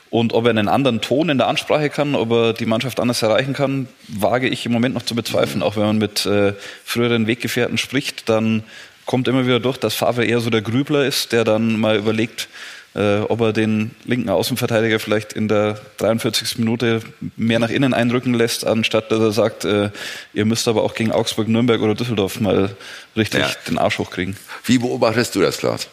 Und 0.08 0.32
ob 0.32 0.44
er 0.44 0.50
einen 0.50 0.68
anderen 0.68 1.00
Ton 1.00 1.28
in 1.28 1.36
der 1.36 1.48
Ansprache 1.48 1.90
kann, 1.90 2.14
ob 2.14 2.30
er 2.30 2.52
die 2.54 2.64
Mannschaft 2.64 3.00
anders 3.00 3.20
erreichen 3.20 3.52
kann, 3.52 3.88
wage 4.08 4.48
ich 4.48 4.64
im 4.64 4.72
Moment 4.72 4.94
noch 4.94 5.02
zu 5.02 5.14
bezweifeln. 5.14 5.62
Auch 5.62 5.76
wenn 5.76 5.82
man 5.82 5.98
mit 5.98 6.24
äh, 6.24 6.54
früheren 6.84 7.26
Weggefährten 7.26 7.76
spricht, 7.76 8.28
dann 8.28 8.62
kommt 9.04 9.28
immer 9.28 9.46
wieder 9.46 9.60
durch, 9.60 9.76
dass 9.76 9.94
Favre 9.94 10.24
eher 10.24 10.40
so 10.40 10.48
der 10.48 10.62
Grübler 10.62 11.04
ist, 11.04 11.32
der 11.32 11.44
dann 11.44 11.78
mal 11.78 11.96
überlegt, 11.96 12.48
äh, 12.96 13.20
ob 13.20 13.40
er 13.42 13.52
den 13.52 13.90
linken 14.04 14.30
Außenverteidiger 14.30 14.98
vielleicht 14.98 15.34
in 15.34 15.48
der 15.48 15.78
43. 15.98 16.58
Minute 16.58 17.00
mehr 17.36 17.58
nach 17.58 17.68
innen 17.68 17.92
einrücken 17.92 18.32
lässt, 18.32 18.66
anstatt 18.66 19.12
dass 19.12 19.20
er 19.20 19.32
sagt, 19.32 19.64
äh, 19.66 19.90
ihr 20.32 20.46
müsst 20.46 20.66
aber 20.66 20.82
auch 20.82 20.94
gegen 20.94 21.12
Augsburg, 21.12 21.46
Nürnberg 21.48 21.80
oder 21.82 21.94
Düsseldorf 21.94 22.40
mal 22.40 22.74
richtig 23.14 23.40
ja. 23.40 23.50
den 23.68 23.76
Arsch 23.76 23.98
hochkriegen. 23.98 24.36
Wie 24.64 24.78
beobachtest 24.78 25.34
du 25.34 25.42
das, 25.42 25.58
Klaus? 25.58 25.88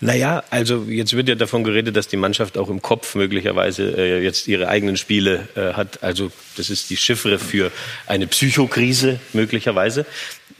Naja, 0.00 0.44
also 0.50 0.84
jetzt 0.88 1.16
wird 1.16 1.28
ja 1.28 1.34
davon 1.34 1.64
geredet, 1.64 1.96
dass 1.96 2.06
die 2.08 2.16
Mannschaft 2.16 2.56
auch 2.56 2.68
im 2.68 2.82
Kopf 2.82 3.14
möglicherweise 3.16 3.96
äh, 3.96 4.22
jetzt 4.22 4.46
ihre 4.46 4.68
eigenen 4.68 4.96
Spiele 4.96 5.48
äh, 5.56 5.72
hat. 5.72 6.02
Also 6.04 6.30
das 6.56 6.70
ist 6.70 6.90
die 6.90 6.96
Chiffre 6.96 7.38
für 7.38 7.72
eine 8.06 8.26
Psychokrise 8.28 9.18
möglicherweise. 9.32 10.06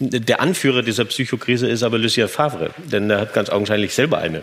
Der 0.01 0.41
Anführer 0.41 0.83
dieser 0.83 1.05
Psychokrise 1.05 1.69
ist 1.69 1.85
aber 1.85 1.99
Lucien 1.99 2.29
Favre, 2.29 2.71
denn 2.79 3.09
er 3.11 3.21
hat 3.21 3.35
ganz 3.35 3.49
augenscheinlich 3.49 3.95
selber 3.95 4.19
eine. 4.19 4.43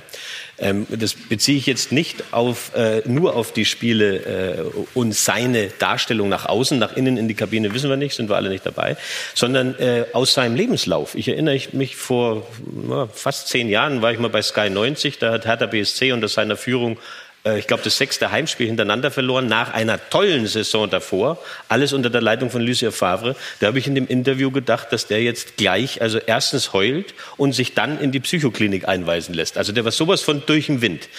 Ähm, 0.62 0.86
das 0.90 1.14
beziehe 1.16 1.58
ich 1.58 1.66
jetzt 1.66 1.92
nicht 1.92 2.24
auf, 2.32 2.74
äh, 2.76 3.02
nur 3.06 3.36
auf 3.36 3.52
die 3.52 3.66
Spiele 3.66 4.18
äh, 4.18 4.64
und 4.94 5.16
seine 5.16 5.68
Darstellung 5.80 6.30
nach 6.30 6.46
außen, 6.46 6.78
nach 6.78 6.96
innen 6.96 7.18
in 7.18 7.28
die 7.28 7.34
Kabine 7.34 7.74
wissen 7.74 7.90
wir 7.90 7.98
nicht, 7.98 8.16
sind 8.16 8.30
wir 8.30 8.36
alle 8.36 8.50
nicht 8.50 8.66
dabei, 8.66 8.96
sondern 9.34 9.78
äh, 9.80 10.06
aus 10.14 10.34
seinem 10.34 10.56
Lebenslauf. 10.56 11.16
Ich 11.16 11.28
erinnere 11.28 11.60
mich 11.72 11.96
vor 11.96 12.48
na, 12.88 13.08
fast 13.08 13.48
zehn 13.48 13.70
Jahren 13.70 14.02
war 14.02 14.12
ich 14.12 14.20
mal 14.20 14.30
bei 14.30 14.42
Sky 14.42 14.70
90, 14.70 15.18
da 15.18 15.32
hat 15.32 15.46
Hertha 15.46 15.66
BSC 15.66 16.12
unter 16.12 16.28
seiner 16.28 16.56
Führung 16.56 16.98
ich 17.44 17.66
glaube, 17.66 17.82
das 17.84 17.98
sechste 17.98 18.32
Heimspiel 18.32 18.68
hintereinander 18.68 19.10
verloren, 19.10 19.48
nach 19.48 19.74
einer 19.74 20.00
tollen 20.10 20.46
Saison 20.46 20.88
davor. 20.88 21.40
Alles 21.70 21.92
unter 21.92 22.12
der 22.12 22.22
Leitung 22.22 22.52
von 22.52 22.62
Lucien 22.62 22.92
Favre. 22.92 23.36
Da 23.60 23.68
habe 23.68 23.80
ich 23.80 23.88
in 23.88 23.96
dem 23.96 24.08
Interview 24.08 24.52
gedacht, 24.52 24.92
dass 24.92 25.08
der 25.08 25.24
jetzt 25.24 25.58
gleich, 25.58 26.04
also 26.04 26.20
erstens 26.20 26.72
heult 26.74 27.16
und 27.38 27.54
sich 27.54 27.74
dann 27.74 28.00
in 28.00 28.12
die 28.12 28.20
Psychoklinik 28.20 28.88
einweisen 28.88 29.34
lässt. 29.34 29.58
Also 29.58 29.72
der 29.72 29.84
war 29.86 29.92
sowas 29.92 30.22
von 30.22 30.44
durch 30.46 30.68
den 30.68 30.82
Wind. 30.82 31.10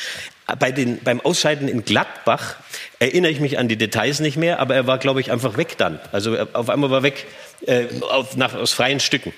Bei 0.59 0.71
den, 0.71 0.99
beim 1.03 1.21
Ausscheiden 1.21 1.67
in 1.67 1.85
Gladbach 1.85 2.57
erinnere 2.99 3.33
ich 3.33 3.41
mich 3.41 3.59
an 3.59 3.69
die 3.69 3.77
Details 3.77 4.21
nicht 4.21 4.37
mehr, 4.37 4.61
aber 4.61 4.75
er 4.75 4.87
war, 4.87 4.99
glaube 4.99 5.21
ich, 5.21 5.33
einfach 5.33 5.57
weg 5.57 5.77
dann. 5.79 5.99
Also 6.13 6.37
auf 6.53 6.69
einmal 6.69 6.91
war 6.91 7.03
weg 7.03 7.27
äh, 7.67 7.87
auf, 8.01 8.37
nach, 8.37 8.55
aus 8.55 8.73
freien 8.73 9.01
Stücken. 9.01 9.33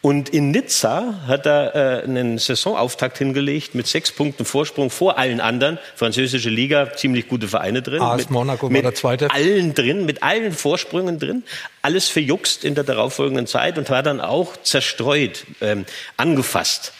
Und 0.00 0.28
in 0.28 0.52
Nizza 0.52 1.22
hat 1.26 1.44
er 1.44 1.74
äh, 1.74 2.04
einen 2.04 2.38
Saisonauftakt 2.38 3.18
hingelegt 3.18 3.74
mit 3.74 3.88
sechs 3.88 4.12
Punkten 4.12 4.44
Vorsprung 4.44 4.90
vor 4.90 5.18
allen 5.18 5.40
anderen. 5.40 5.78
Französische 5.96 6.50
Liga, 6.50 6.92
ziemlich 6.94 7.26
gute 7.26 7.48
Vereine 7.48 7.82
drin. 7.82 8.00
AS 8.00 8.18
mit, 8.18 8.30
Monaco 8.30 8.72
war 8.72 8.82
der 8.82 8.94
zweite. 8.94 9.30
allen 9.32 9.74
drin, 9.74 10.06
mit 10.06 10.22
allen 10.22 10.52
Vorsprüngen 10.52 11.18
drin. 11.18 11.42
Alles 11.82 12.08
verjuckst 12.08 12.64
in 12.64 12.76
der 12.76 12.84
darauffolgenden 12.84 13.48
Zeit 13.48 13.76
und 13.76 13.90
war 13.90 14.04
dann 14.04 14.20
auch 14.20 14.56
zerstreut, 14.62 15.44
ähm, 15.60 15.84
angefasst. 16.16 16.92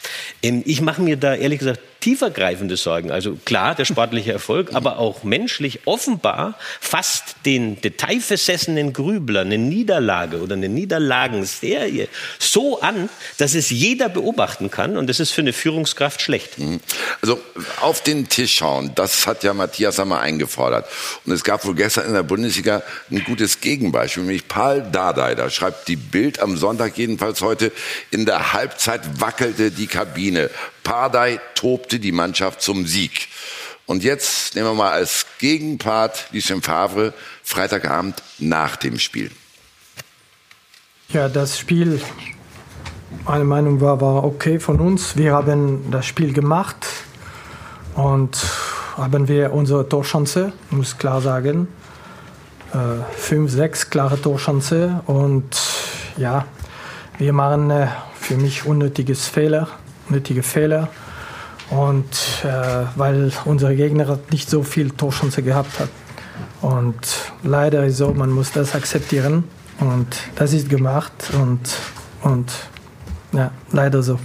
Ähm, 0.43 0.63
ich 0.65 0.81
mache 0.81 1.01
mir 1.01 1.15
da 1.15 1.35
ehrlich 1.35 1.59
gesagt 1.59 1.79
tiefergreifende 1.99 2.77
Sorgen. 2.77 3.11
Also 3.11 3.37
klar, 3.45 3.75
der 3.75 3.85
sportliche 3.85 4.31
Erfolg, 4.31 4.69
aber 4.73 4.99
auch 4.99 5.23
menschlich 5.23 5.81
offenbar 5.85 6.55
fast 6.79 7.35
den 7.45 7.81
detailversessenen 7.81 8.93
Grübler 8.93 9.41
eine 9.41 9.57
Niederlage 9.57 10.41
oder 10.41 10.55
eine 10.55 10.69
Niederlagenserie 10.69 12.07
so 12.37 12.81
an, 12.81 13.09
dass 13.37 13.55
es 13.55 13.69
jeder 13.69 14.09
beobachten 14.09 14.71
kann 14.71 14.97
und 14.97 15.07
das 15.07 15.19
ist 15.19 15.31
für 15.31 15.41
eine 15.41 15.53
Führungskraft 15.53 16.21
schlecht. 16.21 16.57
Mhm. 16.59 16.79
Also 17.21 17.39
auf 17.81 18.01
den 18.01 18.29
Tisch 18.29 18.55
schauen, 18.55 18.91
das 18.95 19.27
hat 19.27 19.43
ja 19.43 19.53
Matthias 19.53 19.99
einmal 19.99 20.21
eingefordert. 20.21 20.87
Und 21.25 21.33
es 21.33 21.43
gab 21.43 21.65
wohl 21.65 21.75
gestern 21.75 22.05
in 22.05 22.13
der 22.13 22.23
Bundesliga 22.23 22.83
ein 23.09 23.23
gutes 23.23 23.61
Gegenbeispiel, 23.61 24.23
nämlich 24.23 24.47
Paul 24.47 24.83
Dardai. 24.91 25.35
Da 25.35 25.49
schreibt 25.49 25.87
die 25.87 25.95
Bild 25.95 26.39
am 26.39 26.57
Sonntag 26.57 26.97
jedenfalls 26.97 27.41
heute, 27.41 27.71
in 28.11 28.25
der 28.25 28.53
Halbzeit 28.53 29.21
wackelte 29.21 29.71
die 29.71 29.87
Kabine. 29.87 30.49
Pardai 30.89 31.39
tobte 31.53 31.99
die 31.99 32.11
Mannschaft 32.11 32.63
zum 32.63 32.87
Sieg. 32.87 33.27
Und 33.85 34.03
jetzt 34.03 34.55
nehmen 34.55 34.69
wir 34.69 34.73
mal 34.73 34.89
als 34.89 35.27
Gegenpart 35.37 36.25
Lucien 36.31 36.63
Favre 36.63 37.13
Freitagabend 37.43 38.23
nach 38.39 38.75
dem 38.75 38.97
Spiel. 38.97 39.29
Ja, 41.09 41.29
das 41.29 41.59
Spiel, 41.59 42.01
meine 43.23 43.43
Meinung 43.43 43.79
war, 43.81 44.01
war 44.01 44.23
okay 44.23 44.57
von 44.57 44.79
uns. 44.79 45.15
Wir 45.15 45.33
haben 45.33 45.91
das 45.91 46.07
Spiel 46.07 46.33
gemacht 46.33 46.87
und 47.93 48.39
haben 48.97 49.27
wir 49.27 49.53
unsere 49.53 49.87
Torchance, 49.87 50.53
muss 50.71 50.97
klar 50.97 51.21
sagen. 51.21 51.67
Äh, 52.73 53.03
fünf, 53.15 53.51
sechs 53.51 53.91
klare 53.91 54.19
Torchance 54.19 55.03
und 55.05 55.55
ja, 56.17 56.47
wir 57.19 57.33
machen 57.33 57.69
äh, 57.69 57.89
für 58.19 58.37
mich 58.37 58.65
unnötiges 58.65 59.27
Fehler 59.27 59.67
nötige 60.09 60.43
Fehler. 60.43 60.89
Und 61.69 62.43
äh, 62.43 62.85
weil 62.95 63.31
unser 63.45 63.75
Gegner 63.75 64.19
nicht 64.31 64.49
so 64.49 64.63
viel 64.63 64.89
Torchance 64.91 65.43
gehabt 65.43 65.79
hat. 65.79 65.89
Und 66.61 66.95
leider 67.43 67.85
ist 67.85 67.97
so, 67.97 68.13
man 68.13 68.31
muss 68.31 68.51
das 68.51 68.73
akzeptieren. 68.73 69.43
Und 69.79 70.07
das 70.35 70.53
ist 70.53 70.69
gemacht 70.69 71.13
und, 71.33 71.59
und 72.21 72.51
ja, 73.31 73.51
leider 73.71 74.03
so. 74.03 74.19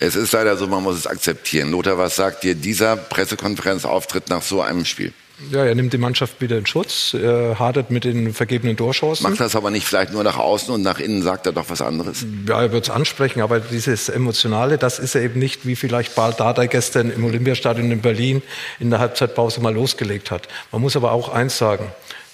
Es 0.00 0.14
ist 0.14 0.32
leider 0.32 0.56
so, 0.56 0.68
man 0.68 0.84
muss 0.84 0.96
es 0.96 1.06
akzeptieren. 1.06 1.72
Lothar, 1.72 1.98
was 1.98 2.14
sagt 2.14 2.44
dir 2.44 2.54
dieser 2.54 2.96
Pressekonferenzauftritt 2.96 4.28
nach 4.28 4.42
so 4.42 4.62
einem 4.62 4.84
Spiel? 4.84 5.12
Ja, 5.52 5.64
er 5.64 5.74
nimmt 5.74 5.92
die 5.92 5.98
Mannschaft 5.98 6.40
wieder 6.40 6.58
in 6.58 6.66
Schutz, 6.66 7.14
er 7.14 7.58
hadert 7.58 7.90
mit 7.90 8.02
den 8.04 8.34
vergebenen 8.34 8.76
Torchancen. 8.76 9.22
Macht 9.22 9.38
das 9.38 9.54
aber 9.54 9.70
nicht 9.70 9.86
vielleicht 9.86 10.12
nur 10.12 10.24
nach 10.24 10.36
außen 10.36 10.74
und 10.74 10.82
nach 10.82 10.98
innen 10.98 11.22
sagt 11.22 11.46
er 11.46 11.52
doch 11.52 11.70
was 11.70 11.80
anderes? 11.80 12.26
Ja, 12.46 12.60
er 12.60 12.72
wird 12.72 12.84
es 12.84 12.90
ansprechen, 12.90 13.40
aber 13.40 13.60
dieses 13.60 14.08
Emotionale, 14.08 14.78
das 14.78 14.98
ist 14.98 15.14
er 15.14 15.22
eben 15.22 15.38
nicht, 15.38 15.64
wie 15.64 15.76
vielleicht 15.76 16.16
Dardai 16.18 16.66
gestern 16.66 17.10
im 17.10 17.24
Olympiastadion 17.24 17.90
in 17.92 18.00
Berlin 18.00 18.42
in 18.80 18.90
der 18.90 18.98
Halbzeitpause 18.98 19.60
mal 19.60 19.72
losgelegt 19.72 20.32
hat. 20.32 20.48
Man 20.72 20.82
muss 20.82 20.96
aber 20.96 21.12
auch 21.12 21.28
eins 21.28 21.56
sagen, 21.56 21.86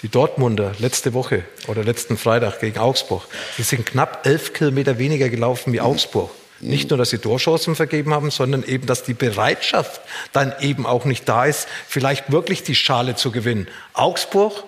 die 0.02 0.08
Dortmunder 0.08 0.72
letzte 0.78 1.12
Woche 1.12 1.44
oder 1.66 1.84
letzten 1.84 2.16
Freitag 2.16 2.60
gegen 2.60 2.78
Augsburg, 2.78 3.22
die 3.58 3.62
sind 3.62 3.84
knapp 3.84 4.26
elf 4.26 4.54
Kilometer 4.54 4.98
weniger 4.98 5.28
gelaufen 5.28 5.72
wie 5.74 5.80
Augsburg. 5.80 6.30
Nicht 6.68 6.90
nur, 6.90 6.98
dass 6.98 7.10
sie 7.10 7.18
Torchancen 7.18 7.74
vergeben 7.74 8.12
haben, 8.12 8.30
sondern 8.30 8.64
eben, 8.64 8.86
dass 8.86 9.02
die 9.02 9.14
Bereitschaft 9.14 10.00
dann 10.32 10.52
eben 10.60 10.86
auch 10.86 11.04
nicht 11.04 11.28
da 11.28 11.44
ist, 11.44 11.68
vielleicht 11.86 12.32
wirklich 12.32 12.62
die 12.62 12.74
Schale 12.74 13.16
zu 13.16 13.30
gewinnen. 13.30 13.68
Augsburg 13.92 14.64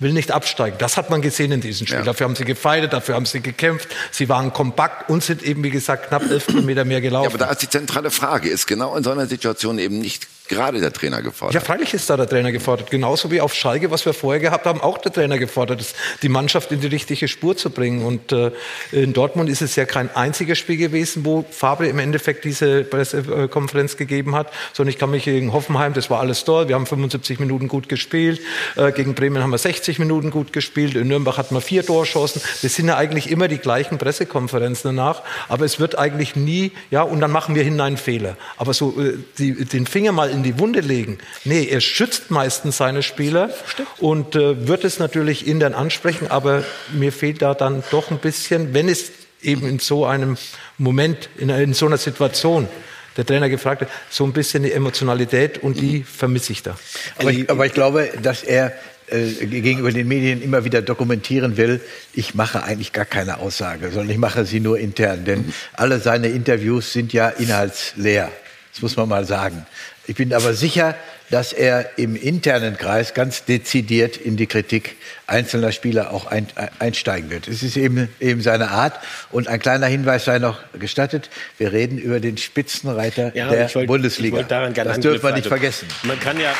will 0.00 0.12
nicht 0.12 0.32
absteigen. 0.32 0.76
Das 0.78 0.96
hat 0.96 1.10
man 1.10 1.20
gesehen 1.22 1.52
in 1.52 1.60
diesem 1.60 1.86
Spiel. 1.86 1.98
Ja. 1.98 2.04
Dafür 2.04 2.24
haben 2.24 2.34
sie 2.34 2.44
gefeiert, 2.44 2.92
dafür 2.92 3.14
haben 3.14 3.26
sie 3.26 3.40
gekämpft. 3.40 3.88
Sie 4.10 4.28
waren 4.28 4.52
kompakt 4.52 5.10
und 5.10 5.22
sind 5.22 5.42
eben, 5.42 5.62
wie 5.62 5.70
gesagt, 5.70 6.08
knapp 6.08 6.28
elf 6.28 6.46
Kilometer 6.46 6.84
mehr 6.84 7.00
gelaufen. 7.00 7.24
Ja, 7.24 7.30
aber 7.30 7.38
da 7.38 7.50
ist 7.50 7.62
die 7.62 7.68
zentrale 7.68 8.10
Frage. 8.10 8.48
Ist 8.48 8.66
genau 8.66 8.96
in 8.96 9.04
so 9.04 9.10
einer 9.10 9.26
Situation 9.26 9.78
eben 9.78 9.98
nicht 9.98 10.26
gerade 10.50 10.80
der 10.80 10.92
Trainer 10.92 11.22
gefordert. 11.22 11.54
Ja, 11.54 11.60
freilich 11.60 11.94
ist 11.94 12.10
da 12.10 12.16
der 12.16 12.28
Trainer 12.28 12.52
gefordert. 12.52 12.90
Genauso 12.90 13.30
wie 13.30 13.40
auf 13.40 13.54
Schalke, 13.54 13.90
was 13.90 14.04
wir 14.04 14.12
vorher 14.12 14.40
gehabt 14.40 14.66
haben, 14.66 14.80
auch 14.80 14.98
der 14.98 15.12
Trainer 15.12 15.38
gefordert 15.38 15.80
ist, 15.80 15.96
die 16.22 16.28
Mannschaft 16.28 16.72
in 16.72 16.80
die 16.80 16.88
richtige 16.88 17.28
Spur 17.28 17.56
zu 17.56 17.70
bringen. 17.70 18.04
Und 18.04 18.32
äh, 18.32 18.50
in 18.92 19.12
Dortmund 19.12 19.48
ist 19.48 19.62
es 19.62 19.76
ja 19.76 19.84
kein 19.84 20.14
einziges 20.14 20.58
Spiel 20.58 20.76
gewesen, 20.76 21.24
wo 21.24 21.44
Fabre 21.50 21.86
im 21.86 21.98
Endeffekt 21.98 22.44
diese 22.44 22.82
Pressekonferenz 22.82 23.96
gegeben 23.96 24.34
hat, 24.34 24.52
sondern 24.72 24.90
ich 24.90 24.98
kann 24.98 25.10
mich 25.10 25.24
gegen 25.24 25.52
Hoffenheim, 25.52 25.94
das 25.94 26.10
war 26.10 26.20
alles 26.20 26.44
toll. 26.44 26.68
Wir 26.68 26.74
haben 26.74 26.86
75 26.86 27.38
Minuten 27.38 27.68
gut 27.68 27.88
gespielt. 27.88 28.40
Äh, 28.76 28.92
gegen 28.92 29.14
Bremen 29.14 29.42
haben 29.42 29.50
wir 29.50 29.58
60 29.58 30.00
Minuten 30.00 30.30
gut 30.30 30.52
gespielt. 30.52 30.96
In 30.96 31.08
Nürnberg 31.08 31.38
hatten 31.38 31.54
wir 31.54 31.60
vier 31.60 31.86
Torchancen. 31.86 32.42
Das 32.62 32.74
sind 32.74 32.88
ja 32.88 32.96
eigentlich 32.96 33.30
immer 33.30 33.46
die 33.46 33.58
gleichen 33.58 33.98
Pressekonferenzen 33.98 34.96
danach. 34.96 35.22
Aber 35.48 35.64
es 35.64 35.78
wird 35.78 35.96
eigentlich 35.96 36.34
nie, 36.34 36.72
ja, 36.90 37.02
und 37.02 37.20
dann 37.20 37.30
machen 37.30 37.54
wir 37.54 37.62
hinein 37.62 37.96
Fehler. 37.96 38.36
Aber 38.56 38.74
so 38.74 39.00
äh, 39.00 39.14
die, 39.38 39.64
den 39.64 39.86
Finger 39.86 40.10
mal 40.12 40.30
in 40.30 40.39
die 40.42 40.58
Wunde 40.58 40.80
legen. 40.80 41.18
Nee, 41.44 41.64
er 41.64 41.80
schützt 41.80 42.30
meistens 42.30 42.76
seine 42.76 43.02
Spieler 43.02 43.50
Stimmt. 43.66 43.88
und 43.98 44.36
äh, 44.36 44.66
wird 44.68 44.84
es 44.84 44.98
natürlich 44.98 45.46
intern 45.46 45.74
ansprechen. 45.74 46.30
Aber 46.30 46.64
mir 46.92 47.12
fehlt 47.12 47.42
da 47.42 47.54
dann 47.54 47.82
doch 47.90 48.10
ein 48.10 48.18
bisschen, 48.18 48.74
wenn 48.74 48.88
es 48.88 49.10
eben 49.42 49.66
in 49.66 49.78
so 49.78 50.04
einem 50.04 50.36
Moment, 50.78 51.28
in, 51.38 51.48
in 51.48 51.72
so 51.72 51.86
einer 51.86 51.98
Situation 51.98 52.68
der 53.16 53.26
Trainer 53.26 53.48
gefragt 53.48 53.82
hat, 53.82 53.88
so 54.08 54.24
ein 54.24 54.32
bisschen 54.32 54.62
die 54.62 54.72
Emotionalität 54.72 55.58
und 55.58 55.80
die 55.80 56.04
vermisse 56.04 56.52
ich 56.52 56.62
da. 56.62 56.76
Aber 57.18 57.30
ich, 57.30 57.50
aber 57.50 57.66
ich 57.66 57.74
glaube, 57.74 58.10
dass 58.22 58.42
er 58.42 58.72
äh, 59.10 59.46
gegenüber 59.46 59.90
den 59.90 60.06
Medien 60.06 60.40
immer 60.40 60.64
wieder 60.64 60.82
dokumentieren 60.82 61.56
will, 61.56 61.80
ich 62.14 62.34
mache 62.34 62.62
eigentlich 62.62 62.92
gar 62.92 63.04
keine 63.04 63.38
Aussage, 63.38 63.90
sondern 63.90 64.10
ich 64.10 64.18
mache 64.18 64.44
sie 64.44 64.60
nur 64.60 64.78
intern. 64.78 65.24
Denn 65.24 65.52
alle 65.72 65.98
seine 65.98 66.28
Interviews 66.28 66.92
sind 66.92 67.12
ja 67.12 67.28
inhaltsleer. 67.28 68.30
Das 68.72 68.82
muss 68.82 68.96
man 68.96 69.08
mal 69.08 69.24
sagen. 69.24 69.66
Ich 70.06 70.16
bin 70.16 70.32
aber 70.32 70.54
sicher, 70.54 70.96
dass 71.30 71.52
er 71.52 71.98
im 71.98 72.16
internen 72.16 72.76
Kreis 72.76 73.14
ganz 73.14 73.44
dezidiert 73.44 74.16
in 74.16 74.36
die 74.36 74.46
Kritik 74.46 74.96
einzelner 75.26 75.70
Spieler 75.70 76.12
auch 76.12 76.26
ein, 76.26 76.48
einsteigen 76.78 77.30
wird. 77.30 77.46
Es 77.46 77.62
ist 77.62 77.76
eben, 77.76 78.08
eben 78.18 78.40
seine 78.40 78.70
Art. 78.70 78.98
Und 79.30 79.46
ein 79.46 79.60
kleiner 79.60 79.86
Hinweis 79.86 80.24
sei 80.24 80.38
noch 80.38 80.58
gestattet. 80.78 81.30
Wir 81.58 81.72
reden 81.72 81.98
über 81.98 82.18
den 82.18 82.36
Spitzenreiter 82.36 83.34
ja, 83.36 83.48
der 83.48 83.72
wollt, 83.74 83.86
Bundesliga. 83.86 84.42
das 84.42 85.00
dürfen 85.00 85.22
wir 85.22 85.30
nicht 85.30 85.44
also, 85.44 85.48
vergessen. 85.50 85.86
Man 86.02 86.18
kann 86.18 86.40
ja 86.40 86.52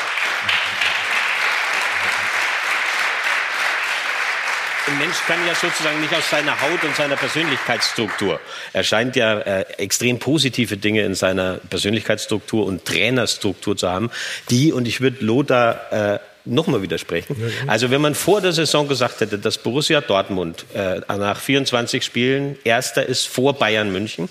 ein 4.91 4.97
Mensch 4.97 5.17
kann 5.25 5.39
ja 5.47 5.55
sozusagen 5.55 6.01
nicht 6.01 6.13
aus 6.13 6.29
seiner 6.29 6.59
Haut 6.59 6.83
und 6.83 6.95
seiner 6.95 7.15
Persönlichkeitsstruktur. 7.15 8.39
Er 8.73 8.83
scheint 8.83 9.15
ja 9.15 9.39
äh, 9.39 9.65
extrem 9.77 10.19
positive 10.19 10.77
Dinge 10.77 11.03
in 11.03 11.15
seiner 11.15 11.55
Persönlichkeitsstruktur 11.69 12.65
und 12.65 12.85
Trainerstruktur 12.85 13.77
zu 13.77 13.89
haben, 13.89 14.11
die, 14.49 14.73
und 14.73 14.87
ich 14.87 15.01
würde 15.01 15.23
Lothar 15.23 16.15
äh, 16.15 16.19
nochmal 16.45 16.81
widersprechen. 16.81 17.35
Also 17.67 17.91
wenn 17.91 18.01
man 18.01 18.15
vor 18.15 18.41
der 18.41 18.51
Saison 18.51 18.87
gesagt 18.87 19.21
hätte, 19.21 19.37
dass 19.37 19.59
Borussia 19.59 20.01
Dortmund 20.01 20.65
äh, 20.73 20.99
nach 21.07 21.39
24 21.39 22.03
Spielen 22.03 22.57
Erster 22.63 23.05
ist 23.05 23.27
vor 23.27 23.53
Bayern 23.53 23.91
München, 23.91 24.27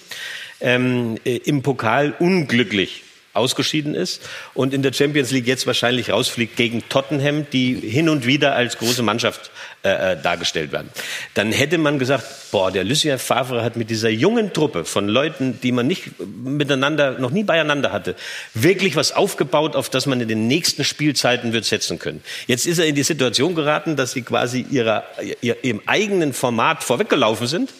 ähm, 0.60 1.16
äh, 1.24 1.36
im 1.36 1.62
Pokal 1.62 2.14
unglücklich 2.18 3.04
ausgeschieden 3.32 3.94
ist 3.94 4.22
und 4.54 4.74
in 4.74 4.82
der 4.82 4.92
Champions 4.92 5.30
League 5.30 5.46
jetzt 5.46 5.66
wahrscheinlich 5.66 6.10
rausfliegt 6.10 6.56
gegen 6.56 6.82
Tottenham, 6.88 7.46
die 7.52 7.74
hin 7.74 8.08
und 8.08 8.26
wieder 8.26 8.54
als 8.56 8.78
große 8.78 9.02
Mannschaft 9.02 9.50
äh, 9.82 10.12
äh, 10.12 10.16
dargestellt 10.20 10.72
werden. 10.72 10.90
Dann 11.32 11.52
hätte 11.52 11.78
man 11.78 11.98
gesagt, 11.98 12.24
boah, 12.50 12.70
der 12.70 12.84
Lucien 12.84 13.18
Favre 13.18 13.62
hat 13.62 13.76
mit 13.76 13.88
dieser 13.88 14.10
jungen 14.10 14.52
Truppe 14.52 14.84
von 14.84 15.08
Leuten, 15.08 15.58
die 15.62 15.72
man 15.72 15.86
nicht 15.86 16.20
miteinander, 16.44 17.18
noch 17.18 17.30
nie 17.30 17.44
beieinander 17.44 17.90
hatte, 17.90 18.14
wirklich 18.52 18.94
was 18.94 19.12
aufgebaut, 19.12 19.76
auf 19.76 19.88
das 19.88 20.04
man 20.04 20.20
in 20.20 20.28
den 20.28 20.48
nächsten 20.48 20.84
Spielzeiten 20.84 21.54
wird 21.54 21.64
setzen 21.64 21.98
können. 21.98 22.22
Jetzt 22.46 22.66
ist 22.66 22.78
er 22.78 22.84
in 22.84 22.94
die 22.94 23.04
Situation 23.04 23.54
geraten, 23.54 23.96
dass 23.96 24.12
sie 24.12 24.20
quasi 24.20 24.66
ihrer, 24.70 25.04
ihr, 25.40 25.64
ihrem 25.64 25.80
eigenen 25.86 26.34
Format 26.34 26.84
vorweggelaufen 26.84 27.46
sind 27.46 27.70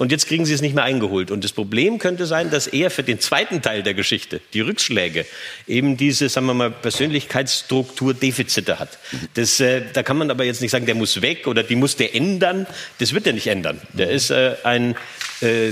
und 0.00 0.10
jetzt 0.10 0.28
kriegen 0.28 0.46
sie 0.46 0.54
es 0.54 0.62
nicht 0.62 0.74
mehr 0.74 0.84
eingeholt. 0.84 1.30
Und 1.30 1.44
das 1.44 1.52
Problem 1.52 1.98
könnte 1.98 2.24
sein, 2.24 2.50
dass 2.50 2.66
er 2.66 2.90
für 2.90 3.02
den 3.02 3.20
zweiten 3.20 3.60
Teil 3.60 3.82
der 3.82 3.92
Geschichte, 3.92 4.40
die 4.54 4.62
Rückschläge, 4.62 5.26
eben 5.68 5.98
diese, 5.98 6.30
sagen 6.30 6.46
wir 6.46 6.54
mal, 6.54 6.70
Persönlichkeitsstrukturdefizite 6.70 8.78
hat. 8.78 8.98
Das, 9.34 9.60
äh, 9.60 9.82
da 9.92 10.02
kann 10.02 10.16
man 10.16 10.30
aber 10.30 10.44
jetzt 10.44 10.62
nicht 10.62 10.70
sagen, 10.70 10.86
der 10.86 10.94
muss 10.94 11.20
weg 11.20 11.46
oder 11.46 11.62
die 11.62 11.76
muss 11.76 11.96
der 11.96 12.14
ändern. 12.14 12.66
Das 12.98 13.12
wird 13.12 13.26
er 13.26 13.34
nicht 13.34 13.48
ändern. 13.48 13.78
Der 13.92 14.08
ist 14.08 14.30
äh, 14.30 14.54
ein 14.64 14.96
äh, 15.42 15.70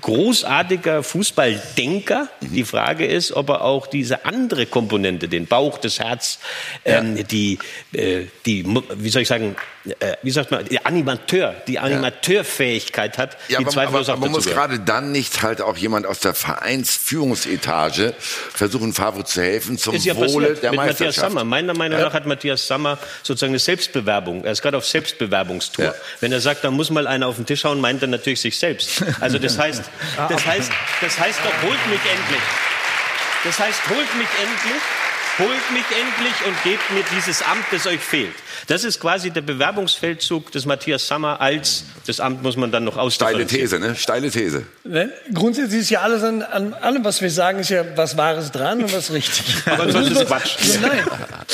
großartiger 0.00 1.04
Fußballdenker. 1.04 2.28
Die 2.40 2.64
Frage 2.64 3.06
ist, 3.06 3.30
ob 3.30 3.50
er 3.50 3.62
auch 3.62 3.86
diese 3.86 4.24
andere 4.24 4.66
Komponente, 4.66 5.28
den 5.28 5.46
Bauch, 5.46 5.78
das 5.78 6.00
Herz, 6.00 6.40
ähm, 6.84 7.16
ja. 7.16 7.22
die, 7.22 7.60
äh, 7.92 8.22
die, 8.46 8.64
wie 8.96 9.10
soll 9.10 9.22
ich 9.22 9.28
sagen, 9.28 9.54
äh, 9.84 10.16
wie 10.22 10.30
sagt 10.30 10.50
man, 10.50 10.64
die 10.66 10.84
Animateur, 10.84 11.54
die 11.66 11.78
Animateurfähigkeit 11.78 13.16
hat, 13.16 13.38
ja, 13.48 13.58
die 13.58 13.66
aber, 13.66 13.82
aber, 13.86 13.98
aber 14.00 14.16
man 14.16 14.30
muss 14.30 14.44
gerade 14.44 14.78
dann 14.78 15.10
nicht 15.10 15.40
halt 15.40 15.62
auch 15.62 15.76
jemand 15.76 16.06
aus 16.06 16.20
der 16.20 16.34
Vereinsführungsetage 16.34 18.12
versuchen, 18.18 18.92
Favre 18.92 19.24
zu 19.24 19.40
helfen 19.40 19.78
zum 19.78 19.94
ist 19.94 20.04
ja 20.04 20.14
Wohle 20.16 20.48
passiert, 20.48 20.62
der 20.64 20.70
mit 20.72 20.76
Meisterschaft. 20.76 21.00
Matthias 21.00 21.14
Sammer. 21.16 21.44
Meiner 21.44 21.74
Meinung 21.74 21.98
nach 21.98 22.12
hat 22.12 22.26
Matthias 22.26 22.66
Sammer 22.66 22.98
sozusagen 23.22 23.52
eine 23.52 23.58
Selbstbewerbung. 23.58 24.44
Er 24.44 24.52
ist 24.52 24.60
gerade 24.60 24.76
auf 24.76 24.86
Selbstbewerbungstour. 24.86 25.86
Ja. 25.86 25.94
Wenn 26.20 26.32
er 26.32 26.40
sagt, 26.40 26.62
da 26.62 26.70
muss 26.70 26.90
mal 26.90 27.06
einer 27.06 27.26
auf 27.26 27.36
den 27.36 27.46
Tisch 27.46 27.64
hauen, 27.64 27.80
meint 27.80 28.02
er 28.02 28.08
natürlich 28.08 28.40
sich 28.40 28.58
selbst. 28.58 29.02
Also 29.20 29.38
das 29.38 29.58
heißt, 29.58 29.82
das 30.28 30.46
heißt, 30.46 30.70
das 31.00 31.18
heißt 31.18 31.38
doch, 31.42 31.62
holt 31.62 31.86
mich 31.88 32.00
endlich. 32.00 32.42
Das 33.44 33.58
heißt, 33.58 33.88
holt 33.88 34.14
mich 34.16 34.28
endlich 34.42 34.82
holt 35.38 35.70
mich 35.72 35.84
endlich 35.90 36.46
und 36.46 36.62
gebt 36.64 36.90
mir 36.92 37.04
dieses 37.16 37.42
Amt, 37.42 37.64
das 37.70 37.86
euch 37.86 38.00
fehlt. 38.00 38.34
Das 38.66 38.84
ist 38.84 39.00
quasi 39.00 39.30
der 39.30 39.40
Bewerbungsfeldzug 39.40 40.52
des 40.52 40.66
Matthias 40.66 41.06
Sammer 41.06 41.40
als, 41.40 41.84
das 42.06 42.20
Amt 42.20 42.42
muss 42.42 42.56
man 42.56 42.70
dann 42.70 42.84
noch 42.84 42.96
ausstellen. 42.96 43.32
Steile 43.32 43.46
These, 43.46 43.78
ne? 43.78 43.96
Steile 43.96 44.30
These. 44.30 44.64
Ne? 44.84 45.12
Grundsätzlich 45.32 45.80
ist 45.80 45.90
ja 45.90 46.00
alles 46.00 46.22
an, 46.22 46.42
an, 46.42 46.74
allem, 46.74 47.04
was 47.04 47.20
wir 47.22 47.30
sagen, 47.30 47.60
ist 47.60 47.70
ja 47.70 47.84
was 47.96 48.16
Wahres 48.16 48.50
dran 48.50 48.82
und 48.82 48.92
was 48.92 49.12
richtig. 49.12 49.56
Aber 49.66 49.90
sonst 49.90 50.10
ist 50.10 50.26
Quatsch. 50.26 50.56
Nein, 50.80 51.04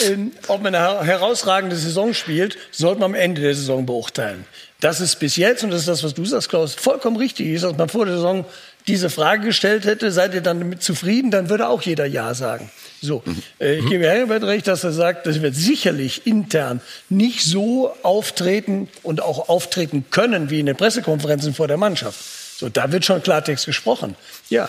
ähm, 0.06 0.32
ob 0.48 0.62
man 0.62 0.74
eine 0.74 1.04
herausragende 1.04 1.76
Saison 1.76 2.14
spielt, 2.14 2.58
sollte 2.70 3.00
man 3.00 3.12
am 3.12 3.14
Ende 3.14 3.40
der 3.40 3.54
Saison 3.54 3.86
beurteilen. 3.86 4.44
Das 4.80 5.00
ist 5.00 5.16
bis 5.16 5.36
jetzt, 5.36 5.64
und 5.64 5.70
das 5.70 5.80
ist 5.80 5.88
das, 5.88 6.04
was 6.04 6.12
du 6.12 6.24
sagst, 6.24 6.50
Klaus, 6.50 6.74
vollkommen 6.74 7.16
richtig 7.16 7.46
ist, 7.46 7.64
dass 7.64 7.76
man 7.76 7.88
vor 7.88 8.04
der 8.04 8.16
Saison 8.16 8.44
diese 8.88 9.10
Frage 9.10 9.46
gestellt 9.46 9.84
hätte, 9.84 10.12
seid 10.12 10.34
ihr 10.34 10.40
dann 10.40 10.60
damit 10.60 10.82
zufrieden, 10.82 11.30
dann 11.30 11.48
würde 11.48 11.68
auch 11.68 11.82
jeder 11.82 12.06
Ja 12.06 12.34
sagen. 12.34 12.70
So, 13.02 13.22
mhm. 13.24 13.42
äh, 13.60 13.78
ich 13.78 13.86
gebe 13.86 14.06
Herbert 14.06 14.44
recht, 14.44 14.66
dass 14.68 14.84
er 14.84 14.92
sagt, 14.92 15.26
das 15.26 15.42
wird 15.42 15.54
sicherlich 15.54 16.26
intern 16.26 16.80
nicht 17.08 17.44
so 17.44 17.94
auftreten 18.02 18.88
und 19.02 19.22
auch 19.22 19.48
auftreten 19.48 20.04
können 20.10 20.50
wie 20.50 20.60
in 20.60 20.66
den 20.66 20.76
Pressekonferenzen 20.76 21.54
vor 21.54 21.68
der 21.68 21.76
Mannschaft. 21.76 22.18
So, 22.58 22.68
da 22.68 22.90
wird 22.92 23.04
schon 23.04 23.22
Klartext 23.22 23.66
gesprochen. 23.66 24.16
Ja, 24.48 24.68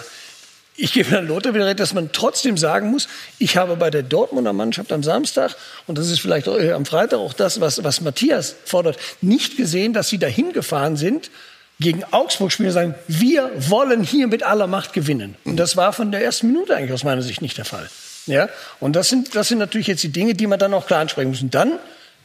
ich 0.76 0.94
gebe 0.94 1.10
Herrn 1.10 1.28
Lothar 1.28 1.56
wieder 1.56 1.66
recht, 1.66 1.80
dass 1.80 1.94
man 1.94 2.12
trotzdem 2.12 2.58
sagen 2.58 2.92
muss, 2.92 3.08
ich 3.40 3.58
habe 3.58 3.76
bei 3.78 3.90
der 3.90 4.04
Dortmunder 4.04 4.54
Mannschaft 4.54 4.92
am 4.92 5.02
Samstag, 5.04 5.56
und 5.88 5.98
das 5.98 6.12
ist 6.12 6.20
vielleicht 6.20 6.48
auch, 6.48 6.58
äh, 6.58 6.72
am 6.72 6.86
Freitag 6.86 7.20
auch 7.20 7.34
das, 7.34 7.60
was, 7.62 7.84
was 7.84 8.02
Matthias 8.02 8.56
fordert, 8.66 8.98
nicht 9.22 9.58
gesehen, 9.58 9.94
dass 9.94 10.10
sie 10.10 10.20
dahin 10.20 10.54
gefahren 10.54 10.96
sind, 10.96 11.32
gegen 11.80 12.04
Augsburg 12.12 12.52
spielen 12.52 12.72
sagen, 12.72 12.96
wir 13.08 13.52
wollen 13.70 14.04
hier 14.04 14.28
mit 14.28 14.44
aller 14.44 14.68
Macht 14.68 14.94
gewinnen. 14.94 15.36
Und 15.44 15.58
das 15.58 15.78
war 15.78 15.94
von 15.94 16.12
der 16.12 16.24
ersten 16.24 16.48
Minute 16.48 16.76
eigentlich 16.76 16.92
aus 16.92 17.04
meiner 17.04 17.22
Sicht 17.22 17.42
nicht 17.42 17.58
der 17.58 17.66
Fall. 17.66 17.90
Ja? 18.26 18.50
Und 18.80 18.96
das 18.96 19.10
sind, 19.10 19.36
das 19.36 19.48
sind 19.48 19.60
natürlich 19.60 19.88
jetzt 19.88 20.04
die 20.04 20.12
Dinge, 20.12 20.34
die 20.34 20.48
man 20.48 20.60
dann 20.60 20.74
auch 20.74 20.88
klar 20.88 21.02
ansprechen 21.02 21.30
muss. 21.30 21.42
Und 21.42 21.54
dann 21.54 21.74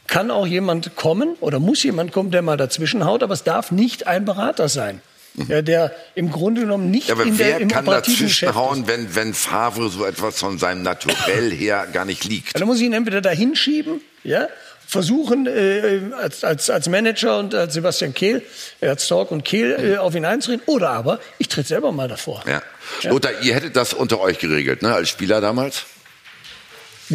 kann 0.07 0.31
auch 0.31 0.47
jemand 0.47 0.95
kommen 0.95 1.35
oder 1.39 1.59
muss 1.59 1.83
jemand 1.83 2.11
kommen, 2.11 2.31
der 2.31 2.41
mal 2.41 2.57
dazwischen 2.57 3.05
haut, 3.05 3.23
aber 3.23 3.33
es 3.33 3.43
darf 3.43 3.71
nicht 3.71 4.07
ein 4.07 4.25
Berater 4.25 4.69
sein. 4.69 5.01
Ja, 5.47 5.63
der 5.63 5.91
im 6.13 6.31
Grunde 6.31 6.61
genommen 6.61 6.91
nicht 6.91 7.07
ja, 7.07 7.15
aber 7.15 7.23
in 7.23 7.37
der, 7.37 7.59
im 7.59 7.67
kann 7.67 7.85
dazwischen 7.85 8.53
hauen, 8.53 8.85
wenn, 8.85 9.15
wenn 9.15 9.33
Favre 9.33 9.89
so 9.89 10.05
etwas 10.05 10.37
von 10.37 10.59
seinem 10.59 10.83
Naturell 10.83 11.49
her 11.49 11.87
gar 11.91 12.05
nicht 12.05 12.23
liegt? 12.23 12.53
Ja, 12.53 12.59
dann 12.59 12.67
muss 12.67 12.77
ich 12.77 12.83
ihn 12.83 12.93
entweder 12.93 13.19
dahin 13.19 13.55
schieben, 13.55 14.01
ja, 14.23 14.47
versuchen, 14.93 15.47
äh, 15.47 15.99
als, 16.17 16.43
als, 16.43 16.69
als 16.69 16.87
Manager 16.87 17.39
und 17.39 17.53
als 17.53 17.73
Sebastian 17.73 18.13
Kehl, 18.13 18.43
äh, 18.79 18.87
als 18.87 19.07
Talk 19.07 19.31
und 19.31 19.43
Kehl 19.43 19.95
äh, 19.95 19.97
auf 19.97 20.15
ihn 20.15 20.23
einzureden. 20.23 20.63
Oder 20.67 20.91
aber 20.91 21.19
ich 21.39 21.49
trete 21.49 21.67
selber 21.67 21.91
mal 21.91 22.07
davor. 22.07 22.43
Ja. 22.47 22.61
Lothar, 23.09 23.31
ihr 23.41 23.55
hättet 23.55 23.75
das 23.75 23.93
unter 23.93 24.21
euch 24.21 24.37
geregelt, 24.39 24.81
ne, 24.81 24.93
als 24.93 25.09
Spieler 25.09 25.41
damals? 25.41 25.85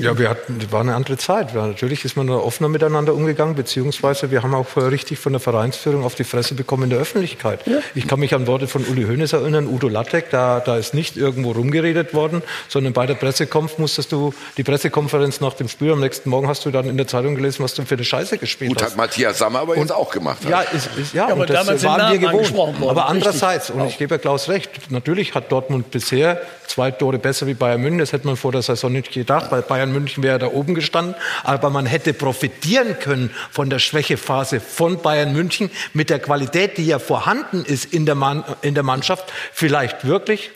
Ja, 0.03 0.19
wir 0.19 0.29
hatten, 0.31 0.59
das 0.59 0.73
war 0.73 0.81
eine 0.81 0.95
andere 0.95 1.17
Zeit. 1.17 1.55
Natürlich 1.55 2.05
ist 2.05 2.17
man 2.17 2.27
da 2.27 2.35
offener 2.35 2.69
miteinander 2.69 3.15
umgegangen, 3.15 3.55
beziehungsweise 3.55 4.31
wir 4.31 4.43
haben 4.43 4.55
auch 4.55 4.67
richtig 4.77 5.19
von 5.19 5.33
der 5.33 5.41
Vereinsführung 5.41 6.05
auf 6.05 6.15
die 6.15 6.25
Fresse 6.25 6.55
bekommen 6.55 6.85
in 6.85 6.91
der 6.91 6.99
Öffentlichkeit. 6.99 7.67
Ja. 7.67 7.79
Ich 7.95 8.07
kann 8.07 8.21
mich 8.21 8.35
an 8.35 8.47
Worte 8.47 8.67
von 8.69 8.85
Uli 8.85 9.05
Hoeneß 9.05 9.33
erinnern, 9.33 9.67
Udo 9.67 9.89
Lattek, 9.89 10.31
da, 10.31 10.61
da 10.61 10.77
ist 10.77 10.95
nicht 10.95 11.17
irgendwo 11.17 11.53
rumgeredet 11.53 12.15
worden, 12.15 12.43
sondern 12.69 12.93
bei 12.93 13.07
der 13.07 13.15
Pressekonferenz 13.15 13.79
musstest 13.79 14.13
du 14.13 14.33
die 14.57 14.63
Pressekonferenz 14.65 15.41
nach 15.41 15.55
dem 15.55 15.69
Spiel 15.69 15.93
am 15.93 16.01
nächsten 16.01 16.31
Morgen 16.31 16.49
hast 16.49 16.65
du 16.65 16.71
dann 16.71 16.89
in 16.89 16.97
der 16.97 17.07
Zeitung 17.07 17.35
gelesen, 17.35 17.63
was 17.65 17.75
du 17.75 17.85
für 17.85 17.95
eine 17.95 18.05
Scheiße 18.05 18.39
gespielt 18.39 18.71
Gut, 18.71 18.83
hast. 18.83 18.91
hat 18.91 18.97
Matthias 18.97 19.39
Sammer 19.39 19.61
aber 19.61 19.77
jetzt 19.77 19.93
auch 19.93 20.11
gemacht. 20.11 20.39
Ja, 20.49 20.61
ist, 20.61 20.89
ist, 20.97 21.15
ja, 21.15 21.29
Ja, 21.29 21.33
aber 21.35 21.47
das 21.47 21.85
waren 21.85 22.13
wir 22.13 22.19
gewohnt. 22.19 22.55
worden. 22.55 22.77
Aber 22.89 23.07
andererseits, 23.09 23.69
Richtig. 23.71 23.83
und 23.83 23.89
ich 23.89 23.99
gebe 23.99 24.15
ja 24.15 24.19
Klaus 24.19 24.49
recht, 24.49 24.91
natürlich 24.91 25.35
hat 25.35 25.51
Dortmund 25.53 25.91
bisher 25.91 26.41
zwei 26.67 26.91
Tore 26.91 27.19
besser 27.19 27.47
wie 27.47 27.55
Bayern 27.55 27.81
München. 27.81 27.99
Das 27.99 28.13
hätte 28.13 28.27
man 28.27 28.37
vor 28.37 28.53
der 28.53 28.63
Saison 28.63 28.93
nicht 28.93 29.11
gedacht. 29.11 29.51
Bei 29.51 29.61
Bayern 29.61 29.88
München 29.93 30.23
wäre 30.23 30.39
da 30.39 30.49
oben 30.49 30.75
gestanden. 30.75 31.15
Aber 31.45 31.71
man 31.71 31.87
hätte 31.87 32.13
profitieren 32.15 32.99
können 32.99 33.31
von 33.51 33.71
der 33.71 33.79
Schwächephase 33.79 34.61
von 34.61 35.01
Bayern 35.03 35.33
München 35.33 35.71
mit 35.93 36.11
der 36.11 36.19
Qualität, 36.19 36.79
die 36.79 36.87
ja 36.87 36.99
vorhanden 36.99 37.65
ist 37.65 37.93
in 37.93 38.07
der, 38.07 38.15
Mann, 38.15 38.45
in 38.63 38.75
der 38.75 38.85
Mannschaft, 38.85 39.33
vielleicht 39.53 40.07
wirklich 40.07 40.51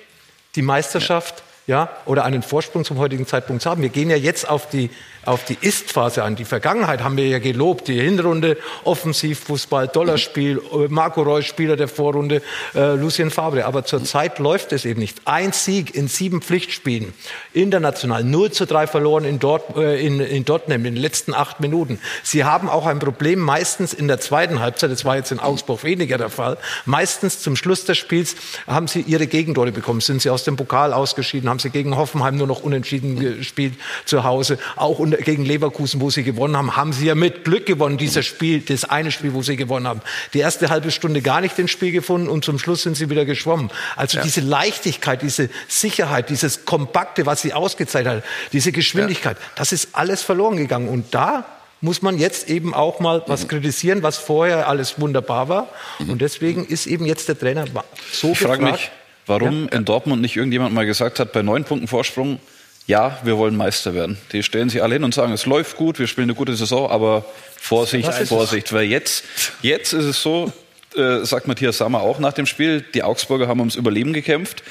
die 0.54 0.62
Meisterschaft. 0.62 1.42
Ja. 1.68 1.90
oder 2.06 2.24
einen 2.24 2.42
Vorsprung 2.42 2.84
zum 2.84 2.98
heutigen 2.98 3.24
Zeitpunkt 3.24 3.62
zu 3.62 3.70
haben. 3.70 3.82
Wir 3.82 3.88
gehen 3.88 4.10
ja 4.10 4.16
jetzt 4.16 4.48
auf 4.48 4.68
die, 4.68 4.90
auf 5.24 5.44
die 5.44 5.58
Ist-Phase 5.60 6.24
an. 6.24 6.36
Die 6.36 6.44
Vergangenheit 6.44 7.02
haben 7.02 7.16
wir 7.16 7.26
ja 7.26 7.38
gelobt. 7.38 7.88
Die 7.88 8.00
Hinrunde, 8.00 8.56
Offensivfußball, 8.84 9.88
Dollarspiel, 9.88 10.60
äh, 10.72 10.88
Marco 10.88 11.22
Reus, 11.22 11.44
Spieler 11.44 11.76
der 11.76 11.88
Vorrunde, 11.88 12.42
äh, 12.74 12.94
Lucien 12.94 13.30
Fabre. 13.30 13.64
Aber 13.64 13.84
zurzeit 13.84 14.38
läuft 14.38 14.72
es 14.72 14.84
eben 14.84 15.00
nicht. 15.00 15.22
Ein 15.24 15.52
Sieg 15.52 15.94
in 15.94 16.08
sieben 16.08 16.42
Pflichtspielen, 16.42 17.12
international, 17.52 18.24
0 18.24 18.50
zu 18.50 18.66
3 18.66 18.86
verloren 18.86 19.24
in, 19.24 19.38
Dort, 19.38 19.76
äh, 19.76 20.04
in, 20.04 20.20
in 20.20 20.44
Tottenham 20.44 20.84
in 20.86 20.94
den 20.94 21.02
letzten 21.02 21.34
acht 21.34 21.60
Minuten. 21.60 21.98
Sie 22.22 22.44
haben 22.44 22.68
auch 22.68 22.86
ein 22.86 22.98
Problem 22.98 23.38
meistens 23.38 23.92
in 23.92 24.08
der 24.08 24.20
zweiten 24.20 24.60
Halbzeit, 24.60 24.90
das 24.90 25.04
war 25.04 25.16
jetzt 25.16 25.32
in 25.32 25.38
Augsburg 25.38 25.84
weniger 25.84 26.18
der 26.18 26.30
Fall, 26.30 26.58
meistens 26.84 27.40
zum 27.40 27.56
Schluss 27.56 27.84
des 27.84 27.98
Spiels 27.98 28.36
haben 28.66 28.88
sie 28.88 29.00
ihre 29.00 29.26
Gegentore 29.26 29.72
bekommen, 29.72 30.00
sind 30.00 30.22
sie 30.22 30.30
aus 30.30 30.44
dem 30.44 30.56
Pokal 30.56 30.92
ausgeschieden, 30.92 31.48
haben 31.48 31.58
sie 31.58 31.70
gegen 31.70 31.96
Hoffenheim 31.96 32.36
nur 32.36 32.46
noch 32.46 32.62
unentschieden 32.62 33.18
gespielt 33.18 33.74
zu 34.04 34.24
Hause, 34.24 34.58
auch 34.76 34.98
gegen 35.18 35.44
Leverkusen, 35.44 36.00
wo 36.00 36.10
sie 36.10 36.22
gewonnen 36.22 36.56
haben, 36.56 36.76
haben 36.76 36.92
sie 36.92 37.06
ja 37.06 37.14
mit 37.14 37.44
Glück 37.44 37.66
gewonnen, 37.66 37.98
dieses 37.98 38.24
Spiel, 38.26 38.60
das 38.60 38.84
eine 38.84 39.10
Spiel, 39.10 39.34
wo 39.34 39.42
sie 39.42 39.56
gewonnen 39.56 39.86
haben. 39.86 40.00
Die 40.34 40.38
erste 40.40 40.70
halbe 40.70 40.90
Stunde 40.90 41.22
gar 41.22 41.40
nicht 41.40 41.58
ins 41.58 41.70
Spiel 41.70 41.92
gefunden 41.92 42.28
und 42.28 42.44
zum 42.44 42.58
Schluss 42.58 42.82
sind 42.82 42.96
sie 42.96 43.10
wieder 43.10 43.24
geschwommen. 43.24 43.70
Also 43.96 44.18
Ja. 44.18 44.24
diese 44.24 44.40
Leichtigkeit, 44.40 45.22
diese 45.22 45.48
Sicherheit, 45.68 46.30
dieses 46.30 46.64
Kompakte, 46.64 47.26
was 47.26 47.42
sie 47.42 47.52
ausgezeichnet 47.52 48.16
hat, 48.18 48.24
diese 48.52 48.72
Geschwindigkeit, 48.72 49.36
das 49.54 49.72
ist 49.72 49.88
alles 49.92 50.22
verloren 50.22 50.56
gegangen. 50.56 50.88
Und 50.88 51.14
da 51.14 51.44
muss 51.80 52.00
man 52.02 52.16
jetzt 52.18 52.48
eben 52.48 52.74
auch 52.74 53.00
mal 53.00 53.18
Mhm. 53.18 53.22
was 53.26 53.48
kritisieren, 53.48 54.02
was 54.02 54.16
vorher 54.16 54.68
alles 54.68 55.00
wunderbar 55.00 55.48
war. 55.48 55.68
Und 55.98 56.20
deswegen 56.22 56.64
ist 56.64 56.86
eben 56.86 57.06
jetzt 57.06 57.28
der 57.28 57.38
Trainer 57.38 57.64
so 58.12 58.30
Ich 58.32 58.38
frage 58.38 58.58
gefragt. 58.60 58.72
mich, 58.80 58.90
warum 59.26 59.68
in 59.68 59.84
Dortmund 59.84 60.22
nicht 60.22 60.36
irgendjemand 60.36 60.74
mal 60.74 60.86
gesagt 60.86 61.18
hat, 61.18 61.32
bei 61.32 61.42
neun 61.42 61.64
Punkten 61.64 61.88
Vorsprung, 61.88 62.38
ja, 62.86 63.18
wir 63.22 63.38
wollen 63.38 63.56
Meister 63.56 63.94
werden. 63.94 64.18
Die 64.32 64.42
stellen 64.42 64.68
sich 64.68 64.82
alle 64.82 64.94
hin 64.94 65.04
und 65.04 65.14
sagen, 65.14 65.32
es 65.32 65.46
läuft 65.46 65.76
gut, 65.76 65.98
wir 65.98 66.06
spielen 66.06 66.26
eine 66.26 66.34
gute 66.34 66.54
Saison, 66.54 66.90
aber 66.90 67.24
Vorsicht. 67.56 68.12
Vorsicht. 68.26 68.72
Weil 68.72 68.84
jetzt, 68.84 69.24
jetzt 69.62 69.92
ist 69.92 70.04
es 70.04 70.22
so, 70.22 70.52
äh, 70.96 71.24
sagt 71.24 71.46
Matthias 71.46 71.78
Sammer 71.78 72.00
auch 72.00 72.18
nach 72.18 72.32
dem 72.32 72.46
Spiel, 72.46 72.84
die 72.94 73.02
Augsburger 73.02 73.48
haben 73.48 73.60
ums 73.60 73.76
Überleben 73.76 74.12
gekämpft. 74.12 74.62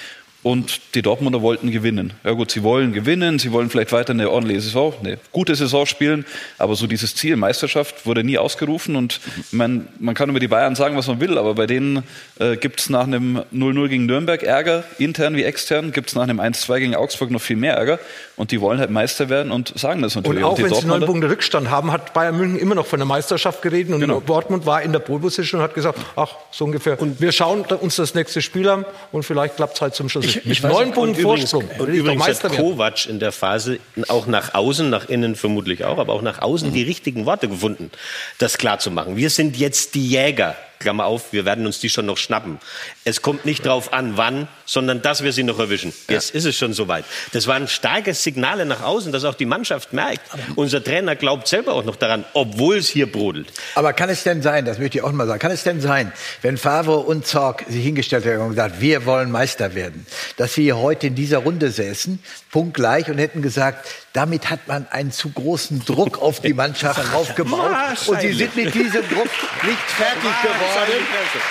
Und 0.43 0.95
die 0.95 1.03
Dortmunder 1.03 1.41
wollten 1.43 1.69
gewinnen. 1.69 2.13
Ja 2.23 2.31
gut, 2.31 2.49
sie 2.49 2.63
wollen 2.63 2.93
gewinnen, 2.93 3.37
sie 3.37 3.51
wollen 3.51 3.69
vielleicht 3.69 3.91
weiter 3.91 4.11
eine 4.13 4.29
ordentliche 4.31 4.61
Saison, 4.61 4.93
eine 5.03 5.19
gute 5.31 5.53
Saison 5.55 5.85
spielen, 5.85 6.25
aber 6.57 6.75
so 6.75 6.87
dieses 6.87 7.13
Ziel 7.15 7.35
Meisterschaft 7.35 8.07
wurde 8.07 8.23
nie 8.23 8.39
ausgerufen 8.39 8.95
und 8.95 9.19
man, 9.51 9.87
man 9.99 10.15
kann 10.15 10.29
über 10.29 10.39
die 10.39 10.47
Bayern 10.47 10.73
sagen, 10.73 10.97
was 10.97 11.05
man 11.07 11.19
will, 11.19 11.37
aber 11.37 11.53
bei 11.53 11.67
denen 11.67 12.03
äh, 12.39 12.57
gibt 12.57 12.79
es 12.79 12.89
nach 12.89 13.03
einem 13.03 13.43
0-0 13.53 13.87
gegen 13.87 14.05
Nürnberg 14.07 14.41
Ärger, 14.41 14.83
intern 14.97 15.35
wie 15.35 15.43
extern, 15.43 15.91
gibt 15.91 16.09
es 16.09 16.15
nach 16.15 16.23
einem 16.23 16.39
1-2 16.39 16.79
gegen 16.79 16.95
Augsburg 16.95 17.29
noch 17.29 17.41
viel 17.41 17.57
mehr 17.57 17.75
Ärger 17.75 17.99
und 18.35 18.51
die 18.51 18.59
wollen 18.61 18.79
halt 18.79 18.89
Meister 18.89 19.29
werden 19.29 19.51
und 19.51 19.77
sagen 19.77 20.01
das 20.01 20.15
natürlich. 20.15 20.39
Und 20.39 20.43
auch 20.43 20.55
die 20.55 20.63
wenn 20.63 20.73
sie 20.73 20.87
neun 20.87 21.05
Punkte 21.05 21.29
Rückstand 21.29 21.69
haben, 21.69 21.91
hat 21.91 22.13
Bayern 22.13 22.35
München 22.35 22.57
immer 22.57 22.73
noch 22.73 22.87
von 22.87 22.97
der 22.97 23.05
Meisterschaft 23.05 23.61
geredet. 23.61 23.93
Und 23.93 23.99
Genau. 24.01 24.19
Dortmund 24.19 24.65
war 24.65 24.81
in 24.81 24.91
der 24.91 24.99
Pole 24.99 25.19
Position 25.19 25.59
und 25.61 25.63
hat 25.63 25.75
gesagt, 25.75 25.99
ach, 26.15 26.33
so 26.49 26.65
ungefähr. 26.65 26.99
Und 26.99 27.21
wir 27.21 27.31
schauen 27.31 27.61
uns 27.61 27.97
das 27.97 28.15
nächste 28.15 28.41
Spiel 28.41 28.67
an 28.67 28.85
und 29.11 29.23
vielleicht 29.23 29.57
klappt 29.57 29.75
es 29.75 29.81
halt 29.81 29.93
zum 29.93 30.09
Schluss. 30.09 30.30
Ich- 30.37 30.45
ich 30.45 30.63
neun 30.63 30.89
übrigens- 30.91 31.21
Vorsprung. 31.21 31.69
Und 31.79 31.89
übrigens 31.89 32.19
Meister 32.27 32.49
hat. 32.49 32.57
Kovac 32.57 33.05
in 33.07 33.19
der 33.19 33.31
Phase 33.31 33.79
auch 34.07 34.27
nach 34.27 34.53
außen, 34.53 34.89
nach 34.89 35.09
innen 35.09 35.35
vermutlich 35.35 35.83
auch, 35.85 35.97
aber 35.97 36.13
auch 36.13 36.21
nach 36.21 36.41
außen 36.41 36.71
die 36.73 36.83
richtigen 36.83 37.25
Worte 37.25 37.47
gefunden, 37.47 37.91
das 38.37 38.57
klar 38.57 38.79
zu 38.79 38.91
machen. 38.91 39.15
Wir 39.17 39.29
sind 39.29 39.57
jetzt 39.57 39.95
die 39.95 40.07
Jäger. 40.07 40.55
Klammer 40.81 41.05
auf, 41.05 41.31
wir 41.31 41.45
werden 41.45 41.65
uns 41.65 41.79
die 41.79 41.89
schon 41.89 42.05
noch 42.05 42.17
schnappen. 42.17 42.59
Es 43.05 43.21
kommt 43.21 43.45
nicht 43.45 43.65
drauf 43.65 43.93
an, 43.93 44.17
wann, 44.17 44.47
sondern 44.65 45.01
dass 45.01 45.23
wir 45.23 45.31
sie 45.31 45.43
noch 45.43 45.59
erwischen. 45.59 45.93
Jetzt 46.09 46.35
ist 46.35 46.45
es 46.45 46.57
schon 46.57 46.73
soweit. 46.73 47.05
Das 47.31 47.47
waren 47.47 47.67
starke 47.67 48.13
Signale 48.13 48.65
nach 48.65 48.81
außen, 48.81 49.11
dass 49.11 49.23
auch 49.23 49.35
die 49.35 49.45
Mannschaft 49.45 49.93
merkt. 49.93 50.21
Unser 50.55 50.83
Trainer 50.83 51.15
glaubt 51.15 51.47
selber 51.47 51.73
auch 51.73 51.85
noch 51.85 51.95
daran, 51.95 52.25
obwohl 52.33 52.77
es 52.77 52.89
hier 52.89 53.09
brodelt. 53.11 53.47
Aber 53.75 53.93
kann 53.93 54.09
es 54.09 54.23
denn 54.23 54.41
sein, 54.41 54.65
das 54.65 54.79
möchte 54.79 54.97
ich 54.97 55.03
auch 55.03 55.11
mal 55.11 55.27
sagen, 55.27 55.39
kann 55.39 55.51
es 55.51 55.63
denn 55.63 55.79
sein, 55.81 56.11
wenn 56.41 56.57
Favre 56.57 56.97
und 56.97 57.25
Zorg 57.25 57.65
sich 57.69 57.83
hingestellt 57.83 58.25
haben 58.25 58.41
und 58.41 58.49
gesagt, 58.49 58.81
wir 58.81 59.05
wollen 59.05 59.31
Meister 59.31 59.75
werden, 59.75 60.05
dass 60.37 60.53
sie 60.53 60.73
heute 60.73 61.07
in 61.07 61.15
dieser 61.15 61.39
Runde 61.39 61.71
säßen, 61.71 62.19
punktgleich 62.51 63.09
und 63.09 63.17
hätten 63.17 63.41
gesagt, 63.41 63.87
damit 64.13 64.49
hat 64.49 64.67
man 64.67 64.87
einen 64.89 65.11
zu 65.11 65.29
großen 65.29 65.85
Druck 65.85 66.21
auf 66.21 66.41
die 66.41 66.53
Mannschaft 66.53 67.13
aufgebaut 67.13 67.71
und 68.07 68.21
sie 68.21 68.33
sind 68.33 68.55
mit 68.55 68.73
diesem 68.73 69.07
Druck 69.07 69.29
nicht 69.63 69.91
fertig 69.97 70.41
geworden. 70.41 70.70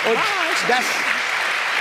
Und 0.09 0.17
das, 0.67 0.85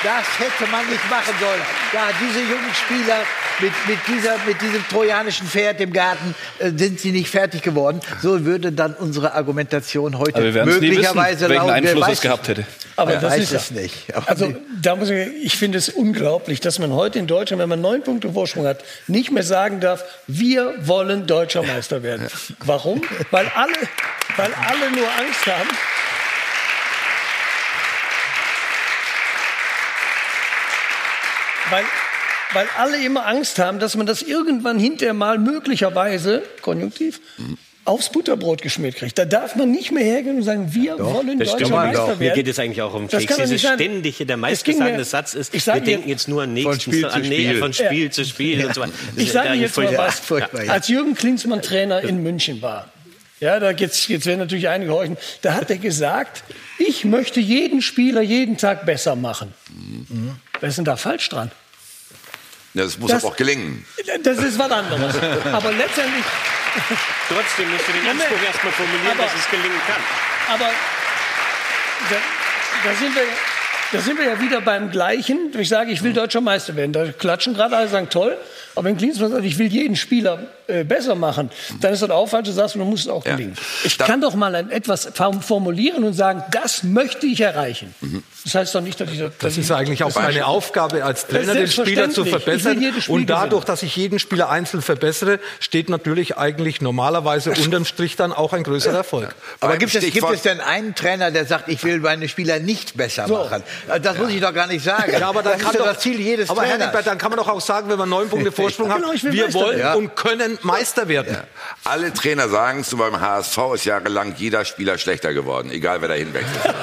das 0.03 0.39
hätte 0.39 0.71
man 0.71 0.87
nicht 0.89 1.11
machen 1.11 1.35
sollen. 1.41 1.61
Ja, 1.93 2.09
diese 2.21 2.41
jungen 2.41 2.75
Spieler 2.75 3.19
mit, 3.61 3.73
mit, 3.87 3.99
dieser, 4.09 4.37
mit 4.47 4.61
diesem 4.63 4.87
trojanischen 4.89 5.47
Pferd 5.47 5.81
im 5.83 5.93
Garten 5.93 6.35
äh, 6.59 6.71
sind 6.75 6.99
sie 6.99 7.13
nicht 7.13 7.29
fertig 7.31 7.61
geworden. 7.63 8.01
So 8.23 8.45
würde 8.47 8.73
dann 8.73 8.95
unsere 8.95 9.35
Argumentation 9.35 10.17
heute 10.19 10.37
Aber 10.37 10.45
wir 10.45 10.55
werden 10.55 10.71
es 10.71 10.77
nie 10.77 10.91
wissen, 10.91 10.95
möglicherweise 10.95 11.49
welchen 11.51 11.67
lauten. 11.67 11.75
Einfluss 11.87 12.07
weiß 12.07 12.13
es 12.15 12.21
gehabt 12.23 12.49
hätte. 12.49 12.67
Aber 12.97 13.13
Wer 13.13 13.21
das 13.21 13.33
weiß 13.33 13.41
ist 13.41 13.53
es 13.53 13.71
ja- 13.71 13.81
nicht. 13.83 14.15
Aber 14.17 14.29
Also 14.31 14.55
da 14.81 14.97
muss 14.97 15.11
ich, 15.11 15.29
ich 15.45 15.57
finde 15.59 15.77
es 15.79 15.91
unglaublich, 15.91 16.61
dass 16.61 16.79
man 16.79 16.93
heute 16.93 17.19
in 17.19 17.27
Deutschland, 17.27 17.61
wenn 17.61 17.69
man 17.69 17.81
neun 17.83 18.03
Punkte 18.03 18.33
Vorsprung 18.33 18.67
hat, 18.67 18.83
nicht 19.07 19.31
mehr 19.31 19.43
sagen 19.43 19.81
darf, 19.81 20.03
wir 20.27 20.75
wollen 20.87 21.27
deutscher 21.27 21.63
Meister 21.63 22.03
werden. 22.03 22.29
Warum? 22.61 23.03
Weil 23.31 23.51
alle, 23.55 23.73
weil 24.37 24.51
alle 24.67 24.91
nur 24.93 25.07
Angst 25.19 25.47
haben. 25.47 25.69
Weil, 31.71 31.85
weil 32.53 32.67
alle 32.79 33.03
immer 33.05 33.27
Angst 33.27 33.59
haben, 33.59 33.79
dass 33.79 33.97
man 33.97 34.07
das 34.07 34.23
irgendwann 34.23 34.79
hinterher 34.79 35.15
mal 35.15 35.39
möglicherweise, 35.39 36.43
konjunktiv, 36.63 37.21
aufs 37.85 38.11
Butterbrot 38.13 38.61
geschmiert 38.63 38.97
kriegt. 38.97 39.19
Da 39.19 39.25
darf 39.25 39.57
man 39.57 39.71
nicht 39.71 39.91
mehr 39.91 40.05
hergehen 40.05 40.37
und 40.37 40.43
sagen, 40.43 40.73
wir 40.75 40.99
wollen 40.99 41.39
Das 41.39 41.53
deutscher. 41.53 41.69
Meister 41.71 42.07
werden. 42.09 42.19
Mir 42.19 42.33
geht 42.35 42.47
es 42.49 42.59
eigentlich 42.59 42.83
auch 42.83 42.93
um 42.95 43.09
Das 43.09 43.21
Keks. 43.21 43.27
kann 43.37 43.39
doch 43.45 43.51
Dieses 43.51 43.73
ständige, 43.73 44.27
der 44.27 44.37
Es 44.37 44.41
meistgesagte 44.41 44.85
ging 44.91 44.97
mir- 44.99 45.05
Satz 45.05 45.35
ist, 45.35 45.53
wir 45.55 45.81
denken 45.81 46.09
jetzt 46.09 46.29
nur 46.29 46.43
an 46.43 46.53
nächsten, 46.53 46.81
Spiel 46.81 47.07
an, 47.07 47.23
zu 47.23 47.29
nee, 47.29 47.47
Spiel. 47.49 47.59
von 47.59 47.73
Spiel 47.73 48.05
Ja. 48.05 48.11
zu 48.11 48.25
Spiel 48.25 48.65
und 48.67 48.75
so 48.75 48.81
weiter. 48.83 48.93
Das 49.15 49.17
Ich 49.23 49.27
ist 49.29 49.33
sage 49.33 49.49
ja 49.49 49.55
jetzt 49.55 49.77
mal 49.77 49.87
furchtbar. 50.13 50.61
was. 50.61 50.67
ja. 50.67 50.73
Als 50.73 50.89
Jürgen 50.89 51.15
Klinsmann 51.15 51.63
Trainer 51.63 52.01
in 52.03 52.23
München 52.23 52.61
war, 52.63 52.89
ja, 53.41 53.59
da 53.59 53.71
jetzt, 53.71 54.09
jetzt 54.09 54.27
werden 54.27 54.39
natürlich 54.41 54.69
einige 54.69 54.93
horchen, 54.93 55.17
da 55.43 55.55
hat 55.55 55.71
er 55.71 55.79
gesagt, 55.79 56.45
ich 56.79 57.05
möchte 57.05 57.41
jeden 57.41 57.83
Spieler 57.83 58.21
jeden 58.21 58.57
Tag 58.59 58.87
besser 58.87 59.17
machen. 59.17 59.53
Mhm. 59.71 60.37
Was 60.61 60.71
ist 60.71 60.77
denn 60.77 60.85
da 60.85 60.97
falsch 60.97 61.29
dran? 61.31 61.51
Ja, 62.75 62.85
das 62.85 62.99
muss 62.99 63.11
Das- 63.11 63.25
aber 63.25 63.33
auch 63.33 63.37
gelingen. 63.37 63.85
Das 64.23 64.39
ist 64.39 64.59
was 64.59 64.71
anderes. 64.71 65.15
Aber 65.53 65.73
letztendlich, 65.73 66.25
Trotzdem 67.29 67.69
musst 67.71 67.89
du 67.89 67.93
den. 67.93 68.07
Anspruch 68.11 68.43
erstmal 68.47 68.73
formulieren, 68.73 69.09
Aber- 69.13 69.25
dass 69.25 69.35
es 69.35 69.51
gelingen 69.51 69.81
kann. 69.89 70.55
aber 70.55 70.71
da, 72.11 72.17
da, 72.85 72.95
sind 72.97 73.15
wir, 73.15 73.23
da 73.93 74.01
sind 74.01 74.19
wir 74.19 74.27
ja 74.27 74.41
wieder 74.41 74.61
beim 74.61 74.91
Gleichen. 74.91 75.51
Ich 75.59 75.69
sage, 75.69 75.91
ich 75.91 76.03
will 76.05 76.13
deutscher 76.13 76.41
Meister 76.41 76.77
werden. 76.77 76.93
Da 76.93 77.11
klatschen 77.11 77.55
gerade 77.55 77.77
alle, 77.77 77.89
sagen 77.89 78.09
toll. 78.09 78.37
Aber 78.81 78.89
wenn 78.89 78.97
Klinsmann 78.97 79.31
sagt, 79.31 79.45
ich 79.45 79.59
will 79.59 79.67
jeden 79.67 79.95
Spieler 79.95 80.39
äh, 80.67 80.85
besser 80.85 81.15
machen, 81.15 81.51
dann 81.83 81.93
ist 81.93 82.01
das 82.03 82.09
auch 82.09 82.27
falsch. 82.27 82.47
Du 82.49 82.53
sagst, 82.53 82.75
du 82.77 82.79
musst 82.79 83.05
es 83.05 83.11
auch 83.11 83.27
Ja. 83.27 83.33
gelingen. 83.37 83.55
Ich 83.85 83.99
kann 83.99 84.23
doch 84.23 84.35
mal 84.35 84.55
ein, 84.55 84.71
etwas 84.71 85.11
form- 85.13 85.43
formulieren 85.43 86.03
und 86.03 86.15
sagen, 86.15 86.43
das 86.51 86.83
möchte 86.83 87.27
ich 87.27 87.43
erreichen. 87.43 87.95
Das 88.45 88.55
heißt 88.55 88.75
doch 88.75 88.81
nicht, 88.81 88.99
dass 88.99 89.11
ich 89.11 89.19
dass 89.19 89.33
Das 89.39 89.53
ich- 89.55 89.59
ist 89.65 89.71
eigentlich 89.71 90.03
auch 90.03 90.13
das 90.13 90.23
meine 90.23 90.47
Aufgabe 90.47 91.05
als 91.05 91.27
Trainer, 91.27 91.53
den 91.53 91.69
Spieler 91.69 92.09
zu 92.09 92.25
verbessern. 92.25 92.83
Und 93.09 93.27
dadurch, 93.29 93.65
dass 93.67 93.83
ich 93.83 93.95
jeden 93.97 94.19
Spieler 94.19 94.49
einzeln 94.49 94.81
verbessere, 94.81 95.41
steht 95.59 95.91
natürlich 95.91 96.39
eigentlich 96.39 96.81
normalerweise 96.81 97.51
unterm 97.63 97.85
Strich 97.85 98.17
dann 98.17 98.33
auch 98.33 98.55
ein 98.55 98.63
größerer 98.63 98.97
Erfolg. 98.97 99.35
Aber 99.61 99.73
Beim 99.73 99.79
gibt 99.79 99.95
es, 99.95 100.01
gibt 100.11 100.31
es 100.33 100.41
denn 100.41 100.61
einen 100.63 100.95
Trainer, 100.95 101.31
der 101.31 101.45
sagt, 101.45 101.69
ich 101.69 101.85
will 101.85 101.99
meine 102.01 102.31
Spieler 102.31 102.61
nicht 102.61 102.97
besser 102.97 103.27
So. 103.29 103.35
machen? 103.35 103.63
Das 104.03 104.17
muss 104.17 104.31
ich 104.31 104.41
doch 104.41 104.55
gar 104.55 104.69
nicht 104.69 104.83
sagen. 104.83 105.13
Ja, 105.21 105.29
aber 105.29 105.43
dann 105.43 105.53
das 105.53 105.63
kann 105.63 105.73
ist 105.73 105.81
doch 105.81 105.85
das 105.87 105.99
Ziel 105.99 106.19
jedes 106.19 106.49
aber 106.49 106.63
Trainers. 106.63 106.81
Herbert, 106.87 107.07
dann 107.07 107.19
kann 107.19 107.31
man 107.31 107.39
doch 107.39 107.49
auch 107.49 107.61
sagen, 107.61 107.91
wenn 107.91 107.99
man 107.99 108.09
neun 108.09 108.29
Punkte 108.31 108.51
Vorsprung 108.77 108.89
Ja, 108.89 108.95
hat, 108.95 109.21
genau, 109.21 109.33
wir 109.33 109.45
Meister 109.45 109.61
wollen 109.61 109.79
werden. 109.79 109.97
und 109.99 110.17
können 110.17 110.59
Meister 110.63 111.09
werden. 111.09 111.37
Alle 111.85 112.13
Trainer 112.13 112.49
sagen 112.49 112.81
es, 112.81 112.95
beim 112.95 113.21
HSV 113.21 113.59
ist 113.75 113.85
jahrelang 113.85 114.35
jeder 114.37 114.65
Spieler 114.65 114.99
schlechter 114.99 115.33
geworden, 115.35 115.71
egal 115.71 116.01
wer 116.01 116.09
da 116.09 116.15
hinwechselt. 116.15 116.63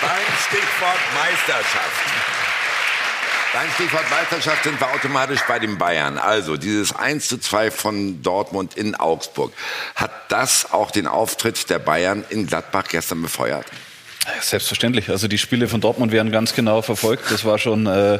Beim 0.00 0.26
Stichwort 0.48 1.00
Meisterschaft. 1.14 2.04
Beim 3.52 3.70
Stichwort 3.74 4.10
Meisterschaft 4.10 4.64
sind 4.64 4.80
wir 4.80 4.92
automatisch 4.92 5.40
bei 5.48 5.58
den 5.58 5.78
Bayern. 5.78 6.18
Also 6.18 6.56
dieses 6.56 6.94
1 6.94 7.28
zu 7.28 7.38
2 7.38 7.70
von 7.70 8.22
Dortmund 8.22 8.76
in 8.76 8.94
Augsburg. 8.94 9.52
Hat 9.94 10.10
das 10.30 10.72
auch 10.72 10.90
den 10.90 11.06
Auftritt 11.06 11.70
der 11.70 11.78
Bayern 11.78 12.24
in 12.28 12.46
Gladbach 12.46 12.84
gestern 12.88 13.22
befeuert? 13.22 13.66
Selbstverständlich. 14.40 15.10
Also 15.10 15.28
die 15.28 15.38
Spiele 15.38 15.68
von 15.68 15.80
Dortmund 15.80 16.12
werden 16.12 16.32
ganz 16.32 16.54
genau 16.54 16.82
verfolgt. 16.82 17.30
Das 17.30 17.44
war 17.44 17.58
schon 17.58 17.86
äh, 17.86 18.18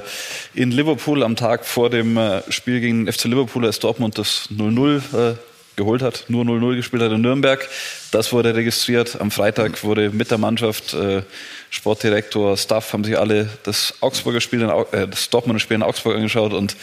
in 0.55 0.71
Liverpool 0.71 1.23
am 1.23 1.37
Tag 1.37 1.65
vor 1.65 1.91
dem 1.91 2.17
äh, 2.17 2.43
Spiel 2.51 2.81
gegen 2.81 3.11
FC 3.11 3.25
Liverpool, 3.25 3.67
als 3.67 3.81
Dortmund 3.81 4.19
das 4.19 4.49
0-0 4.51 5.33
äh, 5.33 5.35
geholt 5.77 6.03
hat, 6.03 6.25
nur 6.29 6.45
0-0 6.45 6.77
gespielt 6.77 7.03
hat 7.03 7.13
in 7.13 7.21
Nürnberg. 7.21 7.69
Das 8.11 8.33
wurde 8.33 8.55
registriert. 8.55 9.21
Am 9.21 9.31
Freitag 9.31 9.85
wurde 9.85 10.11
mit 10.11 10.31
der 10.31 10.39
Mannschaft, 10.39 10.95
äh, 10.95 11.23
Sportdirektor, 11.71 12.57
Staff, 12.57 12.93
haben 12.93 13.05
sich 13.05 13.19
alle 13.19 13.51
das 13.65 13.95
Augsburger 14.01 14.41
Spiel, 14.41 14.63
in, 14.63 14.71
äh, 14.71 15.09
das 15.09 15.29
Dortmunder 15.31 15.61
Spiel 15.61 15.77
in 15.77 15.83
Augsburg 15.83 16.17
angeschaut 16.17 16.53
und 16.53 16.77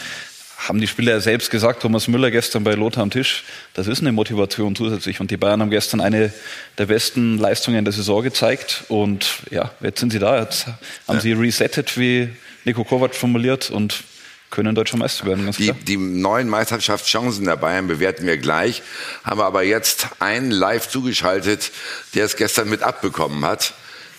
haben 0.56 0.80
die 0.80 0.86
Spieler 0.86 1.20
selbst 1.20 1.50
gesagt, 1.50 1.82
Thomas 1.82 2.08
Müller 2.08 2.30
gestern 2.30 2.64
bei 2.64 2.72
Lothar 2.74 3.02
am 3.02 3.10
Tisch, 3.10 3.44
das 3.74 3.86
ist 3.86 4.00
eine 4.00 4.12
Motivation 4.12 4.74
zusätzlich. 4.76 5.20
Und 5.20 5.30
die 5.30 5.36
Bayern 5.36 5.60
haben 5.60 5.70
gestern 5.70 6.00
eine 6.00 6.32
der 6.78 6.86
besten 6.86 7.38
Leistungen 7.38 7.84
der 7.84 7.92
Saison 7.92 8.22
gezeigt. 8.22 8.84
Und 8.88 9.26
ja, 9.50 9.72
jetzt 9.80 10.00
sind 10.00 10.10
sie 10.10 10.18
da. 10.18 10.40
Jetzt 10.40 10.66
haben 11.06 11.20
sie 11.20 11.32
resettet, 11.32 11.98
wie 11.98 12.30
Nico 12.64 12.84
Kovac 12.84 13.14
formuliert, 13.14 13.70
und 13.70 14.04
können 14.50 14.74
deutscher 14.74 14.96
Meister 14.96 15.26
werden. 15.26 15.44
Ganz 15.44 15.56
Die, 15.56 15.64
klar. 15.64 15.76
die 15.86 15.96
neuen 15.96 16.48
Meisterschaftschancen 16.48 17.44
der 17.44 17.56
Bayern 17.56 17.88
bewerten 17.88 18.24
wir 18.26 18.38
gleich, 18.38 18.82
haben 19.24 19.40
aber 19.40 19.64
jetzt 19.64 20.08
einen 20.20 20.50
live 20.50 20.88
zugeschaltet, 20.88 21.72
der 22.14 22.24
es 22.24 22.36
gestern 22.36 22.68
mit 22.68 22.82
abbekommen 22.82 23.44
hat. 23.44 23.74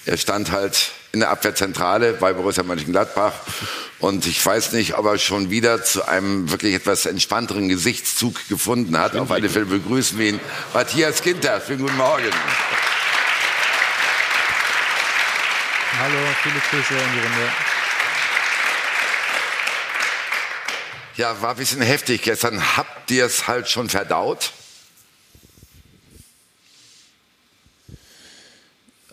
Er 0.06 0.18
stand 0.18 0.52
halt 0.52 0.92
in 1.16 1.22
der 1.22 1.30
Abwehrzentrale 1.30 2.12
bei 2.12 2.34
Borussia 2.34 2.62
Mönchengladbach 2.62 3.32
und 4.00 4.28
ich 4.28 4.46
weiß 4.46 4.74
nicht, 4.74 4.98
ob 4.98 5.06
er 5.06 5.18
schon 5.18 5.50
wieder 5.50 5.82
zu 5.82 6.06
einem 6.06 6.52
wirklich 6.52 6.76
etwas 6.76 7.06
entspannteren 7.06 7.70
Gesichtszug 7.70 8.50
gefunden 8.50 9.00
hat. 9.00 9.16
Auf 9.16 9.32
alle 9.32 9.50
Fälle 9.50 9.66
begrüßen 9.66 10.20
wir 10.20 10.28
ihn. 10.32 10.42
Matthias 10.74 11.22
Ginter, 11.22 11.62
schönen 11.66 11.84
guten 11.84 11.96
Morgen. 11.96 12.30
Hallo, 16.00 16.18
viele 16.44 16.60
Grüße 16.70 16.94
in 16.94 17.12
die 17.14 17.20
Runde. 17.20 17.52
Ja, 21.16 21.42
war 21.42 21.52
ein 21.52 21.56
bisschen 21.56 21.82
heftig 21.82 22.24
gestern. 22.24 22.76
Habt 22.76 23.10
ihr 23.10 23.26
es 23.26 23.48
halt 23.48 23.70
schon 23.70 23.88
verdaut? 23.88 24.52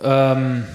Ähm, 0.03 0.66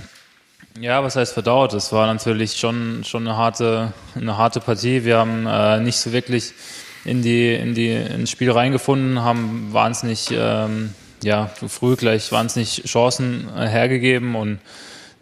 ja, 0.81 1.03
was 1.03 1.15
heißt 1.15 1.33
verdaut? 1.33 1.73
Es 1.73 1.91
war 1.91 2.07
natürlich 2.07 2.57
schon, 2.57 3.03
schon 3.03 3.27
eine, 3.27 3.37
harte, 3.37 3.93
eine 4.15 4.37
harte 4.37 4.59
Partie. 4.59 5.03
Wir 5.03 5.17
haben 5.17 5.45
äh, 5.47 5.79
nicht 5.79 5.97
so 5.97 6.11
wirklich 6.11 6.53
in 7.05 7.21
die, 7.21 7.53
in 7.53 7.73
die, 7.73 7.91
ins 7.91 8.31
Spiel 8.31 8.51
reingefunden, 8.51 9.21
haben 9.21 9.69
wahnsinnig 9.71 10.29
ähm, 10.31 10.93
ja, 11.23 11.49
früh 11.67 11.95
gleich 11.95 12.31
wahnsinnig 12.31 12.83
Chancen 12.85 13.49
äh, 13.55 13.67
hergegeben 13.67 14.35
und 14.35 14.59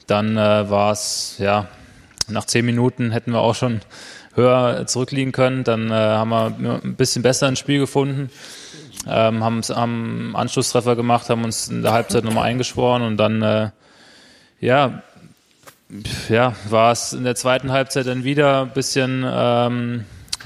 dann 0.08 0.38
äh, 0.38 0.70
war 0.70 0.92
es, 0.92 1.36
ja, 1.40 1.68
nach 2.28 2.46
zehn 2.46 2.66
Minuten 2.66 3.12
hätten 3.12 3.32
wir 3.32 3.42
auch 3.42 3.56
schon 3.56 3.82
höher 4.34 4.86
zurückliegen 4.88 5.32
können. 5.32 5.64
Dann 5.64 5.90
äh, 5.90 5.94
haben 5.94 6.30
wir 6.30 6.80
ein 6.84 6.96
bisschen 6.96 7.22
besser 7.22 7.48
ins 7.48 7.60
Spiel 7.60 7.80
gefunden, 7.80 8.30
ähm, 9.08 9.44
haben, 9.44 9.62
haben 9.62 10.36
Anschlusstreffer 10.36 10.96
gemacht, 10.96 11.30
haben 11.30 11.44
uns 11.44 11.70
in 11.70 11.84
der 11.84 11.94
Halbzeit 11.94 12.24
nochmal 12.24 12.46
eingeschworen 12.46 13.02
und 13.04 13.18
dann, 13.18 13.42
äh, 13.42 13.70
ja, 14.60 15.04
ja, 16.30 16.56
war 16.70 16.92
es 16.92 17.14
in 17.14 17.24
der 17.24 17.36
zweiten 17.36 17.72
Halbzeit 17.72 18.08
dann 18.08 18.24
wieder 18.24 18.64
ein 18.64 18.74
bisschen 18.74 19.24
ähm, 19.28 20.06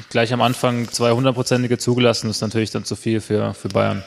gleich 0.10 0.34
am 0.34 0.42
Anfang 0.42 0.90
zwei 0.92 1.12
hundertprozentige 1.12 1.78
zugelassen. 1.78 2.28
Das 2.28 2.38
ist 2.38 2.42
natürlich 2.42 2.72
dann 2.72 2.86
zu 2.86 2.96
viel 2.96 3.22
für, 3.22 3.54
für 3.54 3.70
Bayern. 3.70 4.04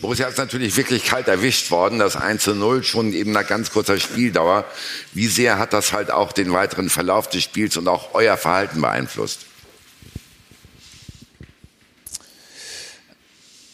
Borussia 0.00 0.28
ist 0.28 0.38
natürlich 0.38 0.76
wirklich 0.76 1.04
kalt 1.04 1.26
erwischt 1.26 1.72
worden, 1.72 1.98
das 1.98 2.14
1 2.14 2.44
zu 2.44 2.54
0 2.54 2.84
schon 2.84 3.12
eben 3.12 3.32
nach 3.32 3.46
ganz 3.46 3.72
kurzer 3.72 3.98
Spieldauer. 3.98 4.64
Wie 5.12 5.26
sehr 5.26 5.58
hat 5.58 5.72
das 5.72 5.92
halt 5.92 6.12
auch 6.12 6.32
den 6.32 6.52
weiteren 6.52 6.88
Verlauf 6.88 7.28
des 7.28 7.42
Spiels 7.42 7.76
und 7.76 7.88
auch 7.88 8.14
euer 8.14 8.36
Verhalten 8.36 8.80
beeinflusst? 8.80 9.46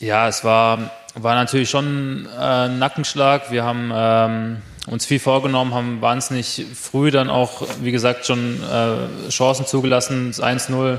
Ja, 0.00 0.28
es 0.28 0.44
war, 0.44 0.92
war 1.14 1.34
natürlich 1.34 1.68
schon 1.68 2.26
äh, 2.26 2.38
ein 2.38 2.78
Nackenschlag. 2.78 3.50
Wir 3.50 3.64
haben 3.64 3.90
ähm, 3.94 4.62
uns 4.86 5.06
viel 5.06 5.18
vorgenommen, 5.18 5.74
haben 5.74 6.00
wahnsinnig 6.02 6.64
früh 6.74 7.10
dann 7.10 7.30
auch, 7.30 7.66
wie 7.80 7.92
gesagt, 7.92 8.26
schon 8.26 8.60
äh, 8.62 9.30
Chancen 9.30 9.66
zugelassen. 9.66 10.28
Das 10.28 10.42
1-0 10.42 10.98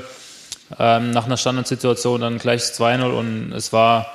ähm, 0.80 1.12
nach 1.12 1.26
einer 1.26 1.38
Standardsituation, 1.38 2.22
dann 2.22 2.38
gleich 2.40 2.62
das 2.62 2.80
2-0 2.80 3.04
und 3.12 3.54
es 3.54 3.72
war 3.72 4.08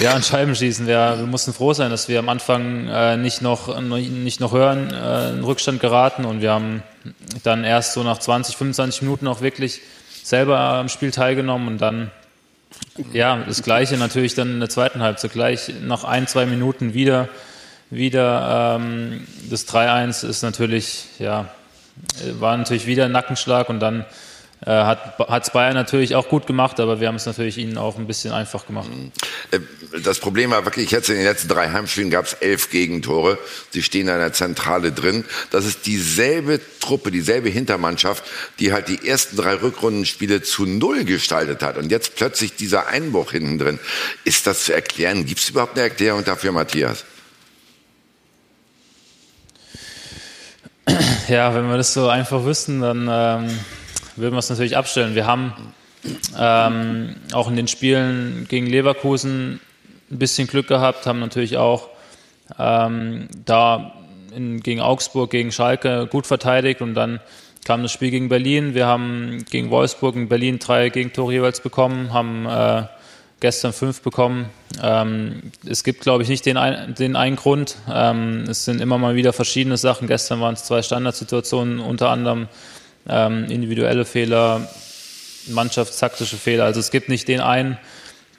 ja, 0.00 0.14
ein 0.14 0.22
Scheibenschießen. 0.22 0.86
Wir, 0.86 1.14
wir 1.18 1.26
mussten 1.26 1.52
froh 1.52 1.72
sein, 1.72 1.90
dass 1.90 2.08
wir 2.08 2.18
am 2.18 2.28
Anfang 2.28 2.88
äh, 2.88 3.16
nicht, 3.16 3.42
noch, 3.42 3.80
nicht 3.80 4.40
noch 4.40 4.52
hören, 4.52 4.92
äh, 4.92 5.30
in 5.30 5.44
Rückstand 5.44 5.80
geraten 5.80 6.24
und 6.24 6.40
wir 6.40 6.52
haben 6.52 6.82
dann 7.42 7.64
erst 7.64 7.92
so 7.94 8.02
nach 8.02 8.18
20, 8.18 8.56
25 8.56 9.02
Minuten 9.02 9.26
auch 9.26 9.40
wirklich 9.40 9.80
selber 10.22 10.58
am 10.58 10.88
Spiel 10.88 11.10
teilgenommen 11.10 11.68
und 11.68 11.78
dann 11.78 12.10
ja, 13.12 13.42
das 13.46 13.62
Gleiche 13.62 13.96
natürlich 13.96 14.34
dann 14.34 14.52
in 14.52 14.60
der 14.60 14.68
zweiten 14.68 15.02
Halbzeit. 15.02 15.32
Gleich 15.32 15.72
nach 15.82 16.04
ein, 16.04 16.26
zwei 16.26 16.46
Minuten 16.46 16.94
wieder, 16.94 17.28
wieder 17.90 18.76
ähm, 18.80 19.26
das 19.50 19.68
3-1 19.68 20.26
ist 20.26 20.42
natürlich, 20.42 21.06
ja, 21.18 21.48
war 22.38 22.56
natürlich 22.56 22.86
wieder 22.86 23.04
ein 23.04 23.12
Nackenschlag 23.12 23.68
und 23.68 23.80
dann 23.80 24.04
äh, 24.66 24.70
hat 24.70 25.42
es 25.42 25.50
Bayern 25.50 25.74
natürlich 25.74 26.14
auch 26.14 26.28
gut 26.28 26.46
gemacht, 26.46 26.80
aber 26.80 26.98
wir 26.98 27.08
haben 27.08 27.16
es 27.16 27.26
natürlich 27.26 27.58
ihnen 27.58 27.76
auch 27.76 27.98
ein 27.98 28.06
bisschen 28.06 28.32
einfach 28.32 28.66
gemacht. 28.66 28.88
Äh, 29.50 29.60
Das 30.02 30.20
Problem 30.20 30.52
war 30.52 30.64
wirklich, 30.64 30.90
jetzt 30.90 31.10
in 31.10 31.16
den 31.16 31.24
letzten 31.24 31.48
drei 31.48 31.70
Heimspielen 31.70 32.10
gab 32.10 32.24
es 32.24 32.32
elf 32.34 32.70
Gegentore. 32.70 33.38
Sie 33.70 33.82
stehen 33.82 34.08
in 34.08 34.18
der 34.18 34.32
Zentrale 34.32 34.90
drin. 34.92 35.24
Das 35.50 35.66
ist 35.66 35.84
dieselbe 35.84 36.60
Truppe, 36.80 37.10
dieselbe 37.10 37.50
Hintermannschaft, 37.50 38.24
die 38.58 38.72
halt 38.72 38.88
die 38.88 39.06
ersten 39.06 39.36
drei 39.36 39.54
Rückrundenspiele 39.54 40.40
zu 40.42 40.64
null 40.64 41.04
gestaltet 41.04 41.62
hat. 41.62 41.76
Und 41.76 41.90
jetzt 41.90 42.16
plötzlich 42.16 42.56
dieser 42.56 42.86
Einbruch 42.86 43.32
hinten 43.32 43.58
drin. 43.58 43.78
Ist 44.24 44.46
das 44.46 44.64
zu 44.64 44.72
erklären? 44.72 45.26
Gibt 45.26 45.40
es 45.40 45.50
überhaupt 45.50 45.74
eine 45.74 45.82
Erklärung 45.82 46.24
dafür, 46.24 46.52
Matthias? 46.52 47.04
Ja, 51.28 51.54
wenn 51.54 51.68
wir 51.68 51.76
das 51.76 51.94
so 51.94 52.08
einfach 52.08 52.44
wüssten, 52.44 52.80
dann 52.80 53.08
ähm, 53.10 53.58
würden 54.16 54.34
wir 54.34 54.38
es 54.38 54.50
natürlich 54.50 54.76
abstellen. 54.76 55.14
Wir 55.14 55.26
haben 55.26 55.54
ähm, 56.38 57.16
auch 57.32 57.48
in 57.48 57.56
den 57.56 57.68
Spielen 57.68 58.46
gegen 58.48 58.66
Leverkusen 58.66 59.60
ein 60.10 60.18
bisschen 60.18 60.46
Glück 60.46 60.68
gehabt, 60.68 61.06
haben 61.06 61.20
natürlich 61.20 61.56
auch 61.56 61.88
ähm, 62.58 63.28
da 63.44 63.94
in, 64.34 64.60
gegen 64.60 64.80
Augsburg, 64.80 65.30
gegen 65.30 65.52
Schalke 65.52 66.06
gut 66.10 66.26
verteidigt 66.26 66.82
und 66.82 66.94
dann 66.94 67.20
kam 67.64 67.82
das 67.82 67.92
Spiel 67.92 68.10
gegen 68.10 68.28
Berlin. 68.28 68.74
Wir 68.74 68.86
haben 68.86 69.44
gegen 69.50 69.70
Wolfsburg 69.70 70.16
in 70.16 70.28
Berlin 70.28 70.58
drei 70.58 70.90
Gegentore 70.90 71.32
jeweils 71.32 71.60
bekommen, 71.60 72.12
haben 72.12 72.46
äh, 72.46 72.82
gestern 73.44 73.74
fünf 73.74 74.00
bekommen. 74.00 74.48
Ähm, 74.82 75.52
es 75.66 75.84
gibt, 75.84 76.00
glaube 76.00 76.22
ich, 76.22 76.30
nicht 76.30 76.46
den, 76.46 76.56
ein, 76.56 76.94
den 76.94 77.14
einen 77.14 77.36
Grund. 77.36 77.76
Ähm, 77.92 78.44
es 78.48 78.64
sind 78.64 78.80
immer 78.80 78.96
mal 78.96 79.16
wieder 79.16 79.34
verschiedene 79.34 79.76
Sachen. 79.76 80.08
Gestern 80.08 80.40
waren 80.40 80.54
es 80.54 80.64
zwei 80.64 80.80
Standardsituationen, 80.80 81.78
unter 81.78 82.08
anderem 82.08 82.48
ähm, 83.06 83.44
individuelle 83.50 84.06
Fehler, 84.06 84.66
mannschaftstaktische 85.48 86.38
Fehler. 86.38 86.64
Also 86.64 86.80
es 86.80 86.90
gibt 86.90 87.10
nicht 87.10 87.28
den 87.28 87.40
einen, 87.40 87.76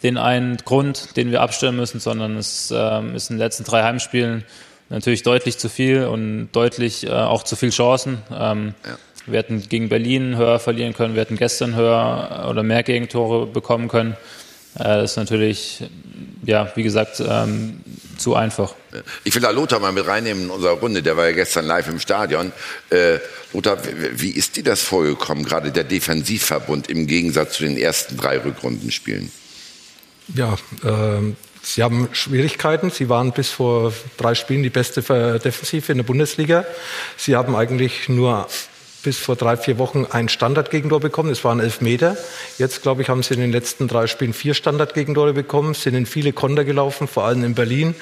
den 0.02 0.18
einen 0.18 0.57
Grund, 0.57 1.15
den 1.18 1.30
wir 1.30 1.41
abstellen 1.41 1.76
müssen, 1.76 1.99
sondern 1.99 2.36
es 2.36 2.73
ähm, 2.76 3.14
ist 3.14 3.30
in 3.30 3.36
den 3.36 3.44
letzten 3.44 3.64
drei 3.64 3.84
Heimspielen 3.84 4.44
natürlich 4.90 5.22
deutlich 5.22 5.60
zu 5.60 5.69
viel 5.69 6.06
und 6.06 6.49
deutlich 6.52 7.06
äh, 7.06 7.11
auch 7.11 7.44
zu 7.44 7.56
viel 7.56 7.69
Chancen. 7.69 8.23
Ähm, 8.32 8.73
ja. 8.84 8.98
Wir 9.27 9.38
hätten 9.38 9.61
gegen 9.69 9.88
Berlin 9.88 10.36
höher 10.36 10.57
verlieren 10.57 10.94
können, 10.95 11.14
wir 11.14 11.22
hätten 11.22 11.38
gestern 11.38 11.76
höher 11.76 12.48
oder 12.49 12.64
mehr 12.64 12.82
Gegentore 12.82 13.45
bekommen 13.45 13.88
können. 13.88 14.18
Äh, 14.76 14.84
das 14.84 15.11
ist 15.11 15.18
natürlich, 15.18 15.84
ja, 16.45 16.72
wie 16.76 16.84
gesagt, 16.84 17.22
ähm, 17.26 17.81
zu 18.18 18.35
einfach. 18.35 18.73
Ich 19.23 19.35
will 19.35 19.41
da 19.41 19.49
Lothar 19.49 19.80
mal 19.80 19.91
mit 19.91 20.07
reinnehmen 20.07 20.45
in 20.45 20.49
unserer 20.49 20.73
Runde. 20.73 21.03
Der 21.03 21.18
war 21.18 21.26
ja 21.26 21.34
gestern 21.34 21.65
live 21.65 21.88
im 21.89 21.99
Stadion. 21.99 22.52
Äh, 22.89 23.19
Lothar, 23.53 23.77
wie 24.14 24.30
ist 24.30 24.56
dir 24.56 24.64
das 24.64 24.81
vorgekommen, 24.81 25.43
gerade 25.43 25.72
der 25.72 25.84
Defensivverbund 25.84 26.89
im 26.89 27.07
Gegensatz 27.07 27.57
zu 27.57 27.64
den 27.64 27.77
ersten 27.77 28.18
drei 28.18 28.38
Rückrundenspielen? 28.38 29.31
Ja, 30.34 30.57
ähm, 30.84 31.35
Sie 31.61 31.81
haben 31.81 32.10
Schwierigkeiten. 32.11 32.91
Sie 32.91 33.10
waren 33.10 33.31
bis 33.31 33.49
vor 33.49 33.91
drei 34.18 34.35
Spielen 34.35 34.61
die 34.61 34.69
beste 34.69 35.02
Defensive 35.39 35.91
in 35.91 35.97
der 35.97 36.06
Bundesliga. 36.06 36.64
Sie 37.18 37.35
haben 37.35 37.56
eigentlich 37.56 38.07
nur 38.07 38.47
bis 39.06 39.19
vor 39.19 39.36
drei, 39.36 39.56
vier 39.56 39.77
Wochen 39.77 40.06
ein 40.10 40.30
Standardgegentor 40.30 40.99
bekommen. 40.99 41.30
Es 41.30 41.44
waren 41.44 41.60
elf 41.60 41.80
Meter. 41.80 42.18
Jetzt, 42.57 42.82
glaube 42.82 43.03
ich, 43.03 43.10
haben 43.10 43.22
sie 43.22 43.36
in 43.36 43.40
den 43.40 43.52
letzten 43.52 43.88
drei 43.88 44.07
Spielen 44.07 44.34
vier 44.34 44.56
Standardgegentore 44.56 45.34
bekommen, 45.34 45.76
sind 45.76 45.94
in 45.94 46.07
viele 46.07 46.34
Konter 46.34 46.65
gelaufen, 46.65 47.07
vor 47.07 47.26
allem 47.26 47.44
in 47.44 47.53
Berlin. 47.53 47.94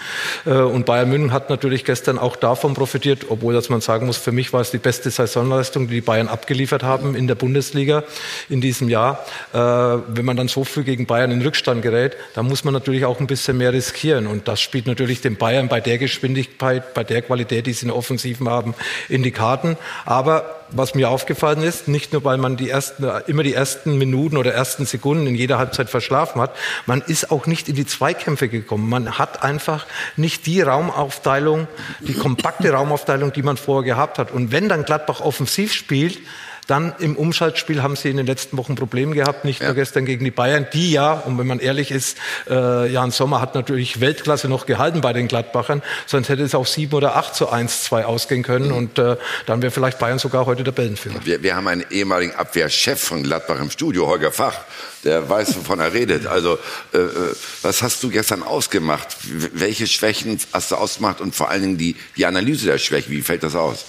Äh, 0.45 0.51
und 0.51 0.85
Bayern 0.85 1.09
München 1.09 1.33
hat 1.33 1.49
natürlich 1.49 1.83
gestern 1.83 2.17
auch 2.17 2.37
davon 2.37 2.73
profitiert, 2.73 3.25
obwohl, 3.29 3.53
dass 3.53 3.69
man 3.69 3.81
sagen 3.81 4.05
muss, 4.05 4.17
für 4.17 4.31
mich 4.31 4.53
war 4.53 4.61
es 4.61 4.71
die 4.71 4.77
beste 4.77 5.09
Saisonleistung, 5.11 5.87
die 5.87 5.95
die 5.95 6.01
Bayern 6.01 6.29
abgeliefert 6.29 6.83
haben 6.83 7.15
in 7.15 7.27
der 7.27 7.35
Bundesliga 7.35 8.03
in 8.49 8.61
diesem 8.61 8.87
Jahr. 8.87 9.25
Äh, 9.51 9.57
wenn 9.57 10.25
man 10.25 10.37
dann 10.37 10.47
so 10.47 10.63
früh 10.63 10.83
gegen 10.83 11.05
Bayern 11.05 11.31
in 11.31 11.41
Rückstand 11.41 11.81
gerät, 11.81 12.15
dann 12.33 12.47
muss 12.47 12.63
man 12.63 12.73
natürlich 12.73 13.03
auch 13.03 13.19
ein 13.19 13.27
bisschen 13.27 13.57
mehr 13.57 13.73
riskieren. 13.73 14.25
Und 14.25 14.47
das 14.47 14.61
spielt 14.61 14.87
natürlich 14.87 15.19
den 15.19 15.35
Bayern 15.35 15.67
bei 15.67 15.81
der 15.81 15.97
Geschwindigkeit, 15.97 16.93
bei 16.93 17.03
der 17.03 17.21
Qualität, 17.21 17.67
die 17.67 17.73
sie 17.73 17.87
in 17.87 17.91
Offensiven 17.91 18.47
haben, 18.47 18.73
in 19.09 19.21
die 19.21 19.31
Karten. 19.31 19.77
Aber 20.05 20.62
was 20.69 20.95
mir 20.95 21.09
aufgefallen 21.09 21.61
ist, 21.61 21.87
nicht 21.87 22.13
nur 22.13 22.23
weil 22.23 22.37
man 22.37 22.57
die 22.57 22.69
ersten, 22.69 23.05
immer 23.27 23.43
die 23.43 23.53
ersten 23.53 23.97
Minuten 23.97 24.37
oder 24.37 24.53
ersten 24.53 24.85
Sekunden 24.85 25.27
in 25.27 25.35
jeder 25.35 25.57
Halbzeit 25.57 25.89
verschlafen 25.89 26.41
hat, 26.41 26.55
man 26.85 27.01
ist 27.01 27.31
auch 27.31 27.45
nicht 27.45 27.69
in 27.69 27.75
die 27.75 27.85
Zweikämpfe 27.85 28.49
gekommen. 28.49 28.89
Man 28.89 29.17
hat 29.17 29.43
einfach 29.43 29.85
nicht 30.17 30.45
die 30.45 30.61
Raumaufteilung, 30.61 31.67
die 32.01 32.13
kompakte 32.13 32.71
Raumaufteilung, 32.71 33.33
die 33.33 33.43
man 33.43 33.57
vorher 33.57 33.83
gehabt 33.83 34.19
hat. 34.19 34.31
Und 34.31 34.51
wenn 34.51 34.69
dann 34.69 34.85
Gladbach 34.85 35.21
offensiv 35.21 35.73
spielt, 35.73 36.19
dann 36.67 36.93
im 36.99 37.15
Umschaltspiel 37.15 37.81
haben 37.81 37.95
sie 37.95 38.09
in 38.09 38.17
den 38.17 38.25
letzten 38.25 38.57
Wochen 38.57 38.75
Probleme 38.75 39.15
gehabt, 39.15 39.45
nicht 39.45 39.61
ja. 39.61 39.67
nur 39.67 39.75
gestern 39.75 40.05
gegen 40.05 40.23
die 40.23 40.31
Bayern, 40.31 40.67
die 40.73 40.91
ja, 40.91 41.13
und 41.13 41.37
wenn 41.37 41.47
man 41.47 41.59
ehrlich 41.59 41.91
ist, 41.91 42.17
äh, 42.49 42.91
Jan 42.91 43.11
Sommer 43.11 43.41
hat 43.41 43.55
natürlich 43.55 43.99
Weltklasse 43.99 44.47
noch 44.47 44.65
gehalten 44.65 45.01
bei 45.01 45.13
den 45.13 45.27
Gladbachern, 45.27 45.81
sonst 46.05 46.29
hätte 46.29 46.43
es 46.43 46.55
auch 46.55 46.67
sieben 46.67 46.93
oder 46.93 47.15
acht 47.15 47.35
zu 47.35 47.49
eins, 47.49 47.83
zwei 47.83 48.05
ausgehen 48.05 48.43
können 48.43 48.69
mhm. 48.69 48.75
und 48.75 48.99
äh, 48.99 49.17
dann 49.45 49.61
wäre 49.61 49.71
vielleicht 49.71 49.99
Bayern 49.99 50.19
sogar 50.19 50.45
heute 50.45 50.63
der 50.63 50.73
Tabellenführer. 50.73 51.19
Wir, 51.23 51.43
wir 51.43 51.55
haben 51.55 51.67
einen 51.67 51.85
ehemaligen 51.89 52.35
Abwehrchef 52.35 53.01
von 53.01 53.23
Gladbach 53.23 53.59
im 53.59 53.69
Studio, 53.69 54.07
Holger 54.07 54.31
Fach, 54.31 54.59
der 55.03 55.29
weiß, 55.29 55.57
wovon 55.57 55.79
er 55.79 55.93
redet. 55.93 56.27
Also, 56.27 56.57
äh, 56.93 56.97
äh 56.97 57.35
was 57.61 57.81
hast 57.81 58.03
du 58.03 58.09
gestern 58.09 58.43
ausgemacht? 58.43 59.17
Welche 59.53 59.87
Schwächen 59.87 60.39
hast 60.51 60.71
du 60.71 60.75
ausgemacht 60.75 61.21
und 61.21 61.35
vor 61.35 61.49
allen 61.49 61.61
Dingen 61.61 61.77
die, 61.77 61.95
die 62.17 62.25
Analyse 62.25 62.65
der 62.67 62.77
Schwächen, 62.77 63.11
wie 63.11 63.21
fällt 63.21 63.43
das 63.43 63.55
aus? 63.55 63.85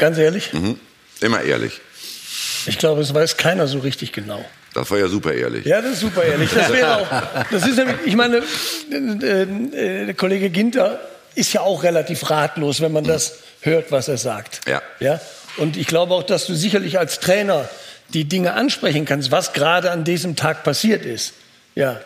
Ganz 0.00 0.18
ehrlich? 0.18 0.52
Mhm. 0.52 0.80
Immer 1.20 1.42
ehrlich. 1.42 1.80
Ich 2.66 2.78
glaube, 2.78 3.02
es 3.02 3.12
weiß 3.12 3.36
keiner 3.36 3.66
so 3.66 3.78
richtig 3.78 4.12
genau. 4.12 4.44
Das 4.74 4.90
war 4.90 4.98
ja 4.98 5.08
super 5.08 5.32
ehrlich. 5.32 5.66
Ja, 5.66 5.82
das 5.82 5.92
ist 5.92 6.00
super 6.00 6.22
ehrlich. 6.22 6.50
Das 6.54 6.72
wäre 6.72 6.96
auch. 6.96 7.08
Das 7.50 7.66
ist 7.66 7.76
nämlich, 7.76 7.96
ich 8.04 8.16
meine, 8.16 8.42
äh, 8.90 9.42
äh, 9.42 10.06
der 10.06 10.14
Kollege 10.14 10.48
Ginter 10.50 11.00
ist 11.34 11.52
ja 11.52 11.60
auch 11.60 11.82
relativ 11.82 12.30
ratlos, 12.30 12.80
wenn 12.80 12.92
man 12.92 13.04
das 13.04 13.38
hört, 13.60 13.92
was 13.92 14.08
er 14.08 14.16
sagt. 14.16 14.60
Ja. 14.68 14.80
ja. 15.00 15.20
Und 15.56 15.76
ich 15.76 15.86
glaube 15.86 16.14
auch, 16.14 16.22
dass 16.22 16.46
du 16.46 16.54
sicherlich 16.54 16.98
als 16.98 17.20
Trainer 17.20 17.68
die 18.14 18.24
Dinge 18.24 18.54
ansprechen 18.54 19.04
kannst, 19.04 19.30
was 19.30 19.52
gerade 19.52 19.90
an 19.90 20.04
diesem 20.04 20.36
Tag 20.36 20.64
passiert 20.64 21.04
ist. 21.04 21.34
Ja. 21.74 22.00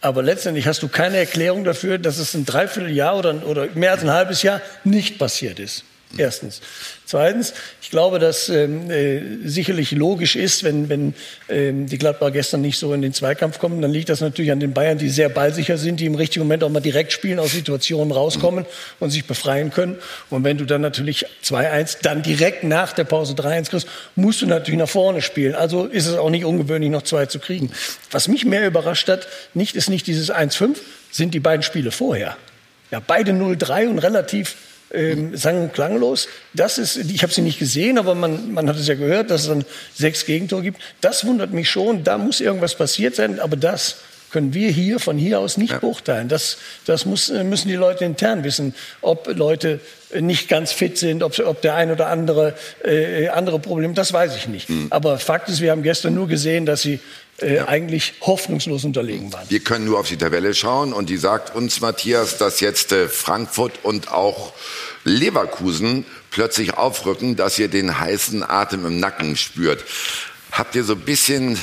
Aber 0.00 0.22
letztendlich 0.22 0.66
hast 0.66 0.82
du 0.82 0.88
keine 0.88 1.16
Erklärung 1.16 1.64
dafür, 1.64 1.98
dass 1.98 2.18
es 2.18 2.34
ein 2.34 2.44
Dreivierteljahr 2.44 3.16
oder, 3.16 3.46
oder 3.46 3.68
mehr 3.74 3.92
als 3.92 4.02
ein 4.02 4.10
halbes 4.10 4.42
Jahr 4.42 4.60
nicht 4.84 5.18
passiert 5.18 5.58
ist. 5.58 5.84
Erstens. 6.16 6.60
Zweitens, 7.08 7.54
ich 7.80 7.88
glaube, 7.88 8.18
dass 8.18 8.50
ähm, 8.50 8.90
äh, 8.90 9.22
sicherlich 9.42 9.92
logisch 9.92 10.36
ist, 10.36 10.62
wenn, 10.62 10.90
wenn 10.90 11.14
ähm, 11.48 11.86
die 11.86 11.96
Gladbach 11.96 12.34
gestern 12.34 12.60
nicht 12.60 12.76
so 12.76 12.92
in 12.92 13.00
den 13.00 13.14
Zweikampf 13.14 13.58
kommen, 13.58 13.80
dann 13.80 13.90
liegt 13.90 14.10
das 14.10 14.20
natürlich 14.20 14.52
an 14.52 14.60
den 14.60 14.74
Bayern, 14.74 14.98
die 14.98 15.08
sehr 15.08 15.30
ballsicher 15.30 15.78
sind, 15.78 16.00
die 16.00 16.04
im 16.04 16.16
richtigen 16.16 16.44
Moment 16.44 16.64
auch 16.64 16.68
mal 16.68 16.80
direkt 16.80 17.12
spielen, 17.12 17.38
aus 17.38 17.52
Situationen 17.52 18.12
rauskommen 18.12 18.66
und 19.00 19.08
sich 19.08 19.24
befreien 19.24 19.70
können. 19.70 19.96
Und 20.28 20.44
wenn 20.44 20.58
du 20.58 20.66
dann 20.66 20.82
natürlich 20.82 21.24
2-1, 21.42 22.02
dann 22.02 22.22
direkt 22.22 22.64
nach 22.64 22.92
der 22.92 23.04
Pause 23.04 23.32
3-1 23.32 23.70
kriegst, 23.70 23.88
musst 24.14 24.42
du 24.42 24.46
natürlich 24.46 24.78
nach 24.78 24.86
vorne 24.86 25.22
spielen. 25.22 25.54
Also 25.54 25.86
ist 25.86 26.04
es 26.04 26.14
auch 26.14 26.28
nicht 26.28 26.44
ungewöhnlich, 26.44 26.90
noch 26.90 27.04
zwei 27.04 27.24
zu 27.24 27.38
kriegen. 27.38 27.70
Was 28.10 28.28
mich 28.28 28.44
mehr 28.44 28.66
überrascht 28.66 29.08
hat, 29.08 29.28
nicht 29.54 29.76
ist 29.76 29.88
nicht 29.88 30.06
dieses 30.06 30.30
1-5, 30.30 30.76
sind 31.10 31.32
die 31.32 31.40
beiden 31.40 31.62
Spiele 31.62 31.90
vorher. 31.90 32.36
Ja, 32.90 33.00
beide 33.00 33.32
0-3 33.32 33.88
und 33.88 33.98
relativ 33.98 34.56
ähm, 34.92 35.36
sang- 35.36 35.62
und 35.62 35.74
klanglos. 35.74 36.28
Das 36.54 36.78
ist, 36.78 36.96
ich 36.96 37.22
habe 37.22 37.32
sie 37.32 37.42
nicht 37.42 37.58
gesehen, 37.58 37.98
aber 37.98 38.14
man, 38.14 38.52
man 38.52 38.68
hat 38.68 38.76
es 38.76 38.88
ja 38.88 38.94
gehört, 38.94 39.30
dass 39.30 39.42
es 39.42 39.48
dann 39.48 39.64
sechs 39.94 40.24
Gegentore 40.24 40.62
gibt. 40.62 40.80
Das 41.00 41.26
wundert 41.26 41.52
mich 41.52 41.70
schon. 41.70 42.04
Da 42.04 42.18
muss 42.18 42.40
irgendwas 42.40 42.74
passiert 42.74 43.14
sein, 43.14 43.40
aber 43.40 43.56
das 43.56 43.96
können 44.30 44.54
wir 44.54 44.70
hier 44.70 44.98
von 45.00 45.18
hier 45.18 45.40
aus 45.40 45.56
nicht 45.56 45.72
ja. 45.72 45.78
beurteilen. 45.78 46.28
Das, 46.28 46.58
das 46.84 47.06
muss, 47.06 47.30
äh, 47.30 47.44
müssen 47.44 47.68
die 47.68 47.74
Leute 47.74 48.04
intern 48.04 48.44
wissen, 48.44 48.74
ob 49.00 49.26
Leute 49.34 49.80
nicht 50.20 50.48
ganz 50.48 50.72
fit 50.72 50.98
sind, 50.98 51.22
ob, 51.22 51.38
ob 51.38 51.60
der 51.62 51.74
ein 51.74 51.90
oder 51.90 52.08
andere 52.08 52.54
äh, 52.84 53.28
andere 53.28 53.58
Problem, 53.58 53.94
das 53.94 54.12
weiß 54.12 54.36
ich 54.36 54.48
nicht. 54.48 54.68
Mhm. 54.68 54.88
Aber 54.90 55.18
Fakt 55.18 55.48
ist, 55.48 55.60
wir 55.60 55.70
haben 55.70 55.82
gestern 55.82 56.14
nur 56.14 56.28
gesehen, 56.28 56.66
dass 56.66 56.82
sie 56.82 57.00
äh, 57.40 57.56
ja. 57.56 57.68
eigentlich 57.68 58.14
hoffnungslos 58.20 58.84
unterlegen 58.84 59.32
waren. 59.32 59.48
Wir 59.48 59.60
können 59.60 59.84
nur 59.84 59.98
auf 60.00 60.08
die 60.08 60.16
Tabelle 60.16 60.54
schauen 60.54 60.92
und 60.92 61.08
die 61.08 61.16
sagt 61.16 61.54
uns, 61.54 61.80
Matthias, 61.80 62.38
dass 62.38 62.60
jetzt 62.60 62.92
äh, 62.92 63.08
Frankfurt 63.08 63.72
und 63.84 64.10
auch 64.10 64.52
Leverkusen 65.04 66.04
plötzlich 66.30 66.74
aufrücken, 66.74 67.36
dass 67.36 67.58
ihr 67.58 67.68
den 67.68 67.98
heißen 67.98 68.42
Atem 68.42 68.86
im 68.86 69.00
Nacken 69.00 69.36
spürt. 69.36 69.84
Habt 70.52 70.74
ihr 70.74 70.84
so 70.84 70.94
ein 70.94 71.00
bisschen 71.00 71.58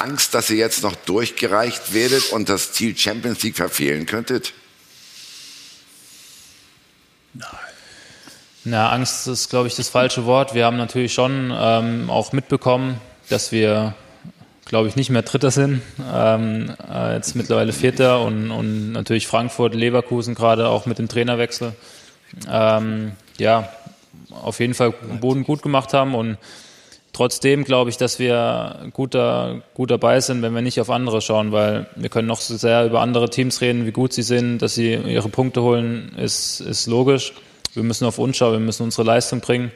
Angst, 0.00 0.34
dass 0.34 0.50
ihr 0.50 0.56
jetzt 0.56 0.82
noch 0.82 0.94
durchgereicht 0.94 1.92
werdet 1.92 2.32
und 2.32 2.48
das 2.48 2.72
Ziel 2.72 2.96
Champions 2.96 3.42
League 3.42 3.56
verfehlen 3.56 4.06
könntet? 4.06 4.52
Nein. 7.34 7.48
Na, 8.64 8.90
Angst 8.90 9.26
ist, 9.26 9.48
glaube 9.48 9.68
ich, 9.68 9.74
das 9.74 9.88
falsche 9.88 10.26
Wort. 10.26 10.54
Wir 10.54 10.66
haben 10.66 10.76
natürlich 10.76 11.14
schon 11.14 11.52
ähm, 11.54 12.10
auch 12.10 12.32
mitbekommen, 12.32 13.00
dass 13.30 13.52
wir, 13.52 13.94
glaube 14.66 14.88
ich, 14.88 14.96
nicht 14.96 15.08
mehr 15.08 15.22
Dritter 15.22 15.50
sind. 15.50 15.80
Ähm, 16.12 16.74
äh, 16.92 17.14
jetzt 17.14 17.36
mittlerweile 17.36 17.72
Vierter 17.72 18.20
und, 18.20 18.50
und 18.50 18.92
natürlich 18.92 19.26
Frankfurt, 19.26 19.74
Leverkusen 19.74 20.34
gerade 20.34 20.68
auch 20.68 20.84
mit 20.84 20.98
dem 20.98 21.08
Trainerwechsel. 21.08 21.74
Ähm, 22.48 23.12
ja, 23.38 23.70
auf 24.30 24.60
jeden 24.60 24.74
Fall 24.74 24.92
Boden 24.92 25.44
gut 25.44 25.62
gemacht 25.62 25.94
haben 25.94 26.14
und 26.14 26.36
trotzdem 27.12 27.64
glaube 27.64 27.90
ich, 27.90 27.96
dass 27.96 28.18
wir 28.18 28.90
gut, 28.92 29.14
da, 29.14 29.60
gut 29.74 29.90
dabei 29.90 30.20
sind, 30.20 30.42
wenn 30.42 30.54
wir 30.54 30.62
nicht 30.62 30.80
auf 30.80 30.90
andere 30.90 31.20
schauen, 31.20 31.52
weil 31.52 31.86
wir 31.96 32.08
können 32.08 32.28
noch 32.28 32.40
so 32.40 32.56
sehr 32.56 32.86
über 32.86 33.00
andere 33.00 33.30
Teams 33.30 33.60
reden, 33.60 33.86
wie 33.86 33.92
gut 33.92 34.12
sie 34.12 34.22
sind, 34.22 34.58
dass 34.58 34.74
sie 34.74 34.94
ihre 34.94 35.28
Punkte 35.28 35.62
holen, 35.62 36.14
ist, 36.16 36.60
ist 36.60 36.86
logisch 36.86 37.32
wir 37.74 37.82
müssen 37.82 38.04
auf 38.04 38.18
uns 38.18 38.36
schauen, 38.36 38.52
wir 38.52 38.60
müssen 38.60 38.82
unsere 38.82 39.04
Leistung 39.04 39.40
bringen, 39.40 39.70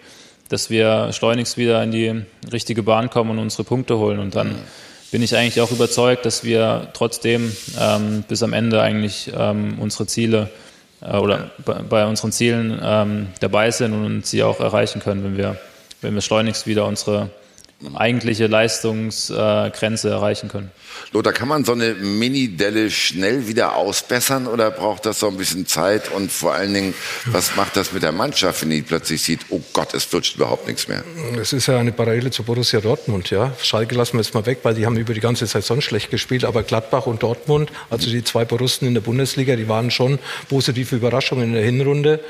dass 0.48 0.70
wir 0.70 1.12
schleunigst 1.12 1.56
wieder 1.56 1.82
in 1.82 1.90
die 1.90 2.22
richtige 2.52 2.82
Bahn 2.82 3.10
kommen 3.10 3.30
und 3.30 3.38
unsere 3.38 3.64
Punkte 3.64 3.98
holen. 3.98 4.18
Und 4.18 4.34
dann 4.34 4.54
bin 5.10 5.22
ich 5.22 5.36
eigentlich 5.36 5.60
auch 5.60 5.70
überzeugt, 5.70 6.26
dass 6.26 6.44
wir 6.44 6.88
trotzdem 6.92 7.54
ähm, 7.80 8.24
bis 8.26 8.42
am 8.42 8.52
Ende 8.52 8.82
eigentlich 8.82 9.30
ähm, 9.36 9.78
unsere 9.78 10.06
Ziele 10.06 10.50
äh, 11.00 11.16
oder 11.16 11.50
bei, 11.64 11.74
bei, 11.74 12.06
unseren 12.06 12.32
Zielen 12.32 12.80
ähm, 12.82 13.28
dabei 13.40 13.70
sind 13.70 13.92
und 13.92 14.26
sie 14.26 14.42
auch 14.42 14.60
erreichen 14.60 15.00
können, 15.00 15.22
wenn 15.22 15.36
wir, 15.36 15.56
wenn 16.04 16.14
wir 16.14 16.20
schleunigst 16.20 16.66
wieder 16.66 16.86
unsere 16.86 17.30
eigentliche 17.94 18.46
Leistungsgrenze 18.46 20.10
erreichen 20.10 20.48
können. 20.48 20.70
Lothar, 21.12 21.32
kann 21.32 21.48
man 21.48 21.64
so 21.64 21.72
eine 21.72 21.94
Mini-Delle 21.94 22.90
schnell 22.90 23.46
wieder 23.46 23.76
ausbessern 23.76 24.46
oder 24.46 24.70
braucht 24.70 25.06
das 25.06 25.20
so 25.20 25.28
ein 25.28 25.36
bisschen 25.36 25.66
Zeit? 25.66 26.10
Und 26.10 26.32
vor 26.32 26.54
allen 26.54 26.74
Dingen, 26.74 26.94
was 27.26 27.56
macht 27.56 27.76
das 27.76 27.92
mit 27.92 28.02
der 28.02 28.12
Mannschaft, 28.12 28.62
wenn 28.62 28.70
die 28.70 28.82
plötzlich 28.82 29.22
sieht, 29.22 29.40
oh 29.50 29.60
Gott, 29.72 29.94
es 29.94 30.04
flutscht 30.04 30.36
überhaupt 30.36 30.66
nichts 30.66 30.88
mehr? 30.88 31.04
Es 31.40 31.52
ist 31.52 31.66
ja 31.66 31.78
eine 31.78 31.92
Parallele 31.92 32.30
zu 32.30 32.42
Borussia 32.42 32.80
Dortmund, 32.80 33.30
ja. 33.30 33.52
Schalke 33.62 33.94
lassen 33.94 34.14
wir 34.14 34.22
jetzt 34.22 34.34
mal 34.34 34.46
weg, 34.46 34.60
weil 34.62 34.74
die 34.74 34.86
haben 34.86 34.96
über 34.96 35.14
die 35.14 35.20
ganze 35.20 35.46
Saison 35.46 35.80
schlecht 35.80 36.10
gespielt. 36.10 36.44
Aber 36.44 36.62
Gladbach 36.62 37.06
und 37.06 37.22
Dortmund, 37.22 37.70
also 37.90 38.10
die 38.10 38.24
zwei 38.24 38.44
Borussen 38.44 38.86
in 38.86 38.94
der 38.94 39.00
Bundesliga, 39.00 39.56
die 39.56 39.68
waren 39.68 39.90
schon 39.90 40.18
positive 40.48 40.96
Überraschungen 40.96 41.44
in 41.44 41.52
der 41.54 41.62
Hinrunde. 41.62 42.20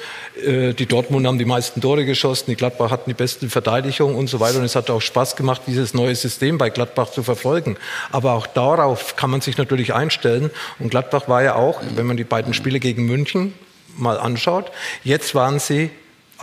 Äh, 0.44 0.74
die 0.74 0.86
Dortmund 0.86 1.26
haben 1.26 1.38
die 1.38 1.44
meisten 1.44 1.80
Tore 1.80 2.04
geschossen, 2.04 2.46
die 2.48 2.56
Gladbach 2.56 2.90
hatten 2.90 3.10
die 3.10 3.14
besten 3.14 3.50
Verteidigungen 3.50 4.16
und 4.16 4.28
so 4.28 4.40
weiter. 4.40 4.58
Und 4.58 4.64
es 4.64 4.76
hat 4.76 4.90
auch 4.90 5.00
Spaß 5.00 5.36
gemacht, 5.36 5.62
dieses 5.66 5.94
neue 5.94 6.14
System 6.14 6.58
bei 6.58 6.70
Gladbach 6.70 7.10
zu 7.10 7.22
verfolgen. 7.22 7.76
Aber 8.12 8.32
auch 8.32 8.46
darauf 8.54 9.16
kann 9.16 9.30
man 9.30 9.40
sich 9.40 9.58
natürlich 9.58 9.94
einstellen. 9.94 10.50
Und 10.78 10.90
Gladbach 10.90 11.28
war 11.28 11.42
ja 11.42 11.54
auch, 11.56 11.80
wenn 11.94 12.06
man 12.06 12.16
die 12.16 12.24
beiden 12.24 12.54
Spiele 12.54 12.80
gegen 12.80 13.06
München 13.06 13.54
mal 13.96 14.18
anschaut, 14.18 14.70
jetzt 15.02 15.34
waren 15.34 15.58
sie 15.58 15.90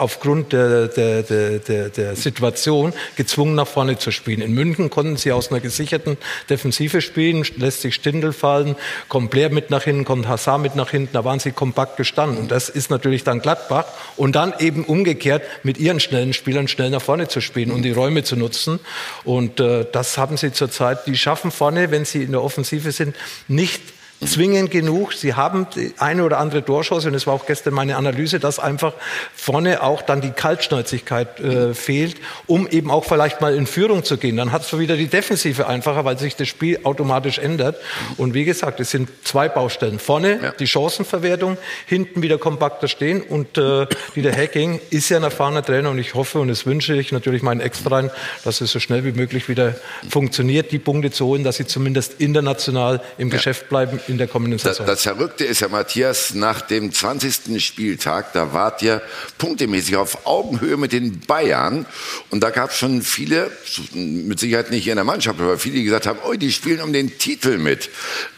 aufgrund 0.01 0.51
der, 0.51 0.87
der, 0.87 1.21
der, 1.21 1.89
der, 1.89 2.15
Situation 2.15 2.91
gezwungen, 3.15 3.53
nach 3.53 3.67
vorne 3.67 3.99
zu 3.99 4.09
spielen. 4.11 4.41
In 4.41 4.53
München 4.53 4.89
konnten 4.89 5.15
sie 5.15 5.31
aus 5.31 5.51
einer 5.51 5.59
gesicherten 5.59 6.17
Defensive 6.49 7.01
spielen, 7.01 7.45
lässt 7.57 7.81
sich 7.81 7.93
Stindel 7.93 8.33
fallen, 8.33 8.75
kommt 9.09 9.29
Blair 9.29 9.51
mit 9.51 9.69
nach 9.69 9.83
hinten, 9.83 10.03
kommt 10.03 10.27
Hassar 10.27 10.57
mit 10.57 10.75
nach 10.75 10.89
hinten, 10.89 11.13
da 11.13 11.23
waren 11.23 11.39
sie 11.39 11.51
kompakt 11.51 11.97
gestanden. 11.97 12.39
Und 12.39 12.51
das 12.51 12.67
ist 12.67 12.89
natürlich 12.89 13.23
dann 13.23 13.41
Gladbach. 13.41 13.85
Und 14.17 14.35
dann 14.35 14.53
eben 14.57 14.85
umgekehrt 14.85 15.43
mit 15.61 15.77
ihren 15.77 15.99
schnellen 15.99 16.33
Spielern 16.33 16.67
schnell 16.67 16.89
nach 16.89 17.01
vorne 17.01 17.27
zu 17.27 17.39
spielen 17.39 17.69
und 17.69 17.83
die 17.83 17.91
Räume 17.91 18.23
zu 18.23 18.35
nutzen. 18.35 18.79
Und 19.23 19.59
äh, 19.59 19.85
das 19.91 20.17
haben 20.17 20.35
sie 20.35 20.51
zurzeit, 20.51 21.05
die 21.05 21.15
schaffen 21.15 21.51
vorne, 21.51 21.91
wenn 21.91 22.05
sie 22.05 22.23
in 22.23 22.31
der 22.31 22.41
Offensive 22.41 22.91
sind, 22.91 23.15
nicht 23.47 23.81
zwingend 24.25 24.71
genug. 24.71 25.13
Sie 25.13 25.33
haben 25.33 25.67
die 25.75 25.93
eine 25.97 26.23
oder 26.23 26.37
andere 26.37 26.63
Torchance 26.63 27.07
und 27.07 27.15
es 27.15 27.25
war 27.25 27.33
auch 27.33 27.45
gestern 27.45 27.73
meine 27.73 27.97
Analyse, 27.97 28.39
dass 28.39 28.59
einfach 28.59 28.93
vorne 29.35 29.81
auch 29.81 30.01
dann 30.01 30.21
die 30.21 30.31
Kaltschnäuzigkeit 30.31 31.39
äh, 31.39 31.73
fehlt, 31.73 32.17
um 32.45 32.67
eben 32.67 32.91
auch 32.91 33.05
vielleicht 33.05 33.41
mal 33.41 33.55
in 33.55 33.65
Führung 33.65 34.03
zu 34.03 34.17
gehen. 34.17 34.37
Dann 34.37 34.51
hat 34.51 34.61
es 34.61 34.77
wieder 34.77 34.95
die 34.95 35.07
Defensive 35.07 35.67
einfacher, 35.67 36.05
weil 36.05 36.17
sich 36.17 36.35
das 36.35 36.47
Spiel 36.47 36.79
automatisch 36.83 37.39
ändert. 37.39 37.77
Und 38.17 38.33
wie 38.33 38.45
gesagt, 38.45 38.79
es 38.79 38.91
sind 38.91 39.09
zwei 39.23 39.49
Baustellen. 39.49 39.99
Vorne 39.99 40.39
ja. 40.41 40.51
die 40.51 40.67
Chancenverwertung, 40.67 41.57
hinten 41.87 42.21
wieder 42.21 42.37
kompakter 42.37 42.87
stehen 42.87 43.21
und 43.21 43.57
äh, 43.57 43.87
Dieter 44.15 44.35
Hacking 44.35 44.79
ist 44.89 45.09
ja 45.09 45.17
ein 45.17 45.23
erfahrener 45.23 45.63
Trainer 45.63 45.89
und 45.89 45.97
ich 45.97 46.13
hoffe 46.13 46.39
und 46.39 46.49
es 46.49 46.65
wünsche 46.65 46.95
ich 46.95 47.11
natürlich 47.11 47.41
meinen 47.41 47.61
Extraen, 47.61 48.11
dass 48.43 48.61
es 48.61 48.71
so 48.71 48.79
schnell 48.79 49.03
wie 49.03 49.11
möglich 49.13 49.49
wieder 49.49 49.75
funktioniert, 50.09 50.71
die 50.71 50.79
Punkte 50.79 51.11
zu 51.11 51.25
holen, 51.25 51.43
dass 51.43 51.57
sie 51.57 51.65
zumindest 51.65 52.21
international 52.21 53.01
im 53.17 53.29
ja. 53.29 53.35
Geschäft 53.35 53.69
bleiben 53.69 53.99
in 54.11 54.17
der 54.17 54.27
kommenden 54.27 54.59
Saison. 54.59 54.85
Das, 54.85 55.03
das 55.03 55.03
Verrückte 55.03 55.45
ist 55.45 55.61
ja, 55.61 55.69
Matthias, 55.69 56.33
nach 56.33 56.61
dem 56.61 56.91
20. 56.91 57.63
Spieltag, 57.63 58.33
da 58.33 58.53
wart 58.53 58.81
ihr 58.81 59.01
punktemäßig 59.37 59.95
auf 59.95 60.27
Augenhöhe 60.27 60.77
mit 60.77 60.91
den 60.91 61.21
Bayern. 61.21 61.85
Und 62.29 62.43
da 62.43 62.49
gab 62.49 62.69
es 62.69 62.77
schon 62.77 63.01
viele, 63.01 63.49
mit 63.93 64.39
Sicherheit 64.39 64.69
nicht 64.69 64.87
in 64.87 64.95
der 64.95 65.03
Mannschaft, 65.03 65.39
aber 65.39 65.57
viele, 65.57 65.75
die 65.75 65.83
gesagt 65.83 66.05
haben, 66.05 66.19
oh, 66.27 66.33
die 66.33 66.51
spielen 66.51 66.81
um 66.81 66.93
den 66.93 67.17
Titel 67.17 67.57
mit. 67.57 67.89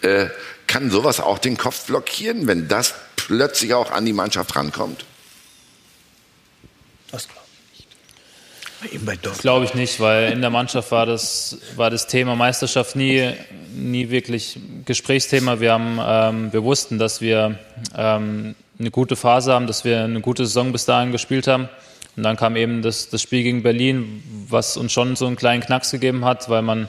Äh, 0.02 0.28
kann 0.68 0.90
sowas 0.90 1.20
auch 1.20 1.40
den 1.40 1.58
Kopf 1.58 1.86
blockieren, 1.86 2.48
wenn 2.48 2.68
das 2.68 2.94
plötzlich 3.16 3.74
auch 3.74 3.91
an 3.91 4.06
die 4.06 4.14
Mannschaft 4.14 4.56
rankommt? 4.56 5.06
Das 7.12 7.28
glaube 7.28 7.44
das 9.22 9.38
glaube 9.38 9.66
ich 9.66 9.74
nicht, 9.74 10.00
weil 10.00 10.32
in 10.32 10.41
der 10.41 10.50
Mannschaft 10.50 10.91
war 10.91 11.06
das, 11.06 11.58
war 11.76 11.90
das 11.90 12.08
Thema 12.08 12.36
Meisterschaft 12.36 12.95
nie, 12.95 13.34
nie 13.76 14.10
wirklich 14.10 14.60
Gesprächsthema. 14.86 15.60
Wir, 15.60 15.74
haben, 15.74 16.00
ähm, 16.06 16.54
wir 16.54 16.64
wussten, 16.64 17.00
dass 17.00 17.22
wir 17.22 17.58
ähm, 17.95 18.56
eine 18.80 18.91
gute 18.91 19.16
Phase 19.16 19.54
haben, 19.54 19.68
dass 19.68 19.86
wir 19.86 20.04
eine 20.04 20.22
gute 20.22 20.45
Saison 20.45 20.72
bis 20.72 20.86
dahin 20.86 21.12
gespielt 21.12 21.48
haben. 21.48 21.70
Und 22.16 22.24
dann 22.24 22.36
kam 22.36 22.56
eben 22.56 22.82
das, 22.82 23.10
das 23.10 23.22
Spiel 23.22 23.44
gegen 23.44 23.64
Berlin, 23.64 24.24
was 24.48 24.78
uns 24.78 24.91
schon 24.91 25.16
so 25.16 25.26
einen 25.26 25.36
kleinen 25.36 25.64
Knacks 25.64 25.91
gegeben 25.91 26.26
hat, 26.26 26.50
weil 26.50 26.62
man 26.62 26.88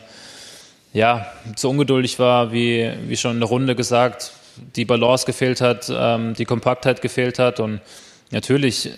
ja 0.93 1.27
zu 1.56 1.70
ungeduldig 1.70 2.19
war, 2.19 2.52
wie, 2.52 2.90
wie 3.06 3.16
schon 3.16 3.32
in 3.32 3.40
der 3.40 3.48
Runde 3.48 3.74
gesagt, 3.74 4.32
die 4.77 4.85
Balance 4.85 5.27
gefehlt 5.27 5.61
hat, 5.61 5.90
ähm, 5.90 6.35
die 6.35 6.44
Kompaktheit 6.44 7.01
gefehlt 7.01 7.39
hat. 7.39 7.59
Und 7.59 7.81
natürlich 8.31 8.90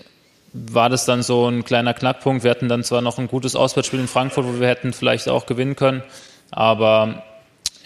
war 0.52 0.88
das 0.88 1.04
dann 1.04 1.22
so 1.22 1.48
ein 1.48 1.64
kleiner 1.64 1.94
Knackpunkt. 1.94 2.44
Wir 2.44 2.50
hatten 2.50 2.68
dann 2.68 2.82
zwar 2.82 3.02
noch 3.02 3.18
ein 3.18 3.28
gutes 3.28 3.56
Auswärtsspiel 3.56 4.00
in 4.00 4.08
Frankfurt, 4.08 4.46
wo 4.46 4.60
wir 4.60 4.68
hätten 4.68 4.92
vielleicht 4.92 5.28
auch 5.28 5.46
gewinnen 5.46 5.76
können, 5.76 6.02
aber 6.50 7.22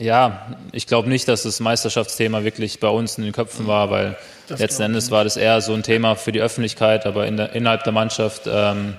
ja, 0.01 0.47
ich 0.73 0.87
glaube 0.87 1.11
nicht, 1.11 1.29
dass 1.29 1.43
das 1.43 1.61
Meisterschaftsthema 1.61 2.43
wirklich 2.43 2.81
bei 2.81 2.89
uns 2.89 3.19
in 3.19 3.25
den 3.25 3.33
Köpfen 3.33 3.67
war, 3.67 3.91
weil 3.91 4.17
das 4.49 4.59
letzten 4.59 4.83
Endes 4.83 5.11
war 5.11 5.25
das 5.25 5.37
eher 5.37 5.61
so 5.61 5.75
ein 5.75 5.83
Thema 5.83 6.17
für 6.17 6.33
die 6.33 6.41
Öffentlichkeit, 6.41 7.05
aber 7.05 7.27
in 7.27 7.37
der, 7.37 7.53
innerhalb 7.53 7.85
der 7.85 7.93
Mannschaft, 7.93 8.43
ähm, 8.47 8.95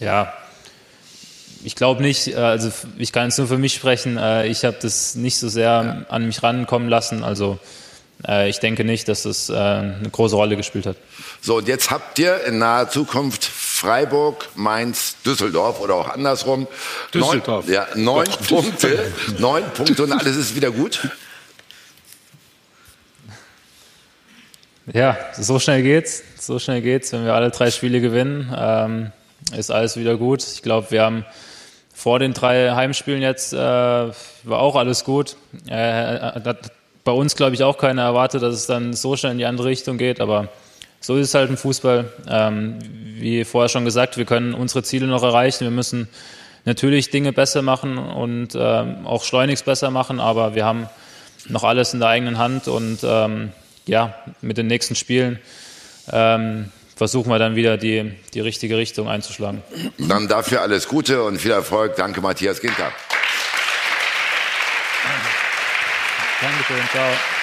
ja, 0.00 0.32
ich 1.62 1.76
glaube 1.76 2.02
nicht, 2.02 2.28
äh, 2.28 2.36
also 2.36 2.72
ich 2.96 3.12
kann 3.12 3.26
jetzt 3.28 3.36
nur 3.36 3.48
für 3.48 3.58
mich 3.58 3.74
sprechen, 3.74 4.16
äh, 4.16 4.46
ich 4.46 4.64
habe 4.64 4.78
das 4.80 5.14
nicht 5.14 5.38
so 5.38 5.50
sehr 5.50 5.64
ja. 5.64 6.06
an 6.08 6.24
mich 6.24 6.42
rankommen 6.42 6.88
lassen, 6.88 7.22
also 7.22 7.58
äh, 8.26 8.48
ich 8.48 8.58
denke 8.58 8.82
nicht, 8.82 9.08
dass 9.08 9.24
das 9.24 9.50
eine 9.50 10.08
große 10.10 10.36
Rolle 10.36 10.56
gespielt 10.56 10.86
hat. 10.86 10.96
So, 11.42 11.58
und 11.58 11.68
jetzt 11.68 11.90
habt 11.90 12.18
ihr 12.18 12.44
in 12.46 12.58
naher 12.58 12.88
Zukunft 12.88 13.44
Freiburg, 13.86 14.48
Mainz, 14.56 15.14
Düsseldorf 15.24 15.80
oder 15.80 15.94
auch 15.94 16.08
andersrum. 16.08 16.66
Düsseldorf. 17.14 17.66
Neun, 17.66 17.72
ja, 17.72 17.86
neun 17.94 18.26
Punkte, 18.48 19.12
neun 19.38 19.62
Punkte 19.74 20.02
und 20.02 20.12
alles 20.12 20.34
ist 20.34 20.56
wieder 20.56 20.72
gut. 20.72 21.08
Ja, 24.92 25.16
so 25.38 25.60
schnell 25.60 25.84
geht's. 25.84 26.24
So 26.36 26.58
schnell 26.58 26.82
geht's. 26.82 27.12
Wenn 27.12 27.24
wir 27.26 27.34
alle 27.34 27.50
drei 27.50 27.70
Spiele 27.70 28.00
gewinnen, 28.00 28.52
ähm, 28.58 29.12
ist 29.56 29.70
alles 29.70 29.96
wieder 29.96 30.16
gut. 30.16 30.42
Ich 30.42 30.62
glaube, 30.62 30.90
wir 30.90 31.02
haben 31.02 31.24
vor 31.94 32.18
den 32.18 32.34
drei 32.34 32.72
Heimspielen 32.72 33.22
jetzt 33.22 33.52
äh, 33.52 33.56
war 33.56 34.14
auch 34.58 34.74
alles 34.74 35.04
gut. 35.04 35.36
Äh, 35.68 36.42
hat 36.42 36.72
bei 37.04 37.12
uns, 37.12 37.36
glaube 37.36 37.54
ich, 37.54 37.62
auch 37.62 37.78
keiner 37.78 38.02
erwartet, 38.02 38.42
dass 38.42 38.56
es 38.56 38.66
dann 38.66 38.94
so 38.94 39.16
schnell 39.16 39.30
in 39.30 39.38
die 39.38 39.46
andere 39.46 39.68
Richtung 39.68 39.96
geht. 39.96 40.20
Aber 40.20 40.48
so 41.00 41.16
ist 41.16 41.28
es 41.28 41.34
halt 41.34 41.50
im 41.50 41.56
Fußball. 41.56 42.12
Ähm, 42.28 42.78
wie 43.18 43.44
vorher 43.44 43.68
schon 43.68 43.84
gesagt, 43.84 44.16
wir 44.16 44.24
können 44.24 44.54
unsere 44.54 44.82
Ziele 44.82 45.06
noch 45.06 45.22
erreichen. 45.22 45.64
Wir 45.64 45.70
müssen 45.70 46.08
natürlich 46.64 47.10
Dinge 47.10 47.32
besser 47.32 47.62
machen 47.62 47.96
und 47.98 48.50
ähm, 48.54 49.06
auch 49.06 49.24
schleunigst 49.24 49.64
besser 49.64 49.90
machen, 49.90 50.20
aber 50.20 50.54
wir 50.54 50.64
haben 50.64 50.88
noch 51.48 51.64
alles 51.64 51.94
in 51.94 52.00
der 52.00 52.08
eigenen 52.08 52.38
Hand 52.38 52.68
und 52.68 52.98
ähm, 53.04 53.52
ja, 53.86 54.14
mit 54.40 54.58
den 54.58 54.66
nächsten 54.66 54.96
Spielen 54.96 55.38
ähm, 56.10 56.72
versuchen 56.96 57.30
wir 57.30 57.38
dann 57.38 57.54
wieder 57.54 57.76
die, 57.76 58.12
die 58.34 58.40
richtige 58.40 58.76
Richtung 58.76 59.08
einzuschlagen. 59.08 59.62
Dann 59.98 60.28
dafür 60.28 60.62
alles 60.62 60.88
Gute 60.88 61.22
und 61.22 61.38
viel 61.38 61.52
Erfolg. 61.52 61.96
Danke, 61.96 62.20
Matthias 62.20 62.60
Ginter. 62.60 62.90
Dankeschön, 66.40 66.88
ciao. 66.90 67.35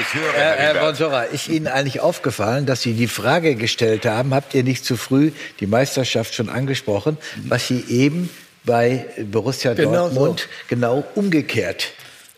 Ich 0.00 0.14
höre, 0.14 0.32
Herr, 0.32 0.56
Herr 0.56 0.74
Bonjora, 0.74 1.24
ist 1.24 1.48
Ihnen 1.48 1.66
eigentlich 1.66 2.00
aufgefallen, 2.00 2.64
dass 2.64 2.80
Sie 2.80 2.94
die 2.94 3.08
Frage 3.08 3.56
gestellt 3.56 4.06
haben, 4.06 4.32
habt 4.32 4.54
ihr 4.54 4.64
nicht 4.64 4.86
zu 4.86 4.96
früh 4.96 5.32
die 5.60 5.66
Meisterschaft 5.66 6.34
schon 6.34 6.48
angesprochen, 6.48 7.18
was 7.44 7.68
Sie 7.68 7.84
eben 7.88 8.30
bei 8.64 9.06
Borussia 9.30 9.74
genau 9.74 10.08
Dortmund 10.08 10.40
so. 10.40 10.46
genau 10.68 11.04
umgekehrt 11.14 11.92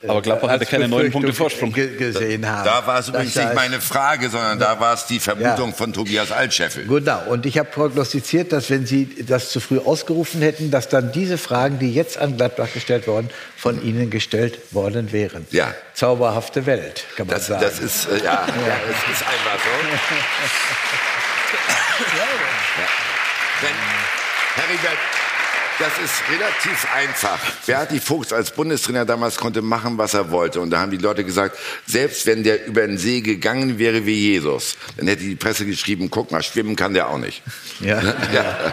aber 0.09 0.23
Gladbach 0.23 0.51
hatte 0.51 0.67
keine 0.67 0.89
neun 0.89 1.11
Punkte 1.11 1.33
Vorsprung. 1.33 1.73
gesehen 1.73 2.47
haben. 2.47 2.65
Da 2.65 2.87
war 2.87 2.99
es 2.99 3.09
übrigens 3.09 3.35
nicht 3.35 3.55
meine 3.55 3.81
Frage, 3.81 4.29
sondern 4.29 4.59
da 4.59 4.79
war 4.81 4.95
es 4.95 5.07
die 5.07 5.19
Vermutung 5.19 5.71
ja. 5.71 5.75
von 5.75 5.93
Tobias 5.93 6.33
Altscheffel. 6.33 6.87
Genau. 6.87 7.23
Und 7.29 7.47
ich 7.47 7.59
habe 7.59 7.71
prognostiziert, 7.71 8.53
dass 8.53 8.71
wenn 8.71 8.87
Sie 8.87 9.25
das 9.27 9.51
zu 9.51 9.61
früh 9.61 9.79
ausgerufen 9.79 10.43
hätten, 10.43 10.71
dass 10.71 10.89
dann 10.89 11.13
diese 11.13 11.39
Fragen, 11.39 11.79
die 11.79 11.93
jetzt 11.93 12.19
an 12.19 12.37
Gladbach 12.37 12.73
gestellt 12.73 13.07
wurden, 13.07 13.31
von 13.57 13.83
Ihnen 13.83 14.11
gestellt 14.11 14.59
worden 14.73 15.13
wären. 15.13 15.47
Ja. 15.51 15.75
Zauberhafte 15.95 16.67
Welt, 16.67 17.05
kann 17.17 17.27
man 17.27 17.37
das, 17.37 17.47
sagen. 17.47 17.63
Das 17.63 17.79
ist, 17.79 18.09
äh, 18.09 18.19
ja, 18.19 18.25
ja, 18.25 18.47
das 18.47 19.13
ist 19.13 19.23
einfach 19.23 19.59
so. 19.63 19.71
ja. 22.19 22.25
Wenn, 23.61 23.75
Heribert, 24.57 24.99
das 25.79 25.93
ist 25.99 26.23
relativ 26.31 26.87
einfach. 26.95 27.39
Berti 27.67 27.99
Fuchs 27.99 28.33
als 28.33 28.53
Bundestrainer 28.53 29.05
damals 29.05 29.37
konnte 29.37 29.63
machen, 29.63 29.99
was 29.99 30.15
er 30.15 30.31
wollte. 30.31 30.61
Und 30.61 30.71
da 30.71 30.81
haben 30.81 30.91
die 30.91 30.99
Leute 30.99 31.25
gesagt, 31.25 31.59
selbst 31.87 32.27
wenn 32.27 32.45
der 32.45 32.67
über 32.67 32.87
den 32.87 32.99
See 32.99 33.21
gegangen 33.21 33.79
wäre 33.79 34.07
wie 34.07 34.15
Jesus, 34.15 34.77
dann 34.97 35.09
hätte 35.09 35.25
die 35.25 35.35
Presse 35.35 35.67
geschrieben, 35.67 36.11
guck 36.11 36.31
mal, 36.31 36.43
schwimmen 36.43 36.77
kann 36.77 36.95
der 36.95 37.09
auch 37.09 37.19
nicht. 37.19 37.43
Ja. 37.81 38.01
ja. 38.33 38.73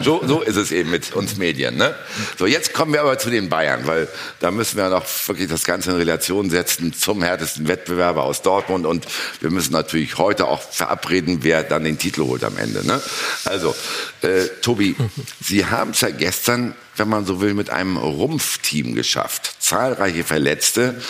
So, 0.00 0.22
so 0.26 0.42
ist 0.42 0.56
es 0.56 0.72
eben 0.72 0.90
mit 0.90 1.12
uns 1.14 1.36
Medien. 1.36 1.76
Ne? 1.76 1.94
So, 2.38 2.46
jetzt 2.46 2.74
kommen 2.74 2.92
wir 2.92 3.02
aber 3.02 3.18
zu 3.18 3.30
den 3.30 3.48
Bayern, 3.48 3.86
weil 3.86 4.08
da 4.40 4.50
müssen 4.50 4.76
wir 4.76 4.88
noch 4.88 5.06
wirklich 5.26 5.48
das 5.48 5.64
Ganze 5.64 5.90
in 5.90 5.96
Relation 5.96 6.50
setzen 6.50 6.92
zum 6.92 7.22
härtesten 7.22 7.68
Wettbewerber 7.68 8.24
aus 8.24 8.42
Dortmund. 8.42 8.86
Und 8.86 9.06
wir 9.40 9.50
müssen 9.50 9.72
natürlich 9.72 10.18
heute 10.18 10.48
auch 10.48 10.62
verabreden, 10.62 11.38
wer 11.42 11.62
dann 11.62 11.84
den 11.84 11.98
Titel 11.98 12.22
holt 12.22 12.42
am 12.42 12.56
Ende. 12.58 12.84
Ne? 12.84 13.00
Also, 13.44 13.74
äh, 14.22 14.46
Tobi, 14.62 14.96
Sie 15.40 15.66
haben 15.66 15.90
es 15.90 16.00
ja 16.00 16.10
gestern, 16.10 16.39
wenn 16.46 17.08
man 17.08 17.26
so 17.26 17.40
will, 17.40 17.54
mit 17.54 17.70
einem 17.70 17.96
Rumpfteam 17.96 18.94
geschafft. 18.94 19.56
Zahlreiche 19.58 20.24
Verletzte. 20.24 21.00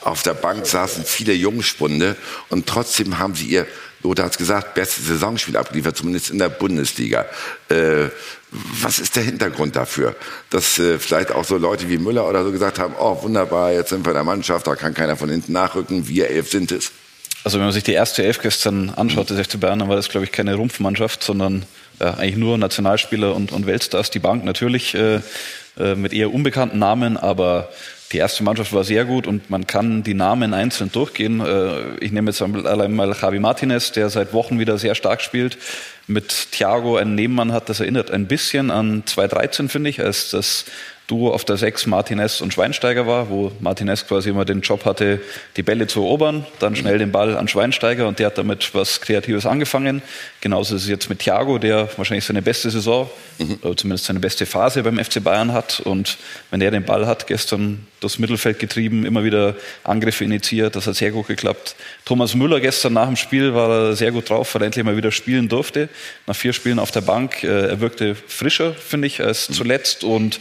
Auf 0.00 0.22
der 0.22 0.34
Bank 0.34 0.66
saßen 0.66 1.04
viele 1.04 1.32
Jungspunde 1.32 2.16
und 2.48 2.66
trotzdem 2.66 3.18
haben 3.18 3.34
Sie 3.34 3.46
Ihr 3.46 3.66
Lothar 4.02 4.26
hat 4.26 4.32
es 4.32 4.38
gesagt, 4.38 4.74
bestes 4.74 5.06
Saisonspiel 5.06 5.56
abgeliefert, 5.56 5.96
zumindest 5.96 6.30
in 6.30 6.38
der 6.38 6.48
Bundesliga. 6.48 7.26
Äh, 7.68 8.10
was 8.50 8.98
ist 8.98 9.16
der 9.16 9.24
Hintergrund 9.24 9.74
dafür? 9.74 10.14
Dass 10.50 10.78
äh, 10.78 10.98
vielleicht 10.98 11.32
auch 11.32 11.44
so 11.44 11.56
Leute 11.56 11.88
wie 11.88 11.98
Müller 11.98 12.28
oder 12.28 12.44
so 12.44 12.52
gesagt 12.52 12.78
haben, 12.78 12.94
oh 12.98 13.22
wunderbar, 13.22 13.72
jetzt 13.72 13.90
sind 13.90 14.06
wir 14.06 14.10
in 14.10 14.14
der 14.14 14.24
Mannschaft, 14.24 14.66
da 14.66 14.76
kann 14.76 14.94
keiner 14.94 15.16
von 15.16 15.28
hinten 15.28 15.52
nachrücken, 15.52 16.06
wir 16.06 16.30
elf 16.30 16.50
sind 16.50 16.70
es. 16.70 16.92
Also 17.44 17.58
wenn 17.58 17.66
man 17.66 17.72
sich 17.72 17.84
die 17.84 17.92
erste 17.92 18.22
Elf 18.24 18.40
gestern 18.40 18.90
anschaut, 18.90 19.30
des 19.30 19.46
FC 19.46 19.58
Bayern, 19.58 19.80
dann 19.80 19.88
war 19.88 19.96
das, 19.96 20.08
glaube 20.08 20.24
ich, 20.24 20.32
keine 20.32 20.54
Rumpfmannschaft, 20.54 21.22
sondern 21.22 21.64
äh, 21.98 22.04
eigentlich 22.04 22.36
nur 22.36 22.58
Nationalspieler 22.58 23.34
und, 23.34 23.52
und 23.52 23.66
Weltstars. 23.66 24.10
Die 24.10 24.18
Bank 24.18 24.44
natürlich 24.44 24.94
äh, 24.94 25.20
äh, 25.78 25.94
mit 25.94 26.12
eher 26.12 26.32
unbekannten 26.32 26.78
Namen, 26.78 27.16
aber 27.16 27.68
die 28.12 28.18
erste 28.18 28.42
Mannschaft 28.42 28.72
war 28.72 28.84
sehr 28.84 29.04
gut 29.04 29.26
und 29.26 29.50
man 29.50 29.66
kann 29.66 30.02
die 30.02 30.14
Namen 30.14 30.54
einzeln 30.54 30.90
durchgehen. 30.90 31.40
Äh, 31.40 31.96
ich 32.00 32.10
nehme 32.10 32.30
jetzt 32.30 32.40
allein 32.40 32.94
mal 32.94 33.14
Javi 33.20 33.38
Martinez, 33.38 33.92
der 33.92 34.08
seit 34.08 34.32
Wochen 34.32 34.58
wieder 34.58 34.78
sehr 34.78 34.94
stark 34.94 35.20
spielt. 35.20 35.58
Mit 36.06 36.52
Thiago 36.52 36.96
einen 36.96 37.14
Nebenmann 37.14 37.52
hat, 37.52 37.68
das 37.68 37.80
erinnert 37.80 38.10
ein 38.10 38.26
bisschen 38.26 38.70
an 38.70 39.02
2013, 39.04 39.68
finde 39.68 39.90
ich, 39.90 40.00
als 40.00 40.30
das 40.30 40.64
Duo 41.08 41.32
auf 41.32 41.46
der 41.46 41.56
Sechs 41.56 41.86
Martinez 41.86 42.42
und 42.42 42.52
Schweinsteiger 42.52 43.06
war, 43.06 43.30
wo 43.30 43.50
Martinez 43.60 44.06
quasi 44.06 44.28
immer 44.28 44.44
den 44.44 44.60
Job 44.60 44.84
hatte, 44.84 45.20
die 45.56 45.62
Bälle 45.62 45.86
zu 45.86 46.00
erobern, 46.00 46.44
dann 46.58 46.76
schnell 46.76 46.98
den 46.98 47.12
Ball 47.12 47.34
an 47.34 47.48
Schweinsteiger 47.48 48.06
und 48.06 48.18
der 48.18 48.26
hat 48.26 48.36
damit 48.36 48.74
was 48.74 49.00
Kreatives 49.00 49.46
angefangen. 49.46 50.02
Genauso 50.42 50.76
ist 50.76 50.82
es 50.82 50.88
jetzt 50.88 51.08
mit 51.08 51.20
Thiago, 51.20 51.56
der 51.56 51.88
wahrscheinlich 51.96 52.26
seine 52.26 52.42
beste 52.42 52.70
Saison 52.70 53.08
mhm. 53.38 53.58
oder 53.62 53.74
zumindest 53.74 54.04
seine 54.04 54.20
beste 54.20 54.44
Phase 54.44 54.82
beim 54.82 55.02
FC 55.02 55.24
Bayern 55.24 55.54
hat 55.54 55.80
und 55.80 56.18
wenn 56.50 56.60
er 56.60 56.70
den 56.70 56.84
Ball 56.84 57.06
hat, 57.06 57.26
gestern 57.26 57.86
das 58.00 58.18
Mittelfeld 58.18 58.58
getrieben, 58.58 59.06
immer 59.06 59.24
wieder 59.24 59.56
Angriffe 59.84 60.24
initiiert, 60.24 60.76
das 60.76 60.86
hat 60.86 60.96
sehr 60.96 61.10
gut 61.10 61.26
geklappt. 61.26 61.74
Thomas 62.04 62.34
Müller 62.34 62.60
gestern 62.60 62.92
nach 62.92 63.06
dem 63.06 63.16
Spiel 63.16 63.54
war 63.54 63.70
er 63.70 63.96
sehr 63.96 64.12
gut 64.12 64.28
drauf, 64.28 64.54
weil 64.54 64.62
er 64.62 64.66
endlich 64.66 64.84
mal 64.84 64.96
wieder 64.98 65.10
spielen 65.10 65.48
durfte. 65.48 65.88
Nach 66.26 66.36
vier 66.36 66.52
Spielen 66.52 66.78
auf 66.78 66.90
der 66.90 67.00
Bank, 67.00 67.42
äh, 67.42 67.68
er 67.68 67.80
wirkte 67.80 68.14
frischer, 68.14 68.74
finde 68.74 69.06
ich, 69.06 69.22
als 69.22 69.48
mhm. 69.48 69.54
zuletzt 69.54 70.04
und 70.04 70.38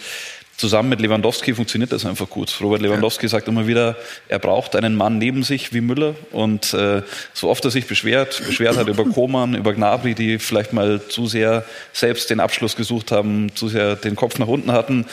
zusammen 0.57 0.89
mit 0.89 0.99
Lewandowski 0.99 1.53
funktioniert 1.53 1.91
das 1.91 2.05
einfach 2.05 2.29
gut. 2.29 2.53
Robert 2.61 2.81
Lewandowski 2.81 3.27
ja. 3.27 3.29
sagt 3.29 3.47
immer 3.47 3.67
wieder, 3.67 3.95
er 4.27 4.39
braucht 4.39 4.75
einen 4.75 4.95
Mann 4.95 5.19
neben 5.19 5.43
sich 5.43 5.73
wie 5.73 5.81
Müller. 5.81 6.15
Und 6.31 6.73
äh, 6.73 7.03
so 7.34 7.49
oft 7.49 7.63
er 7.63 7.71
sich 7.71 7.88
beschwert, 7.88 8.41
beschwert 8.45 8.75
hat 8.75 8.88
über 8.88 9.05
Koman, 9.13 9.53
über 9.53 9.73
Gnabry, 9.73 10.15
die 10.15 10.39
vielleicht 10.39 10.73
mal 10.73 11.01
zu 11.07 11.27
sehr 11.27 11.63
selbst 11.93 12.29
den 12.31 12.39
Abschluss 12.39 12.75
gesucht 12.75 13.11
haben, 13.11 13.55
zu 13.55 13.69
sehr 13.69 13.95
den 13.95 14.15
Kopf 14.15 14.39
nach 14.39 14.47
unten 14.47 14.71
hatten, 14.71 15.05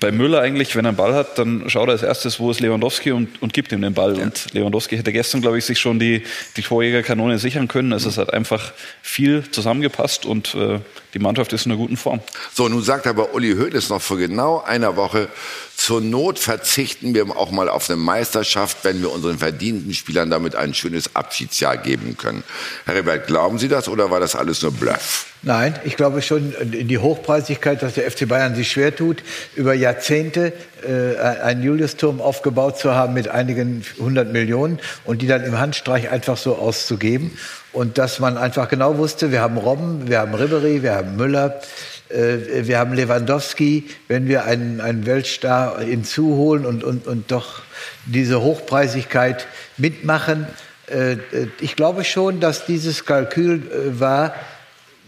bei 0.00 0.10
Müller 0.10 0.40
eigentlich, 0.40 0.74
wenn 0.74 0.86
er 0.86 0.88
einen 0.88 0.96
Ball 0.96 1.14
hat, 1.14 1.38
dann 1.38 1.68
schaut 1.68 1.88
er 1.88 1.92
als 1.92 2.02
erstes, 2.02 2.40
wo 2.40 2.50
ist 2.50 2.60
Lewandowski 2.60 3.12
und, 3.12 3.40
und 3.42 3.52
gibt 3.52 3.70
ihm 3.70 3.82
den 3.82 3.92
Ball. 3.92 4.16
Ja. 4.16 4.24
Und 4.24 4.46
Lewandowski 4.54 4.96
hätte 4.96 5.12
gestern, 5.12 5.42
glaube 5.42 5.58
ich, 5.58 5.66
sich 5.66 5.78
schon 5.78 5.98
die, 5.98 6.22
die 6.56 6.62
Torjägerkanone 6.62 7.38
sichern 7.38 7.68
können. 7.68 7.92
Also 7.92 8.08
es 8.08 8.16
hat 8.16 8.32
einfach 8.32 8.72
viel 9.02 9.44
zusammengepasst 9.50 10.24
und 10.24 10.54
äh, 10.54 10.80
die 11.14 11.18
Mannschaft 11.18 11.52
ist 11.52 11.66
in 11.66 11.72
einer 11.72 11.80
guten 11.80 11.96
Form. 11.96 12.20
So, 12.52 12.68
nun 12.68 12.82
sagt 12.82 13.06
aber 13.06 13.34
Uli 13.34 13.54
Hoeneß 13.54 13.88
noch 13.88 14.02
vor 14.02 14.16
genau 14.16 14.62
einer 14.62 14.96
Woche, 14.96 15.28
zur 15.76 16.00
Not 16.00 16.38
verzichten 16.38 17.14
wir 17.14 17.36
auch 17.36 17.50
mal 17.50 17.68
auf 17.68 17.88
eine 17.88 17.96
Meisterschaft, 17.96 18.78
wenn 18.82 19.00
wir 19.00 19.10
unseren 19.10 19.38
verdienten 19.38 19.94
Spielern 19.94 20.28
damit 20.28 20.54
ein 20.54 20.74
schönes 20.74 21.16
Abschiedsjahr 21.16 21.78
geben 21.78 22.18
können. 22.18 22.44
Herr 22.84 22.96
Rebert, 22.96 23.26
glauben 23.26 23.58
Sie 23.58 23.68
das 23.68 23.88
oder 23.88 24.10
war 24.10 24.20
das 24.20 24.36
alles 24.36 24.60
nur 24.60 24.72
Bluff? 24.72 25.26
Nein, 25.42 25.74
ich 25.84 25.96
glaube 25.96 26.20
schon 26.20 26.52
in 26.52 26.86
die 26.86 26.98
Hochpreisigkeit, 26.98 27.82
dass 27.82 27.94
der 27.94 28.10
FC 28.10 28.28
Bayern 28.28 28.54
sich 28.54 28.70
schwer 28.70 28.94
tut, 28.94 29.22
über 29.56 29.72
Jahrzehnte 29.72 30.52
äh, 30.86 31.18
einen 31.42 31.62
Juliusturm 31.62 32.20
aufgebaut 32.20 32.78
zu 32.78 32.94
haben 32.94 33.14
mit 33.14 33.28
einigen 33.28 33.84
hundert 33.98 34.32
Millionen 34.32 34.78
und 35.04 35.22
die 35.22 35.26
dann 35.26 35.44
im 35.44 35.58
Handstreich 35.58 36.10
einfach 36.10 36.36
so 36.36 36.56
auszugeben. 36.56 37.36
Und 37.72 37.98
dass 37.98 38.18
man 38.18 38.36
einfach 38.36 38.68
genau 38.68 38.98
wusste, 38.98 39.30
wir 39.30 39.40
haben 39.40 39.56
Robben, 39.56 40.08
wir 40.08 40.20
haben 40.20 40.34
Ribery, 40.34 40.82
wir 40.82 40.94
haben 40.94 41.16
Müller, 41.16 41.60
äh, 42.08 42.66
wir 42.66 42.78
haben 42.78 42.92
Lewandowski, 42.92 43.88
wenn 44.08 44.26
wir 44.26 44.44
einen, 44.44 44.80
einen 44.80 45.06
Weltstar 45.06 45.80
hinzuholen 45.80 46.66
und, 46.66 46.82
und, 46.82 47.06
und 47.06 47.30
doch 47.30 47.62
diese 48.06 48.40
Hochpreisigkeit 48.40 49.46
mitmachen. 49.76 50.46
Äh, 50.86 51.16
ich 51.60 51.76
glaube 51.76 52.04
schon, 52.04 52.40
dass 52.40 52.66
dieses 52.66 53.04
Kalkül 53.04 53.62
äh, 53.70 54.00
war, 54.00 54.34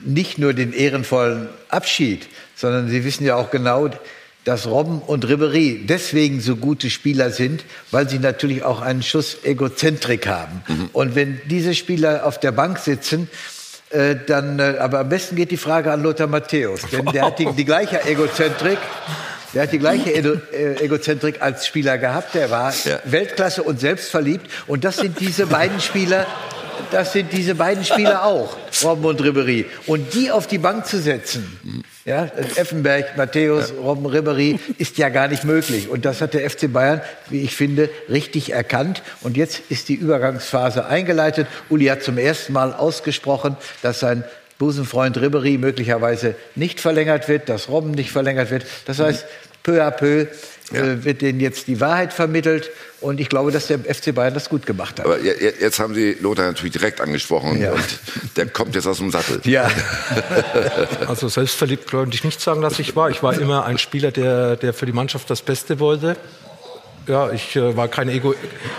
nicht 0.04 0.38
nur 0.38 0.52
den 0.52 0.72
ehrenvollen 0.72 1.48
Abschied, 1.68 2.28
sondern 2.56 2.88
Sie 2.88 3.04
wissen 3.04 3.24
ja 3.24 3.36
auch 3.36 3.50
genau, 3.50 3.88
dass 4.44 4.66
Robben 4.66 5.00
und 5.00 5.28
Ribery 5.28 5.84
deswegen 5.88 6.40
so 6.40 6.56
gute 6.56 6.90
Spieler 6.90 7.30
sind, 7.30 7.64
weil 7.90 8.08
sie 8.08 8.18
natürlich 8.18 8.64
auch 8.64 8.80
einen 8.80 9.02
Schuss 9.02 9.38
Egozentrik 9.44 10.26
haben. 10.26 10.62
Mhm. 10.66 10.90
Und 10.92 11.14
wenn 11.14 11.40
diese 11.46 11.74
Spieler 11.74 12.26
auf 12.26 12.40
der 12.40 12.52
Bank 12.52 12.78
sitzen, 12.78 13.28
äh, 13.90 14.16
dann, 14.26 14.58
äh, 14.58 14.76
aber 14.78 15.00
am 15.00 15.08
besten 15.08 15.36
geht 15.36 15.50
die 15.50 15.56
Frage 15.56 15.92
an 15.92 16.02
Lothar 16.02 16.26
Matthäus, 16.26 16.80
denn 16.90 17.04
der 17.06 17.26
hat 17.26 17.38
die, 17.38 17.46
die 17.52 17.64
gleiche 17.64 18.04
Egozentrik. 18.04 18.78
Der 19.54 19.64
hat 19.64 19.72
die 19.72 19.78
gleiche 19.78 20.10
äh, 20.10 20.82
Egozentrik 20.82 21.42
als 21.42 21.66
Spieler 21.66 21.98
gehabt. 21.98 22.34
Der 22.34 22.50
war 22.50 22.72
ja. 22.84 23.00
Weltklasse 23.04 23.62
und 23.62 23.78
selbstverliebt. 23.80 24.50
Und 24.66 24.82
das 24.84 24.96
sind 24.96 25.20
diese 25.20 25.46
beiden 25.46 25.78
Spieler, 25.80 26.26
das 26.92 27.12
sind 27.12 27.32
diese 27.32 27.54
beiden 27.54 27.84
Spieler 27.84 28.24
auch, 28.24 28.56
Robben 28.84 29.04
und 29.04 29.22
Ribery. 29.22 29.66
Und 29.86 30.14
die 30.14 30.30
auf 30.30 30.46
die 30.46 30.58
Bank 30.58 30.86
zu 30.86 31.00
setzen, 31.00 31.84
ja, 32.04 32.24
Effenberg, 32.56 33.16
Matthäus. 33.16 33.72
Robben, 33.72 34.06
Ribery, 34.06 34.58
ist 34.78 34.98
ja 34.98 35.08
gar 35.08 35.28
nicht 35.28 35.44
möglich. 35.44 35.88
Und 35.88 36.04
das 36.04 36.20
hat 36.20 36.34
der 36.34 36.48
FC 36.48 36.72
Bayern, 36.72 37.00
wie 37.30 37.42
ich 37.42 37.54
finde, 37.54 37.90
richtig 38.08 38.52
erkannt. 38.52 39.02
Und 39.20 39.36
jetzt 39.36 39.62
ist 39.68 39.88
die 39.88 39.94
Übergangsphase 39.94 40.86
eingeleitet. 40.86 41.46
Uli 41.70 41.86
hat 41.86 42.02
zum 42.02 42.18
ersten 42.18 42.52
Mal 42.52 42.72
ausgesprochen, 42.72 43.56
dass 43.82 44.00
sein 44.00 44.24
Busenfreund 44.58 45.20
Ribery 45.20 45.58
möglicherweise 45.58 46.34
nicht 46.54 46.80
verlängert 46.80 47.28
wird, 47.28 47.48
dass 47.48 47.68
Robben 47.68 47.90
nicht 47.90 48.12
verlängert 48.12 48.50
wird. 48.50 48.64
Das 48.86 49.00
heißt, 49.00 49.24
peu 49.62 49.82
à 49.82 49.90
peu 49.90 50.26
ja. 50.72 50.84
äh, 50.84 51.04
wird 51.04 51.22
denen 51.22 51.40
jetzt 51.40 51.66
die 51.66 51.80
Wahrheit 51.80 52.12
vermittelt. 52.12 52.70
Und 53.00 53.18
ich 53.18 53.28
glaube, 53.28 53.50
dass 53.50 53.66
der 53.66 53.80
FC 53.80 54.14
Bayern 54.14 54.32
das 54.32 54.48
gut 54.48 54.64
gemacht 54.64 55.00
hat. 55.00 55.06
Aber 55.06 55.18
jetzt 55.20 55.80
haben 55.80 55.92
Sie 55.92 56.16
Lothar 56.20 56.46
natürlich 56.46 56.72
direkt 56.72 57.00
angesprochen 57.00 57.60
ja. 57.60 57.72
und 57.72 57.98
der 58.36 58.46
kommt 58.46 58.76
jetzt 58.76 58.86
aus 58.86 58.98
dem 58.98 59.10
Sattel. 59.10 59.40
Ja. 59.44 59.70
Also 61.08 61.28
selbstverliebt 61.28 61.90
könnte 61.90 62.14
ich 62.14 62.24
nicht 62.24 62.40
sagen, 62.40 62.62
dass 62.62 62.78
ich 62.78 62.94
war. 62.94 63.10
Ich 63.10 63.22
war 63.22 63.38
immer 63.38 63.64
ein 63.64 63.76
Spieler, 63.78 64.12
der, 64.12 64.56
der 64.56 64.72
für 64.72 64.86
die 64.86 64.92
Mannschaft 64.92 65.28
das 65.28 65.42
Beste 65.42 65.80
wollte 65.80 66.16
ja, 67.06 67.30
ich 67.30 67.56
äh, 67.56 67.76
war 67.76 67.88
kein 67.88 68.08
Ego, 68.08 68.34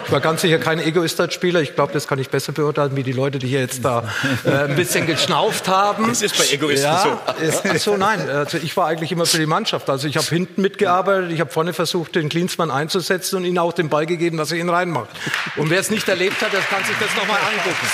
ich 0.06 0.12
war 0.12 0.20
ganz 0.20 0.42
sicher 0.42 0.58
kein 0.58 0.80
Egoist 0.80 1.20
als 1.20 1.34
Spieler. 1.34 1.62
Ich 1.62 1.76
glaube, 1.76 1.94
das 1.94 2.08
kann 2.08 2.20
ich 2.20 2.30
besser 2.30 2.52
beurteilen, 2.52 2.96
wie 2.96 3.04
die 3.04 3.12
Leute, 3.12 3.40
die 3.40 3.48
hier 3.48 3.60
jetzt 3.60 3.84
da 3.84 4.04
äh, 4.46 4.50
ein 4.50 4.76
bisschen 4.76 5.06
geschnauft 5.06 5.68
haben. 5.68 6.08
Das 6.08 6.22
ist 6.22 6.38
bei 6.38 6.54
Egoisten 6.54 6.86
ja, 6.86 7.20
so. 7.38 7.44
Ist, 7.44 7.66
ist 7.66 7.84
so, 7.84 7.98
nein. 7.98 8.30
Also 8.30 8.58
ich 8.58 8.76
war 8.78 8.88
eigentlich 8.88 9.12
immer 9.12 9.26
für 9.26 9.38
die 9.38 9.46
Mannschaft. 9.46 9.90
Also 9.90 10.08
ich 10.08 10.18
habe 10.18 10.28
hinten 10.28 10.62
mitgearbeitet, 10.62 11.32
ich 11.32 11.40
habe 11.40 11.52
vorne 11.52 11.74
versucht, 11.74 12.16
den 12.16 12.30
Klinsmann 12.30 12.72
einzusetzen 12.72 13.38
und 13.38 13.46
ihm 13.46 13.58
auch 13.58 13.74
den 13.74 13.90
Ball 13.90 14.06
gegeben, 14.06 14.38
dass 14.38 14.52
er 14.52 14.58
ihn 14.58 14.70
reinmacht. 14.70 15.10
Und 15.58 15.70
wer 15.70 15.80
es 15.80 15.90
nicht 15.90 16.08
erlebt 16.08 16.42
hat, 16.42 16.54
der 16.54 16.62
kann 16.62 16.84
sich 16.84 16.96
das 17.00 17.16
nochmal 17.16 17.40
angucken. 17.40 17.88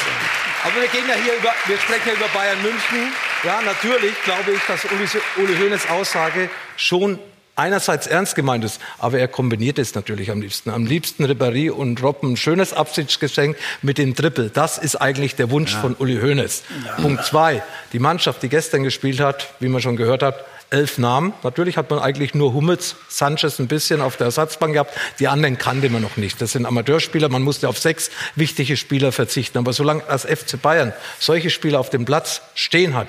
Aber 0.64 0.76
wir 0.82 0.90
gehen 0.90 1.08
ja 1.08 1.16
hier 1.16 1.34
über, 1.36 1.54
wir 1.66 1.78
sprechen 1.78 2.08
ja 2.08 2.14
über 2.14 2.28
Bayern 2.34 2.62
München. 2.62 3.14
Ja, 3.44 3.62
natürlich 3.62 4.14
glaube 4.24 4.52
ich, 4.52 4.60
dass 4.68 4.84
Uli, 4.86 5.08
Uli 5.38 5.58
Hoeneß 5.58 5.90
Aussage 5.90 6.50
schon 6.76 7.18
einerseits 7.60 8.08
ernst 8.08 8.36
gemeint 8.36 8.64
ist, 8.64 8.80
aber 8.98 9.20
er 9.20 9.28
kombiniert 9.28 9.78
es 9.78 9.94
natürlich 9.94 10.32
am 10.32 10.42
liebsten. 10.42 10.70
Am 10.70 10.86
liebsten 10.86 11.26
Ribéry 11.26 11.70
und 11.70 12.02
Robben. 12.02 12.38
Schönes 12.38 12.74
Abschiedsgeschenk 12.74 13.58
mit 13.82 13.98
dem 13.98 14.16
Triple. 14.16 14.50
Das 14.50 14.78
ist 14.78 14.96
eigentlich 14.96 15.36
der 15.36 15.52
Wunsch 15.52 15.74
ja. 15.74 15.82
von 15.82 15.96
Uli 15.96 16.20
Hoeneß. 16.22 16.64
Ja. 16.86 16.94
Punkt 16.94 17.26
zwei. 17.26 17.62
Die 17.94 18.00
Mannschaft, 18.00 18.42
die 18.44 18.50
gestern 18.50 18.84
gespielt 18.84 19.20
hat, 19.20 19.54
wie 19.60 19.68
man 19.68 19.82
schon 19.82 19.98
gehört 19.98 20.24
hat, 20.24 20.46
elf 20.70 20.98
Namen. 20.98 21.34
Natürlich 21.44 21.78
hat 21.78 21.90
man 21.90 22.00
eigentlich 22.00 22.34
nur 22.34 22.54
Hummels, 22.54 22.96
Sanchez 23.08 23.60
ein 23.60 23.68
bisschen 23.68 24.02
auf 24.02 24.18
der 24.18 24.26
Ersatzbank 24.26 24.74
gehabt. 24.74 24.94
Die 25.20 25.28
anderen 25.28 25.58
kannte 25.58 25.90
man 25.90 26.02
noch 26.02 26.18
nicht. 26.18 26.42
Das 26.42 26.52
sind 26.54 26.66
Amateurspieler. 26.66 27.30
Man 27.30 27.42
musste 27.42 27.68
auf 27.68 27.78
sechs 27.78 28.10
wichtige 28.36 28.78
Spieler 28.78 29.12
verzichten. 29.12 29.58
Aber 29.58 29.74
solange 29.74 30.04
das 30.08 30.26
FC 30.26 30.62
Bayern 30.62 30.94
solche 31.20 31.50
Spieler 31.50 31.80
auf 31.80 31.90
dem 31.90 32.06
Platz 32.06 32.42
stehen 32.54 32.96
hat, 32.96 33.08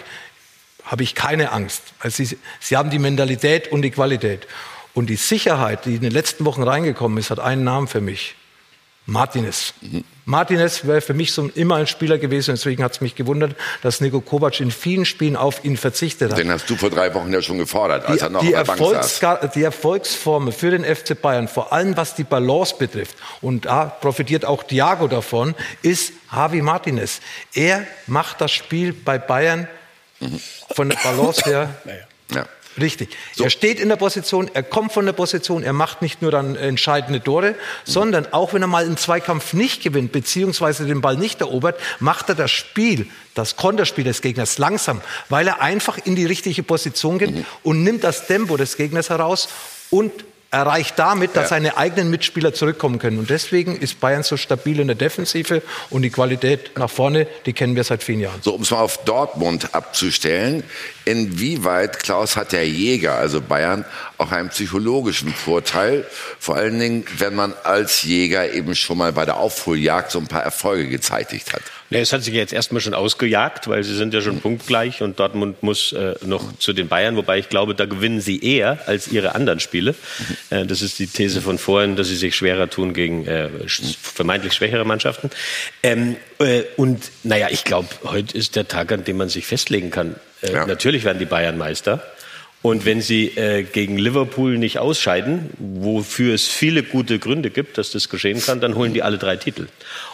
habe 0.91 1.05
ich 1.05 1.15
keine 1.15 1.53
Angst. 1.53 1.83
Also 2.01 2.25
sie, 2.25 2.37
sie 2.59 2.77
haben 2.77 2.91
die 2.91 2.99
Mentalität 2.99 3.71
und 3.71 3.83
die 3.83 3.93
Qualität. 3.93 4.49
Und 4.93 5.07
die 5.07 5.17
Sicherheit, 5.17 5.85
die 5.85 5.95
in 5.95 6.01
den 6.01 6.11
letzten 6.11 6.45
Wochen 6.45 6.65
reingekommen 6.65 7.17
ist, 7.17 7.31
hat 7.31 7.39
einen 7.39 7.62
Namen 7.62 7.87
für 7.87 8.01
mich. 8.01 8.35
Martinez. 9.07 9.73
Mhm. 9.81 10.05
Martinez 10.25 10.87
wäre 10.87 11.01
für 11.01 11.15
mich 11.15 11.33
so 11.33 11.49
immer 11.55 11.77
ein 11.77 11.87
Spieler 11.87 12.19
gewesen. 12.19 12.53
Deswegen 12.53 12.83
hat 12.83 12.93
es 12.93 13.01
mich 13.01 13.15
gewundert, 13.15 13.55
dass 13.83 14.01
Nico 14.01 14.21
Kovac 14.21 14.61
in 14.61 14.73
vielen 14.73 15.05
Spielen 15.05 15.37
auf 15.37 15.65
ihn 15.65 15.77
verzichtet 15.77 16.33
hat. 16.33 16.39
Den 16.39 16.51
hast 16.51 16.69
du 16.69 16.77
vor 16.77 16.91
drei 16.91 17.15
Wochen 17.15 17.33
ja 17.33 17.41
schon 17.41 17.59
gefordert, 17.59 18.07
als 18.07 18.19
die, 18.19 18.25
er 18.25 18.31
noch 18.31 18.41
die, 18.41 18.53
Erfolgs 18.53 19.21
die 19.55 19.62
Erfolgsformel 19.62 20.53
für 20.53 20.71
den 20.71 20.85
FC 20.85 21.21
Bayern, 21.21 21.47
vor 21.47 21.73
allem 21.73 21.97
was 21.97 22.15
die 22.17 22.25
Balance 22.25 22.75
betrifft, 22.79 23.17
und 23.41 23.65
da 23.67 23.87
profitiert 23.87 24.45
auch 24.45 24.62
Thiago 24.62 25.09
davon, 25.09 25.55
ist 25.83 26.12
Javi 26.33 26.62
Martinez. 26.62 27.21
Er 27.55 27.87
macht 28.07 28.41
das 28.41 28.53
Spiel 28.53 28.93
bei 28.93 29.19
Bayern 29.19 29.67
von 30.75 30.89
der 30.89 30.97
Balance 30.99 31.43
her. 31.45 31.75
Ja. 32.33 32.47
Richtig. 32.79 33.17
So. 33.35 33.43
Er 33.43 33.51
steht 33.51 33.81
in 33.81 33.89
der 33.89 33.97
Position, 33.97 34.49
er 34.55 34.63
kommt 34.63 34.93
von 34.93 35.05
der 35.05 35.13
Position, 35.13 35.65
er 35.65 35.73
macht 35.73 36.03
nicht 36.03 36.23
nur 36.23 36.31
dann 36.31 36.55
entscheidende 36.55 37.21
Tore, 37.21 37.51
mhm. 37.51 37.55
sondern 37.85 38.33
auch 38.33 38.55
wenn 38.55 38.63
er 38.63 38.69
mal 38.69 38.85
einen 38.85 38.97
Zweikampf 38.97 39.53
nicht 39.53 39.83
gewinnt, 39.83 40.13
beziehungsweise 40.13 40.87
den 40.87 41.01
Ball 41.01 41.17
nicht 41.17 41.41
erobert, 41.41 41.81
macht 41.99 42.29
er 42.29 42.37
das 42.37 42.53
Spiel, 42.53 43.09
das 43.35 43.57
Konterspiel 43.57 44.05
des 44.05 44.23
Gegners 44.23 44.59
langsam, 44.59 45.01
weil 45.29 45.49
er 45.49 45.61
einfach 45.61 45.99
in 46.05 46.15
die 46.15 46.27
richtige 46.27 46.63
Position 46.63 47.19
geht 47.19 47.33
mhm. 47.33 47.47
und 47.65 47.83
nimmt 47.83 48.05
das 48.05 48.29
Tempo 48.29 48.57
des 48.57 48.77
Gegners 48.77 49.11
heraus 49.11 49.49
und 49.91 50.13
erreicht 50.51 50.98
damit, 50.98 51.36
dass 51.36 51.44
ja. 51.44 51.48
seine 51.51 51.77
eigenen 51.77 52.10
Mitspieler 52.10 52.52
zurückkommen 52.52 52.98
können. 52.98 53.18
Und 53.18 53.31
deswegen 53.31 53.77
ist 53.77 54.01
Bayern 54.01 54.24
so 54.24 54.36
stabil 54.36 54.81
in 54.81 54.89
der 54.89 54.97
Defensive 54.97 55.62
und 55.90 56.02
die 56.02 56.10
Qualität 56.10 56.77
nach 56.77 56.90
vorne, 56.90 57.27
die 57.47 57.52
kennen 57.52 57.77
wir 57.77 57.85
seit 57.85 58.02
vielen 58.02 58.20
Jahren. 58.20 58.40
So, 58.43 58.55
um 58.55 58.62
es 58.62 58.70
mal 58.70 58.81
auf 58.81 59.05
Dortmund 59.05 59.74
abzustellen, 59.74 60.64
inwieweit, 61.05 62.01
Klaus, 62.01 62.36
hat 62.36 62.52
der 62.52 62.68
Jäger, 62.68 63.14
also 63.14 63.40
Bayern, 63.40 63.85
auch 64.21 64.33
einen 64.33 64.51
psychologischen 64.51 65.33
Vorteil. 65.33 66.05
Vor 66.39 66.57
allen 66.57 66.79
Dingen, 66.79 67.05
wenn 67.19 67.35
man 67.35 67.55
als 67.65 68.03
Jäger 68.03 68.53
eben 68.53 68.75
schon 68.75 68.99
mal 68.99 69.13
bei 69.13 69.25
der 69.25 69.37
Aufholjagd 69.39 70.11
so 70.11 70.19
ein 70.19 70.27
paar 70.27 70.43
Erfolge 70.43 70.89
gezeitigt 70.89 71.53
hat. 71.53 71.63
Ja, 71.89 71.99
es 71.99 72.13
hat 72.13 72.23
sich 72.23 72.35
jetzt 72.35 72.53
erstmal 72.53 72.81
schon 72.81 72.95
ausgejagt, 72.95 73.67
weil 73.67 73.83
sie 73.83 73.97
sind 73.97 74.15
ja 74.15 74.21
schon 74.21 74.41
punktgleich 74.41 75.03
und 75.03 75.19
Dortmund 75.19 75.63
muss 75.63 75.93
äh, 75.93 76.15
noch 76.25 76.57
zu 76.59 76.73
den 76.73 76.87
Bayern, 76.87 77.17
wobei 77.17 77.39
ich 77.39 77.49
glaube, 77.49 77.75
da 77.75 77.87
gewinnen 77.87 78.21
sie 78.21 78.41
eher 78.41 78.79
als 78.87 79.09
ihre 79.09 79.35
anderen 79.35 79.59
Spiele. 79.59 79.95
Äh, 80.51 80.67
das 80.67 80.83
ist 80.83 80.99
die 80.99 81.09
These 81.09 81.41
von 81.41 81.59
vorhin, 81.59 81.97
dass 81.97 82.07
sie 82.09 82.17
sich 82.17 82.37
schwerer 82.37 82.71
tun 82.71 82.95
gegen 82.95 83.27
äh, 83.27 83.49
vermeintlich 84.01 84.53
schwächere 84.53 84.85
Mannschaften. 84.85 85.31
Ähm, 85.83 86.17
äh, 86.39 86.63
und 86.77 87.11
naja, 87.25 87.49
ich 87.51 87.65
glaube, 87.65 87.89
heute 88.05 88.37
ist 88.39 88.55
der 88.55 88.69
Tag, 88.69 88.93
an 88.93 89.03
dem 89.03 89.17
man 89.17 89.29
sich 89.29 89.47
festlegen 89.47 89.91
kann. 89.91 90.15
Äh, 90.43 90.53
Ja. 90.53 90.67
Natürlich 90.67 91.05
werden 91.05 91.19
die 91.19 91.25
Bayern 91.25 91.59
Meister. 91.59 92.03
Und 92.62 92.85
wenn 92.85 93.01
sie 93.01 93.28
äh, 93.37 93.62
gegen 93.62 93.97
Liverpool 93.97 94.59
nicht 94.59 94.78
ausscheiden, 94.78 95.51
wofür 95.59 96.35
es 96.35 96.49
viele 96.49 96.82
gute 96.82 97.19
Gründe 97.19 97.51
gibt, 97.51 97.78
dass 97.78 97.91
das 97.91 98.11
geschehen 98.11 98.43
kann, 98.43 98.61
dann 98.61 98.74
holen 98.74 98.93
die 98.93 99.03
alle 99.03 99.16
drei 99.16 99.37
Titel. 99.37 99.69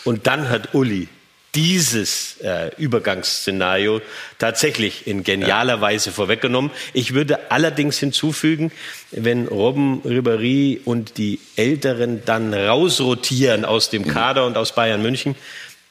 Und 0.05 0.29
dann 0.29 0.49
hat 0.49 0.75
Uli 0.75 1.09
dieses 1.57 2.37
äh, 2.43 2.71
Übergangsszenario 2.77 4.03
tatsächlich 4.39 5.07
in 5.07 5.25
genialer 5.25 5.81
Weise 5.81 6.13
vorweggenommen. 6.13 6.71
Ich 6.93 7.15
würde 7.15 7.51
allerdings 7.51 7.99
hinzufügen, 7.99 8.71
wenn 9.11 9.49
Robben, 9.49 10.03
Ribéry 10.03 10.81
und 10.85 11.17
die 11.17 11.41
Älteren 11.57 12.25
dann 12.27 12.53
rausrotieren 12.53 13.65
aus 13.65 13.89
dem 13.89 14.07
Kader 14.07 14.45
und 14.45 14.57
aus 14.59 14.75
Bayern 14.75 15.03
München, 15.03 15.35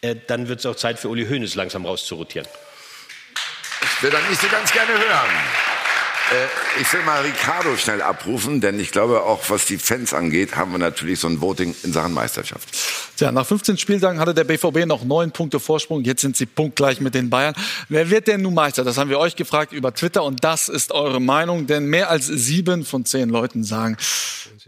äh, 0.02 0.15
dann 0.27 0.48
wird 0.48 0.60
es 0.60 0.65
auch 0.68 0.76
Zeit 0.76 0.99
für 0.99 1.10
Uli 1.10 1.26
Hoeneß 1.26 1.56
langsam 1.56 1.86
rauszurotieren. 1.86 2.48
Ich 3.82 4.03
will 4.03 4.11
das 4.11 4.30
nicht 4.30 4.41
so 4.41 4.48
ganz 4.48 4.72
gerne 4.72 4.91
hören. 4.91 5.74
Äh, 6.31 6.81
ich 6.81 6.91
will 6.91 7.03
mal 7.03 7.22
Ricardo 7.22 7.77
schnell 7.77 8.02
abrufen, 8.02 8.60
denn 8.60 8.80
ich 8.80 8.91
glaube, 8.91 9.22
auch 9.22 9.49
was 9.49 9.65
die 9.65 9.77
Fans 9.77 10.14
angeht, 10.14 10.56
haben 10.56 10.72
wir 10.72 10.80
natürlich 10.80 11.19
so 11.19 11.27
ein 11.27 11.39
Voting 11.39 11.76
in 11.84 11.93
Sachen 11.93 12.14
Meisterschaft. 12.14 12.68
Tja, 13.15 13.31
nach 13.31 13.45
15 13.45 13.77
Spieltagen 13.77 14.19
hatte 14.19 14.34
der 14.34 14.43
BVB 14.43 14.85
noch 14.85 15.03
neun 15.03 15.31
Punkte 15.31 15.60
Vorsprung. 15.60 16.03
Jetzt 16.03 16.22
sind 16.22 16.35
sie 16.35 16.45
punktgleich 16.47 16.99
mit 16.99 17.14
den 17.14 17.30
Bayern. 17.30 17.53
Wer 17.89 18.10
wird 18.10 18.27
denn 18.27 18.41
nun 18.41 18.56
Meister? 18.56 18.84
Das 18.84 18.97
haben 18.97 19.10
wir 19.10 19.19
euch 19.19 19.35
gefragt 19.35 19.72
über 19.72 19.93
Twitter 19.93 20.23
und 20.23 20.43
das 20.43 20.68
ist 20.68 20.91
eure 20.91 21.22
Meinung. 21.22 21.68
Denn 21.68 21.85
mehr 21.85 22.10
als 22.10 22.26
sieben 22.26 22.85
von 22.85 23.06
zehn 23.06 23.30
Leuten 23.30 23.64
sagen, 23.64 23.95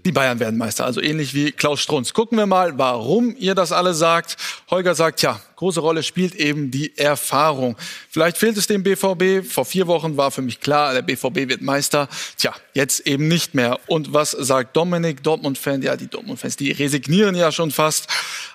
die 0.06 0.12
Bayern 0.12 0.40
werden 0.40 0.58
Meister. 0.58 0.86
Also 0.86 1.02
ähnlich 1.02 1.34
wie 1.34 1.52
Klaus 1.52 1.82
Strunz. 1.82 2.14
Gucken 2.14 2.38
wir 2.38 2.46
mal, 2.46 2.78
warum 2.78 3.36
ihr 3.38 3.56
das 3.56 3.72
alle 3.72 3.94
sagt. 3.94 4.38
Holger 4.70 4.96
sagt, 4.96 5.22
ja, 5.24 5.42
große 5.58 5.80
Rolle 5.80 6.04
spielt 6.04 6.36
eben 6.36 6.72
die 6.72 6.98
Erfahrung. 6.98 7.76
Vielleicht 8.10 8.38
fehlt 8.38 8.58
es 8.58 8.68
dem 8.68 8.84
BVB. 8.84 9.46
Vor 9.46 9.66
vier 9.66 9.88
Wochen 9.88 10.16
war 10.16 10.32
für 10.32 10.42
mich 10.44 10.62
klar, 10.62 10.94
der 10.94 11.02
BVB 11.02 11.50
wird 11.50 11.62
Meister. 11.62 12.08
Tja, 12.38 12.54
jetzt 12.74 13.06
eben 13.06 13.28
nicht 13.28 13.56
mehr. 13.56 13.80
Und 13.88 14.14
was 14.14 14.32
sagt 14.32 14.78
Dominik, 14.78 15.24
Dortmund-Fan? 15.24 15.82
Ja, 15.82 15.98
die 15.98 16.08
Dortmund-Fans, 16.08 16.58
die 16.58 16.72
resignieren 16.72 17.36
ja 17.36 17.52
schon 17.52 17.72
fast. 17.72 18.08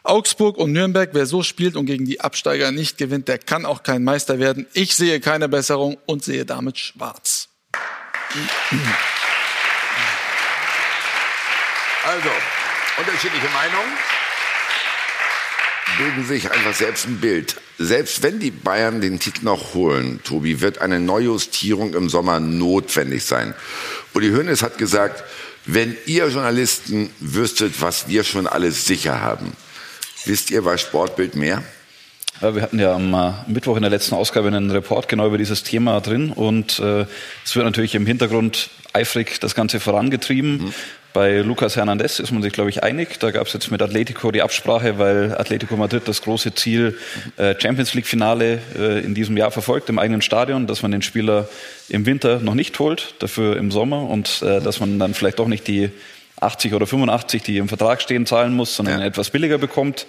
Augsburg 0.05 0.57
und 0.57 0.73
Nürnberg, 0.73 1.11
wer 1.13 1.27
so 1.27 1.43
spielt 1.43 1.77
und 1.77 1.87
gegen 1.87 2.07
die 2.07 2.21
Absteiger 2.21 2.71
nicht 2.71 2.99
gewinnt, 2.99 3.29
der 3.29 3.39
kann 3.39 3.67
auch 3.67 3.83
kein 3.83 4.05
Meister 4.05 4.39
werden. 4.39 4.67
Ich 4.73 4.95
sehe 4.95 5.21
keine 5.21 5.49
Besserung 5.49 5.99
und 6.07 6.25
sehe 6.25 6.45
damit 6.45 6.79
schwarz. 6.79 7.49
Also, 12.05 12.31
unterschiedliche 12.99 13.49
Meinungen 13.49 13.93
bilden 15.99 16.27
sich 16.27 16.51
einfach 16.51 16.75
selbst 16.75 17.07
ein 17.07 17.19
Bild. 17.19 17.57
Selbst 17.79 18.23
wenn 18.23 18.39
die 18.39 18.51
Bayern 18.51 19.01
den 19.01 19.19
Titel 19.19 19.45
noch 19.45 19.75
holen, 19.75 20.21
Tobi, 20.25 20.61
wird 20.61 20.79
eine 20.79 21.01
Neujustierung 21.01 21.95
im 21.95 22.09
Sommer 22.09 22.41
notwendig 22.41 23.25
sein. 23.25 23.55
Uli 24.15 24.31
Hoeneß 24.31 24.63
hat 24.63 24.79
gesagt, 24.79 25.25
wenn 25.65 25.97
ihr 26.07 26.29
Journalisten 26.29 27.11
wüsstet, 27.21 27.81
was 27.81 28.09
wir 28.09 28.25
schon 28.25 28.47
alles 28.47 28.87
sicher 28.87 29.21
haben, 29.21 29.53
wisst 30.25 30.51
ihr 30.51 30.63
bei 30.63 30.77
Sportbild 30.77 31.37
mehr? 31.37 31.63
Wir 32.41 32.63
hatten 32.63 32.79
ja 32.81 32.95
am 32.95 33.15
äh, 33.15 33.33
Mittwoch 33.47 33.77
in 33.77 33.83
der 33.83 33.91
letzten 33.91 34.17
Ausgabe 34.17 34.49
einen 34.49 34.71
Report 34.71 35.09
genau 35.09 35.29
über 35.29 35.39
dieses 35.39 35.63
Thema 35.63 36.01
drin 36.01 36.33
und 36.33 36.81
äh, 36.81 37.07
es 37.45 37.55
wird 37.55 37.65
natürlich 37.65 37.95
im 37.95 38.05
Hintergrund 38.05 38.71
eifrig 38.93 39.39
das 39.39 39.55
Ganze 39.55 39.79
vorangetrieben. 39.79 40.75
Bei 41.13 41.41
Lucas 41.41 41.77
Hernandez 41.77 42.21
ist 42.21 42.33
man 42.33 42.43
sich, 42.43 42.55
glaube 42.55 42.71
ich, 42.71 42.83
einig. 42.83 43.21
Da 43.21 43.31
gab 43.31 43.47
es 43.47 43.53
jetzt 43.53 43.71
mit 43.71 43.83
Atletico 43.83 44.31
die 44.31 44.41
Absprache, 44.41 44.99
weil 44.99 45.37
Atletico 45.37 45.77
Madrid 45.77 46.05
das 46.07 46.23
große 46.23 46.55
Ziel 46.55 46.97
äh, 47.37 47.55
Champions 47.59 47.93
League-Finale 47.93 48.61
äh, 48.79 49.01
in 49.01 49.15
diesem 49.15 49.37
Jahr 49.37 49.51
verfolgt, 49.51 49.91
im 49.91 49.99
eigenen 49.99 50.23
Stadion, 50.23 50.67
dass 50.67 50.81
man 50.81 50.91
den 50.91 51.03
Spieler 51.03 51.49
im 51.91 52.07
Winter 52.07 52.41
noch 52.41 52.55
nicht 52.55 52.79
holt, 52.79 53.15
dafür 53.19 53.59
im 53.59 53.71
Sommer 53.71 54.09
und 54.09 54.41
äh, 54.41 54.61
dass 54.63 54.81
man 54.81 54.99
dann 54.99 55.13
vielleicht 55.13 55.39
doch 55.39 55.49
nicht 55.49 55.69
die 55.69 55.91
80 56.41 56.73
oder 56.73 56.87
85, 56.87 57.43
die 57.43 57.59
im 57.59 57.69
Vertrag 57.69 58.01
stehen, 58.01 58.25
zahlen 58.25 58.55
muss, 58.55 58.75
sondern 58.75 59.03
etwas 59.03 59.31
billiger 59.31 59.59
bekommt. 59.59 60.07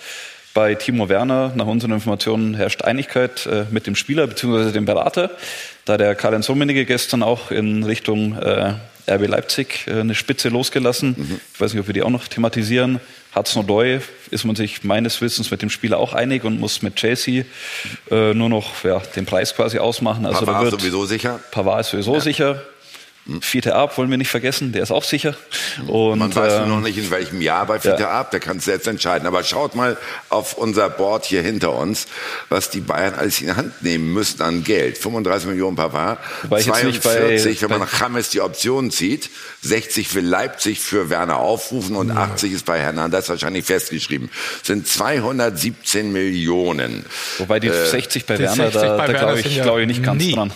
Bei 0.54 0.76
Timo 0.76 1.10
Werner, 1.10 1.52
nach 1.56 1.66
unseren 1.66 1.92
Informationen, 1.92 2.54
herrscht 2.54 2.84
Einigkeit 2.84 3.46
äh, 3.48 3.66
mit 3.72 3.88
dem 3.88 3.96
Spieler 3.96 4.28
bzw. 4.28 4.72
dem 4.72 4.86
Berater. 4.86 5.32
Da 5.84 5.98
der 5.98 6.16
Karl-Heinz 6.16 6.48
Rummenigge 6.48 6.86
gestern 6.86 7.24
auch 7.24 7.52
in 7.52 7.84
Richtung 7.84 8.38
äh, 8.38 8.76
RB 9.08 9.28
Leipzig 9.28 9.88
äh, 9.88 10.00
eine 10.00 10.16
Spitze 10.16 10.50
losgelassen. 10.50 11.40
Ich 11.54 11.60
weiß 11.60 11.74
nicht, 11.74 11.82
ob 11.82 11.88
wir 11.88 11.94
die 11.94 12.04
auch 12.04 12.10
noch 12.10 12.28
thematisieren. 12.28 13.00
Hatznodoy 13.34 14.00
ist 14.30 14.46
man 14.46 14.56
sich 14.56 14.84
meines 14.84 15.20
Wissens 15.22 15.50
mit 15.50 15.62
dem 15.62 15.70
Spieler 15.70 15.98
auch 15.98 16.14
einig 16.14 16.44
und 16.44 16.60
muss 16.60 16.82
mit 16.82 16.96
Chelsea 16.96 17.46
äh, 18.12 18.34
nur 18.34 18.50
noch 18.50 18.84
ja, 18.84 19.00
den 19.16 19.26
Preis 19.26 19.56
quasi 19.56 19.80
ausmachen. 19.80 20.26
Also 20.26 20.46
Pavard 20.46 20.68
da 20.68 20.72
wird 20.72 20.82
sowieso 20.82 21.06
sicher. 21.06 21.40
Pavard 21.52 21.82
ist 21.82 21.92
sowieso 21.92 22.20
sicher. 22.20 22.62
Fiete 23.40 23.76
Ab 23.76 23.98
wollen 23.98 24.10
wir 24.10 24.18
nicht 24.18 24.30
vergessen, 24.30 24.74
der 24.74 24.84
ist 24.84 24.92
auch 24.92 25.06
sicher. 25.06 25.36
Und, 25.88 26.20
Man 26.20 26.36
weiß 26.36 26.54
nur 26.56 26.64
ähm, 26.64 26.70
noch 26.70 26.82
nicht, 26.82 26.98
in 26.98 27.10
welchem 27.10 27.42
Jahr 27.42 27.66
bei 27.66 27.80
Fiete 27.80 28.10
ab, 28.10 28.32
der 28.32 28.42
kann 28.42 28.58
es 28.58 28.66
selbst 28.66 28.86
entscheiden. 28.88 29.26
Aber 29.28 29.44
schaut 29.46 29.76
mal 29.76 29.96
auf 30.30 30.56
unser 30.56 30.90
Board 30.90 31.24
hier 31.26 31.42
hinter 31.42 31.74
uns, 31.74 32.08
was 32.50 32.70
die 32.70 32.82
Bayern 32.82 33.14
alles 33.16 33.40
in 33.40 33.48
die 33.48 33.54
Hand 33.54 33.82
nehmen 33.82 34.12
müssen 34.14 34.42
an 34.42 34.64
Geld. 34.66 34.98
35 34.98 35.48
Millionen 35.48 35.78
nicht 35.78 37.04
42, 37.04 37.56
bei- 37.56 37.62
wenn 37.62 37.70
man 37.70 37.80
nach 37.80 38.00
James 38.02 38.30
die 38.30 38.42
Option 38.42 38.92
zieht, 38.92 39.30
60 39.62 40.14
will 40.16 40.26
Leipzig 40.26 40.80
für 40.82 41.10
Werner 41.10 41.38
aufrufen 41.38 41.96
und 41.96 42.12
80 42.12 42.52
ist 42.52 42.66
bei 42.66 42.80
Hernandez 42.80 43.30
wahrscheinlich 43.30 43.66
festgeschrieben. 43.66 44.30
Sind 44.64 44.86
217 44.88 46.12
Millionen. 46.12 47.06
Wobei 47.38 47.60
die 47.62 47.68
Äh, 47.68 47.86
60 47.90 48.26
bei 48.26 48.36
Die 48.36 48.44
Werner, 48.44 48.56
60 48.72 48.82
da, 48.82 48.98
da 48.98 49.14
glaube 49.14 49.40
ich, 49.40 49.56
ja 49.56 49.64
glaube 49.64 49.82
ich 49.82 49.88
nicht 49.88 50.04
ganz 50.04 50.22
nie. 50.22 50.34
dran. 50.34 50.52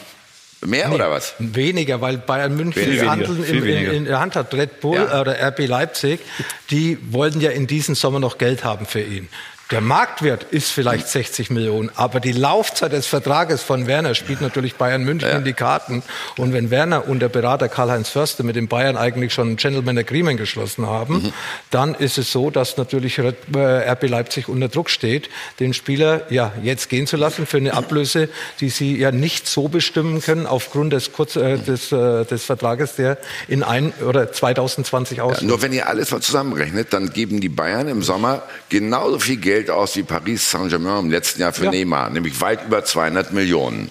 Mehr 0.65 0.89
Nee, 0.89 0.95
oder 0.95 1.11
was? 1.11 1.35
Weniger, 1.39 2.01
weil 2.01 2.17
Bayern 2.17 2.55
München 2.55 2.83
Viel 2.83 2.97
das 2.97 3.07
Handeln 3.07 3.43
in, 3.43 3.63
in, 3.63 3.93
in 3.93 4.05
der 4.05 4.19
Hand 4.19 4.35
hat. 4.35 4.53
Red 4.53 4.79
Bull 4.79 4.95
Ja. 4.97 5.21
oder 5.21 5.35
RB 5.49 5.67
Leipzig, 5.67 6.19
die 6.71 6.97
wollten 7.11 7.41
ja 7.41 7.51
in 7.51 7.67
diesem 7.67 7.93
Sommer 7.95 8.19
noch 8.19 8.37
Geld 8.37 8.63
haben 8.63 8.85
für 8.85 9.01
ihn. 9.01 9.29
Der 9.69 9.81
Marktwert 9.81 10.43
ist 10.49 10.71
vielleicht 10.71 11.09
60 11.09 11.49
Millionen, 11.49 11.91
aber 11.95 12.21
die 12.21 12.31
Laufzeit 12.31 12.93
des 12.93 13.05
Vertrages 13.05 13.61
von 13.61 13.85
Werner 13.85 14.15
spielt 14.15 14.39
natürlich 14.39 14.75
Bayern 14.75 15.03
München 15.03 15.29
in 15.29 15.43
die 15.43 15.51
Karten. 15.51 16.03
Und 16.37 16.53
wenn 16.53 16.71
Werner 16.71 17.09
und 17.09 17.19
der 17.19 17.27
Berater 17.27 17.67
Karl-Heinz 17.67 18.07
Förster 18.07 18.43
mit 18.45 18.55
den 18.55 18.69
Bayern 18.69 18.95
eigentlich 18.95 19.33
schon 19.33 19.51
ein 19.51 19.55
Gentleman 19.57 19.97
Agreement 19.97 20.39
geschlossen 20.39 20.85
haben, 20.87 21.33
dann 21.69 21.95
ist 21.95 22.17
es 22.17 22.31
so, 22.31 22.49
dass 22.49 22.77
natürlich 22.77 23.19
Red- 23.19 23.35
äh, 23.53 23.89
RB 23.91 24.03
Leipzig 24.07 24.47
unter 24.47 24.69
Druck 24.69 24.89
steht, 24.89 25.29
den 25.59 25.73
Spieler 25.73 26.21
ja 26.29 26.53
jetzt 26.63 26.87
gehen 26.87 27.05
zu 27.05 27.17
lassen 27.17 27.45
für 27.45 27.57
eine 27.57 27.73
Ablöse, 27.73 28.29
die 28.61 28.69
sie 28.69 28.95
ja 28.97 29.11
nicht 29.11 29.47
so 29.49 29.67
bestimmen 29.67 30.21
können 30.21 30.45
aufgrund 30.47 30.93
des, 30.93 31.11
Kurz, 31.11 31.35
äh, 31.35 31.57
des, 31.57 31.91
äh, 31.91 32.23
des 32.23 32.45
Vertrages, 32.45 32.95
der 32.95 33.17
in 33.49 33.63
ein 33.63 33.91
oder 34.07 34.31
2020 34.31 35.17
Ja, 35.17 35.23
ausläuft. 35.25 35.43
nur 35.43 35.61
wenn 35.61 35.73
ihr 35.73 35.89
alles 35.89 36.11
mal 36.11 36.21
zusammenrechnet, 36.21 36.93
dann 36.93 37.11
geben 37.11 37.41
die 37.41 37.49
Bayern 37.49 37.89
im 37.89 38.01
Sommer 38.01 38.43
genauso 38.69 39.19
viel 39.19 39.35
Geld 39.35 39.56
aus 39.69 39.95
wie 39.95 40.03
Paris 40.03 40.49
Saint-Germain 40.51 41.05
im 41.05 41.11
letzten 41.11 41.41
Jahr 41.41 41.53
für 41.53 41.65
Ja. 41.65 41.71
Neymar, 41.71 42.09
nämlich 42.09 42.39
weit 42.41 42.65
über 42.65 42.83
200 42.85 43.33
Millionen. 43.33 43.89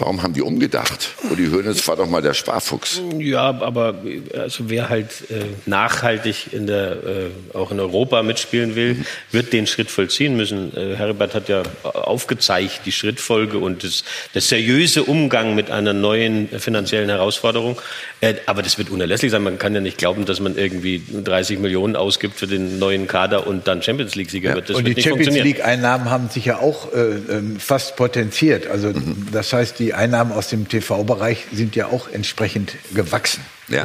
Warum 0.00 0.22
haben 0.22 0.32
die 0.32 0.40
umgedacht? 0.40 1.10
Uli 1.30 1.48
Hoeneß 1.50 1.86
war 1.86 1.96
doch 1.96 2.08
mal 2.08 2.22
der 2.22 2.32
Sparfuchs. 2.32 3.02
Ja, 3.18 3.60
aber 3.60 3.96
also 4.34 4.70
wer 4.70 4.88
halt 4.88 5.30
äh, 5.30 5.44
nachhaltig 5.66 6.52
in 6.52 6.66
der, 6.66 6.92
äh, 6.92 7.56
auch 7.56 7.70
in 7.70 7.78
Europa 7.78 8.22
mitspielen 8.22 8.74
will, 8.76 9.04
wird 9.30 9.52
den 9.52 9.66
Schritt 9.66 9.90
vollziehen 9.90 10.38
müssen. 10.38 10.74
Äh, 10.74 10.96
Herbert 10.96 11.34
hat 11.34 11.50
ja 11.50 11.62
aufgezeigt, 11.82 12.80
die 12.86 12.92
Schrittfolge 12.92 13.58
und 13.58 13.84
das, 13.84 14.04
das 14.32 14.48
seriöse 14.48 15.02
Umgang 15.02 15.54
mit 15.54 15.70
einer 15.70 15.92
neuen 15.92 16.48
finanziellen 16.48 17.10
Herausforderung. 17.10 17.78
Äh, 18.22 18.36
aber 18.46 18.62
das 18.62 18.78
wird 18.78 18.88
unerlässlich 18.88 19.30
sein. 19.30 19.42
Man 19.42 19.58
kann 19.58 19.74
ja 19.74 19.82
nicht 19.82 19.98
glauben, 19.98 20.24
dass 20.24 20.40
man 20.40 20.56
irgendwie 20.56 21.02
30 21.24 21.58
Millionen 21.58 21.94
ausgibt 21.94 22.38
für 22.38 22.46
den 22.46 22.78
neuen 22.78 23.06
Kader 23.06 23.46
und 23.46 23.68
dann 23.68 23.82
Champions 23.82 24.14
League-Sieger 24.14 24.54
wird. 24.54 24.70
Das 24.70 24.76
und 24.76 24.86
wird 24.86 24.96
die 24.96 25.02
nicht 25.02 25.08
Champions. 25.08 25.36
League-Einnahmen 25.36 26.10
haben 26.10 26.30
sich 26.30 26.46
ja 26.46 26.58
auch 26.58 26.92
äh, 26.94 26.96
ähm, 26.96 27.60
fast 27.60 27.96
potenziert. 27.96 28.66
Also 28.66 28.92
das 29.30 29.52
heißt, 29.52 29.78
die 29.78 29.89
Einnahmen 29.94 30.32
aus 30.32 30.48
dem 30.48 30.68
TV-Bereich 30.68 31.46
sind 31.52 31.76
ja 31.76 31.86
auch 31.86 32.08
entsprechend 32.08 32.74
gewachsen. 32.94 33.44
Ja. 33.68 33.84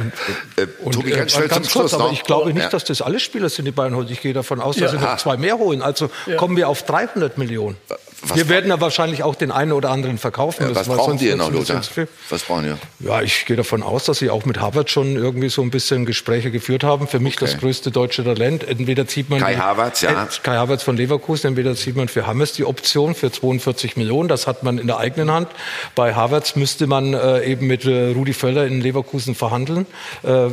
Äh, 0.56 0.66
Und, 0.82 0.92
Tobi, 0.94 1.12
äh, 1.12 1.16
ganz 1.16 1.32
schnell 1.32 1.48
zum 1.48 1.56
ganz 1.58 1.70
Schluss 1.70 1.82
kurz, 1.82 1.94
aber 1.94 2.04
noch. 2.04 2.12
ich 2.12 2.24
glaube 2.24 2.52
nicht, 2.52 2.62
Ja. 2.64 2.68
dass 2.70 2.84
das 2.84 3.02
alle 3.02 3.20
Spieler 3.20 3.48
sind, 3.48 3.66
die 3.66 3.70
Bayern 3.70 3.94
holen. 3.94 4.08
Ich 4.10 4.20
gehe 4.20 4.32
davon 4.32 4.60
aus, 4.60 4.76
Ja. 4.76 4.82
dass 4.82 4.92
sie 4.92 4.98
noch 4.98 5.16
zwei 5.18 5.36
mehr 5.36 5.58
holen. 5.58 5.80
Also 5.82 6.10
kommen 6.36 6.56
wir 6.56 6.68
auf 6.68 6.82
300 6.82 7.38
Millionen. 7.38 7.76
Was 8.22 8.36
Wir 8.36 8.48
werden 8.48 8.70
ja 8.70 8.80
wahrscheinlich 8.80 9.22
auch 9.22 9.34
den 9.34 9.50
einen 9.52 9.72
oder 9.72 9.90
anderen 9.90 10.18
verkaufen. 10.18 10.62
Ja, 10.62 10.68
müssen, 10.68 10.78
was 10.80 10.88
brauchen 10.96 11.18
die 11.18 11.34
noch, 11.34 11.50
Lothar? 11.52 11.82
Was 12.30 12.42
brauchen 12.44 12.64
wir? 12.64 12.78
Ja, 13.00 13.20
ich 13.20 13.44
gehe 13.44 13.56
davon 13.56 13.82
aus, 13.82 14.04
dass 14.04 14.18
sie 14.18 14.30
auch 14.30 14.44
mit 14.46 14.58
Harvard 14.60 14.90
schon 14.90 15.16
irgendwie 15.16 15.48
so 15.50 15.60
ein 15.62 15.70
bisschen 15.70 16.06
Gespräche 16.06 16.50
geführt 16.50 16.82
haben. 16.82 17.06
Für 17.08 17.20
mich 17.20 17.36
Okay. 17.36 17.44
das 17.44 17.58
größte 17.58 17.90
deutsche 17.90 18.24
Talent. 18.24 18.66
Entweder 18.66 19.06
zieht 19.06 19.28
man 19.28 19.40
Kai 19.40 19.56
Havertz, 19.56 20.00
ja. 20.00 20.28
Kai 20.42 20.56
Havertz 20.56 20.82
von 20.82 20.96
Leverkusen, 20.96 21.48
entweder 21.48 21.74
zieht 21.76 21.96
man 21.96 22.08
für 22.08 22.26
Hammes 22.26 22.52
die 22.52 22.64
Option 22.64 23.14
für 23.14 23.30
42 23.30 23.96
Millionen. 23.96 24.28
Das 24.28 24.46
hat 24.46 24.62
man 24.62 24.78
in 24.78 24.86
der 24.86 24.98
eigenen 24.98 25.30
Hand. 25.30 25.48
Bei 25.94 26.14
Havertz 26.14 26.56
müsste 26.56 26.86
man 26.86 27.12
äh, 27.12 27.44
eben 27.44 27.66
mit 27.66 27.84
äh, 27.84 28.12
Rudi 28.12 28.32
Völler 28.32 28.66
in 28.66 28.80
Leverkusen 28.80 29.34
verhandeln. 29.34 29.86
Äh, 30.22 30.48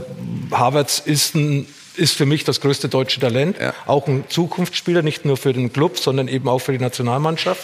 Havertz 0.52 1.00
ist 1.00 1.36
ein 1.36 1.68
ist 1.96 2.16
für 2.16 2.26
mich 2.26 2.44
das 2.44 2.62
größte 2.62 2.90
deutsche 2.90 3.20
Talent, 3.20 3.58
auch 3.86 4.08
ein 4.08 4.26
Zukunftsspieler, 4.30 5.02
nicht 5.02 5.26
nur 5.26 5.38
für 5.38 5.54
den 5.54 5.72
Club, 5.72 5.98
sondern 5.98 6.28
eben 6.28 6.48
auch 6.48 6.60
für 6.60 6.72
die 6.72 6.80
Nationalmannschaft 6.80 7.64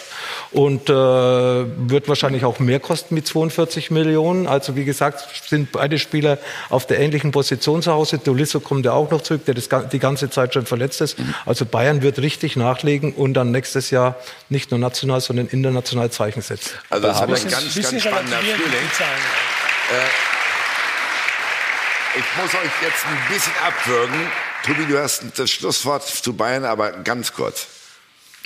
und 0.52 0.88
äh, 0.88 0.92
wird 0.92 2.08
wahrscheinlich 2.08 2.44
auch 2.44 2.58
mehr 2.58 2.80
kosten 2.80 3.14
mit 3.14 3.26
42 3.26 3.90
Millionen. 3.90 4.46
Also 4.46 4.76
wie 4.76 4.84
gesagt, 4.84 5.26
sind 5.48 5.72
beide 5.72 5.98
Spieler 5.98 6.38
auf 6.68 6.86
der 6.86 7.00
ähnlichen 7.00 7.30
Position 7.30 7.82
zu 7.82 7.92
Hause. 7.92 8.18
Dolisso 8.18 8.60
kommt 8.60 8.84
ja 8.84 8.92
auch 8.92 9.10
noch 9.10 9.22
zurück, 9.22 9.44
der 9.44 9.54
das, 9.54 9.68
die 9.92 9.98
ganze 9.98 10.30
Zeit 10.30 10.54
schon 10.54 10.66
verletzt 10.66 11.00
ist. 11.00 11.16
Also 11.46 11.66
Bayern 11.66 12.02
wird 12.02 12.18
richtig 12.18 12.56
nachlegen 12.56 13.12
und 13.12 13.34
dann 13.34 13.50
nächstes 13.50 13.90
Jahr 13.90 14.16
nicht 14.48 14.70
nur 14.70 14.80
national, 14.80 15.20
sondern 15.20 15.48
international 15.48 16.10
Zeichen 16.10 16.42
setzen. 16.42 16.72
Also 16.88 17.06
das 17.06 17.16
ist 17.16 17.22
ein 17.22 17.50
ganz, 17.50 17.90
ganz 17.90 18.02
spannender 18.02 18.38
Frühling. 18.38 18.88
Äh, 19.90 20.39
ich 22.16 22.36
muss 22.36 22.54
euch 22.54 22.82
jetzt 22.82 23.06
ein 23.06 23.32
bisschen 23.32 23.52
abwürgen. 23.64 24.32
Tobi, 24.64 24.86
du 24.86 24.98
hast 24.98 25.22
das 25.36 25.50
Schlusswort 25.50 26.06
zu 26.06 26.34
Bayern, 26.34 26.64
aber 26.64 26.92
ganz 26.92 27.32
kurz. 27.32 27.66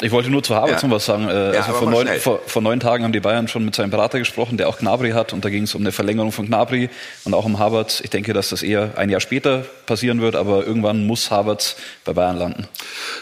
Ich 0.02 0.10
wollte 0.10 0.28
nur 0.28 0.42
zu 0.42 0.56
Havertz 0.56 0.82
Ja. 0.82 0.88
noch 0.88 0.96
was 0.96 1.04
sagen. 1.06 1.28
Äh, 1.28 1.54
Ja, 1.54 1.60
also 1.62 1.74
vor, 1.74 1.88
neun, 1.90 2.08
vor, 2.18 2.40
vor 2.46 2.60
neun 2.62 2.80
Tagen 2.80 3.04
haben 3.04 3.12
die 3.12 3.20
Bayern 3.20 3.46
schon 3.46 3.64
mit 3.64 3.76
seinem 3.76 3.90
Berater 3.90 4.18
gesprochen, 4.18 4.56
der 4.58 4.68
auch 4.68 4.78
Gnabry 4.78 5.12
hat. 5.12 5.32
Und 5.32 5.44
da 5.44 5.50
ging 5.50 5.62
es 5.62 5.74
um 5.76 5.82
eine 5.82 5.92
Verlängerung 5.92 6.32
von 6.32 6.46
Gnabry 6.46 6.90
und 7.24 7.32
auch 7.32 7.44
um 7.44 7.60
Havertz. 7.60 8.00
Ich 8.00 8.10
denke, 8.10 8.32
dass 8.32 8.48
das 8.48 8.64
eher 8.64 8.98
ein 8.98 9.08
Jahr 9.08 9.20
später 9.20 9.64
passieren 9.86 10.20
wird, 10.20 10.34
aber 10.34 10.66
irgendwann 10.66 11.06
muss 11.06 11.30
Havertz 11.30 11.76
bei 12.04 12.12
Bayern 12.12 12.36
landen. 12.38 12.66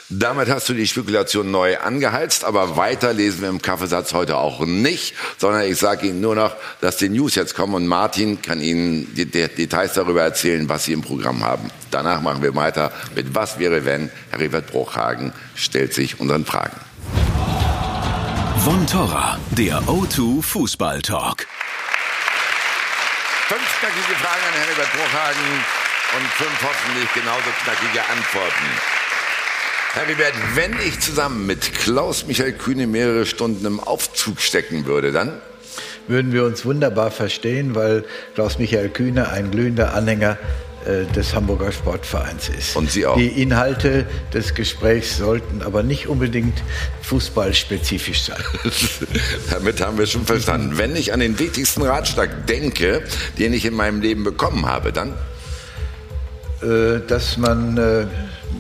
Damit 0.09 0.49
hast 0.49 0.67
du 0.71 0.73
die 0.73 0.87
Spekulation 0.87 1.51
neu 1.51 1.77
angeheizt, 1.79 2.45
aber 2.45 2.77
weiter 2.77 3.13
lesen 3.13 3.43
wir 3.43 3.49
im 3.51 3.61
Kaffeesatz 3.61 4.15
heute 4.15 4.39
auch 4.39 4.61
nicht, 4.65 5.15
sondern 5.39 5.63
ich 5.71 5.77
sage 5.79 6.07
Ihnen 6.07 6.21
nur 6.23 6.35
noch, 6.35 6.55
dass 6.81 6.97
die 6.97 7.11
News 7.11 7.35
jetzt 7.35 7.55
kommen 7.55 7.75
und 7.75 7.87
Martin 7.87 8.41
kann 8.41 8.61
Ihnen 8.63 9.15
die 9.15 9.27
die 9.27 9.47
Details 9.49 9.93
darüber 9.93 10.23
erzählen, 10.23 10.69
was 10.71 10.85
Sie 10.85 10.95
im 10.95 11.03
Programm 11.03 11.45
haben. 11.45 11.71
Danach 11.91 12.23
machen 12.23 12.43
wir 12.43 12.55
weiter 12.55 12.91
mit 13.15 13.35
Was 13.35 13.59
wäre 13.59 13.85
wenn? 13.85 14.11
Heribert 14.31 14.69
Bruchhagen 14.69 15.33
stellt 15.55 15.95
sich 15.95 16.21
unseren 16.21 16.45
Fragen. 16.45 16.77
Von 18.65 18.87
Torra, 18.87 19.39
der 19.51 19.81
O2 19.83 20.43
Fußball 20.43 21.03
Talk. 21.03 21.47
Fünf 23.49 23.81
knackige 23.81 24.15
Fragen 24.21 24.43
an 24.49 24.55
Heribert 24.55 24.93
Bruchhagen 24.93 25.65
und 26.17 26.27
fünf 26.29 26.63
hoffentlich 26.63 27.13
genauso 27.13 27.51
knackige 27.65 28.01
Antworten. 28.09 28.67
Heribert, 29.95 30.35
wenn 30.55 30.75
ich 30.87 31.01
zusammen 31.01 31.47
mit 31.47 31.75
Klaus-Michael 31.75 32.53
Kühne 32.53 32.87
mehrere 32.87 33.27
Stunden 33.27 33.67
im 33.67 33.81
Aufzug 33.81 34.41
stecken 34.41 34.87
würde, 34.87 35.13
dann? 35.13 35.41
Würden 36.09 36.33
wir 36.33 36.45
uns 36.45 36.65
wunderbar 36.65 37.11
verstehen, 37.11 37.75
weil 37.75 38.05
Klaus-Michael 38.35 38.89
Kühne 38.89 39.29
ein 39.31 39.51
glühender 39.51 39.93
Anhänger 39.93 40.39
des 41.15 41.35
Hamburger 41.35 41.71
Sportvereins 41.71 42.49
ist. 42.49 42.75
Und 42.75 42.91
Sie 42.91 43.07
auch. 43.07 43.17
Die 43.17 43.41
Inhalte 43.41 44.05
des 44.35 44.55
Gesprächs 44.55 45.17
sollten 45.17 45.63
aber 45.63 45.83
nicht 45.83 46.09
unbedingt 46.09 46.61
fußballspezifisch 47.03 48.23
sein. 48.23 48.43
Damit 49.51 49.81
haben 49.81 49.97
wir 49.99 50.07
schon 50.07 50.27
verstanden. 50.27 50.79
Wenn 50.79 50.97
ich 50.97 51.13
an 51.13 51.21
den 51.21 51.39
wichtigsten 51.39 51.83
Ratschlag 51.83 52.47
denke, 52.49 53.03
den 53.39 53.53
ich 53.53 53.65
in 53.65 53.75
meinem 53.75 54.01
Leben 54.01 54.25
bekommen 54.25 54.67
habe, 54.67 54.93
dann? 54.93 55.15
äh, 56.63 57.01
dass 57.07 57.37
man 57.37 57.77
äh, 57.77 58.07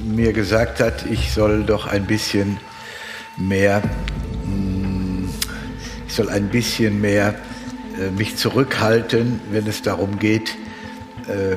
mir 0.05 0.32
gesagt 0.32 0.81
hat, 0.81 1.07
ich 1.11 1.32
soll 1.32 1.65
doch 1.65 1.86
ein 1.86 2.07
bisschen 2.07 2.59
mehr, 3.36 3.82
mh, 4.47 5.28
ich 6.07 6.15
soll 6.15 6.28
ein 6.28 6.49
bisschen 6.49 7.01
mehr 7.01 7.35
äh, 7.99 8.11
mich 8.11 8.36
zurückhalten, 8.36 9.40
wenn 9.51 9.66
es 9.66 9.82
darum 9.82 10.19
geht, 10.19 10.57
äh, 11.28 11.57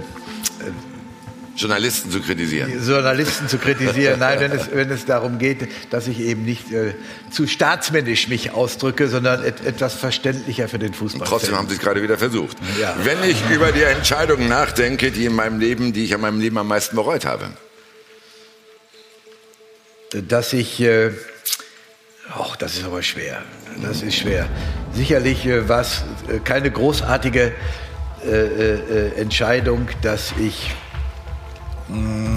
Journalisten 1.55 2.11
zu 2.11 2.19
kritisieren. 2.19 2.85
Journalisten 2.85 3.47
zu 3.47 3.57
kritisieren. 3.57 4.19
Nein, 4.19 4.39
wenn 4.39 4.51
es, 4.51 4.69
wenn 4.71 4.91
es 4.91 5.05
darum 5.05 5.39
geht, 5.39 5.69
dass 5.89 6.07
ich 6.07 6.19
eben 6.19 6.43
nicht 6.43 6.71
äh, 6.73 6.93
zu 7.31 7.47
staatsmännisch 7.47 8.27
mich 8.27 8.51
ausdrücke, 8.51 9.07
sondern 9.07 9.43
et, 9.43 9.65
etwas 9.65 9.93
verständlicher 9.93 10.67
für 10.67 10.79
den 10.79 10.93
Fußball. 10.93 11.25
Trotzdem 11.25 11.55
haben 11.55 11.69
Sie 11.69 11.75
es 11.75 11.79
gerade 11.79 12.03
wieder 12.03 12.17
versucht. 12.17 12.57
Ja. 12.79 12.95
Wenn 13.03 13.23
ich 13.23 13.37
über 13.49 13.71
die 13.71 13.83
Entscheidungen 13.83 14.49
nachdenke, 14.49 15.11
die 15.11 15.25
in 15.25 15.33
meinem 15.33 15.59
Leben, 15.59 15.93
die 15.93 16.03
ich 16.03 16.13
an 16.13 16.21
meinem 16.21 16.41
Leben 16.41 16.57
am 16.57 16.67
meisten 16.67 16.95
bereut 16.95 17.25
habe. 17.25 17.49
dass 20.27 20.53
ich, 20.53 20.79
äh, 20.81 21.11
ach, 22.29 22.55
das 22.55 22.75
ist 22.75 22.85
aber 22.85 23.01
schwer, 23.01 23.41
das 23.81 24.01
ist 24.01 24.15
schwer. 24.15 24.47
Sicherlich 24.93 25.45
äh, 25.45 25.67
war 25.67 25.81
es 25.81 26.03
äh, 26.29 26.39
keine 26.39 26.71
großartige 26.71 27.51
äh, 28.25 28.29
äh, 28.29 29.11
Entscheidung, 29.17 29.87
dass 30.01 30.33
ich 30.39 30.71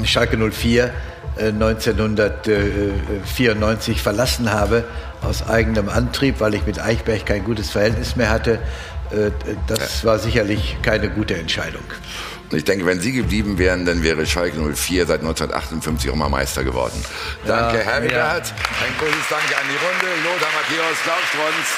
Schalke 0.05 0.37
04 0.37 0.93
äh, 1.39 1.47
1994 1.49 4.03
verlassen 4.03 4.53
habe 4.53 4.85
aus 5.23 5.47
eigenem 5.49 5.89
Antrieb, 5.89 6.41
weil 6.41 6.55
ich 6.55 6.67
mit 6.67 6.79
Eichberg 6.81 7.25
kein 7.27 7.45
gutes 7.45 7.71
Verhältnis 7.71 8.17
mehr 8.17 8.31
hatte. 8.31 8.59
Äh, 9.11 9.31
Das 9.67 10.05
war 10.05 10.19
sicherlich 10.19 10.77
keine 10.83 11.09
gute 11.11 11.37
Entscheidung. 11.37 11.83
Und 12.51 12.57
ich 12.57 12.65
denke, 12.65 12.87
wenn 12.87 12.99
Sie 13.01 13.13
geblieben 13.13 13.59
wären, 13.59 13.85
dann 13.85 14.03
wäre 14.03 14.25
Schalke 14.27 14.59
04 14.59 15.05
seit 15.07 15.21
1958 15.21 16.11
auch 16.11 16.15
mal 16.17 16.31
Meister 16.31 16.65
geworden. 16.65 17.05
Danke, 17.47 17.77
Ja, 17.79 17.85
Herbert. 17.85 18.13
ja. 18.13 18.33
Ein 18.33 18.95
großes 18.99 19.29
Danke 19.29 19.55
an 19.57 19.65
die 19.69 19.77
Runde. 19.77 20.07
Lothar 20.25 20.49
Matthäus, 20.57 20.97
Klaus 21.05 21.25
Strunz, 21.29 21.69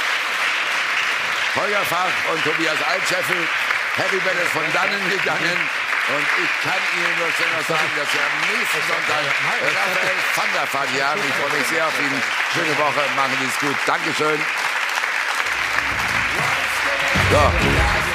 Holger 1.57 1.85
Fach 1.91 2.15
und 2.33 2.39
Tobias 2.45 2.79
Altscheffel. 2.87 3.37
Heribert 3.97 4.39
ist 4.45 4.53
von 4.55 4.63
dannen 4.73 5.03
gegangen. 5.11 5.59
Und 6.11 6.27
ich 6.43 6.51
kann 6.65 6.83
Ihnen 6.97 7.15
nur 7.19 7.29
noch 7.29 7.67
sagen, 7.69 7.91
dass 7.95 8.13
wir 8.13 8.21
am 8.21 8.37
nächsten 8.51 8.83
Sonntag 8.89 9.23
Raphael 9.31 10.19
van 10.35 10.51
der 10.55 10.67
Vaart 10.73 10.89
hier 10.91 11.07
haben. 11.07 11.21
Ich 11.23 11.35
freue 11.35 11.59
mich 11.59 11.69
sehr 11.69 11.87
auf 11.87 12.01
ihn. 12.01 12.23
Schöne 12.53 12.79
Woche, 12.79 13.03
machen 13.15 13.37
Sie 13.39 13.47
es 13.47 13.59
gut. 13.61 13.77
Dankeschön. 13.87 14.41
So. 17.31 18.10